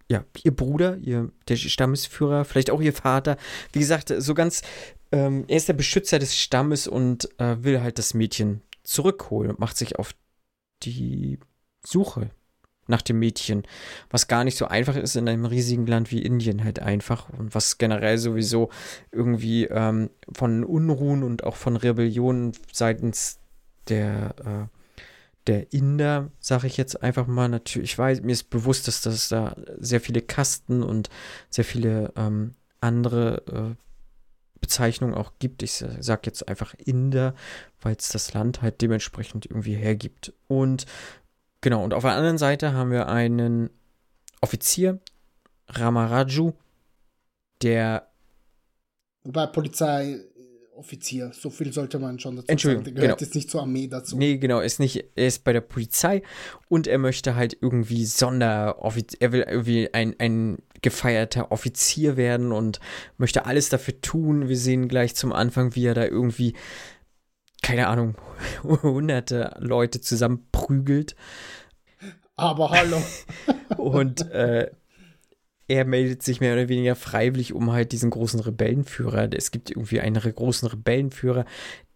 ja, 0.08 0.24
ihr 0.44 0.54
Bruder, 0.54 0.98
ihr, 0.98 1.32
der 1.48 1.56
Stammesführer, 1.56 2.44
vielleicht 2.44 2.70
auch 2.70 2.80
ihr 2.80 2.92
Vater. 2.92 3.36
Wie 3.72 3.78
gesagt, 3.78 4.12
so 4.16 4.34
ganz, 4.34 4.62
ähm, 5.10 5.44
er 5.48 5.56
ist 5.56 5.68
der 5.68 5.72
Beschützer 5.72 6.18
des 6.18 6.36
Stammes 6.36 6.86
und 6.86 7.28
äh, 7.40 7.64
will 7.64 7.80
halt 7.80 7.98
das 7.98 8.14
Mädchen 8.14 8.62
zurückholen 8.84 9.50
und 9.50 9.58
macht 9.58 9.76
sich 9.76 9.98
auf 9.98 10.14
die 10.82 11.38
Suche 11.84 12.30
nach 12.92 13.02
dem 13.02 13.18
Mädchen, 13.18 13.64
was 14.10 14.28
gar 14.28 14.44
nicht 14.44 14.56
so 14.56 14.66
einfach 14.66 14.94
ist 14.94 15.16
in 15.16 15.28
einem 15.28 15.46
riesigen 15.46 15.86
Land 15.86 16.12
wie 16.12 16.22
Indien 16.22 16.62
halt 16.62 16.78
einfach 16.78 17.28
und 17.30 17.54
was 17.54 17.78
generell 17.78 18.18
sowieso 18.18 18.70
irgendwie 19.10 19.64
ähm, 19.64 20.10
von 20.32 20.62
Unruhen 20.62 21.24
und 21.24 21.42
auch 21.42 21.56
von 21.56 21.76
Rebellion 21.76 22.52
seitens 22.70 23.40
der 23.88 24.34
äh, 24.70 24.78
der 25.48 25.72
Inder, 25.72 26.30
sage 26.38 26.68
ich 26.68 26.76
jetzt 26.76 27.02
einfach 27.02 27.26
mal, 27.26 27.48
natürlich, 27.48 27.90
ich 27.90 27.98
weiß, 27.98 28.22
mir 28.22 28.30
ist 28.30 28.50
bewusst, 28.50 28.86
dass 28.86 29.00
das 29.00 29.28
da 29.28 29.56
sehr 29.78 30.00
viele 30.00 30.22
Kasten 30.22 30.84
und 30.84 31.08
sehr 31.50 31.64
viele 31.64 32.12
ähm, 32.16 32.52
andere 32.80 33.76
äh, 33.76 33.82
Bezeichnungen 34.60 35.14
auch 35.14 35.32
gibt. 35.40 35.62
Ich 35.64 35.72
sage 35.72 36.22
jetzt 36.26 36.48
einfach 36.48 36.74
Inder, 36.74 37.34
weil 37.80 37.96
es 37.96 38.08
das 38.08 38.32
Land 38.32 38.62
halt 38.62 38.80
dementsprechend 38.80 39.46
irgendwie 39.46 39.74
hergibt. 39.74 40.32
Und 40.46 40.86
Genau, 41.62 41.82
und 41.84 41.94
auf 41.94 42.02
der 42.02 42.12
anderen 42.12 42.38
Seite 42.38 42.74
haben 42.74 42.90
wir 42.90 43.08
einen 43.08 43.70
Offizier, 44.40 45.00
Ramaraju, 45.68 46.52
der. 47.62 48.08
Wobei 49.22 49.46
Polizeioffizier, 49.46 51.30
so 51.32 51.50
viel 51.50 51.72
sollte 51.72 52.00
man 52.00 52.18
schon 52.18 52.34
dazu 52.34 52.46
sagen. 52.48 52.82
Der 52.82 52.92
gehört 52.92 53.18
genau. 53.18 53.20
jetzt 53.20 53.34
nicht 53.36 53.48
zur 53.48 53.62
Armee 53.62 53.86
dazu. 53.86 54.18
Nee, 54.18 54.38
genau, 54.38 54.58
ist 54.58 54.80
nicht, 54.80 55.04
er 55.14 55.28
ist 55.28 55.44
bei 55.44 55.52
der 55.52 55.60
Polizei 55.60 56.22
und 56.68 56.88
er 56.88 56.98
möchte 56.98 57.36
halt 57.36 57.56
irgendwie 57.60 58.04
Sonderoffizier, 58.06 59.22
er 59.22 59.32
will 59.32 59.44
irgendwie 59.48 59.94
ein, 59.94 60.16
ein 60.18 60.58
gefeierter 60.82 61.52
Offizier 61.52 62.16
werden 62.16 62.50
und 62.50 62.80
möchte 63.18 63.46
alles 63.46 63.68
dafür 63.68 64.00
tun. 64.00 64.48
Wir 64.48 64.56
sehen 64.56 64.88
gleich 64.88 65.14
zum 65.14 65.32
Anfang, 65.32 65.76
wie 65.76 65.86
er 65.86 65.94
da 65.94 66.04
irgendwie 66.04 66.54
keine 67.62 67.86
Ahnung, 67.88 68.16
hunderte 68.62 69.54
Leute 69.58 70.00
zusammenprügelt. 70.00 71.16
Aber 72.36 72.70
hallo. 72.70 73.00
und 73.76 74.30
äh, 74.30 74.70
er 75.68 75.84
meldet 75.84 76.22
sich 76.22 76.40
mehr 76.40 76.54
oder 76.54 76.68
weniger 76.68 76.96
freiwillig 76.96 77.52
um 77.54 77.72
halt 77.72 77.92
diesen 77.92 78.10
großen 78.10 78.40
Rebellenführer. 78.40 79.28
Es 79.32 79.50
gibt 79.50 79.70
irgendwie 79.70 80.00
einen 80.00 80.20
großen 80.20 80.68
Rebellenführer, 80.68 81.44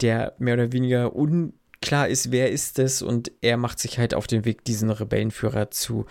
der 0.00 0.34
mehr 0.38 0.54
oder 0.54 0.72
weniger 0.72 1.14
unklar 1.14 2.08
ist, 2.08 2.30
wer 2.30 2.50
ist 2.50 2.78
es 2.78 3.02
und 3.02 3.32
er 3.42 3.56
macht 3.56 3.78
sich 3.78 3.98
halt 3.98 4.14
auf 4.14 4.26
den 4.26 4.44
Weg, 4.44 4.64
diesen 4.64 4.90
Rebellenführer 4.90 5.70
zu 5.70 6.06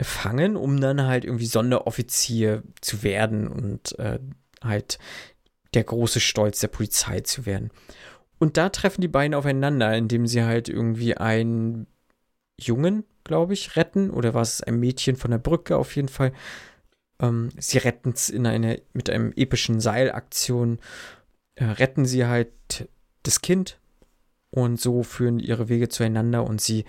fangen, 0.00 0.56
um 0.56 0.80
dann 0.80 1.02
halt 1.02 1.24
irgendwie 1.24 1.46
Sonderoffizier 1.46 2.62
zu 2.80 3.02
werden 3.02 3.46
und 3.46 3.96
äh, 3.98 4.18
halt 4.62 4.98
der 5.74 5.84
große 5.84 6.20
Stolz 6.20 6.60
der 6.60 6.68
Polizei 6.68 7.20
zu 7.20 7.46
werden. 7.46 7.70
Und 8.38 8.56
da 8.56 8.68
treffen 8.68 9.00
die 9.00 9.08
beiden 9.08 9.34
aufeinander, 9.34 9.96
indem 9.96 10.26
sie 10.26 10.42
halt 10.42 10.68
irgendwie 10.68 11.16
einen 11.16 11.86
Jungen, 12.58 13.04
glaube 13.24 13.54
ich, 13.54 13.76
retten. 13.76 14.10
Oder 14.10 14.34
war 14.34 14.42
es 14.42 14.62
ein 14.62 14.78
Mädchen 14.78 15.16
von 15.16 15.30
der 15.30 15.38
Brücke 15.38 15.76
auf 15.76 15.96
jeden 15.96 16.08
Fall. 16.08 16.32
Ähm, 17.20 17.50
sie 17.58 17.78
retten 17.78 18.10
es 18.10 18.28
in 18.28 18.46
eine, 18.46 18.80
mit 18.92 19.08
einem 19.10 19.32
epischen 19.36 19.80
Seilaktion, 19.80 20.78
äh, 21.54 21.64
retten 21.64 22.06
sie 22.06 22.26
halt 22.26 22.88
das 23.22 23.40
Kind. 23.40 23.78
Und 24.50 24.80
so 24.80 25.02
führen 25.02 25.40
ihre 25.40 25.68
Wege 25.68 25.88
zueinander 25.88 26.44
und 26.44 26.60
sie 26.60 26.84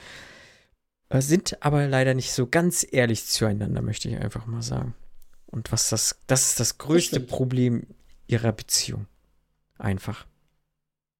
äh, 1.09 1.21
sind 1.21 1.63
aber 1.63 1.87
leider 1.87 2.13
nicht 2.13 2.31
so 2.31 2.47
ganz 2.47 2.85
ehrlich 2.89 3.25
zueinander, 3.25 3.81
möchte 3.81 4.07
ich 4.07 4.17
einfach 4.17 4.45
mal 4.45 4.61
sagen. 4.61 4.93
Und 5.47 5.71
was 5.71 5.89
das, 5.89 6.19
das 6.27 6.49
ist 6.49 6.59
das 6.59 6.77
größte 6.77 7.19
Problem 7.19 7.87
ihrer 8.27 8.51
Beziehung. 8.51 9.07
Einfach. 9.77 10.25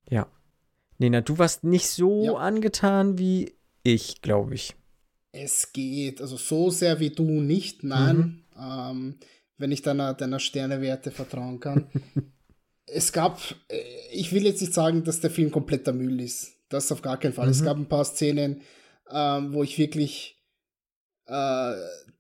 Ja. 0.10 0.28
Nena, 0.98 1.22
du 1.22 1.38
warst 1.38 1.64
nicht 1.64 1.90
so 1.90 2.24
ja. 2.26 2.34
angetan 2.36 3.18
wie 3.18 3.54
ich, 3.84 4.22
glaube 4.22 4.56
ich. 4.56 4.76
Es 5.32 5.74
geht, 5.74 6.22
also 6.22 6.38
so 6.38 6.70
sehr 6.70 7.00
wie 7.00 7.10
du 7.10 7.42
nicht, 7.42 7.84
nein. 7.84 8.18
Mhm. 8.18 8.46
Ähm, 8.58 9.20
wenn 9.58 9.72
ich 9.72 9.82
deiner, 9.82 10.14
deiner 10.14 10.40
Sternewerte 10.40 11.12
vertrauen 11.12 11.60
kann. 11.60 11.88
es 12.88 13.12
gab, 13.12 13.42
äh, 13.70 13.82
ich 14.12 14.32
will 14.32 14.46
jetzt 14.46 14.62
nicht 14.62 14.74
sagen, 14.74 15.04
dass 15.04 15.22
der 15.22 15.32
Film 15.32 15.52
kompletter 15.52 15.94
Müll 15.94 16.22
ist. 16.22 16.54
Das 16.70 16.92
auf 16.92 17.02
gar 17.02 17.20
keinen 17.20 17.34
Fall. 17.34 17.46
Mhm. 17.46 17.52
Es 17.52 17.64
gab 17.64 17.78
ein 17.78 17.90
paar 17.90 18.06
Szenen, 18.06 18.62
ähm, 19.12 19.54
wo 19.54 19.64
ich 19.64 19.78
wirklich 19.78 20.42
äh, 21.26 21.74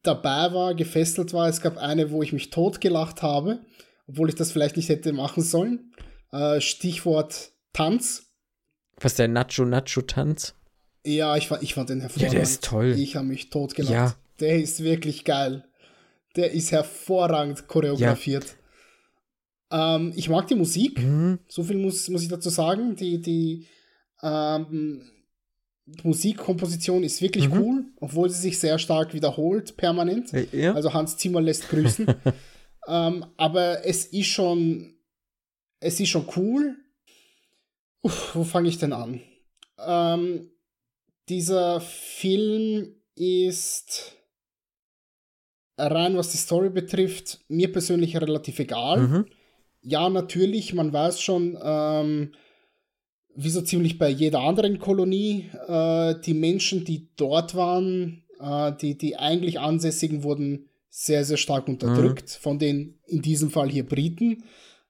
dabei 0.04 0.54
war, 0.54 0.76
gefesselt 0.76 1.34
war. 1.34 1.48
Es 1.48 1.62
gab 1.62 1.78
eine, 1.78 2.12
wo 2.12 2.22
ich 2.22 2.34
mich 2.34 2.50
totgelacht 2.50 3.22
habe, 3.22 3.62
obwohl 4.08 4.30
ich 4.30 4.36
das 4.36 4.52
vielleicht 4.52 4.78
nicht 4.78 4.90
hätte 4.90 5.14
machen 5.14 5.44
sollen. 5.44 5.94
Äh, 6.32 6.62
Stichwort 6.62 7.52
Tanz. 7.76 8.32
Was 9.00 9.16
der 9.16 9.28
Nacho 9.28 9.66
Nacho 9.66 10.02
Tanz? 10.02 10.56
Ja, 11.06 11.36
ich, 11.36 11.52
ich 11.62 11.74
fand 11.74 11.90
den 11.90 12.02
hervorragend. 12.02 12.34
Ja, 12.34 12.40
der 12.40 12.44
ist 12.44 12.64
toll. 12.64 12.96
Ich 12.98 13.16
habe 13.16 13.28
mich 13.28 13.50
totgelacht. 13.50 13.94
Ja. 13.94 14.16
Der 14.40 14.60
ist 14.60 14.84
wirklich 14.84 15.26
geil. 15.26 15.66
Der 16.36 16.52
ist 16.52 16.72
hervorragend 16.72 17.68
choreografiert. 17.68 18.56
Ja. 19.72 19.98
Ähm, 19.98 20.14
ich 20.16 20.30
mag 20.30 20.48
die 20.48 20.56
Musik. 20.56 21.02
Mhm. 21.02 21.40
So 21.48 21.64
viel 21.64 21.78
muss, 21.78 22.10
muss 22.10 22.24
ich 22.24 22.30
dazu 22.30 22.50
sagen. 22.50 22.96
Die, 22.96 23.22
die 23.22 23.68
ähm, 24.24 25.02
Musikkomposition 26.04 27.04
ist 27.04 27.22
wirklich 27.22 27.50
mhm. 27.50 27.58
cool, 27.58 27.86
obwohl 28.00 28.30
sie 28.30 28.42
sich 28.42 28.58
sehr 28.58 28.80
stark 28.80 29.14
wiederholt, 29.14 29.78
permanent. 29.78 30.32
Ja. 30.52 30.74
Also 30.74 30.94
Hans 30.94 31.18
Zimmer 31.18 31.42
lässt 31.42 31.70
grüßen. 31.70 32.08
ähm, 32.88 33.26
aber 33.38 33.86
es 33.86 34.06
ist 34.06 34.28
schon, 34.28 34.96
es 35.80 36.00
ist 36.00 36.10
schon 36.10 36.28
cool. 36.36 36.78
Uff, 38.06 38.36
wo 38.36 38.44
fange 38.44 38.70
ich 38.70 38.78
denn 38.78 38.94
an? 38.94 39.20
Ähm, 39.80 40.52
dieser 41.28 41.82
Film 41.82 42.96
ist 43.16 44.16
rein 45.78 46.16
was 46.16 46.32
die 46.32 46.38
Story 46.38 46.70
betrifft, 46.70 47.40
mir 47.48 47.72
persönlich 47.72 48.16
relativ 48.16 48.60
egal. 48.60 49.08
Mhm. 49.08 49.26
Ja, 49.82 50.10
natürlich, 50.10 50.74
man 50.74 50.94
weiß 50.94 51.20
schon, 51.20 51.58
ähm, 51.62 52.34
wie 53.36 53.50
so 53.50 53.62
ziemlich 53.62 53.98
bei 53.98 54.10
jeder 54.10 54.40
anderen 54.40 54.80
Kolonie, 54.80 55.50
äh, 55.68 56.16
die 56.26 56.34
Menschen, 56.34 56.86
die 56.86 57.10
dort 57.18 57.56
waren, 57.56 58.22
Äh, 58.40 58.74
die, 58.82 58.98
die 58.98 59.16
eigentlich 59.16 59.60
Ansässigen 59.60 60.24
wurden 60.24 60.68
sehr, 60.90 61.24
sehr 61.24 61.38
stark 61.38 61.70
unterdrückt 61.70 62.28
mhm. 62.28 62.42
von 62.42 62.60
den, 62.60 63.00
in 63.08 63.22
diesem 63.22 63.50
Fall 63.50 63.70
hier 63.70 63.86
Briten. 63.86 64.44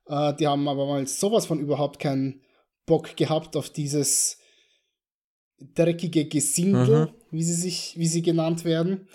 Äh, 0.08 0.34
die 0.36 0.48
haben 0.48 0.68
aber 0.68 0.88
mal 0.88 1.06
sowas 1.06 1.46
von 1.46 1.60
überhaupt 1.60 2.00
keinen 2.00 2.42
Bock 2.86 3.16
gehabt 3.16 3.56
auf 3.56 3.70
dieses 3.70 4.40
dreckige 5.60 6.26
Gesindel, 6.28 7.08
mhm. 7.08 7.12
wie 7.32 7.44
sie 7.44 7.54
sich, 7.54 7.96
wie 7.98 8.08
sie 8.08 8.22
genannt 8.22 8.66
werden. 8.66 9.08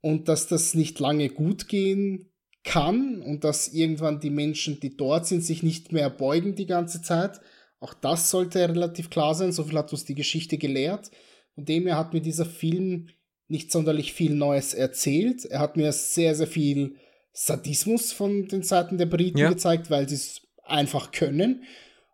Und 0.00 0.28
dass 0.28 0.46
das 0.46 0.74
nicht 0.74 1.00
lange 1.00 1.28
gut 1.30 1.68
gehen 1.68 2.30
kann 2.62 3.22
und 3.22 3.44
dass 3.44 3.68
irgendwann 3.68 4.20
die 4.20 4.30
Menschen, 4.30 4.80
die 4.80 4.96
dort 4.96 5.26
sind, 5.26 5.42
sich 5.42 5.62
nicht 5.62 5.92
mehr 5.92 6.10
beugen 6.10 6.54
die 6.54 6.66
ganze 6.66 7.00
Zeit. 7.02 7.40
Auch 7.80 7.94
das 7.94 8.30
sollte 8.30 8.68
relativ 8.68 9.10
klar 9.10 9.34
sein, 9.34 9.52
so 9.52 9.64
viel 9.64 9.78
hat 9.78 9.92
uns 9.92 10.04
die 10.04 10.14
Geschichte 10.14 10.58
gelehrt. 10.58 11.10
Von 11.54 11.64
dem 11.64 11.86
her 11.86 11.96
hat 11.96 12.12
mir 12.12 12.20
dieser 12.20 12.44
Film 12.44 13.08
nicht 13.48 13.70
sonderlich 13.70 14.12
viel 14.12 14.34
Neues 14.34 14.74
erzählt. 14.74 15.44
Er 15.44 15.60
hat 15.60 15.76
mir 15.76 15.92
sehr, 15.92 16.34
sehr 16.34 16.46
viel 16.46 16.96
Sadismus 17.32 18.12
von 18.12 18.48
den 18.48 18.62
Seiten 18.62 18.98
der 18.98 19.06
Briten 19.06 19.38
ja. 19.38 19.48
gezeigt, 19.48 19.90
weil 19.90 20.08
sie 20.08 20.16
es 20.16 20.42
einfach 20.64 21.12
können. 21.12 21.64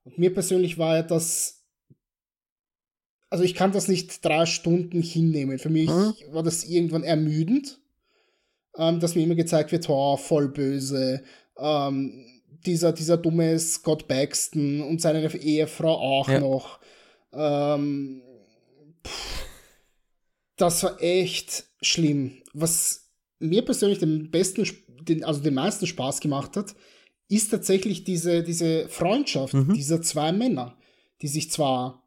Und 0.05 0.19
mir 0.19 0.33
persönlich 0.33 0.79
war 0.79 0.97
ja 0.97 1.03
das. 1.03 1.65
Also 3.31 3.45
ich 3.45 3.55
kann 3.55 3.73
das 3.73 3.89
nicht 3.89 4.25
drei 4.25 4.45
Stunden 4.45 5.01
hinnehmen. 5.01 5.59
Für 5.59 5.71
mich 5.71 5.89
mhm. 5.89 6.13
war 6.33 6.43
das 6.43 6.65
irgendwann 6.65 7.03
ermüdend, 7.03 7.81
ähm, 8.77 9.01
dass 9.01 9.15
mir 9.15 9.23
immer 9.23 9.35
gezeigt 9.35 9.73
wird, 9.73 9.89
oh, 9.89 10.17
voll 10.17 10.49
böse. 10.49 11.25
Ähm, 11.57 12.27
dieser, 12.67 12.93
dieser 12.93 13.17
dumme 13.17 13.59
Scott 13.59 14.07
Baxton 14.07 14.83
und 14.83 15.01
seine 15.01 15.35
Ehefrau 15.35 15.95
auch 15.95 16.29
ja. 16.29 16.41
noch. 16.41 16.79
Ähm, 17.33 18.23
das 20.57 20.83
war 20.83 21.03
echt 21.03 21.65
schlimm. 21.81 22.43
Was 22.53 23.11
mir 23.39 23.65
persönlich 23.65 23.99
den 23.99 24.31
besten, 24.31 24.69
den, 25.01 25.25
also 25.25 25.41
den 25.41 25.55
meisten 25.55 25.87
Spaß 25.87 26.21
gemacht 26.21 26.57
hat, 26.57 26.75
ist 27.33 27.51
tatsächlich 27.51 28.05
diese, 28.05 28.43
diese 28.43 28.89
Freundschaft 28.89 29.55
mhm. 29.55 29.73
dieser 29.75 30.03
zwei 30.03 30.33
Männer, 30.33 30.77
die 31.23 31.29
sich 31.29 31.51
zwar 31.51 32.07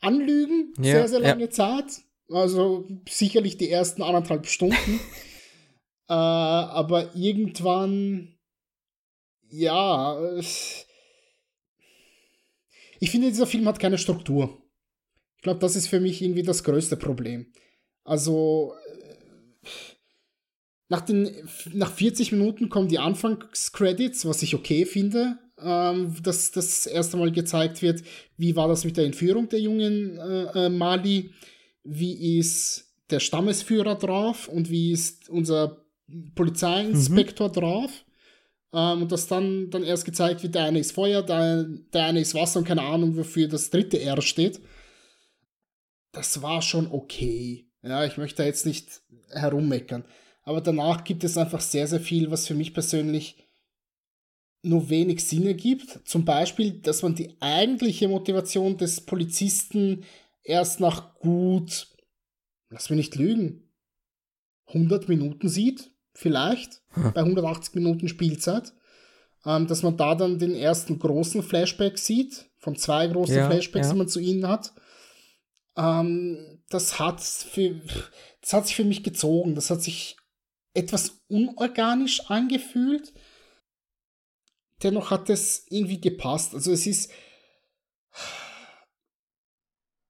anlügen, 0.00 0.72
ja, 0.78 0.92
sehr, 0.92 1.08
sehr 1.08 1.20
lange 1.20 1.44
ja. 1.44 1.50
Zeit, 1.50 2.02
also 2.28 2.88
sicherlich 3.08 3.58
die 3.58 3.70
ersten 3.70 4.02
anderthalb 4.02 4.46
Stunden, 4.46 5.00
äh, 6.08 6.12
aber 6.12 7.14
irgendwann, 7.14 8.36
ja, 9.48 10.20
ich 13.00 13.10
finde, 13.10 13.28
dieser 13.28 13.46
Film 13.46 13.66
hat 13.66 13.78
keine 13.78 13.98
Struktur. 13.98 14.62
Ich 15.36 15.42
glaube, 15.42 15.60
das 15.60 15.76
ist 15.76 15.86
für 15.86 16.00
mich 16.00 16.20
irgendwie 16.20 16.42
das 16.42 16.64
größte 16.64 16.96
Problem. 16.96 17.52
Also, 18.04 18.74
nach, 20.90 21.02
den, 21.02 21.30
nach 21.72 21.92
40 21.92 22.32
Minuten 22.32 22.68
kommen 22.68 22.88
die 22.88 22.98
Anfangscredits, 22.98 24.26
was 24.26 24.42
ich 24.42 24.56
okay 24.56 24.84
finde, 24.84 25.38
ähm, 25.62 26.16
dass 26.22 26.50
das 26.50 26.84
erste 26.84 27.16
Mal 27.16 27.30
gezeigt 27.30 27.80
wird, 27.80 28.02
wie 28.36 28.56
war 28.56 28.66
das 28.66 28.84
mit 28.84 28.96
der 28.96 29.04
Entführung 29.04 29.48
der 29.48 29.60
jungen 29.60 30.18
äh, 30.18 30.66
äh, 30.66 30.68
Mali, 30.68 31.30
wie 31.84 32.38
ist 32.38 32.92
der 33.08 33.20
Stammesführer 33.20 33.94
drauf 33.94 34.48
und 34.48 34.68
wie 34.68 34.90
ist 34.90 35.30
unser 35.30 35.84
Polizeiinspektor 36.34 37.48
mhm. 37.48 37.52
drauf. 37.52 37.90
Ähm, 38.72 39.02
und 39.02 39.12
dass 39.12 39.28
dann, 39.28 39.70
dann 39.70 39.84
erst 39.84 40.04
gezeigt 40.04 40.42
wird, 40.42 40.56
der 40.56 40.64
eine 40.64 40.80
ist 40.80 40.90
Feuer, 40.90 41.22
der, 41.22 41.68
der 41.92 42.06
eine 42.06 42.20
ist 42.20 42.34
Wasser 42.34 42.58
und 42.58 42.66
keine 42.66 42.82
Ahnung, 42.82 43.16
wofür 43.16 43.46
das 43.46 43.70
dritte 43.70 44.00
R 44.00 44.20
steht. 44.22 44.60
Das 46.10 46.42
war 46.42 46.62
schon 46.62 46.90
okay. 46.90 47.68
Ja, 47.84 48.04
ich 48.04 48.16
möchte 48.16 48.38
da 48.38 48.44
jetzt 48.44 48.66
nicht 48.66 49.02
herummeckern. 49.30 50.04
Aber 50.50 50.60
danach 50.60 51.04
gibt 51.04 51.22
es 51.22 51.38
einfach 51.38 51.60
sehr, 51.60 51.86
sehr 51.86 52.00
viel, 52.00 52.32
was 52.32 52.48
für 52.48 52.54
mich 52.54 52.74
persönlich 52.74 53.36
nur 54.62 54.90
wenig 54.90 55.24
Sinn 55.24 55.46
ergibt. 55.46 56.00
Zum 56.04 56.24
Beispiel, 56.24 56.72
dass 56.72 57.02
man 57.02 57.14
die 57.14 57.36
eigentliche 57.38 58.08
Motivation 58.08 58.76
des 58.76 59.00
Polizisten 59.00 60.02
erst 60.42 60.80
nach 60.80 61.14
gut, 61.20 61.86
lass 62.68 62.90
mich 62.90 62.96
nicht 62.96 63.14
lügen, 63.14 63.70
100 64.66 65.08
Minuten 65.08 65.48
sieht, 65.48 65.92
vielleicht, 66.14 66.82
hm. 66.94 67.12
bei 67.12 67.20
180 67.20 67.76
Minuten 67.76 68.08
Spielzeit. 68.08 68.72
Ähm, 69.46 69.68
dass 69.68 69.84
man 69.84 69.96
da 69.96 70.16
dann 70.16 70.40
den 70.40 70.56
ersten 70.56 70.98
großen 70.98 71.44
Flashback 71.44 71.96
sieht, 71.96 72.50
von 72.58 72.74
zwei 72.74 73.06
großen 73.06 73.36
ja, 73.36 73.48
Flashbacks, 73.48 73.86
ja. 73.86 73.92
die 73.92 73.98
man 73.98 74.08
zu 74.08 74.18
ihnen 74.18 74.48
hat. 74.48 74.72
Ähm, 75.76 76.60
das, 76.70 76.98
hat 76.98 77.20
für, 77.20 77.80
das 78.40 78.52
hat 78.52 78.66
sich 78.66 78.74
für 78.74 78.84
mich 78.84 79.04
gezogen. 79.04 79.54
Das 79.54 79.70
hat 79.70 79.80
sich 79.80 80.16
etwas 80.74 81.22
unorganisch 81.28 82.20
angefühlt. 82.30 83.12
Dennoch 84.82 85.10
hat 85.10 85.28
es 85.30 85.66
irgendwie 85.68 86.00
gepasst. 86.00 86.54
Also 86.54 86.72
es 86.72 86.86
ist 86.86 87.10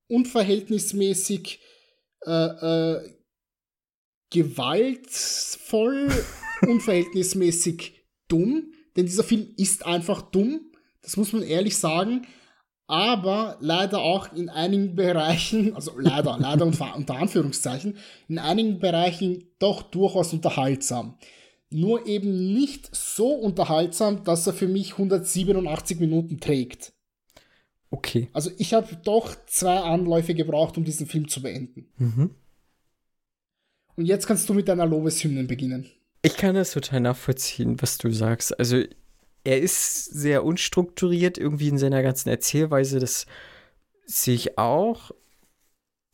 unverhältnismäßig 0.08 1.60
äh, 2.26 2.30
äh, 2.30 3.14
gewaltvoll, 4.30 6.08
unverhältnismäßig 6.62 8.04
dumm, 8.28 8.72
denn 8.96 9.06
dieser 9.06 9.24
Film 9.24 9.54
ist 9.56 9.86
einfach 9.86 10.22
dumm, 10.22 10.72
das 11.02 11.16
muss 11.16 11.32
man 11.32 11.42
ehrlich 11.42 11.78
sagen 11.78 12.26
aber 12.90 13.56
leider 13.60 14.00
auch 14.00 14.32
in 14.32 14.48
einigen 14.48 14.96
Bereichen, 14.96 15.74
also 15.76 15.92
leider, 15.96 16.36
leider 16.40 16.66
unter 16.66 17.16
Anführungszeichen, 17.16 17.96
in 18.28 18.40
einigen 18.40 18.80
Bereichen 18.80 19.44
doch 19.60 19.82
durchaus 19.82 20.32
unterhaltsam. 20.32 21.16
Nur 21.70 22.08
eben 22.08 22.52
nicht 22.52 22.92
so 22.92 23.28
unterhaltsam, 23.28 24.24
dass 24.24 24.44
er 24.48 24.54
für 24.54 24.66
mich 24.66 24.92
187 24.92 26.00
Minuten 26.00 26.40
trägt. 26.40 26.92
Okay. 27.90 28.28
Also 28.32 28.50
ich 28.58 28.74
habe 28.74 28.96
doch 29.04 29.36
zwei 29.46 29.78
Anläufe 29.78 30.34
gebraucht, 30.34 30.76
um 30.76 30.84
diesen 30.84 31.06
Film 31.06 31.28
zu 31.28 31.42
beenden. 31.42 31.86
Mhm. 31.96 32.34
Und 33.94 34.06
jetzt 34.06 34.26
kannst 34.26 34.48
du 34.48 34.54
mit 34.54 34.66
deiner 34.66 34.86
Lobeshymnen 34.86 35.46
beginnen. 35.46 35.86
Ich 36.22 36.36
kann 36.36 36.56
das 36.56 36.72
total 36.72 37.00
nachvollziehen, 37.00 37.80
was 37.80 37.98
du 37.98 38.10
sagst. 38.10 38.58
Also 38.58 38.82
er 39.44 39.60
ist 39.60 40.04
sehr 40.04 40.44
unstrukturiert 40.44 41.38
irgendwie 41.38 41.68
in 41.68 41.78
seiner 41.78 42.02
ganzen 42.02 42.28
Erzählweise. 42.28 42.98
Das 42.98 43.26
sehe 44.06 44.34
ich 44.34 44.58
auch. 44.58 45.12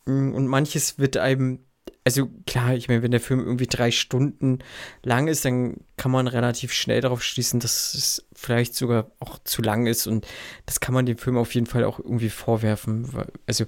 Mm, 0.07 0.33
und 0.33 0.47
manches 0.47 0.99
wird 0.99 1.17
einem, 1.17 1.61
also 2.05 2.29
klar, 2.47 2.75
ich 2.75 2.89
meine, 2.89 3.03
wenn 3.03 3.11
der 3.11 3.21
Film 3.21 3.41
irgendwie 3.41 3.67
drei 3.67 3.91
Stunden 3.91 4.61
lang 5.03 5.29
ist, 5.29 5.45
dann 5.45 5.79
kann 5.97 6.13
man 6.13 6.29
relativ 6.29 6.73
schnell 6.73 7.01
darauf 7.01 7.23
schließen, 7.23 7.61
dass 7.61 7.95
es 7.95 8.27
vielleicht 8.33 8.75
sogar 8.75 9.11
auch 9.19 9.39
zu 9.45 9.63
lang 9.63 9.87
ist. 9.87 10.07
Und 10.07 10.27
das 10.67 10.81
kann 10.81 10.95
man 10.95 11.07
dem 11.07 11.19
Film 11.19 11.37
auf 11.37 11.55
jeden 11.55 11.67
Fall 11.67 11.85
auch 11.85 11.99
irgendwie 11.99 12.31
vorwerfen. 12.31 13.09
Also 13.47 13.67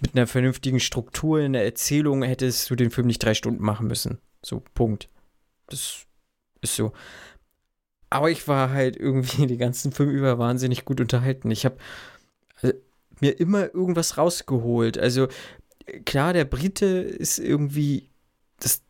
mit 0.00 0.14
einer 0.14 0.26
vernünftigen 0.26 0.80
Struktur 0.80 1.40
in 1.40 1.52
der 1.52 1.64
Erzählung 1.64 2.22
hättest 2.22 2.70
du 2.70 2.76
den 2.76 2.90
Film 2.90 3.06
nicht 3.06 3.22
drei 3.22 3.34
Stunden 3.34 3.62
machen 3.62 3.88
müssen. 3.88 4.18
So, 4.42 4.62
Punkt. 4.74 5.08
Das 5.66 6.06
ist 6.60 6.76
so. 6.76 6.92
Aber 8.10 8.30
ich 8.30 8.48
war 8.48 8.70
halt 8.70 8.96
irgendwie 8.96 9.46
die 9.48 9.58
ganzen 9.58 9.92
Filme 9.92 10.12
über 10.12 10.38
wahnsinnig 10.38 10.84
gut 10.84 11.00
unterhalten. 11.00 11.50
Ich 11.50 11.64
habe 11.64 11.76
äh, 12.62 12.74
mir 13.20 13.38
immer 13.38 13.74
irgendwas 13.74 14.16
rausgeholt. 14.16 14.98
Also 14.98 15.28
klar, 16.04 16.32
der 16.32 16.44
Brite 16.44 16.86
ist 16.86 17.38
irgendwie 17.38 18.10
das, 18.60 18.82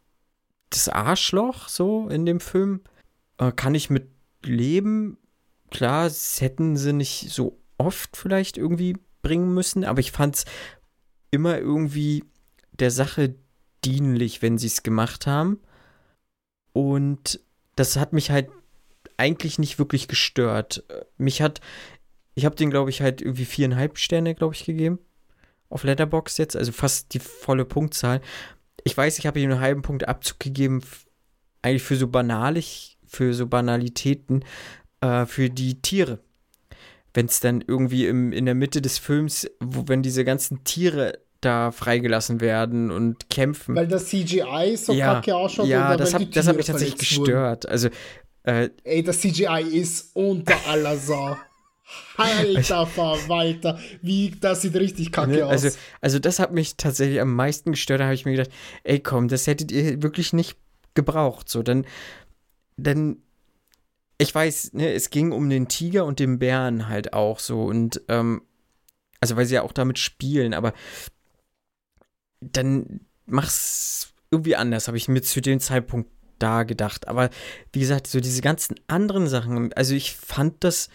das 0.70 0.88
Arschloch 0.88 1.68
so 1.68 2.08
in 2.08 2.26
dem 2.26 2.40
Film. 2.40 2.80
Kann 3.54 3.76
ich 3.76 3.88
mit 3.88 4.08
leben. 4.42 5.16
Klar, 5.70 6.04
das 6.04 6.40
hätten 6.40 6.76
sie 6.76 6.92
nicht 6.92 7.30
so 7.30 7.60
oft 7.78 8.16
vielleicht 8.16 8.56
irgendwie 8.56 8.96
bringen 9.22 9.54
müssen, 9.54 9.84
aber 9.84 10.00
ich 10.00 10.10
fand 10.12 10.36
es 10.36 10.44
immer 11.30 11.58
irgendwie 11.58 12.24
der 12.72 12.90
Sache 12.90 13.34
dienlich, 13.84 14.42
wenn 14.42 14.58
sie 14.58 14.66
es 14.66 14.82
gemacht 14.82 15.26
haben. 15.26 15.60
Und 16.72 17.40
das 17.76 17.96
hat 17.96 18.12
mich 18.12 18.30
halt 18.30 18.50
eigentlich 19.18 19.58
nicht 19.58 19.78
wirklich 19.78 20.08
gestört. 20.08 20.84
Mich 21.18 21.42
hat, 21.42 21.60
ich 22.34 22.46
habe 22.46 22.56
den, 22.56 22.70
glaube 22.70 22.88
ich, 22.88 23.02
halt 23.02 23.20
irgendwie 23.20 23.44
viereinhalb 23.44 23.98
Sterne, 23.98 24.34
glaube 24.34 24.54
ich, 24.54 24.64
gegeben. 24.64 24.98
Auf 25.68 25.84
Letterbox 25.84 26.38
jetzt, 26.38 26.56
also 26.56 26.72
fast 26.72 27.12
die 27.12 27.18
volle 27.18 27.66
Punktzahl. 27.66 28.22
Ich 28.84 28.96
weiß, 28.96 29.18
ich 29.18 29.26
habe 29.26 29.40
ihm 29.40 29.50
einen 29.50 29.60
halben 29.60 29.82
Punkt 29.82 30.08
Abzug 30.08 30.40
gegeben, 30.40 30.80
eigentlich 31.60 31.82
für 31.82 31.96
so 31.96 32.06
banalig, 32.06 32.96
für 33.06 33.34
so 33.34 33.46
Banalitäten, 33.46 34.44
äh, 35.00 35.26
für 35.26 35.50
die 35.50 35.82
Tiere. 35.82 36.20
Wenn 37.12 37.26
es 37.26 37.40
dann 37.40 37.62
irgendwie 37.66 38.06
im, 38.06 38.32
in 38.32 38.46
der 38.46 38.54
Mitte 38.54 38.80
des 38.80 38.98
Films, 38.98 39.50
wo 39.60 39.88
wenn 39.88 40.02
diese 40.02 40.24
ganzen 40.24 40.62
Tiere 40.64 41.18
da 41.40 41.70
freigelassen 41.70 42.40
werden 42.40 42.90
und 42.90 43.30
kämpfen. 43.30 43.74
Weil 43.74 43.88
das 43.88 44.06
CGI 44.06 44.76
so 44.76 44.92
ja, 44.92 45.14
kacke 45.14 45.34
ausschaut. 45.34 45.66
Ja, 45.66 45.96
das 45.96 46.14
hat, 46.14 46.36
das 46.36 46.46
hat 46.46 46.56
mich 46.56 46.66
tatsächlich 46.66 46.98
gestört. 46.98 47.68
Also 47.68 47.88
äh, 48.44 48.70
Ey, 48.84 49.02
das 49.02 49.20
CGI 49.20 49.62
ist 49.62 50.10
unter 50.14 50.56
aller 50.66 50.96
Sau. 50.96 51.36
Alter 52.16 52.86
Verwalter, 52.86 53.78
wie, 54.02 54.30
das 54.38 54.62
sieht 54.62 54.74
richtig 54.74 55.10
kacke 55.10 55.30
ne, 55.30 55.46
aus. 55.46 55.64
Also, 55.64 55.78
also 56.00 56.18
das 56.18 56.38
hat 56.38 56.52
mich 56.52 56.76
tatsächlich 56.76 57.20
am 57.20 57.34
meisten 57.34 57.72
gestört. 57.72 58.00
Da 58.00 58.04
habe 58.04 58.14
ich 58.14 58.24
mir 58.24 58.32
gedacht, 58.32 58.50
ey 58.84 59.00
komm, 59.00 59.28
das 59.28 59.46
hättet 59.46 59.72
ihr 59.72 60.02
wirklich 60.02 60.32
nicht 60.32 60.58
gebraucht. 60.94 61.48
So, 61.48 61.62
dann, 61.62 61.86
dann, 62.76 63.18
ich 64.18 64.34
weiß, 64.34 64.74
ne, 64.74 64.92
es 64.92 65.10
ging 65.10 65.32
um 65.32 65.48
den 65.48 65.68
Tiger 65.68 66.04
und 66.04 66.18
den 66.18 66.38
Bären 66.38 66.88
halt 66.88 67.12
auch 67.12 67.38
so 67.38 67.64
und, 67.64 68.02
ähm, 68.08 68.42
also 69.20 69.36
weil 69.36 69.46
sie 69.46 69.54
ja 69.54 69.62
auch 69.62 69.72
damit 69.72 69.98
spielen, 69.98 70.54
aber 70.54 70.74
dann 72.40 73.00
mach's 73.26 74.12
irgendwie 74.30 74.56
anders, 74.56 74.88
habe 74.88 74.96
ich 74.96 75.08
mir 75.08 75.22
zu 75.22 75.40
dem 75.40 75.60
Zeitpunkt 75.60 76.10
da 76.38 76.62
gedacht. 76.62 77.08
Aber 77.08 77.30
wie 77.72 77.80
gesagt, 77.80 78.06
so 78.06 78.20
diese 78.20 78.42
ganzen 78.42 78.76
anderen 78.86 79.28
Sachen, 79.28 79.72
also 79.74 79.94
ich 79.94 80.14
fand 80.14 80.64
das 80.64 80.88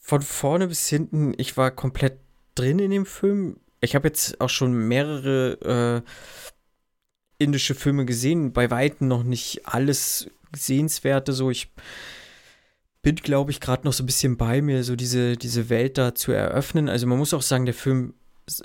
von 0.00 0.22
vorne 0.22 0.68
bis 0.68 0.88
hinten, 0.88 1.34
ich 1.36 1.56
war 1.56 1.70
komplett 1.70 2.18
drin 2.54 2.78
in 2.78 2.90
dem 2.90 3.06
Film. 3.06 3.58
Ich 3.80 3.94
habe 3.94 4.08
jetzt 4.08 4.40
auch 4.40 4.48
schon 4.48 4.72
mehrere 4.88 6.04
äh, 6.04 6.10
indische 7.38 7.74
Filme 7.74 8.04
gesehen, 8.04 8.52
bei 8.52 8.70
Weitem 8.70 9.08
noch 9.08 9.22
nicht 9.22 9.66
alles 9.66 10.28
Sehenswerte, 10.54 11.32
so 11.32 11.50
ich 11.50 11.70
bin, 13.02 13.16
glaube 13.16 13.50
ich, 13.50 13.60
gerade 13.60 13.86
noch 13.86 13.92
so 13.92 14.02
ein 14.02 14.06
bisschen 14.06 14.36
bei 14.36 14.60
mir, 14.60 14.84
so 14.84 14.94
diese, 14.94 15.36
diese 15.36 15.70
Welt 15.70 15.96
da 15.96 16.14
zu 16.14 16.32
eröffnen. 16.32 16.88
Also 16.88 17.06
man 17.06 17.18
muss 17.18 17.32
auch 17.32 17.42
sagen, 17.42 17.64
der 17.64 17.74
Film 17.74 18.14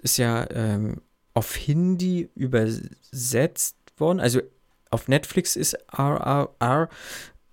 ist 0.02 0.18
ja 0.18 0.50
ähm, 0.52 1.02
auf 1.34 1.56
Hindi 1.56 2.30
übersetzt 2.36 3.78
worden. 3.98 4.20
Also 4.20 4.42
auf 4.92 5.08
Netflix 5.08 5.56
ist 5.56 5.78
RRR 5.92 6.90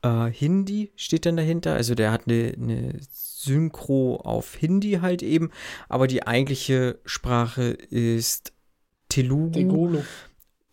äh, 0.03 0.31
Hindi 0.31 0.93
steht 0.97 1.27
dann 1.27 1.37
dahinter. 1.37 1.75
Also 1.75 1.95
der 1.95 2.13
hat 2.13 2.23
eine, 2.27 2.53
eine 2.57 3.01
Synchro 3.11 4.17
auf 4.17 4.55
Hindi 4.55 4.99
halt 5.01 5.23
eben, 5.23 5.51
aber 5.89 6.07
die 6.07 6.27
eigentliche 6.27 7.01
Sprache 7.05 7.71
ist 7.91 8.53
Telugu. 9.09 10.03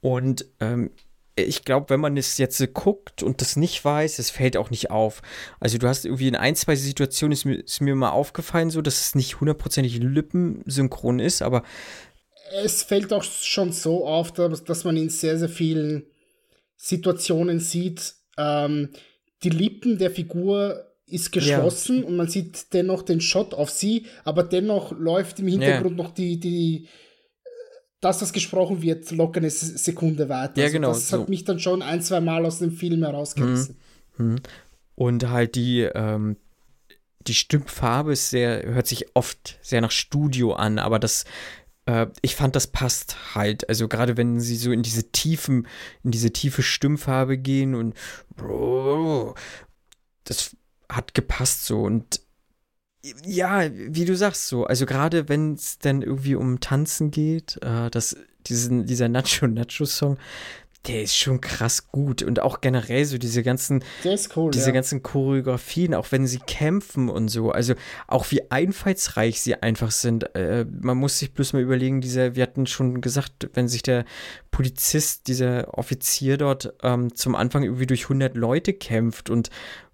Und 0.02 0.46
ähm, 0.60 0.92
ich 1.36 1.64
glaube, 1.64 1.90
wenn 1.90 2.00
man 2.00 2.18
es 2.18 2.38
jetzt 2.38 2.62
guckt 2.74 3.24
und 3.24 3.42
das 3.42 3.56
nicht 3.56 3.84
weiß, 3.84 4.20
es 4.20 4.30
fällt 4.30 4.58
auch 4.58 4.70
nicht 4.70 4.92
auf. 4.92 5.22
Also 5.60 5.78
du 5.78 5.88
hast 5.88 6.06
irgendwie 6.06 6.28
in 6.28 6.36
ein, 6.36 6.56
zwei 6.56 6.76
Situationen 6.76 7.32
ist 7.32 7.46
mir, 7.46 7.56
ist 7.56 7.82
mir 7.82 7.96
mal 7.96 8.12
aufgefallen, 8.12 8.70
so 8.70 8.82
dass 8.82 9.00
es 9.00 9.16
nicht 9.16 9.40
hundertprozentig 9.40 10.00
lippensynchron 10.00 11.20
ist, 11.20 11.42
aber 11.42 11.64
es 12.64 12.84
fällt 12.84 13.14
auch 13.14 13.24
schon 13.24 13.72
so 13.72 14.08
auf, 14.08 14.32
dass 14.32 14.84
man 14.84 14.98
in 14.98 15.10
sehr, 15.10 15.38
sehr 15.38 15.50
vielen 15.50 16.04
Situationen 16.82 17.60
sieht, 17.60 18.16
ähm, 18.38 18.90
die 19.44 19.50
Lippen 19.50 19.98
der 19.98 20.12
Figur 20.12 20.86
ist 21.06 21.32
geschlossen 21.32 22.02
ja. 22.02 22.06
und 22.06 22.16
man 22.16 22.30
sieht 22.30 22.74
dennoch 22.74 23.02
den 23.02 23.20
Shot 23.20 23.54
auf 23.54 23.70
sie, 23.70 24.06
aber 24.24 24.44
dennoch 24.44 24.92
läuft 24.92 25.40
im 25.40 25.48
Hintergrund 25.48 25.98
ja. 25.98 26.04
noch 26.04 26.12
die, 26.14 26.40
die, 26.40 26.88
das 28.00 28.32
gesprochen 28.32 28.82
wird, 28.82 29.12
locker 29.12 29.40
eine 29.40 29.50
Sekunde 29.50 30.30
weiter. 30.30 30.58
Ja, 30.58 30.64
also 30.66 30.74
genau. 30.74 30.88
Das 30.90 31.10
so. 31.10 31.20
hat 31.20 31.30
mich 31.30 31.44
dann 31.44 31.60
schon 31.60 31.82
ein, 31.82 32.02
zwei 32.02 32.22
Mal 32.22 32.46
aus 32.46 32.60
dem 32.60 32.72
Film 32.72 33.04
herausgerissen. 33.04 33.78
Mhm. 34.18 34.26
Mhm. 34.26 34.36
Und 34.96 35.30
halt 35.30 35.56
die, 35.56 35.82
ähm, 35.82 36.38
die 37.28 37.34
Stimmfarbe 37.34 38.14
ist 38.14 38.30
sehr, 38.30 38.64
hört 38.64 38.88
sich 38.88 39.08
oft 39.16 39.60
sehr 39.62 39.82
nach 39.82 39.92
Studio 39.92 40.54
an, 40.54 40.80
aber 40.80 40.98
das 41.00 41.26
ich 42.22 42.36
fand, 42.36 42.56
das 42.56 42.68
passt 42.68 43.36
halt. 43.36 43.68
Also 43.70 43.88
gerade 43.88 44.18
wenn 44.18 44.40
sie 44.40 44.56
so 44.58 44.72
in 44.72 44.84
diese 44.84 45.12
tiefen, 45.12 45.68
in 46.04 46.12
diese 46.12 46.32
tiefe 46.32 46.64
Stimmfarbe 46.64 47.38
gehen 47.38 47.76
und 47.76 47.96
das 50.24 50.56
hat 50.90 51.14
gepasst 51.14 51.66
so 51.66 51.82
und 51.82 52.22
ja, 53.26 53.70
wie 53.74 54.04
du 54.04 54.16
sagst 54.16 54.48
so, 54.48 54.66
also 54.66 54.86
gerade 54.86 55.30
wenn 55.30 55.54
es 55.54 55.78
dann 55.80 56.02
irgendwie 56.02 56.36
um 56.36 56.60
Tanzen 56.60 57.12
geht, 57.12 57.58
äh, 57.62 57.90
das, 57.90 58.18
diesen, 58.46 58.86
dieser 58.86 59.08
Nacho 59.08 59.48
Nacho 59.48 59.86
Song, 59.86 60.18
der 60.88 61.04
ist 61.04 61.18
schon 61.18 61.42
krass 61.42 61.90
gut 61.92 62.24
und 62.24 62.42
auch 62.42 62.62
generell 62.62 63.04
so 63.04 63.18
diese 63.18 63.44
ganzen 63.44 63.84
cool, 64.36 64.52
diese 64.52 64.68
ja. 64.68 64.72
ganzen 64.72 65.04
Choreografien, 65.04 65.94
auch 65.94 66.12
wenn 66.12 66.26
sie 66.26 66.40
kämpfen 66.40 67.10
und 67.10 67.28
so, 67.28 67.52
also 67.52 67.74
auch 68.08 68.32
wie 68.32 68.50
einfallsreich 68.50 69.42
sie 69.42 69.56
einfach 69.56 69.92
sind. 69.92 70.36
Äh, 70.36 70.66
man 70.82 70.98
muss 70.98 71.20
sich 71.20 71.34
bloß 71.34 71.54
mal 71.54 71.62
überlegen, 71.62 72.00
dieser, 72.00 72.36
wir 72.36 72.44
hatten 72.44 72.66
schon 72.66 73.02
gesagt, 73.02 73.50
wenn 73.54 73.68
sich 73.68 73.84
der 73.84 74.06
Polizist, 74.52 75.28
dieser 75.28 75.78
Offizier 75.78 76.38
dort 76.38 76.74
ähm, 76.82 77.14
zum 77.14 77.36
Anfang 77.36 77.64
irgendwie 77.64 77.88
durch 77.88 78.04
100 78.04 78.36
Leute 78.36 78.74
kämpft 78.74 79.30
und 79.30 79.50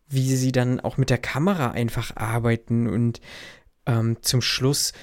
wie 0.07 0.35
sie 0.35 0.51
dann 0.51 0.79
auch 0.79 0.97
mit 0.97 1.09
der 1.09 1.17
Kamera 1.17 1.71
einfach 1.71 2.15
arbeiten 2.15 2.87
und 2.87 3.21
ähm, 3.87 4.17
zum 4.21 4.41
Schluss 4.41 4.93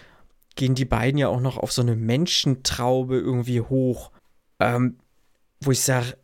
gehen 0.55 0.75
die 0.75 0.85
beiden 0.85 1.19
ja 1.19 1.29
auch 1.29 1.41
noch 1.41 1.57
auf 1.57 1.73
so 1.73 1.83
eine 1.83 1.97
Menschentraube 1.97 3.19
irgendwie 3.19 3.61
hoch. 3.61 4.13
Ähm, 4.61 4.99
wo 5.65 5.71
ich 5.71 5.83
sage, 5.83 6.17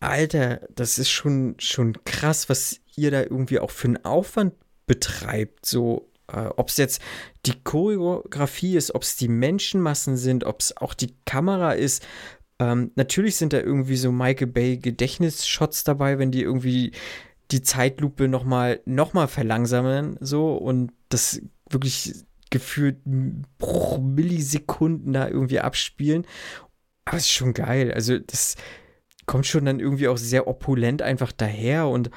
Alter, 0.00 0.66
das 0.74 0.98
ist 0.98 1.10
schon, 1.10 1.56
schon 1.58 2.04
krass, 2.04 2.48
was 2.48 2.80
ihr 2.96 3.10
da 3.10 3.22
irgendwie 3.22 3.58
auch 3.58 3.70
für 3.70 3.88
einen 3.88 4.04
Aufwand 4.04 4.54
betreibt. 4.86 5.66
So, 5.66 6.10
äh, 6.28 6.46
ob 6.56 6.68
es 6.68 6.78
jetzt 6.78 7.02
die 7.46 7.62
Choreografie 7.62 8.76
ist, 8.76 8.94
ob 8.94 9.02
es 9.02 9.16
die 9.16 9.28
Menschenmassen 9.28 10.16
sind, 10.16 10.44
ob 10.44 10.60
es 10.60 10.76
auch 10.76 10.94
die 10.94 11.14
Kamera 11.26 11.72
ist. 11.72 12.06
Ähm, 12.58 12.92
natürlich 12.94 13.36
sind 13.36 13.52
da 13.52 13.58
irgendwie 13.58 13.96
so 13.96 14.12
Michael 14.12 14.48
Bay 14.48 14.78
Gedächtnisshots 14.78 15.84
dabei, 15.84 16.18
wenn 16.18 16.30
die 16.30 16.42
irgendwie 16.42 16.92
die 17.50 17.62
Zeitlupe 17.62 18.28
nochmal 18.28 18.80
noch 18.84 19.12
mal 19.12 19.26
verlangsamen, 19.26 20.16
so 20.20 20.54
und 20.54 20.92
das 21.08 21.42
wirklich 21.68 22.14
gefühlt 22.50 22.98
Millisekunden 23.06 25.12
da 25.12 25.28
irgendwie 25.28 25.60
abspielen. 25.60 26.26
Aber 27.10 27.16
es 27.16 27.24
ist 27.24 27.32
schon 27.32 27.54
geil. 27.54 27.92
Also, 27.92 28.20
das 28.20 28.54
kommt 29.26 29.44
schon 29.44 29.64
dann 29.64 29.80
irgendwie 29.80 30.06
auch 30.06 30.16
sehr 30.16 30.46
opulent 30.46 31.02
einfach 31.02 31.32
daher. 31.32 31.88
Und 31.88 32.08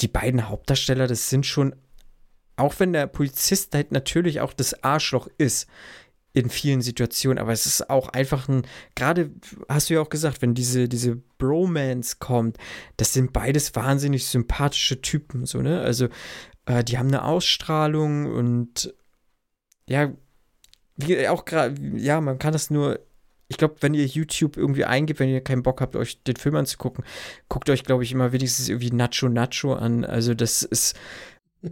die 0.00 0.08
beiden 0.08 0.50
Hauptdarsteller, 0.50 1.06
das 1.06 1.30
sind 1.30 1.46
schon, 1.46 1.74
auch 2.56 2.74
wenn 2.78 2.92
der 2.92 3.06
Polizist 3.06 3.74
halt 3.74 3.90
natürlich 3.90 4.42
auch 4.42 4.52
das 4.52 4.84
Arschloch 4.84 5.28
ist, 5.38 5.66
in 6.34 6.50
vielen 6.50 6.82
Situationen, 6.82 7.38
aber 7.38 7.52
es 7.52 7.64
ist 7.64 7.88
auch 7.88 8.10
einfach 8.10 8.48
ein, 8.48 8.66
gerade 8.94 9.30
hast 9.66 9.88
du 9.88 9.94
ja 9.94 10.02
auch 10.02 10.10
gesagt, 10.10 10.42
wenn 10.42 10.52
diese, 10.52 10.90
diese 10.90 11.16
Bromance 11.38 12.16
kommt, 12.18 12.58
das 12.98 13.14
sind 13.14 13.32
beides 13.32 13.74
wahnsinnig 13.74 14.26
sympathische 14.26 15.00
Typen, 15.00 15.46
so, 15.46 15.62
ne? 15.62 15.80
Also, 15.80 16.08
äh, 16.66 16.84
die 16.84 16.98
haben 16.98 17.08
eine 17.08 17.24
Ausstrahlung 17.24 18.26
und 18.26 18.94
ja, 19.88 20.12
wie 20.96 21.26
auch 21.28 21.46
gerade, 21.46 21.80
ja, 21.96 22.20
man 22.20 22.38
kann 22.38 22.52
das 22.52 22.68
nur 22.68 23.07
ich 23.48 23.56
glaube, 23.56 23.76
wenn 23.80 23.94
ihr 23.94 24.04
YouTube 24.04 24.56
irgendwie 24.56 24.84
eingibt, 24.84 25.20
wenn 25.20 25.30
ihr 25.30 25.40
keinen 25.40 25.62
Bock 25.62 25.80
habt, 25.80 25.96
euch 25.96 26.22
den 26.22 26.36
Film 26.36 26.56
anzugucken, 26.56 27.04
guckt 27.48 27.70
euch, 27.70 27.82
glaube 27.82 28.04
ich, 28.04 28.12
immer 28.12 28.32
wenigstens 28.32 28.68
irgendwie 28.68 28.90
Nacho 28.90 29.28
Nacho 29.28 29.74
an. 29.74 30.04
Also 30.04 30.34
das 30.34 30.62
ist, 30.62 30.94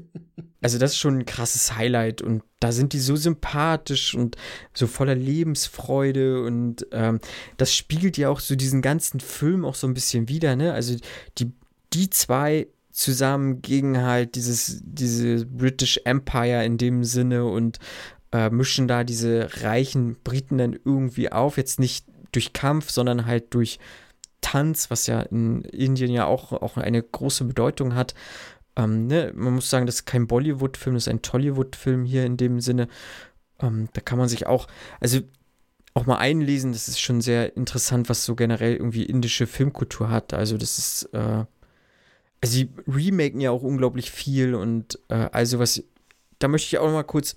also 0.63 0.79
das 0.79 0.93
ist 0.93 0.99
schon 0.99 1.19
ein 1.19 1.27
krasses 1.27 1.77
Highlight 1.77 2.23
und 2.23 2.43
da 2.61 2.73
sind 2.73 2.95
die 2.95 2.99
so 2.99 3.15
sympathisch 3.15 4.15
und 4.15 4.37
so 4.73 4.87
voller 4.87 5.15
Lebensfreude 5.15 6.43
und 6.43 6.87
ähm, 6.93 7.21
das 7.59 7.75
spiegelt 7.75 8.17
ja 8.17 8.31
auch 8.31 8.41
so 8.41 8.57
diesen 8.57 8.81
ganzen 8.81 9.21
Film 9.21 9.65
auch 9.67 9.75
so 9.75 9.87
ein 9.87 9.95
bisschen 9.95 10.29
wieder, 10.29 10.57
ne? 10.57 10.73
Also 10.73 10.97
die, 11.39 11.53
die 11.93 12.09
zwei 12.09 12.69
zusammen 12.91 13.61
gegen 13.61 14.03
halt 14.03 14.37
dieses, 14.37 14.81
diese 14.83 15.45
British 15.45 16.01
Empire 16.05 16.65
in 16.65 16.79
dem 16.79 17.05
Sinne 17.05 17.45
und 17.45 17.79
äh, 18.33 18.51
mischen 18.51 18.89
da 18.89 19.05
diese 19.05 19.49
reichen 19.63 20.17
Briten 20.23 20.59
dann 20.59 20.79
irgendwie 20.85 21.33
auf. 21.33 21.57
Jetzt 21.57 21.79
nicht 21.79 22.07
durch 22.33 22.53
Kampf, 22.53 22.91
sondern 22.91 23.27
halt 23.27 23.55
durch 23.55 23.79
Tanz, 24.41 24.91
was 24.91 25.07
ja 25.07 25.23
in 25.23 25.63
Indien 25.63 26.11
ja 26.11 26.27
auch, 26.27 26.53
auch 26.53 26.77
eine 26.77 27.03
große 27.03 27.45
Bedeutung 27.45 27.95
hat. 27.95 28.15
Ähm, 28.77 29.07
ne? 29.07 29.33
Man 29.35 29.55
muss 29.55 29.71
sagen, 29.71 29.87
das 29.87 29.97
ist 29.97 30.07
kein 30.07 30.27
Bollywood-Film, 30.27 30.95
das 30.95 31.05
ist 31.05 31.13
ein 31.13 31.23
Tollywood-Film 31.23 32.05
hier 32.05 32.25
in 32.25 32.37
dem 32.37 32.61
Sinne. 32.61 32.89
Ähm, 33.61 33.89
da 33.93 34.01
kann 34.01 34.19
man 34.19 34.29
sich 34.29 34.47
auch, 34.47 34.67
also 35.01 35.21
auch 35.95 36.07
mal 36.07 36.19
einlesen, 36.19 36.73
das 36.73 36.89
ist 36.89 37.01
schon 37.01 37.23
sehr 37.23 37.57
interessant, 37.57 38.11
was 38.11 38.25
so 38.25 38.35
generell 38.35 38.77
irgendwie 38.77 39.05
indische 39.05 39.47
Filmkultur 39.47 40.11
hat. 40.11 40.35
Also 40.35 40.59
das 40.59 40.79
ist, 40.79 41.09
äh, 41.15 41.19
also 42.41 42.55
sie 42.55 42.69
remaken 42.87 43.41
ja 43.41 43.51
auch 43.51 43.63
unglaublich 43.63 44.11
viel 44.11 44.55
und 44.55 44.99
äh, 45.09 45.29
also 45.33 45.59
was, 45.59 45.83
da 46.39 46.49
möchte 46.49 46.67
ich 46.69 46.79
auch 46.79 46.93
mal 46.93 47.03
kurz 47.03 47.37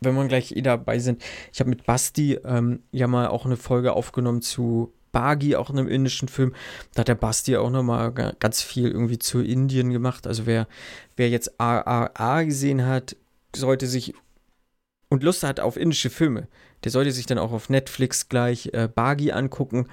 wenn 0.00 0.14
wir 0.14 0.26
gleich 0.26 0.52
eh 0.52 0.62
dabei 0.62 0.98
sind, 0.98 1.22
ich 1.52 1.60
habe 1.60 1.70
mit 1.70 1.84
Basti 1.84 2.34
ähm, 2.44 2.80
ja 2.92 3.06
mal 3.06 3.28
auch 3.28 3.46
eine 3.46 3.56
Folge 3.56 3.92
aufgenommen 3.92 4.42
zu 4.42 4.92
Bagi, 5.12 5.56
auch 5.56 5.70
einem 5.70 5.88
indischen 5.88 6.28
Film. 6.28 6.54
Da 6.94 7.00
hat 7.00 7.08
der 7.08 7.14
Basti 7.14 7.56
auch 7.56 7.70
nochmal 7.70 8.12
ganz 8.38 8.62
viel 8.62 8.88
irgendwie 8.88 9.18
zu 9.18 9.40
Indien 9.40 9.90
gemacht. 9.90 10.26
Also 10.26 10.46
wer, 10.46 10.68
wer 11.16 11.28
jetzt 11.30 11.60
AAA 11.60 12.44
gesehen 12.44 12.86
hat, 12.86 13.16
sollte 13.54 13.86
sich 13.86 14.14
und 15.08 15.22
Lust 15.22 15.42
hat 15.42 15.58
auf 15.60 15.76
indische 15.76 16.10
Filme, 16.10 16.48
der 16.84 16.92
sollte 16.92 17.12
sich 17.12 17.26
dann 17.26 17.38
auch 17.38 17.52
auf 17.52 17.70
Netflix 17.70 18.28
gleich 18.28 18.70
äh, 18.72 18.88
Bagi 18.94 19.32
angucken. 19.32 19.88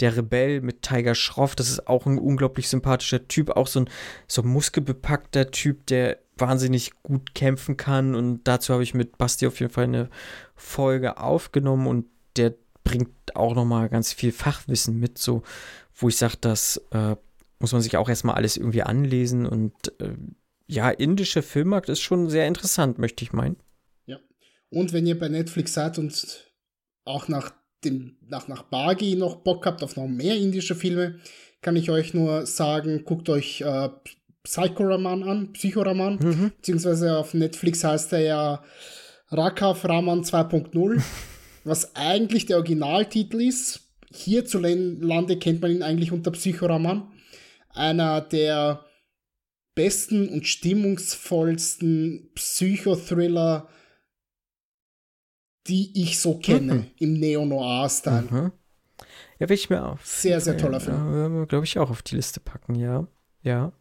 Der 0.00 0.16
Rebell 0.16 0.60
mit 0.60 0.82
Tiger 0.82 1.14
Schroff, 1.14 1.54
das 1.54 1.70
ist 1.70 1.86
auch 1.86 2.04
ein 2.04 2.18
unglaublich 2.18 2.68
sympathischer 2.68 3.28
Typ, 3.28 3.50
auch 3.50 3.66
so 3.66 3.80
ein 3.80 3.90
so 4.26 4.42
muskelbepackter 4.42 5.50
Typ, 5.50 5.86
der 5.86 6.18
wahnsinnig 6.36 6.92
gut 7.02 7.34
kämpfen 7.34 7.76
kann. 7.76 8.14
Und 8.14 8.44
dazu 8.44 8.72
habe 8.72 8.82
ich 8.82 8.94
mit 8.94 9.18
Basti 9.18 9.46
auf 9.46 9.60
jeden 9.60 9.72
Fall 9.72 9.84
eine 9.84 10.10
Folge 10.54 11.18
aufgenommen 11.18 11.86
und 11.86 12.06
der 12.36 12.54
bringt 12.84 13.34
auch 13.34 13.54
nochmal 13.54 13.88
ganz 13.88 14.12
viel 14.12 14.32
Fachwissen 14.32 14.98
mit, 14.98 15.18
so 15.18 15.42
wo 15.94 16.08
ich 16.08 16.16
sage, 16.16 16.36
das 16.40 16.80
äh, 16.92 17.16
muss 17.58 17.72
man 17.72 17.82
sich 17.82 17.96
auch 17.96 18.08
erstmal 18.08 18.36
alles 18.36 18.56
irgendwie 18.56 18.82
anlesen. 18.82 19.46
Und 19.46 19.72
äh, 20.00 20.14
ja, 20.66 20.90
indische 20.90 21.42
Filmmarkt 21.42 21.88
ist 21.88 22.00
schon 22.00 22.28
sehr 22.28 22.46
interessant, 22.46 22.98
möchte 22.98 23.24
ich 23.24 23.32
meinen. 23.32 23.56
Ja. 24.06 24.18
Und 24.70 24.92
wenn 24.92 25.06
ihr 25.06 25.18
bei 25.18 25.28
Netflix 25.28 25.74
seid 25.74 25.98
und 25.98 26.52
auch 27.04 27.28
nach 27.28 27.52
dem, 27.84 28.16
nach, 28.20 28.48
nach 28.48 28.62
Bagi 28.62 29.16
noch 29.16 29.36
Bock 29.36 29.64
habt 29.66 29.82
auf 29.82 29.96
noch 29.96 30.06
mehr 30.06 30.36
indische 30.36 30.74
Filme, 30.74 31.18
kann 31.62 31.76
ich 31.76 31.90
euch 31.90 32.14
nur 32.14 32.46
sagen, 32.46 33.04
guckt 33.04 33.28
euch 33.28 33.62
äh, 33.62 33.88
Psychoraman 34.46 35.24
an, 35.24 35.52
Psychoraman, 35.52 36.18
mhm. 36.20 36.52
beziehungsweise 36.56 37.18
auf 37.18 37.34
Netflix 37.34 37.82
heißt 37.82 38.12
er 38.12 38.20
ja 38.20 38.62
Rakav 39.30 39.84
Raman 39.84 40.22
2.0, 40.22 41.02
was 41.64 41.96
eigentlich 41.96 42.46
der 42.46 42.58
Originaltitel 42.58 43.40
ist. 43.40 43.80
Hierzulande 44.12 45.38
kennt 45.38 45.60
man 45.62 45.72
ihn 45.72 45.82
eigentlich 45.82 46.12
unter 46.12 46.30
Psychoraman. 46.30 47.08
Einer 47.70 48.20
der 48.20 48.84
besten 49.74 50.28
und 50.28 50.46
stimmungsvollsten 50.46 52.30
Psychothriller, 52.36 53.68
die 55.66 55.90
ich 56.00 56.20
so 56.20 56.38
kenne 56.38 56.74
mhm. 56.74 56.86
im 57.00 57.14
Neo-Noir-Style. 57.14 58.28
Mhm. 58.30 58.52
Ja, 59.40 59.48
will 59.48 59.56
ich 59.56 59.68
mir 59.68 59.84
auch. 59.84 59.98
Sehr, 60.02 60.40
sehr 60.40 60.56
toller 60.56 60.78
Film. 60.78 61.38
Ja, 61.38 61.44
Glaube 61.46 61.64
ich 61.64 61.78
auch 61.80 61.90
auf 61.90 62.02
die 62.02 62.14
Liste 62.14 62.38
packen, 62.38 62.76
ja. 62.76 63.08
Ja. 63.42 63.72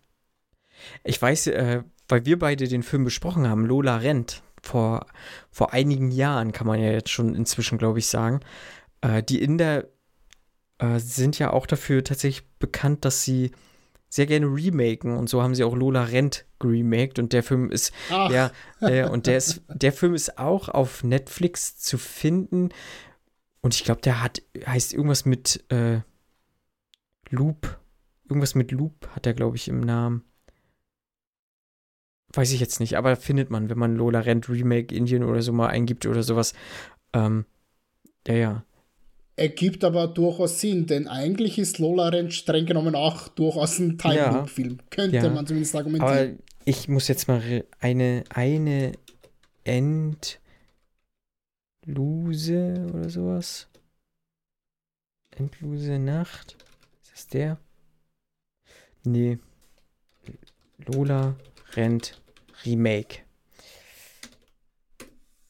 Ich 1.04 1.22
weiß, 1.22 1.48
äh, 1.48 1.84
weil 2.08 2.26
wir 2.26 2.40
beide 2.40 2.68
den 2.68 2.84
Film 2.84 3.04
besprochen 3.04 3.48
haben, 3.48 3.66
Lola 3.66 3.98
rennt, 3.98 4.44
vor, 4.62 5.06
vor 5.52 5.74
einigen 5.74 6.12
Jahren, 6.12 6.52
kann 6.52 6.68
man 6.68 6.80
ja 6.80 6.92
jetzt 6.92 7.10
schon 7.10 7.36
inzwischen, 7.36 7.78
glaube 7.78 8.00
ich, 8.00 8.08
sagen. 8.08 8.40
Äh, 9.02 9.24
die 9.24 9.42
Inder 9.42 9.86
äh, 10.80 11.00
sind 11.00 11.40
ja 11.40 11.54
auch 11.54 11.68
dafür 11.68 12.04
tatsächlich 12.04 12.48
bekannt, 12.60 13.06
dass 13.06 13.24
sie 13.24 13.52
sehr 14.10 14.26
gerne 14.26 14.48
remaken. 14.48 15.18
Und 15.18 15.30
so 15.30 15.42
haben 15.42 15.56
sie 15.56 15.64
auch 15.64 15.76
Lola 15.76 16.04
Rent 16.04 16.46
geremaked. 16.60 17.20
Und 17.20 17.34
der 17.34 17.44
Film 17.44 17.70
ist 17.70 17.94
Ach. 18.10 18.32
ja 18.32 18.52
äh, 18.82 19.08
und 19.08 19.28
der 19.28 19.38
ist 19.38 19.62
der 19.68 19.94
Film 19.94 20.16
ist 20.16 20.38
auch 20.38 20.70
auf 20.70 21.04
Netflix 21.04 21.78
zu 21.78 21.98
finden. 21.98 22.70
Und 23.62 23.76
ich 23.76 23.84
glaube 23.84 24.02
der 24.02 24.22
hat 24.22 24.42
heißt 24.66 24.94
irgendwas 24.94 25.26
mit 25.26 25.64
äh, 25.72 26.00
Loop. 27.30 27.80
Irgendwas 28.28 28.56
mit 28.56 28.72
Loop 28.72 29.08
hat 29.16 29.28
er 29.28 29.34
glaube 29.34 29.58
ich 29.58 29.68
im 29.68 29.82
Namen 29.82 30.24
weiß 32.34 32.52
ich 32.52 32.60
jetzt 32.60 32.80
nicht 32.80 32.98
aber 32.98 33.16
findet 33.16 33.50
man 33.50 33.70
wenn 33.70 33.78
man 33.78 33.96
Lola 33.96 34.20
Rent 34.20 34.50
Remake 34.50 34.94
Indien 34.94 35.24
oder 35.24 35.42
so 35.42 35.54
mal 35.54 35.68
eingibt 35.68 36.06
oder 36.06 36.24
sowas 36.24 36.54
ähm, 37.14 37.46
ja 38.28 38.36
ja 38.36 38.66
Ergibt 39.38 39.84
aber 39.84 40.08
durchaus 40.08 40.62
Sinn, 40.62 40.86
denn 40.86 41.10
eigentlich 41.10 41.58
ist 41.58 41.78
Lola 41.80 42.08
Rent 42.08 42.34
streng 42.34 42.66
genommen 42.66 42.96
auch 42.96 43.28
durchaus 43.28 43.80
ein 43.80 43.98
Time 43.98 44.32
Loop 44.32 44.50
Film. 44.50 44.78
Könnte 44.90 45.18
ja, 45.18 45.30
man 45.30 45.46
zumindest 45.46 45.76
argumentieren. 45.76 46.14
Aber 46.14 46.32
ich 46.64 46.88
muss 46.88 47.10
jetzt 47.10 47.28
mal 47.28 47.66
eine, 47.80 48.24
eine 48.30 48.94
Endlose 49.66 50.38
oder 52.94 53.10
sowas. 53.10 53.68
Endlose 55.32 56.00
Nacht. 56.00 56.56
Ist 57.04 57.12
das 57.12 57.28
der? 57.28 57.60
Nee. 59.04 59.38
Lola 60.78 61.36
Rent 61.76 62.22
Remake. 62.66 63.24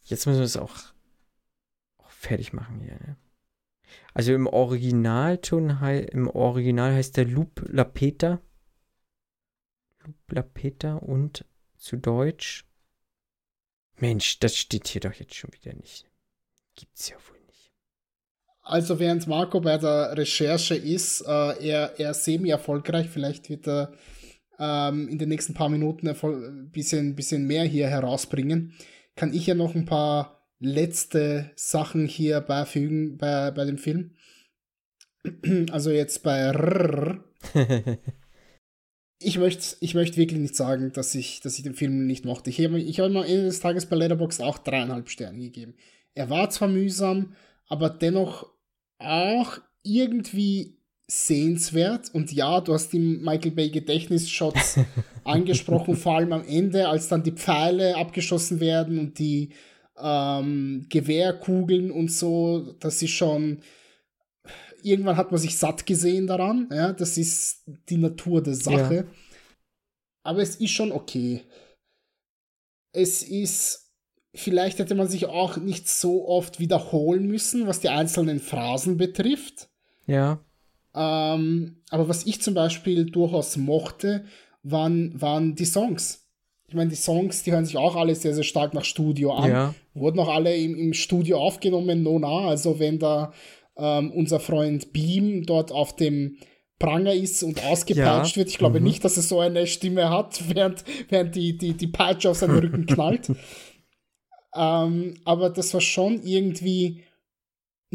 Jetzt 0.03 0.25
müssen 0.25 0.39
wir 0.39 0.45
es 0.45 0.57
auch, 0.57 0.75
auch 1.97 2.09
fertig 2.09 2.53
machen 2.53 2.79
hier, 2.81 2.95
ne? 2.95 3.17
Also 4.13 4.33
im 4.33 4.47
Originalton, 4.47 5.69
im 6.11 6.29
Original 6.29 6.93
heißt 6.93 7.17
der 7.17 7.25
Loop 7.25 7.65
Lapeta. 7.67 8.41
Loop 10.05 10.31
Lapeta 10.31 10.95
und 10.95 11.45
zu 11.77 11.97
Deutsch. 11.97 12.65
Mensch, 13.97 14.39
das 14.39 14.55
steht 14.55 14.87
hier 14.87 15.01
doch 15.01 15.13
jetzt 15.13 15.35
schon 15.35 15.51
wieder 15.53 15.73
nicht. 15.73 16.09
Gibt's 16.75 17.09
ja 17.09 17.17
wohl 17.29 17.39
nicht. 17.47 17.71
Also 18.61 18.99
während 18.99 19.27
Marco 19.27 19.59
bei 19.61 19.77
der 19.77 20.17
Recherche 20.17 20.75
ist, 20.75 21.21
äh, 21.21 21.67
er, 21.67 21.99
er 21.99 22.13
semi-erfolgreich, 22.13 23.09
vielleicht 23.09 23.49
wird 23.49 23.67
er 23.67 23.93
ähm, 24.59 25.07
in 25.07 25.17
den 25.17 25.29
nächsten 25.29 25.53
paar 25.53 25.69
Minuten 25.69 26.07
ein 26.07 26.71
bisschen, 26.71 27.15
bisschen 27.15 27.45
mehr 27.47 27.63
hier 27.63 27.87
herausbringen, 27.87 28.73
kann 29.15 29.33
ich 29.33 29.47
ja 29.47 29.55
noch 29.55 29.75
ein 29.75 29.85
paar 29.85 30.35
letzte 30.59 31.51
Sachen 31.55 32.05
hier 32.07 32.41
beifügen 32.41 33.17
bei, 33.17 33.51
bei 33.51 33.65
dem 33.65 33.77
Film. 33.77 34.11
Also 35.71 35.89
jetzt 35.89 36.21
bei 36.21 36.51
Rrr. 36.51 37.23
ich 39.19 39.39
möchte 39.39 39.75
ich 39.79 39.95
möcht 39.95 40.17
wirklich 40.17 40.39
nicht 40.39 40.55
sagen, 40.55 40.91
dass 40.93 41.15
ich, 41.15 41.39
dass 41.39 41.57
ich 41.57 41.63
den 41.63 41.73
Film 41.73 42.05
nicht 42.05 42.25
mochte. 42.25 42.51
Ich 42.51 42.63
habe 42.63 42.79
ich 42.79 42.99
hab 42.99 43.07
am 43.07 43.15
Ende 43.17 43.45
des 43.45 43.59
Tages 43.59 43.87
bei 43.87 43.95
Letterboxd 43.95 44.41
auch 44.43 44.59
dreieinhalb 44.59 45.09
Sterne 45.09 45.39
gegeben. 45.39 45.75
Er 46.13 46.29
war 46.29 46.51
zwar 46.51 46.67
mühsam, 46.67 47.35
aber 47.67 47.89
dennoch 47.89 48.51
auch 48.99 49.57
irgendwie 49.83 50.74
sehenswert. 51.07 52.13
Und 52.13 52.31
ja, 52.31 52.61
du 52.61 52.73
hast 52.73 52.93
die 52.93 52.99
Michael 52.99 53.51
Bay 53.51 53.69
Gedächtnisshots 53.69 54.79
angesprochen, 55.23 55.95
vor 55.95 56.15
allem 56.15 56.33
am 56.33 56.45
Ende, 56.45 56.87
als 56.87 57.07
dann 57.07 57.23
die 57.23 57.31
Pfeile 57.31 57.95
abgeschossen 57.95 58.59
werden 58.59 58.99
und 58.99 59.19
die 59.19 59.49
ähm, 59.97 60.87
Gewehrkugeln 60.89 61.91
und 61.91 62.11
so, 62.11 62.73
das 62.79 63.01
ist 63.01 63.11
schon. 63.11 63.61
Irgendwann 64.81 65.17
hat 65.17 65.31
man 65.31 65.39
sich 65.39 65.57
satt 65.57 65.87
gesehen 65.87 66.27
daran, 66.27 66.69
ja, 66.71 66.93
das 66.93 67.17
ist 67.17 67.63
die 67.89 67.97
Natur 67.97 68.43
der 68.43 68.53
Sache. 68.53 68.95
Ja. 68.95 69.05
Aber 70.23 70.41
es 70.43 70.57
ist 70.57 70.71
schon 70.71 70.91
okay. 70.91 71.41
Es 72.91 73.23
ist, 73.23 73.91
vielleicht 74.35 74.77
hätte 74.77 74.93
man 74.93 75.07
sich 75.07 75.25
auch 75.25 75.57
nicht 75.57 75.89
so 75.89 76.27
oft 76.27 76.59
wiederholen 76.59 77.25
müssen, 77.25 77.65
was 77.65 77.79
die 77.79 77.89
einzelnen 77.89 78.39
Phrasen 78.39 78.97
betrifft. 78.97 79.69
Ja. 80.05 80.44
Ähm, 80.95 81.81
aber 81.89 82.07
was 82.07 82.25
ich 82.25 82.41
zum 82.41 82.53
Beispiel 82.53 83.05
durchaus 83.05 83.57
mochte, 83.57 84.25
waren, 84.63 85.19
waren 85.19 85.55
die 85.55 85.65
Songs 85.65 86.25
ich 86.67 86.73
meine, 86.73 86.89
die 86.89 86.95
Songs, 86.95 87.43
die 87.43 87.51
hören 87.51 87.65
sich 87.65 87.77
auch 87.77 87.95
alle 87.95 88.15
sehr, 88.15 88.33
sehr 88.33 88.43
stark 88.43 88.73
nach 88.73 88.83
Studio 88.83 89.33
an. 89.33 89.49
Ja. 89.49 89.75
Wurden 89.93 90.19
auch 90.19 90.29
alle 90.29 90.55
im, 90.55 90.75
im 90.75 90.93
Studio 90.93 91.39
aufgenommen, 91.39 92.01
nona. 92.03 92.47
Also 92.47 92.79
wenn 92.79 92.97
da 92.97 93.33
ähm, 93.77 94.11
unser 94.11 94.39
Freund 94.39 94.91
Beam 94.91 95.45
dort 95.45 95.71
auf 95.71 95.95
dem 95.95 96.37
Pranger 96.79 97.13
ist 97.13 97.43
und 97.43 97.63
ausgepeitscht 97.63 98.35
ja. 98.35 98.37
wird, 98.37 98.49
ich 98.49 98.57
glaube 98.57 98.79
mhm. 98.79 98.87
nicht, 98.87 99.05
dass 99.05 99.15
er 99.15 99.23
so 99.23 99.39
eine 99.39 99.67
Stimme 99.67 100.09
hat, 100.09 100.41
während, 100.53 100.83
während 101.09 101.35
die, 101.35 101.57
die, 101.57 101.73
die 101.73 101.87
Peitsche 101.87 102.31
auf 102.31 102.37
seinen 102.37 102.57
Rücken 102.57 102.85
knallt. 102.87 103.29
ähm, 104.55 105.13
aber 105.23 105.51
das 105.51 105.73
war 105.73 105.81
schon 105.81 106.23
irgendwie 106.23 107.03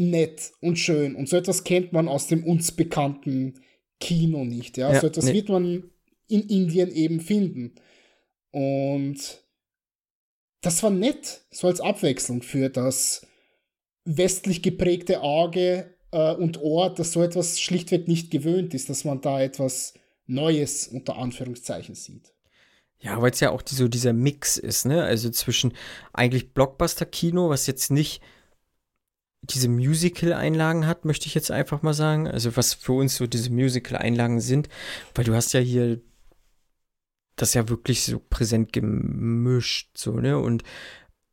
nett 0.09 0.51
und 0.61 0.77
schön. 0.77 1.15
Und 1.15 1.29
so 1.29 1.37
etwas 1.37 1.63
kennt 1.63 1.93
man 1.93 2.07
aus 2.07 2.27
dem 2.27 2.43
uns 2.43 2.71
bekannten 2.71 3.61
Kino 3.99 4.43
nicht. 4.43 4.77
Ja? 4.77 4.93
ja 4.93 4.99
so 4.99 5.07
etwas 5.07 5.25
nee. 5.25 5.33
wird 5.33 5.49
man 5.49 5.83
in 6.27 6.41
Indien 6.41 6.91
eben 6.91 7.19
finden. 7.19 7.75
Und 8.51 9.41
das 10.61 10.83
war 10.83 10.89
nett, 10.89 11.41
so 11.51 11.67
als 11.67 11.81
Abwechslung 11.81 12.41
für 12.41 12.69
das 12.69 13.25
westlich 14.05 14.61
geprägte 14.61 15.21
Auge 15.21 15.95
äh, 16.11 16.33
und 16.33 16.61
Ohr, 16.61 16.93
das 16.93 17.11
so 17.11 17.21
etwas 17.21 17.59
schlichtweg 17.59 18.07
nicht 18.07 18.31
gewöhnt 18.31 18.73
ist, 18.73 18.89
dass 18.89 19.05
man 19.05 19.21
da 19.21 19.41
etwas 19.41 19.93
Neues 20.25 20.87
unter 20.87 21.17
Anführungszeichen 21.17 21.95
sieht. 21.95 22.33
Ja, 22.99 23.21
weil 23.21 23.31
es 23.31 23.39
ja 23.39 23.49
auch 23.49 23.63
die, 23.63 23.75
so 23.75 23.87
dieser 23.87 24.13
Mix 24.13 24.57
ist, 24.57 24.85
ne? 24.85 25.03
Also 25.03 25.29
zwischen 25.31 25.73
eigentlich 26.13 26.53
Blockbuster-Kino, 26.53 27.49
was 27.49 27.65
jetzt 27.65 27.89
nicht 27.89 28.21
diese 29.43 29.69
Musical-Einlagen 29.69 30.85
hat, 30.85 31.05
möchte 31.05 31.25
ich 31.27 31.33
jetzt 31.33 31.51
einfach 31.51 31.81
mal 31.81 31.93
sagen. 31.93 32.27
Also 32.27 32.55
was 32.55 32.73
für 32.73 32.93
uns 32.93 33.15
so 33.15 33.27
diese 33.27 33.51
Musical-Einlagen 33.51 34.39
sind, 34.39 34.69
weil 35.15 35.25
du 35.25 35.33
hast 35.33 35.53
ja 35.53 35.59
hier 35.59 35.99
das 37.35 37.53
ja 37.53 37.67
wirklich 37.69 38.03
so 38.03 38.19
präsent 38.19 38.71
gemischt, 38.71 39.97
so, 39.97 40.13
ne? 40.19 40.37
Und 40.37 40.63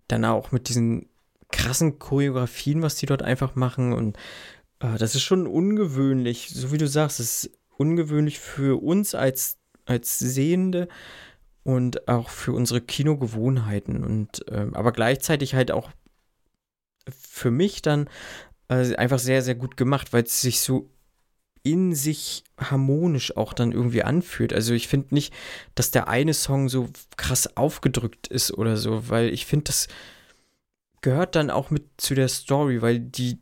dann 0.07 0.25
auch 0.25 0.53
mit 0.53 0.69
diesen 0.69 1.11
krassen 1.51 1.99
Choreografien, 1.99 2.83
was 2.83 2.97
die 2.97 3.07
dort 3.07 3.23
einfach 3.23 3.55
machen. 3.55 3.93
Und 3.93 4.17
äh, 4.81 4.97
das 4.97 5.15
ist 5.15 5.23
schon 5.23 5.47
ungewöhnlich, 5.47 6.49
so 6.51 6.73
wie 6.73 6.79
du 6.79 6.89
sagst, 6.89 7.21
es 7.21 7.45
ist 7.45 7.59
ungewöhnlich 7.77 8.39
für 8.39 8.83
uns 8.83 9.15
als, 9.15 9.59
als 9.85 10.19
Sehende 10.19 10.89
und 11.63 12.09
auch 12.09 12.31
für 12.31 12.53
unsere 12.53 12.81
Kinogewohnheiten. 12.81 14.03
Und 14.03 14.49
äh, 14.49 14.67
aber 14.73 14.93
gleichzeitig 14.93 15.55
halt 15.55 15.71
auch 15.71 15.91
für 17.39 17.51
mich 17.51 17.82
dann 17.82 18.09
äh, 18.69 18.94
einfach 18.97 19.19
sehr, 19.19 19.43
sehr 19.43 19.55
gut 19.55 19.77
gemacht, 19.77 20.12
weil 20.12 20.24
es 20.24 20.40
sich 20.40 20.60
so 20.60 20.90
in 21.62 21.94
sich 21.94 22.44
harmonisch 22.59 23.36
auch 23.36 23.52
dann 23.52 23.73
irgendwie 23.73 24.02
anfühlt. 24.02 24.52
Also 24.52 24.74
ich 24.74 24.89
finde 24.89 25.15
nicht, 25.15 25.35
dass 25.74 25.90
der 25.90 26.09
eine 26.09 26.35
Song 26.35 26.69
so 26.69 26.89
krass 27.16 27.56
aufgedrückt 27.56 28.28
ist 28.28 28.52
oder 28.52 28.77
so, 28.77 29.09
weil 29.09 29.28
ich 29.32 29.47
finde, 29.47 29.65
das 29.65 29.89
gehört 31.01 31.36
dann 31.36 31.51
auch 31.51 31.70
mit 31.70 31.85
zu 31.97 32.15
der 32.15 32.28
Story, 32.28 32.82
weil 32.82 33.01
die 33.01 33.39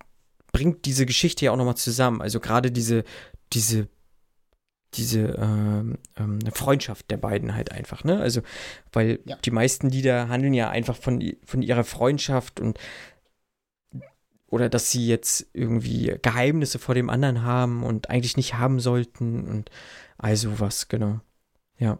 bringt 0.52 0.86
diese 0.86 1.06
Geschichte 1.06 1.44
ja 1.44 1.52
auch 1.52 1.56
nochmal 1.56 1.76
zusammen. 1.76 2.22
Also 2.22 2.40
gerade 2.40 2.70
diese, 2.70 3.04
diese, 3.52 3.88
diese 4.94 5.20
ähm, 5.38 5.98
ähm, 6.16 6.38
Freundschaft 6.52 7.10
der 7.10 7.18
beiden 7.18 7.54
halt 7.54 7.72
einfach, 7.72 8.04
ne? 8.04 8.20
Also, 8.20 8.40
weil 8.92 9.20
ja. 9.24 9.36
die 9.44 9.50
meisten 9.50 9.90
Lieder 9.90 10.28
handeln 10.28 10.54
ja 10.54 10.70
einfach 10.70 10.96
von, 10.96 11.22
von 11.44 11.62
ihrer 11.62 11.84
Freundschaft 11.84 12.60
und 12.60 12.78
oder 14.48 14.68
dass 14.68 14.90
sie 14.90 15.06
jetzt 15.06 15.46
irgendwie 15.52 16.16
Geheimnisse 16.22 16.78
vor 16.78 16.94
dem 16.94 17.10
anderen 17.10 17.42
haben 17.42 17.82
und 17.82 18.10
eigentlich 18.10 18.36
nicht 18.36 18.54
haben 18.54 18.80
sollten 18.80 19.46
und 19.46 19.70
all 20.18 20.36
sowas, 20.36 20.88
genau. 20.88 21.20
Ja. 21.78 21.98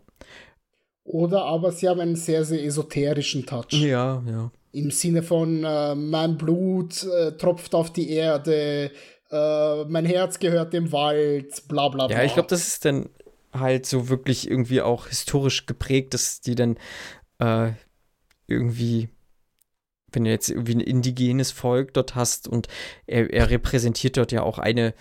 Oder 1.05 1.45
aber 1.45 1.73
sie 1.73 1.89
haben 1.89 2.01
einen 2.01 2.17
sehr, 2.17 2.45
sehr 2.45 2.65
esoterischen 2.65 3.47
Touch. 3.47 3.73
Ja, 3.73 4.23
ja. 4.27 4.51
Im 4.73 4.91
Sinne 4.91 5.23
von 5.23 5.65
äh, 5.65 5.95
mein 5.95 6.37
Blut 6.37 7.05
äh, 7.05 7.33
tropft 7.33 7.75
auf 7.75 7.93
die 7.93 8.11
Erde, 8.11 8.91
äh, 9.31 9.85
mein 9.85 10.05
Herz 10.05 10.39
gehört 10.39 10.73
dem 10.73 10.93
Wald, 10.93 11.67
bla 11.69 11.89
bla 11.89 12.07
bla. 12.07 12.17
Ja, 12.17 12.25
ich 12.25 12.35
glaube, 12.35 12.49
das 12.49 12.67
ist 12.67 12.85
dann 12.85 13.09
halt 13.53 13.87
so 13.87 14.09
wirklich 14.09 14.51
irgendwie 14.51 14.83
auch 14.83 15.07
historisch 15.07 15.67
geprägt, 15.67 16.15
dass 16.15 16.41
die 16.41 16.55
dann 16.55 16.77
äh, 17.39 17.73
irgendwie 18.47 19.09
wenn 20.17 20.25
du 20.25 20.31
jetzt 20.31 20.49
irgendwie 20.49 20.75
ein 20.75 20.81
indigenes 20.81 21.53
Volk 21.53 21.95
dort 21.95 22.17
hast 22.17 22.49
und 22.49 22.67
er, 23.07 23.33
er 23.33 23.51
repräsentiert 23.51 24.17
dort 24.17 24.33
ja 24.33 24.43
auch 24.43 24.59
eine, 24.59 24.95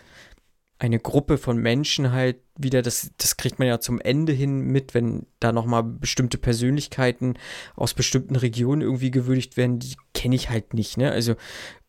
eine 0.78 1.00
Gruppe 1.00 1.38
von 1.38 1.58
Menschen 1.58 2.12
halt 2.12 2.38
wieder, 2.58 2.82
das, 2.82 3.12
das 3.18 3.38
kriegt 3.38 3.58
man 3.58 3.68
ja 3.68 3.80
zum 3.80 4.00
Ende 4.00 4.34
hin 4.34 4.60
mit, 4.60 4.94
wenn 4.94 5.26
da 5.40 5.52
nochmal 5.52 5.84
bestimmte 5.84 6.38
Persönlichkeiten 6.38 7.36
aus 7.76 7.94
bestimmten 7.94 8.36
Regionen 8.36 8.82
irgendwie 8.82 9.12
gewürdigt 9.12 9.58
werden, 9.58 9.80
die 9.80 9.96
kenne 10.14 10.36
ich 10.36 10.50
halt 10.50 10.74
nicht, 10.74 10.98
ne? 10.98 11.12
Also 11.12 11.36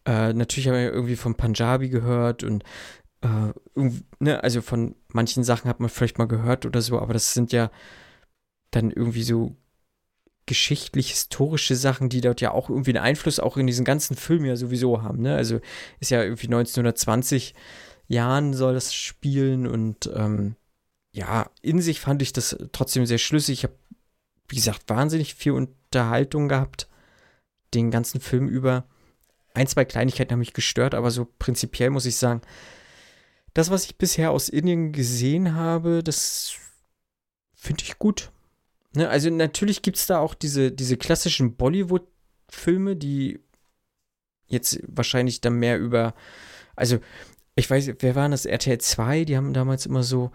äh, 0.06 0.32
natürlich 0.32 0.68
haben 0.68 0.74
wir 0.74 0.82
ja 0.82 0.90
irgendwie 0.90 1.16
von 1.16 1.34
Punjabi 1.34 1.88
gehört 1.88 2.44
und 2.44 2.62
äh, 3.22 3.52
ne, 4.20 4.42
also 4.42 4.62
von 4.62 4.94
manchen 5.12 5.42
Sachen 5.42 5.68
hat 5.68 5.80
man 5.80 5.88
vielleicht 5.88 6.18
mal 6.18 6.28
gehört 6.28 6.64
oder 6.64 6.80
so, 6.80 7.00
aber 7.00 7.12
das 7.12 7.34
sind 7.34 7.52
ja 7.52 7.70
dann 8.70 8.92
irgendwie 8.92 9.24
so 9.24 9.56
geschichtlich-historische 10.46 11.76
Sachen, 11.76 12.08
die 12.08 12.20
dort 12.20 12.40
ja 12.40 12.52
auch 12.52 12.70
irgendwie 12.70 12.90
einen 12.90 13.04
Einfluss 13.04 13.40
auch 13.40 13.56
in 13.56 13.66
diesen 13.66 13.84
ganzen 13.84 14.16
Film 14.16 14.44
ja 14.44 14.56
sowieso 14.56 15.02
haben. 15.02 15.22
Ne? 15.22 15.34
Also 15.34 15.60
ist 16.00 16.10
ja 16.10 16.22
irgendwie 16.22 16.46
1920 16.46 17.54
Jahren 18.08 18.54
soll 18.54 18.74
das 18.74 18.94
spielen 18.94 19.66
und 19.66 20.08
ähm, 20.14 20.54
ja, 21.10 21.50
in 21.62 21.80
sich 21.80 22.00
fand 22.00 22.22
ich 22.22 22.32
das 22.32 22.56
trotzdem 22.72 23.06
sehr 23.06 23.18
schlüssig. 23.18 23.60
Ich 23.60 23.64
habe, 23.64 23.74
wie 24.48 24.56
gesagt, 24.56 24.88
wahnsinnig 24.88 25.34
viel 25.34 25.52
Unterhaltung 25.52 26.48
gehabt, 26.48 26.88
den 27.74 27.90
ganzen 27.90 28.20
Film 28.20 28.48
über. 28.48 28.86
Ein, 29.54 29.66
zwei 29.66 29.86
Kleinigkeiten 29.86 30.32
haben 30.32 30.40
mich 30.40 30.52
gestört, 30.52 30.94
aber 30.94 31.10
so 31.10 31.26
prinzipiell 31.38 31.90
muss 31.90 32.04
ich 32.04 32.16
sagen, 32.16 32.42
das, 33.54 33.70
was 33.70 33.86
ich 33.86 33.96
bisher 33.96 34.30
aus 34.30 34.50
Indien 34.50 34.92
gesehen 34.92 35.54
habe, 35.54 36.02
das 36.04 36.56
finde 37.54 37.84
ich 37.84 37.98
gut. 37.98 38.30
Ne, 38.96 39.08
also 39.08 39.30
natürlich 39.30 39.82
gibt 39.82 39.98
es 39.98 40.06
da 40.06 40.18
auch 40.18 40.34
diese, 40.34 40.72
diese 40.72 40.96
klassischen 40.96 41.56
Bollywood-Filme, 41.56 42.96
die 42.96 43.38
jetzt 44.48 44.80
wahrscheinlich 44.86 45.40
dann 45.40 45.54
mehr 45.54 45.78
über, 45.78 46.14
also 46.76 46.98
ich 47.54 47.68
weiß, 47.68 47.90
wer 47.98 48.14
waren 48.14 48.30
das? 48.30 48.46
RTL 48.46 48.78
2, 48.78 49.24
die 49.24 49.36
haben 49.36 49.52
damals 49.52 49.86
immer 49.86 50.02
so 50.02 50.30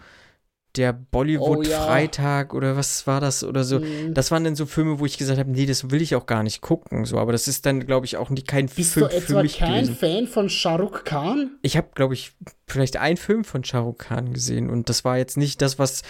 der 0.75 0.93
Bollywood-Freitag 0.93 2.53
oh, 2.53 2.55
ja. 2.55 2.57
oder 2.57 2.77
was 2.77 3.05
war 3.05 3.19
das 3.19 3.43
oder 3.43 3.63
so. 3.63 3.79
Mhm. 3.79 4.13
Das 4.13 4.31
waren 4.31 4.43
dann 4.43 4.55
so 4.55 4.65
Filme, 4.65 4.99
wo 4.99 5.05
ich 5.05 5.17
gesagt 5.17 5.37
habe, 5.37 5.51
nee, 5.51 5.65
das 5.65 5.91
will 5.91 6.01
ich 6.01 6.15
auch 6.15 6.25
gar 6.25 6.43
nicht 6.43 6.61
gucken. 6.61 7.05
So, 7.05 7.17
aber 7.17 7.31
das 7.31 7.47
ist 7.47 7.65
dann, 7.65 7.85
glaube 7.85 8.05
ich, 8.05 8.15
auch 8.17 8.29
nicht 8.29 8.47
kein 8.47 8.67
Bist 8.67 8.93
Film 8.93 9.09
du 9.09 9.15
etwa 9.15 9.27
für 9.27 9.41
mich 9.41 9.57
kein 9.57 9.85
gewesen. 9.85 9.95
Fan 9.95 10.27
von 10.27 10.49
Shah 10.49 10.77
Rukh 10.77 11.03
Khan? 11.03 11.51
Ich 11.61 11.75
habe, 11.75 11.89
glaube 11.93 12.13
ich, 12.13 12.31
vielleicht 12.67 12.97
einen 12.97 13.17
Film 13.17 13.43
von 13.43 13.63
Shah 13.63 13.79
Rukh 13.79 14.05
Khan 14.05 14.33
gesehen 14.33 14.69
und 14.69 14.87
das 14.87 15.03
war 15.03 15.17
jetzt 15.17 15.35
nicht 15.35 15.61
das, 15.61 15.77
was 15.77 16.03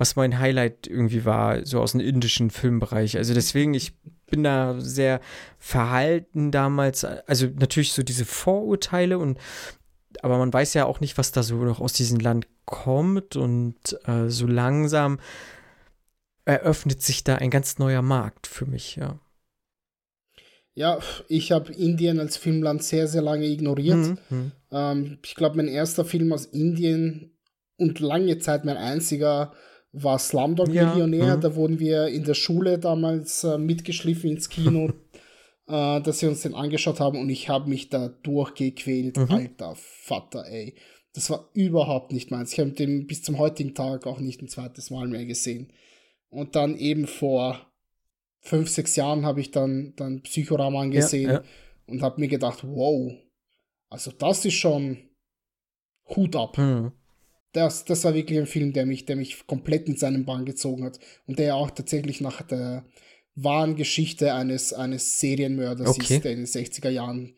was 0.00 0.16
mein 0.16 0.38
Highlight 0.38 0.86
irgendwie 0.86 1.26
war, 1.26 1.66
so 1.66 1.80
aus 1.80 1.92
dem 1.92 2.00
indischen 2.00 2.50
Filmbereich. 2.50 3.18
Also 3.18 3.34
deswegen, 3.34 3.74
ich 3.74 3.92
bin 4.30 4.42
da 4.42 4.80
sehr 4.80 5.20
verhalten 5.58 6.50
damals. 6.50 7.04
Also 7.04 7.48
natürlich 7.58 7.92
so 7.92 8.02
diese 8.02 8.24
Vorurteile 8.24 9.18
und 9.18 9.38
aber 10.22 10.38
man 10.38 10.52
weiß 10.52 10.74
ja 10.74 10.86
auch 10.86 11.00
nicht, 11.00 11.18
was 11.18 11.32
da 11.32 11.42
so 11.42 11.56
noch 11.56 11.80
aus 11.80 11.92
diesem 11.92 12.18
Land 12.18 12.48
kommt 12.64 13.36
und 13.36 13.98
äh, 14.06 14.28
so 14.28 14.46
langsam 14.46 15.20
eröffnet 16.44 17.02
sich 17.02 17.22
da 17.22 17.36
ein 17.36 17.50
ganz 17.50 17.78
neuer 17.78 18.02
Markt 18.02 18.46
für 18.46 18.66
mich, 18.66 18.96
ja. 18.96 19.20
Ja, 20.74 20.98
ich 21.28 21.52
habe 21.52 21.72
Indien 21.72 22.18
als 22.20 22.36
Filmland 22.36 22.82
sehr, 22.82 23.06
sehr 23.06 23.22
lange 23.22 23.46
ignoriert. 23.46 23.98
Mhm. 23.98 24.18
mhm. 24.30 24.52
Ähm, 24.72 25.18
ich 25.24 25.34
glaube, 25.34 25.56
mein 25.56 25.68
erster 25.68 26.04
Film 26.04 26.32
aus 26.32 26.46
Indien 26.46 27.36
und 27.76 28.00
lange 28.00 28.38
Zeit 28.38 28.64
mein 28.64 28.76
einziger 28.76 29.52
war 29.92 30.18
Slumdog 30.18 30.68
Millionär. 30.68 31.26
Ja, 31.26 31.36
mhm. 31.36 31.40
da 31.40 31.54
wurden 31.54 31.78
wir 31.78 32.08
in 32.08 32.24
der 32.24 32.34
Schule 32.34 32.78
damals 32.78 33.44
äh, 33.44 33.58
mitgeschliffen 33.58 34.30
ins 34.30 34.48
Kino, 34.48 34.92
äh, 35.68 36.00
dass 36.00 36.22
wir 36.22 36.28
uns 36.28 36.42
den 36.42 36.54
angeschaut 36.54 37.00
haben 37.00 37.18
und 37.18 37.28
ich 37.28 37.48
habe 37.48 37.68
mich 37.68 37.88
da 37.88 38.08
durchgequält. 38.08 39.16
Mhm. 39.16 39.30
Alter 39.30 39.74
Vater, 39.76 40.46
ey. 40.46 40.74
Das 41.12 41.28
war 41.28 41.48
überhaupt 41.54 42.12
nicht 42.12 42.30
meins. 42.30 42.52
Ich 42.52 42.60
habe 42.60 42.70
den 42.70 43.08
bis 43.08 43.22
zum 43.22 43.38
heutigen 43.38 43.74
Tag 43.74 44.06
auch 44.06 44.20
nicht 44.20 44.42
ein 44.42 44.48
zweites 44.48 44.90
Mal 44.90 45.08
mehr 45.08 45.26
gesehen. 45.26 45.72
Und 46.28 46.54
dann 46.54 46.76
eben 46.76 47.08
vor 47.08 47.66
fünf, 48.38 48.68
sechs 48.68 48.94
Jahren 48.94 49.26
habe 49.26 49.40
ich 49.40 49.50
dann, 49.50 49.94
dann 49.96 50.22
Psychorama 50.22 50.82
angesehen 50.82 51.28
ja, 51.28 51.34
ja. 51.34 51.44
und 51.86 52.02
habe 52.02 52.20
mir 52.20 52.28
gedacht, 52.28 52.60
wow, 52.62 53.12
also 53.88 54.12
das 54.12 54.44
ist 54.44 54.54
schon 54.54 54.98
Hut 56.14 56.36
ab. 56.36 56.56
Mhm 56.56 56.92
das, 57.52 57.84
das 57.84 58.04
war 58.04 58.14
wirklich 58.14 58.38
ein 58.38 58.46
Film, 58.46 58.72
der 58.72 58.86
mich, 58.86 59.06
der 59.06 59.16
mich 59.16 59.46
komplett 59.46 59.88
in 59.88 59.96
seinen 59.96 60.24
Bann 60.24 60.44
gezogen 60.44 60.84
hat 60.84 61.00
und 61.26 61.38
der 61.38 61.56
auch 61.56 61.70
tatsächlich 61.70 62.20
nach 62.20 62.42
der 62.42 62.84
wahren 63.34 63.76
Geschichte 63.76 64.34
eines, 64.34 64.72
eines 64.72 65.18
Serienmörders 65.20 65.88
okay. 65.88 66.16
ist, 66.16 66.24
der 66.24 66.32
in 66.32 66.38
den 66.38 66.46
60er 66.46 66.90
Jahren 66.90 67.34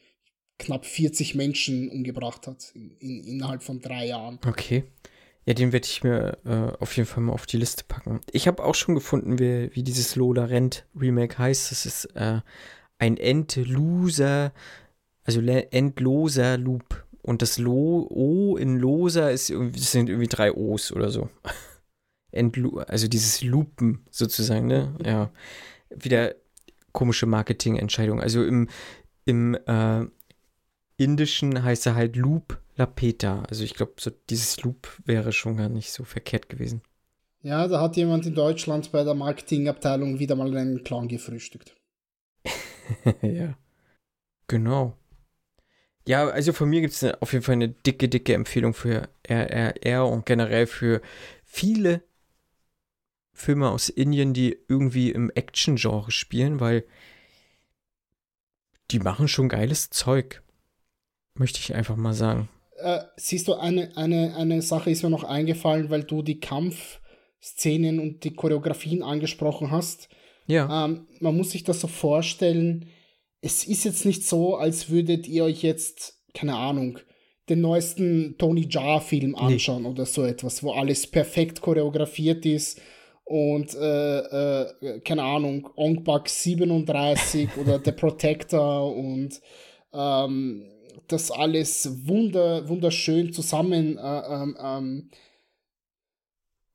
knapp 0.58 0.86
40 0.86 1.34
Menschen 1.34 1.88
umgebracht 1.90 2.46
hat, 2.46 2.72
in, 2.74 2.96
in, 2.98 3.24
innerhalb 3.24 3.62
von 3.62 3.80
drei 3.80 4.06
Jahren. 4.06 4.38
Okay. 4.46 4.84
Ja, 5.44 5.54
den 5.54 5.72
werde 5.72 5.86
ich 5.86 6.04
mir 6.04 6.38
äh, 6.44 6.80
auf 6.80 6.96
jeden 6.96 7.08
Fall 7.08 7.24
mal 7.24 7.32
auf 7.32 7.46
die 7.46 7.56
Liste 7.56 7.82
packen. 7.86 8.20
Ich 8.30 8.46
habe 8.46 8.62
auch 8.62 8.76
schon 8.76 8.94
gefunden, 8.94 9.40
wie, 9.40 9.74
wie 9.74 9.82
dieses 9.82 10.14
Lola 10.14 10.44
Rent 10.44 10.86
Remake 10.94 11.36
heißt. 11.36 11.72
Das 11.72 11.84
ist 11.84 12.04
äh, 12.14 12.40
ein 12.98 13.16
endloser, 13.16 14.52
also 15.24 15.40
endloser 15.40 16.58
Loop. 16.58 17.04
Und 17.22 17.40
das 17.40 17.58
Lo 17.58 18.06
O 18.10 18.56
in 18.56 18.78
loser 18.78 19.30
ist 19.30 19.48
irgendwie, 19.48 19.78
das 19.78 19.92
sind 19.92 20.08
irgendwie 20.08 20.28
drei 20.28 20.52
O's 20.52 20.92
oder 20.92 21.10
so. 21.10 21.30
Entlu 22.32 22.78
also 22.78 23.08
dieses 23.08 23.42
Lupen 23.42 24.04
sozusagen, 24.10 24.66
ne? 24.66 24.94
Ja. 25.04 25.30
Wieder 25.90 26.34
komische 26.92 27.26
Marketingentscheidung. 27.26 28.20
Also 28.20 28.44
im, 28.44 28.68
im 29.24 29.54
äh, 29.66 30.06
Indischen 30.96 31.62
heißt 31.62 31.86
er 31.86 31.94
halt 31.94 32.16
Loop 32.16 32.58
Lapeta. 32.76 33.42
Also 33.48 33.64
ich 33.64 33.74
glaube, 33.74 33.92
so 33.98 34.10
dieses 34.30 34.62
Loop 34.62 34.88
wäre 35.04 35.32
schon 35.32 35.56
gar 35.56 35.68
nicht 35.68 35.92
so 35.92 36.04
verkehrt 36.04 36.48
gewesen. 36.48 36.82
Ja, 37.42 37.66
da 37.66 37.80
hat 37.80 37.96
jemand 37.96 38.24
in 38.26 38.34
Deutschland 38.34 38.92
bei 38.92 39.02
der 39.02 39.14
Marketingabteilung 39.14 40.18
wieder 40.18 40.36
mal 40.36 40.56
einen 40.56 40.84
Clown 40.84 41.08
gefrühstückt. 41.08 41.74
ja. 43.22 43.56
Genau. 44.46 44.96
Ja, 46.06 46.28
also 46.28 46.52
von 46.52 46.68
mir 46.68 46.80
gibt 46.80 46.94
es 46.94 47.04
auf 47.04 47.32
jeden 47.32 47.44
Fall 47.44 47.54
eine 47.54 47.68
dicke, 47.68 48.08
dicke 48.08 48.34
Empfehlung 48.34 48.74
für 48.74 49.08
RRR 49.28 50.06
und 50.06 50.26
generell 50.26 50.66
für 50.66 51.00
viele 51.44 52.02
Filme 53.32 53.70
aus 53.70 53.88
Indien, 53.88 54.34
die 54.34 54.58
irgendwie 54.68 55.10
im 55.10 55.30
Action-Genre 55.30 56.10
spielen, 56.10 56.60
weil 56.60 56.84
die 58.90 58.98
machen 58.98 59.28
schon 59.28 59.48
geiles 59.48 59.90
Zeug. 59.90 60.42
Möchte 61.34 61.60
ich 61.60 61.74
einfach 61.74 61.96
mal 61.96 62.12
sagen. 62.12 62.48
Äh, 62.78 63.00
siehst 63.16 63.48
du, 63.48 63.54
eine, 63.54 63.96
eine, 63.96 64.36
eine 64.36 64.60
Sache 64.60 64.90
ist 64.90 65.02
mir 65.02 65.10
noch 65.10 65.24
eingefallen, 65.24 65.88
weil 65.88 66.04
du 66.04 66.22
die 66.22 66.40
Kampfszenen 66.40 68.00
und 68.00 68.24
die 68.24 68.34
Choreografien 68.34 69.02
angesprochen 69.02 69.70
hast. 69.70 70.08
Ja. 70.46 70.84
Ähm, 70.84 71.06
man 71.20 71.36
muss 71.36 71.52
sich 71.52 71.64
das 71.64 71.80
so 71.80 71.86
vorstellen, 71.86 72.88
es 73.42 73.64
ist 73.64 73.84
jetzt 73.84 74.06
nicht 74.06 74.26
so, 74.26 74.56
als 74.56 74.88
würdet 74.88 75.26
ihr 75.28 75.44
euch 75.44 75.62
jetzt, 75.62 76.22
keine 76.32 76.56
Ahnung, 76.56 76.98
den 77.48 77.60
neuesten 77.60 78.36
Tony 78.38 78.66
Jaa-Film 78.70 79.34
anschauen 79.34 79.82
nee. 79.82 79.88
oder 79.88 80.06
so 80.06 80.24
etwas, 80.24 80.62
wo 80.62 80.72
alles 80.72 81.08
perfekt 81.08 81.60
choreografiert 81.60 82.46
ist 82.46 82.80
und 83.24 83.74
äh, 83.74 84.18
äh, 84.18 85.00
keine 85.00 85.24
Ahnung, 85.24 85.68
Ong 85.74 86.04
Bak 86.04 86.28
37 86.28 87.48
oder 87.60 87.80
The 87.84 87.92
Protector 87.92 88.94
und 88.94 89.40
ähm, 89.92 90.70
das 91.08 91.32
alles 91.32 92.06
wunder, 92.06 92.68
wunderschön 92.68 93.32
zusammen 93.32 93.98
äh, 93.98 94.20
ähm, 94.20 94.56
ähm, 94.62 95.10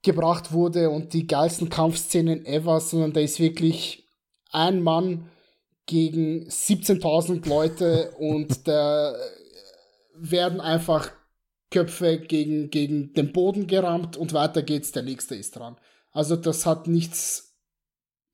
gebracht 0.04 0.52
wurde 0.52 0.90
und 0.90 1.14
die 1.14 1.28
geilsten 1.28 1.70
Kampfszenen 1.70 2.46
ever, 2.46 2.82
sondern 2.82 3.14
da 3.14 3.22
ist 3.22 3.40
wirklich 3.40 4.06
ein 4.52 4.82
Mann 4.82 5.30
gegen 5.88 6.48
17.000 6.48 7.48
Leute 7.48 8.12
und 8.20 8.68
da 8.68 9.16
werden 10.14 10.62
einfach 10.62 11.12
Köpfe 11.72 12.20
gegen, 12.20 12.70
gegen 12.70 13.14
den 13.14 13.34
Boden 13.34 13.68
gerammt 13.68 14.16
und 14.16 14.34
weiter 14.34 14.62
geht's, 14.62 14.92
der 14.92 15.04
nächste 15.04 15.36
ist 15.36 15.56
dran. 15.56 15.78
Also 16.12 16.36
das 16.36 16.66
hat 16.66 16.88
nichts 16.88 17.56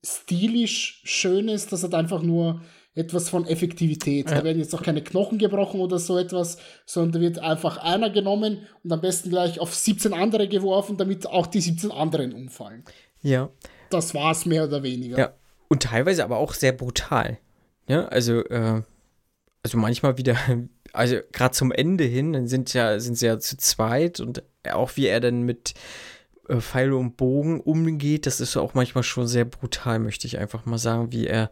stilisch 0.06 1.02
Schönes, 1.06 1.68
das 1.68 1.84
hat 1.84 1.94
einfach 1.94 2.22
nur 2.22 2.62
etwas 2.96 3.30
von 3.30 3.48
Effektivität. 3.48 4.30
Ja. 4.30 4.38
Da 4.38 4.44
werden 4.44 4.60
jetzt 4.60 4.76
auch 4.76 4.84
keine 4.84 5.04
Knochen 5.04 5.38
gebrochen 5.38 5.80
oder 5.80 5.98
so 5.98 6.18
etwas, 6.18 6.58
sondern 6.86 7.14
da 7.14 7.22
wird 7.22 7.40
einfach 7.40 7.78
einer 7.78 8.10
genommen 8.10 8.68
und 8.84 8.92
am 8.92 9.02
besten 9.02 9.30
gleich 9.30 9.60
auf 9.60 9.74
17 9.74 10.14
andere 10.14 10.48
geworfen, 10.48 10.98
damit 10.98 11.26
auch 11.26 11.48
die 11.48 11.62
17 11.62 11.92
anderen 11.92 12.34
umfallen. 12.34 12.84
Ja. 13.22 13.50
Das 13.90 14.14
war's 14.14 14.46
mehr 14.46 14.66
oder 14.66 14.84
weniger. 14.84 15.18
Ja. 15.18 15.34
Und 15.70 15.84
teilweise 15.84 16.24
aber 16.24 16.38
auch 16.38 16.54
sehr 16.54 16.72
brutal. 16.72 17.40
Ja, 17.88 18.06
also, 18.06 18.44
äh, 18.46 18.82
also 19.64 19.78
manchmal 19.78 20.18
wieder 20.18 20.38
also 20.94 21.18
gerade 21.32 21.54
zum 21.54 21.72
Ende 21.72 22.04
hin, 22.04 22.34
dann 22.34 22.48
sind 22.48 22.74
ja, 22.74 23.00
sind 23.00 23.18
sie 23.18 23.26
ja 23.26 23.40
zu 23.40 23.58
zweit 23.58 24.20
und 24.20 24.44
auch 24.72 24.96
wie 24.96 25.08
er 25.08 25.20
dann 25.20 25.42
mit 25.42 25.74
äh, 26.48 26.60
Pfeil 26.60 26.94
und 26.94 27.18
Bogen 27.18 27.60
umgeht, 27.60 28.26
das 28.26 28.40
ist 28.40 28.56
auch 28.56 28.74
manchmal 28.74 29.04
schon 29.04 29.28
sehr 29.28 29.46
brutal, 29.46 30.00
möchte 30.00 30.28
ich 30.28 30.38
einfach 30.38 30.66
mal 30.66 30.78
sagen, 30.78 31.12
wie 31.12 31.28
er 31.28 31.52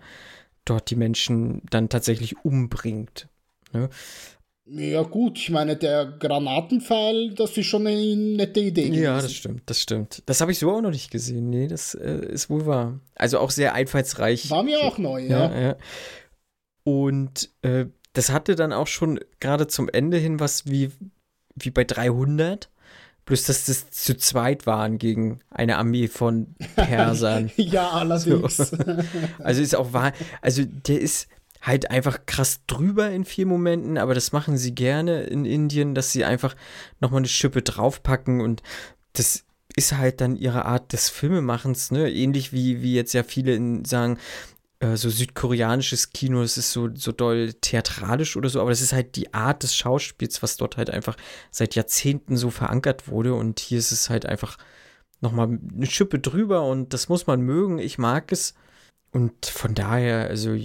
dort 0.64 0.90
die 0.90 0.96
Menschen 0.96 1.64
dann 1.70 1.90
tatsächlich 1.90 2.46
umbringt. 2.46 3.28
Ne? 3.74 3.90
Ja, 4.74 5.02
gut, 5.02 5.40
ich 5.40 5.50
meine, 5.50 5.76
der 5.76 6.06
Granatenpfeil, 6.06 7.34
das 7.34 7.58
ist 7.58 7.66
schon 7.66 7.88
eine 7.88 8.16
nette 8.16 8.60
Idee. 8.60 8.86
Gewesen. 8.86 9.04
Ja, 9.04 9.20
das 9.20 9.34
stimmt, 9.34 9.64
das 9.66 9.82
stimmt. 9.82 10.24
Das 10.28 10.40
habe 10.40 10.52
ich 10.52 10.60
so 10.60 10.72
auch 10.72 10.82
noch 10.82 10.92
nicht 10.92 11.10
gesehen. 11.10 11.50
Nee, 11.50 11.68
das 11.68 11.96
äh, 11.96 12.26
ist 12.28 12.50
wohl 12.50 12.66
wahr. 12.68 13.00
Also 13.16 13.40
auch 13.40 13.50
sehr 13.50 13.74
einfallsreich. 13.74 14.50
War 14.50 14.64
mir 14.64 14.80
auch 14.82 14.98
neu, 14.98 15.26
ja. 15.26 15.52
ja, 15.52 15.62
ja. 15.62 15.76
Und 16.84 17.50
äh, 17.62 17.86
das 18.14 18.32
hatte 18.32 18.56
dann 18.56 18.74
auch 18.74 18.88
schon 18.88 19.20
gerade 19.40 19.68
zum 19.68 19.90
Ende 19.90 20.18
hin 20.18 20.40
was 20.40 20.66
wie, 20.66 20.92
wie 21.56 21.72
bei 21.72 21.84
300. 21.84 22.70
Bloß, 23.26 23.44
dass 23.44 23.66
das 23.66 23.92
zu 23.92 24.18
zweit 24.18 24.66
waren 24.66 24.98
gegen 24.98 25.42
eine 25.52 25.78
Armee 25.78 26.08
von 26.08 26.56
Persern. 26.76 27.52
ja, 27.56 27.92
allerdings. 27.92 28.58
So. 28.58 28.78
Also 29.40 29.62
ist 29.62 29.76
auch 29.76 29.94
wahr. 29.94 30.12
Also 30.42 30.64
der 30.66 31.00
ist 31.00 31.28
halt 31.62 31.92
einfach 31.92 32.26
krass 32.26 32.62
drüber 32.66 33.12
in 33.12 33.24
vier 33.24 33.46
Momenten, 33.46 34.00
aber 34.00 34.16
das 34.16 34.32
machen 34.32 34.58
sie 34.58 34.74
gerne 34.74 35.22
in 35.24 35.46
Indien, 35.46 35.94
dass 35.94 36.12
sie 36.12 36.26
einfach 36.26 36.56
nochmal 37.00 37.20
eine 37.20 37.28
Schippe 37.28 37.62
draufpacken 37.62 38.42
und 38.42 38.64
das 39.14 39.46
ist 39.76 39.98
halt 39.98 40.20
dann 40.20 40.36
ihre 40.36 40.66
Art 40.66 40.92
des 40.92 41.10
Filmemachens, 41.10 41.92
ne? 41.92 42.12
Ähnlich 42.12 42.52
wie, 42.52 42.82
wie 42.82 42.96
jetzt 42.96 43.14
ja 43.14 43.24
viele 43.24 43.56
in, 43.56 43.86
sagen, 43.86 44.18
äh, 44.82 44.98
so 44.98 45.10
südkoreanisches 45.10 46.10
Kino, 46.12 46.42
es 46.42 46.58
ist 46.58 46.72
so, 46.72 46.90
so 46.96 47.12
doll 47.12 47.54
theatralisch 47.54 48.36
oder 48.36 48.50
so, 48.50 48.60
aber 48.60 48.72
das 48.72 48.82
ist 48.82 48.94
halt 48.94 49.16
die 49.16 49.34
Art 49.34 49.64
des 49.64 49.76
Schauspiels, 49.76 50.42
was 50.42 50.58
dort 50.58 50.78
halt 50.78 50.90
einfach 50.90 51.16
seit 51.52 51.76
Jahrzehnten 51.76 52.36
so 52.36 52.50
verankert 52.50 53.08
wurde 53.08 53.36
und 53.36 53.60
hier 53.60 53.80
ist 53.80 53.92
es 53.92 54.10
halt 54.10 54.26
einfach 54.26 54.58
nochmal 55.22 55.60
eine 55.74 55.86
Schippe 55.86 56.20
drüber 56.20 56.66
und 56.66 56.94
das 56.94 57.10
muss 57.10 57.28
man 57.28 57.42
mögen, 57.42 57.78
ich 57.78 58.00
mag 58.00 58.32
es 58.32 58.56
und 59.12 59.46
von 59.46 59.76
daher, 59.76 60.28
also 60.28 60.58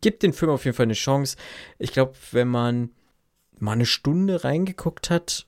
gibt 0.00 0.22
den 0.22 0.32
Film 0.32 0.50
auf 0.50 0.64
jeden 0.64 0.76
Fall 0.76 0.84
eine 0.84 0.94
Chance. 0.94 1.36
Ich 1.78 1.92
glaube, 1.92 2.14
wenn 2.32 2.48
man 2.48 2.90
mal 3.58 3.72
eine 3.72 3.86
Stunde 3.86 4.44
reingeguckt 4.44 5.10
hat 5.10 5.46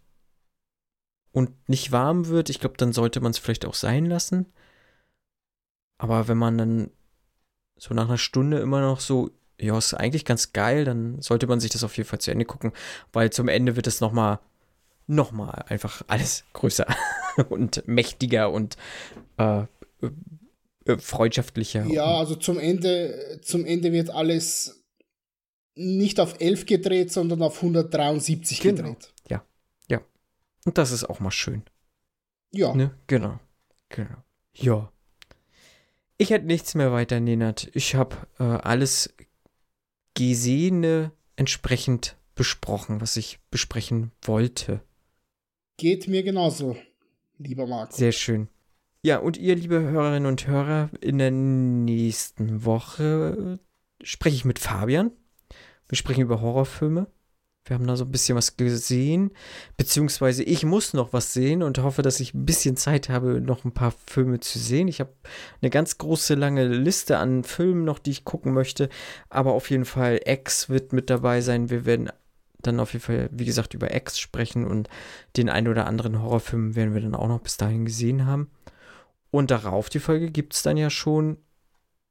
und 1.32 1.68
nicht 1.68 1.93
warm 1.93 2.28
wird, 2.28 2.51
ich 2.51 2.60
glaube, 2.60 2.77
dann 2.77 2.93
sollte 2.93 3.20
man 3.20 3.31
es 3.31 3.39
vielleicht 3.39 3.64
auch 3.64 3.74
sein 3.74 4.06
lassen. 4.06 4.52
Aber 5.98 6.28
wenn 6.28 6.39
man 6.39 6.59
dann 6.59 6.90
so 7.76 7.94
nach 7.94 8.08
einer 8.08 8.18
Stunde 8.18 8.58
immer 8.58 8.80
noch 8.80 9.00
so, 9.00 9.30
ja, 9.60 9.76
ist 9.76 9.94
eigentlich 9.94 10.24
ganz 10.24 10.52
geil, 10.52 10.84
dann 10.84 11.20
sollte 11.20 11.46
man 11.46 11.60
sich 11.60 11.70
das 11.70 11.84
auf 11.84 11.96
jeden 11.96 12.08
Fall 12.08 12.20
zu 12.20 12.30
Ende 12.30 12.44
gucken, 12.44 12.72
weil 13.12 13.30
zum 13.30 13.48
Ende 13.48 13.76
wird 13.76 13.86
es 13.86 14.00
nochmal, 14.00 14.40
nochmal 15.06 15.64
einfach 15.68 16.02
alles 16.08 16.44
größer 16.52 16.86
und 17.48 17.86
mächtiger 17.86 18.50
und 18.50 18.76
äh, 19.38 19.64
äh, 20.86 20.98
freundschaftlicher. 20.98 21.86
Ja, 21.86 22.18
also 22.18 22.36
zum 22.36 22.58
Ende, 22.58 23.40
zum 23.42 23.64
Ende 23.64 23.92
wird 23.92 24.10
alles 24.10 24.84
nicht 25.74 26.20
auf 26.20 26.40
11 26.40 26.66
gedreht, 26.66 27.12
sondern 27.12 27.42
auf 27.42 27.56
173 27.56 28.60
genau. 28.60 28.76
gedreht. 28.76 29.12
Ja, 29.28 29.44
ja. 29.88 30.00
Und 30.64 30.78
das 30.78 30.90
ist 30.90 31.04
auch 31.04 31.20
mal 31.20 31.30
schön. 31.30 31.62
Ja. 32.52 32.74
Ne? 32.74 32.96
Genau, 33.06 33.38
genau. 33.90 34.22
Ja. 34.54 34.90
Ich 36.18 36.30
hätte 36.30 36.47
nichts 36.47 36.74
mehr 36.74 36.93
weiter, 36.93 37.20
Nenat. 37.20 37.70
Ich 37.74 37.94
habe 37.94 38.16
äh, 38.38 38.44
alles 38.44 39.14
Gesehene 40.14 41.12
entsprechend 41.36 42.16
besprochen, 42.34 43.01
was 43.01 43.16
ich 43.16 43.38
besprechen 43.51 44.12
wollte. 44.22 44.80
Geht 45.76 46.09
mir 46.09 46.22
genauso, 46.22 46.76
lieber 47.36 47.66
Marc. 47.66 47.93
Sehr 47.93 48.12
schön. 48.12 48.48
Ja, 49.02 49.18
und 49.18 49.36
ihr, 49.36 49.55
liebe 49.55 49.80
Hörerinnen 49.80 50.26
und 50.26 50.47
Hörer, 50.47 50.90
in 51.01 51.18
der 51.18 51.30
nächsten 51.30 52.64
Woche 52.64 53.59
spreche 54.02 54.36
ich 54.36 54.44
mit 54.44 54.59
Fabian. 54.59 55.12
Wir 55.86 55.97
sprechen 55.97 56.22
über 56.22 56.40
Horrorfilme. 56.40 57.06
Wir 57.66 57.74
haben 57.74 57.86
da 57.86 57.97
so 57.97 58.05
ein 58.05 58.12
bisschen 58.12 58.36
was 58.36 58.56
gesehen, 58.56 59.32
beziehungsweise 59.76 60.44
ich 60.44 60.64
muss 60.64 60.94
noch 60.94 61.12
was 61.12 61.32
sehen 61.32 61.64
und 61.64 61.78
hoffe, 61.78 62.02
dass 62.02 62.20
ich 62.20 62.32
ein 62.32 62.47
bisschen 62.47 62.76
Zeit 62.76 63.09
habe, 63.09 63.40
noch 63.40 63.64
ein 63.64 63.72
paar 63.72 63.93
Filme 64.06 64.38
zu 64.38 64.60
sehen. 64.60 64.86
Ich 64.86 65.01
habe 65.01 65.12
eine 65.60 65.70
ganz 65.70 65.98
große, 65.98 66.36
lange 66.36 66.68
Liste 66.68 67.18
an 67.18 67.43
Filmen 67.43 67.84
noch, 67.84 67.98
die 67.98 68.12
ich 68.12 68.24
gucken 68.24 68.55
möchte, 68.55 68.88
aber 69.30 69.52
auf 69.52 69.68
jeden 69.68 69.84
Fall 69.84 70.20
X 70.24 70.68
wird 70.68 70.93
mit 70.93 71.10
dabei 71.10 71.40
sein. 71.40 71.68
Wir 71.68 71.84
werden 71.84 72.10
dann 72.60 72.78
auf 72.78 72.93
jeden 72.93 73.05
Fall, 73.05 73.28
wie 73.32 73.44
gesagt, 73.44 73.74
über 73.74 73.94
X 73.94 74.18
sprechen 74.18 74.64
und 74.64 74.88
den 75.36 75.48
ein 75.48 75.66
oder 75.66 75.86
anderen 75.86 76.22
Horrorfilm 76.22 76.76
werden 76.76 76.94
wir 76.94 77.01
dann 77.01 77.16
auch 77.16 77.28
noch 77.28 77.40
bis 77.40 77.56
dahin 77.56 77.84
gesehen 77.84 78.26
haben. 78.26 78.51
Und 79.32 79.51
darauf 79.51 79.88
die 79.88 79.98
Folge 79.98 80.30
gibt 80.30 80.55
es 80.55 80.62
dann 80.62 80.76
ja 80.76 80.88
schon 80.88 81.38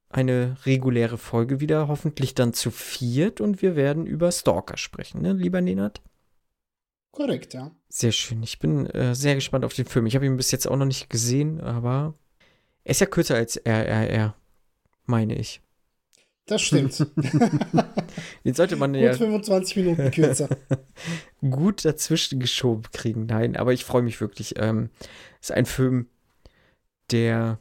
eine 0.10 0.58
reguläre 0.66 1.18
Folge 1.18 1.60
wieder, 1.60 1.88
hoffentlich 1.88 2.36
dann 2.36 2.54
zu 2.54 2.72
viert 2.72 3.42
und 3.42 3.62
wir 3.62 3.76
werden 3.76 4.06
über 4.06 4.32
Stalker 4.32 4.78
sprechen, 4.78 5.22
ne, 5.22 5.34
lieber 5.34 5.62
Nenad? 5.62 6.02
Korrekt, 7.12 7.54
ja. 7.54 7.72
Sehr 7.88 8.12
schön. 8.12 8.44
Ich 8.44 8.60
bin 8.60 8.88
äh, 8.88 9.16
sehr 9.16 9.36
gespannt 9.36 9.64
auf 9.64 9.74
den 9.74 9.86
Film. 9.86 10.06
Ich 10.06 10.16
habe 10.16 10.26
ihn 10.26 10.36
bis 10.36 10.52
jetzt 10.52 10.68
auch 10.68 10.76
noch 10.76 10.86
nicht 10.86 11.10
gesehen, 11.10 11.62
aber 11.62 12.14
er 12.84 12.92
ist 12.92 13.00
ja 13.00 13.08
kürzer 13.08 13.36
als 13.36 13.56
RRR, 13.56 14.36
meine 15.06 15.36
ich. 15.36 15.62
Das 16.46 16.62
stimmt. 16.62 17.00
den 18.46 18.54
sollte 18.54 18.76
man 18.76 18.94
gut 18.94 19.02
ja 19.02 19.14
25 19.14 19.76
Minuten 19.78 20.12
kürzer. 20.12 20.50
gut 21.42 21.86
dazwischen 21.86 22.40
geschoben 22.40 22.84
kriegen. 22.92 23.26
Nein, 23.26 23.56
aber 23.56 23.74
ich 23.74 23.86
freue 23.86 24.04
mich 24.04 24.20
wirklich. 24.22 24.56
Ähm, 24.58 24.90
ist 25.42 25.52
ein 25.52 25.66
Film, 25.66 26.08
der 27.12 27.60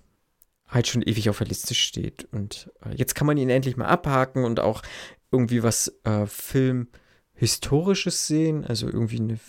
halt 0.74 0.88
schon 0.88 1.02
ewig 1.02 1.30
auf 1.30 1.38
der 1.38 1.46
Liste 1.46 1.74
steht. 1.74 2.28
Und 2.32 2.70
äh, 2.84 2.94
jetzt 2.94 3.14
kann 3.14 3.26
man 3.26 3.38
ihn 3.38 3.48
endlich 3.48 3.76
mal 3.76 3.86
abhaken 3.86 4.44
und 4.44 4.60
auch 4.60 4.82
irgendwie 5.30 5.62
was 5.62 6.00
äh, 6.04 6.26
Filmhistorisches 6.26 8.26
sehen, 8.26 8.64
also 8.64 8.86
irgendwie 8.86 9.20
eine, 9.20 9.40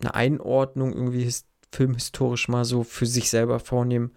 eine 0.00 0.14
Einordnung, 0.14 0.92
irgendwie 0.92 1.32
filmhistorisch 1.72 2.48
mal 2.48 2.64
so 2.64 2.82
für 2.82 3.06
sich 3.06 3.30
selber 3.30 3.60
vornehmen, 3.60 4.12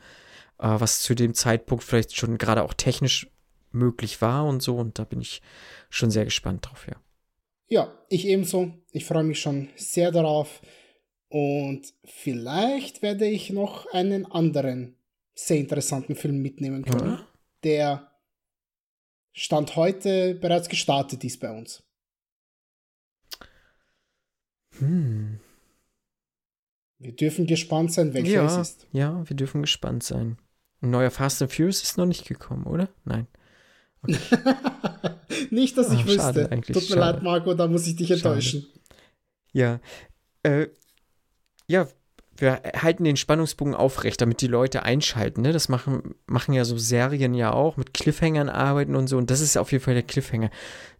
äh, 0.57 0.67
was 0.67 1.01
zu 1.01 1.15
dem 1.15 1.33
Zeitpunkt 1.33 1.83
vielleicht 1.83 2.15
schon 2.15 2.37
gerade 2.37 2.63
auch 2.63 2.73
technisch 2.73 3.29
möglich 3.71 4.21
war 4.21 4.45
und 4.45 4.61
so. 4.61 4.77
Und 4.77 4.99
da 4.99 5.03
bin 5.03 5.21
ich 5.21 5.41
schon 5.89 6.11
sehr 6.11 6.25
gespannt 6.25 6.67
drauf, 6.67 6.87
ja. 6.87 6.95
Ja, 7.71 7.93
ich 8.09 8.27
ebenso. 8.27 8.71
Ich 8.91 9.05
freue 9.05 9.23
mich 9.23 9.39
schon 9.39 9.69
sehr 9.75 10.11
darauf. 10.11 10.61
Und 11.29 11.93
vielleicht 12.03 13.03
werde 13.03 13.27
ich 13.27 13.51
noch 13.51 13.85
einen 13.93 14.25
anderen 14.25 14.95
sehr 15.45 15.57
interessanten 15.57 16.15
Film 16.15 16.41
mitnehmen 16.41 16.83
können, 16.83 17.11
mhm. 17.11 17.19
der 17.63 18.11
Stand 19.33 19.75
heute 19.75 20.35
bereits 20.35 20.69
gestartet 20.69 21.23
ist 21.23 21.39
bei 21.39 21.51
uns. 21.51 21.83
Hm. 24.79 25.39
Wir 26.97 27.15
dürfen 27.15 27.47
gespannt 27.47 27.93
sein, 27.93 28.13
welcher 28.13 28.31
ja, 28.31 28.45
es 28.45 28.57
ist. 28.57 28.87
Ja, 28.91 29.27
wir 29.27 29.35
dürfen 29.35 29.61
gespannt 29.61 30.03
sein. 30.03 30.37
Ein 30.81 30.89
neuer 30.91 31.11
Fast 31.11 31.41
and 31.41 31.51
Furious 31.51 31.81
ist 31.81 31.97
noch 31.97 32.05
nicht 32.05 32.27
gekommen, 32.27 32.65
oder? 32.65 32.89
Nein. 33.05 33.27
Okay. 34.01 34.17
nicht, 35.51 35.77
dass 35.77 35.91
ich 35.91 36.03
oh, 36.03 36.07
wüsste. 36.07 36.49
Tut 36.49 36.75
mir 36.75 36.81
schade. 36.81 36.99
leid, 36.99 37.23
Marco, 37.23 37.53
da 37.53 37.67
muss 37.67 37.87
ich 37.87 37.95
dich 37.95 38.11
enttäuschen. 38.11 38.61
Schade. 38.61 38.79
Ja. 39.53 39.79
Äh, 40.43 40.67
ja, 41.67 41.87
wir 42.41 42.61
halten 42.75 43.03
den 43.03 43.17
Spannungsbogen 43.17 43.75
aufrecht, 43.75 44.21
damit 44.21 44.41
die 44.41 44.47
Leute 44.47 44.83
einschalten. 44.83 45.41
Ne? 45.41 45.51
Das 45.51 45.69
machen, 45.69 46.15
machen 46.25 46.53
ja 46.53 46.65
so 46.65 46.77
Serien 46.77 47.33
ja 47.33 47.51
auch, 47.51 47.77
mit 47.77 47.93
Cliffhangern 47.93 48.49
arbeiten 48.49 48.95
und 48.95 49.07
so. 49.07 49.17
Und 49.17 49.29
das 49.29 49.41
ist 49.41 49.57
auf 49.57 49.71
jeden 49.71 49.83
Fall 49.83 49.93
der 49.93 50.03
Cliffhanger. 50.03 50.49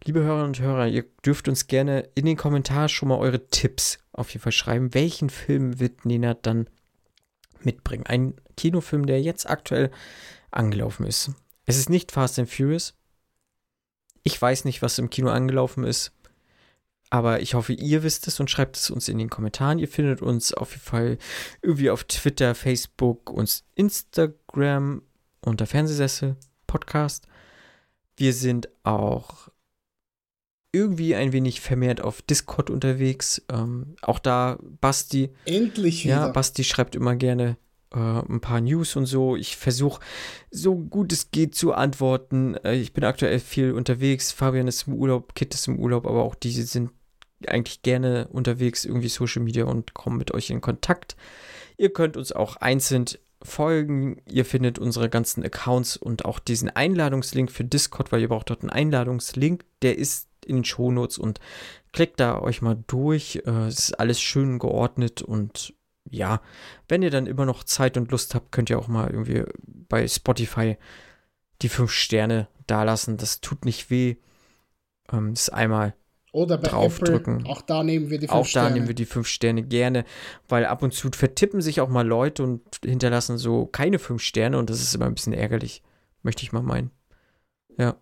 Liebe 0.04 0.20
Hörerinnen 0.20 0.48
und 0.48 0.60
Hörer, 0.60 0.86
ihr 0.86 1.04
dürft 1.24 1.48
uns 1.48 1.66
gerne 1.66 2.08
in 2.14 2.26
den 2.26 2.36
Kommentaren 2.36 2.88
schon 2.88 3.08
mal 3.08 3.18
eure 3.18 3.46
Tipps 3.48 3.98
auf 4.12 4.30
jeden 4.30 4.42
Fall 4.42 4.52
schreiben. 4.52 4.94
Welchen 4.94 5.30
Film 5.30 5.80
wird 5.80 6.04
Nena 6.04 6.34
dann 6.34 6.68
mitbringen? 7.62 8.06
Ein 8.06 8.34
Kinofilm, 8.56 9.06
der 9.06 9.20
jetzt 9.20 9.48
aktuell 9.48 9.90
angelaufen 10.50 11.06
ist. 11.06 11.30
Es 11.66 11.78
ist 11.78 11.90
nicht 11.90 12.12
Fast 12.12 12.38
and 12.38 12.50
Furious. 12.50 12.94
Ich 14.22 14.40
weiß 14.40 14.64
nicht, 14.64 14.82
was 14.82 14.98
im 14.98 15.10
Kino 15.10 15.30
angelaufen 15.30 15.84
ist. 15.84 16.12
Aber 17.10 17.40
ich 17.40 17.54
hoffe, 17.54 17.72
ihr 17.72 18.04
wisst 18.04 18.28
es 18.28 18.38
und 18.38 18.50
schreibt 18.50 18.76
es 18.76 18.88
uns 18.88 19.08
in 19.08 19.18
den 19.18 19.28
Kommentaren. 19.28 19.80
Ihr 19.80 19.88
findet 19.88 20.22
uns 20.22 20.54
auf 20.54 20.70
jeden 20.70 20.84
Fall 20.84 21.18
irgendwie 21.60 21.90
auf 21.90 22.04
Twitter, 22.04 22.54
Facebook 22.54 23.30
und 23.30 23.64
Instagram 23.74 25.02
unter 25.40 25.66
Fernsehsessel 25.66 26.36
Podcast. 26.68 27.26
Wir 28.16 28.32
sind 28.32 28.68
auch 28.84 29.48
irgendwie 30.72 31.16
ein 31.16 31.32
wenig 31.32 31.60
vermehrt 31.60 32.00
auf 32.00 32.22
Discord 32.22 32.70
unterwegs. 32.70 33.42
Ähm, 33.52 33.96
auch 34.02 34.20
da 34.20 34.58
Basti. 34.80 35.30
Endlich 35.46 36.04
wieder. 36.04 36.14
Ja, 36.14 36.28
Basti 36.28 36.62
schreibt 36.62 36.94
immer 36.94 37.16
gerne 37.16 37.56
äh, 37.92 37.98
ein 37.98 38.40
paar 38.40 38.60
News 38.60 38.94
und 38.94 39.06
so. 39.06 39.34
Ich 39.34 39.56
versuche 39.56 40.00
so 40.50 40.76
gut 40.76 41.12
es 41.12 41.32
geht 41.32 41.56
zu 41.56 41.72
antworten. 41.72 42.54
Äh, 42.64 42.76
ich 42.76 42.92
bin 42.92 43.02
aktuell 43.02 43.40
viel 43.40 43.72
unterwegs. 43.72 44.30
Fabian 44.30 44.68
ist 44.68 44.86
im 44.86 44.94
Urlaub, 44.94 45.34
Kit 45.34 45.54
ist 45.54 45.66
im 45.66 45.78
Urlaub, 45.78 46.06
aber 46.06 46.22
auch 46.22 46.36
die 46.36 46.52
sind 46.52 46.90
eigentlich 47.46 47.82
gerne 47.82 48.28
unterwegs, 48.28 48.84
irgendwie 48.84 49.08
Social 49.08 49.42
Media 49.42 49.64
und 49.64 49.94
kommen 49.94 50.18
mit 50.18 50.32
euch 50.32 50.50
in 50.50 50.60
Kontakt. 50.60 51.16
Ihr 51.76 51.92
könnt 51.92 52.16
uns 52.16 52.32
auch 52.32 52.56
einzeln 52.56 53.06
folgen. 53.42 54.20
Ihr 54.30 54.44
findet 54.44 54.78
unsere 54.78 55.08
ganzen 55.08 55.44
Accounts 55.44 55.96
und 55.96 56.24
auch 56.24 56.38
diesen 56.38 56.68
Einladungslink 56.68 57.50
für 57.50 57.64
Discord, 57.64 58.12
weil 58.12 58.20
ihr 58.20 58.28
braucht 58.28 58.50
dort 58.50 58.62
einen 58.62 58.70
Einladungslink. 58.70 59.64
Der 59.82 59.96
ist 59.96 60.28
in 60.44 60.56
den 60.56 60.64
Shownotes 60.64 61.18
und 61.18 61.40
klickt 61.92 62.20
da 62.20 62.40
euch 62.40 62.62
mal 62.62 62.82
durch. 62.86 63.42
Äh, 63.46 63.68
es 63.68 63.78
ist 63.78 64.00
alles 64.00 64.20
schön 64.20 64.58
geordnet 64.58 65.22
und 65.22 65.74
ja, 66.08 66.40
wenn 66.88 67.02
ihr 67.02 67.10
dann 67.10 67.26
immer 67.26 67.46
noch 67.46 67.62
Zeit 67.62 67.96
und 67.96 68.10
Lust 68.10 68.34
habt, 68.34 68.52
könnt 68.52 68.70
ihr 68.70 68.78
auch 68.78 68.88
mal 68.88 69.10
irgendwie 69.10 69.44
bei 69.66 70.06
Spotify 70.08 70.76
die 71.62 71.68
fünf 71.68 71.92
Sterne 71.92 72.48
dalassen. 72.66 73.16
Das 73.16 73.40
tut 73.40 73.64
nicht 73.64 73.90
weh. 73.90 74.16
Ähm, 75.12 75.34
das 75.34 75.42
ist 75.42 75.50
einmal 75.50 75.94
oder 76.32 76.58
bei 76.58 76.68
draufdrücken. 76.68 77.40
Apple, 77.40 77.50
auch 77.50 77.62
da 77.62 77.82
nehmen 77.82 78.10
wir 78.10 78.18
die 78.18 78.28
fünf 78.28 78.46
Sterne. 78.46 78.66
Auch 78.66 78.70
da 78.70 78.74
nehmen 78.74 78.88
wir 78.88 78.94
die 78.94 79.06
fünf 79.06 79.26
Sterne 79.26 79.62
gerne, 79.62 80.04
weil 80.48 80.64
ab 80.66 80.82
und 80.82 80.92
zu 80.94 81.10
vertippen 81.10 81.60
sich 81.60 81.80
auch 81.80 81.88
mal 81.88 82.06
Leute 82.06 82.42
und 82.42 82.62
hinterlassen 82.84 83.38
so 83.38 83.66
keine 83.66 83.98
fünf 83.98 84.22
Sterne 84.22 84.58
und 84.58 84.70
das 84.70 84.80
ist 84.80 84.94
immer 84.94 85.06
ein 85.06 85.14
bisschen 85.14 85.32
ärgerlich, 85.32 85.82
möchte 86.22 86.42
ich 86.42 86.52
mal 86.52 86.62
meinen. 86.62 86.90
Ja. 87.78 87.96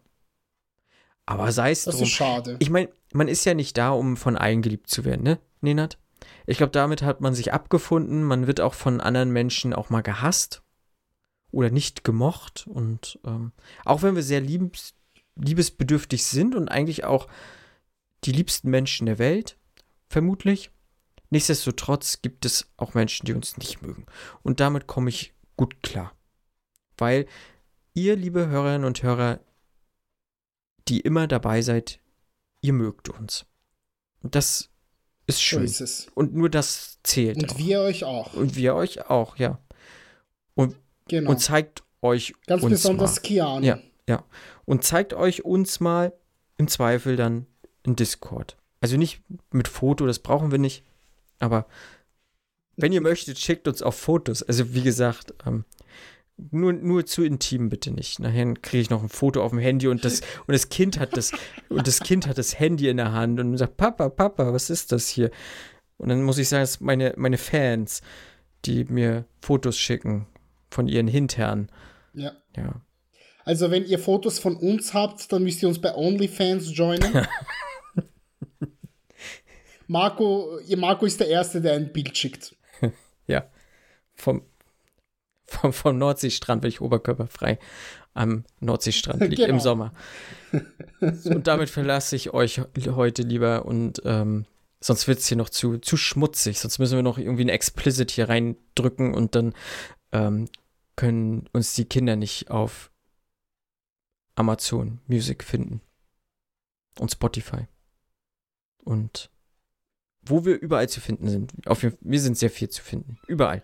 Aber 1.27 1.53
sei 1.53 1.71
es 1.71 1.85
drum. 1.85 1.93
Das 1.93 2.03
ist 2.03 2.09
schade. 2.09 2.57
Ich 2.59 2.71
meine, 2.71 2.89
man 3.13 3.29
ist 3.29 3.45
ja 3.45 3.55
nicht 3.55 3.77
da, 3.77 3.91
um 3.91 4.17
von 4.17 4.37
allen 4.37 4.63
geliebt 4.63 4.89
zu 4.89 5.05
werden, 5.05 5.23
ne, 5.23 5.39
Nenad? 5.61 5.99
Ich 6.47 6.57
glaube, 6.57 6.73
damit 6.73 7.03
hat 7.03 7.21
man 7.21 7.35
sich 7.35 7.53
abgefunden. 7.53 8.25
Man 8.25 8.47
wird 8.47 8.61
auch 8.61 8.75
von 8.75 9.01
anderen 9.01 9.31
Menschen 9.31 9.75
auch 9.75 9.91
mal 9.91 10.01
gehasst 10.01 10.63
oder 11.51 11.71
nicht 11.71 12.05
gemocht. 12.05 12.67
Und 12.67 13.19
ähm, 13.25 13.53
auch 13.85 14.03
wenn 14.03 14.17
wir 14.17 14.23
sehr 14.23 14.41
liebes, 14.41 14.95
liebesbedürftig 15.37 16.25
sind 16.25 16.55
und 16.55 16.69
eigentlich 16.69 17.05
auch 17.05 17.29
die 18.24 18.32
liebsten 18.32 18.70
Menschen 18.70 19.07
der 19.07 19.19
Welt, 19.19 19.57
vermutlich. 20.09 20.70
Nichtsdestotrotz 21.31 22.23
gibt 22.23 22.45
es 22.45 22.70
auch 22.77 22.95
Menschen, 22.95 23.27
die 23.27 23.35
uns 23.35 23.59
nicht 23.59 23.82
mögen. 23.82 24.07
Und 24.43 24.61
damit 24.61 24.86
komme 24.86 25.11
ich 25.11 25.35
gut 25.57 25.82
klar. 25.82 26.15
Weil 26.97 27.27
ihr, 27.95 28.16
liebe 28.16 28.49
Hörerinnen 28.49 28.86
und 28.86 29.03
Hörer, 29.03 29.40
die 30.89 31.01
immer 31.01 31.27
dabei 31.27 31.61
seid, 31.62 32.01
ihr 32.62 32.73
mögt 32.73 33.09
uns. 33.11 33.45
Und 34.23 34.35
das 34.35 34.70
ist 35.27 35.43
schön. 35.43 35.69
So 35.69 35.85
ist. 35.85 36.11
Und 36.15 36.35
nur 36.35 36.49
das 36.49 36.99
zählt. 37.03 37.36
Und 37.36 37.53
auch. 37.53 37.59
wir 37.59 37.81
euch 37.82 38.05
auch. 38.05 38.35
Und 38.35 38.57
wir 38.57 38.74
euch 38.74 39.11
auch, 39.11 39.36
ja. 39.36 39.61
Und, 40.55 40.77
genau. 41.07 41.31
und 41.31 41.39
zeigt 41.39 41.82
euch 42.01 42.35
Ganz 42.47 42.62
uns 42.62 42.73
besonders 42.73 43.16
mal. 43.16 43.23
Kian. 43.23 43.62
Ja, 43.62 43.78
ja. 44.09 44.24
Und 44.65 44.85
zeigt 44.85 45.12
euch 45.12 45.45
uns 45.45 45.81
mal 45.81 46.12
im 46.57 46.69
Zweifel 46.69 47.16
dann 47.16 47.47
in 47.89 47.97
Discord. 47.97 48.56
Also 48.81 48.97
nicht 48.97 49.23
mit 49.51 49.66
Foto, 49.66 50.06
das 50.06 50.20
brauchen 50.20 50.52
wir 50.52 50.59
nicht. 50.59 50.85
Aber 51.40 51.66
wenn 52.77 52.93
ihr 52.93 53.01
möchtet, 53.01 53.39
schickt 53.39 53.66
uns 53.66 53.82
auch 53.82 53.94
Fotos. 53.94 54.43
Also 54.43 54.74
wie 54.74 54.82
gesagt, 54.82 55.35
ähm, 55.47 55.65
nur, 56.52 56.73
nur 56.73 57.05
zu 57.05 57.24
intim 57.24 57.69
bitte 57.69 57.90
nicht. 57.90 58.20
Nachher 58.20 58.55
kriege 58.55 58.82
ich 58.82 58.90
noch 58.90 59.02
ein 59.02 59.09
Foto 59.09 59.43
auf 59.43 59.51
dem 59.51 59.59
Handy 59.59 59.89
und 59.89 60.05
das, 60.05 60.20
und 60.47 60.52
das 60.52 60.69
Kind 60.69 61.01
hat 61.01 61.16
das, 61.16 61.32
und 61.69 61.89
das 61.89 62.01
Kind 62.01 62.28
hat 62.28 62.39
das 62.39 62.60
Handy 62.60 62.89
in 62.89 62.98
der 62.98 63.12
Hand 63.12 63.40
und 63.40 63.56
sagt, 63.56 63.77
Papa, 63.77 64.09
Papa, 64.09 64.52
was 64.52 64.70
ist 64.70 64.93
das 64.93 65.09
hier? 65.09 65.32
Und 65.97 66.10
dann 66.10 66.23
muss 66.23 66.39
ich 66.39 66.48
sagen, 66.48 66.62
es 66.62 66.74
sind 66.74 66.86
meine, 66.86 67.15
meine 67.16 67.39
Fans, 67.39 68.02
die 68.65 68.85
mir 68.85 69.24
Fotos 69.40 69.77
schicken 69.77 70.28
von 70.70 70.86
ihren 70.86 71.09
Hintern. 71.09 71.70
Ja. 72.15 72.32
Ja. 72.56 72.81
Also, 73.44 73.70
wenn 73.70 73.86
ihr 73.86 73.98
Fotos 73.98 74.39
von 74.39 74.56
uns 74.56 74.93
habt, 74.93 75.32
dann 75.32 75.43
müsst 75.43 75.62
ihr 75.62 75.69
uns 75.69 75.81
bei 75.81 75.94
OnlyFans 75.94 76.77
joinen. 76.77 77.27
Marco, 79.86 80.59
Marco 80.77 81.06
ist 81.06 81.20
der 81.20 81.28
Erste, 81.28 81.60
der 81.60 81.74
ein 81.74 81.93
Bild 81.93 82.16
schickt. 82.16 82.56
ja. 83.27 83.48
Vom, 84.15 84.43
vom, 85.47 85.73
vom 85.73 85.98
Nordseestrand 85.98 86.62
bin 86.62 86.69
ich 86.69 86.81
oberkörperfrei 86.81 87.59
am 88.19 88.44
Nordseestrand 88.60 89.20
liegt 89.20 89.36
genau. 89.36 89.55
im 89.55 89.60
Sommer. 89.60 89.93
und 91.24 91.47
damit 91.47 91.70
verlasse 91.70 92.16
ich 92.16 92.35
euch 92.35 92.60
heute 92.86 93.23
lieber 93.23 93.65
und 93.65 94.02
ähm, 94.05 94.44
sonst 94.81 95.06
wird 95.06 95.20
es 95.20 95.28
hier 95.28 95.36
noch 95.36 95.48
zu, 95.48 95.78
zu 95.78 95.97
schmutzig. 95.97 96.59
Sonst 96.59 96.78
müssen 96.81 96.97
wir 96.97 97.02
noch 97.02 97.19
irgendwie 97.19 97.44
ein 97.44 97.48
Explicit 97.48 98.10
hier 98.10 98.28
reindrücken 98.28 99.15
und 99.15 99.36
dann 99.36 99.55
ähm, 100.12 100.48
können 100.97 101.48
uns 101.52 101.74
die 101.74 101.85
Kinder 101.85 102.16
nicht 102.16 102.51
auf 102.51 102.90
Amazon 104.35 105.01
Music 105.06 105.44
finden. 105.44 105.81
Und 106.98 107.12
Spotify. 107.12 107.69
Und 108.89 109.31
wo 110.23 110.47
wir 110.47 110.59
überall 110.59 110.89
zu 110.89 111.01
finden 111.01 111.28
sind. 111.28 111.52
Auf, 111.66 111.82
wir 111.82 112.20
sind 112.20 112.39
sehr 112.39 112.51
viel 112.51 112.70
zu 112.70 112.82
finden. 112.82 113.19
Überall. 113.27 113.62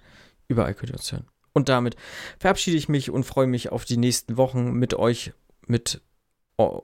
Überall 0.49 0.75
könnt 0.75 0.91
ihr 0.91 0.97
uns 0.97 1.11
hören. 1.13 1.27
Und 1.55 1.71
damit 1.71 1.97
verabschiede 2.39 2.77
ich 2.77 2.89
mich 2.89 3.11
und 3.11 3.25
freue 3.25 3.47
mich 3.47 3.73
auf 3.73 3.87
die 3.87 3.97
nächsten 3.97 4.37
Wochen 4.37 4.73
mit 4.73 4.93
euch, 4.95 5.33
mit, 5.67 6.03
oh, 6.59 6.83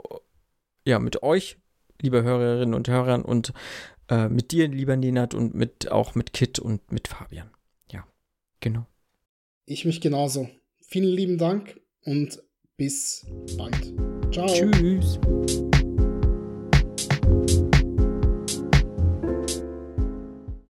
ja, 0.86 0.98
mit 0.98 1.22
euch, 1.22 1.58
liebe 2.00 2.22
Hörerinnen 2.22 2.74
und 2.74 2.88
Hörern, 2.88 3.22
und 3.22 3.52
äh, 4.08 4.28
mit 4.28 4.52
dir, 4.52 4.68
lieber 4.68 4.96
Nenad, 4.96 5.34
und 5.34 5.54
mit, 5.54 5.90
auch 5.90 6.14
mit 6.14 6.32
Kit 6.32 6.58
und 6.58 6.92
mit 6.92 7.08
Fabian. 7.08 7.50
Ja, 7.92 8.06
genau. 8.60 8.86
Ich 9.66 9.84
mich 9.84 10.00
genauso. 10.00 10.48
Vielen 10.80 11.10
lieben 11.10 11.36
Dank 11.36 11.80
und 12.04 12.42
bis 12.76 13.26
bald. 13.58 13.92
Ciao. 14.32 14.46
Tschüss. 14.46 15.18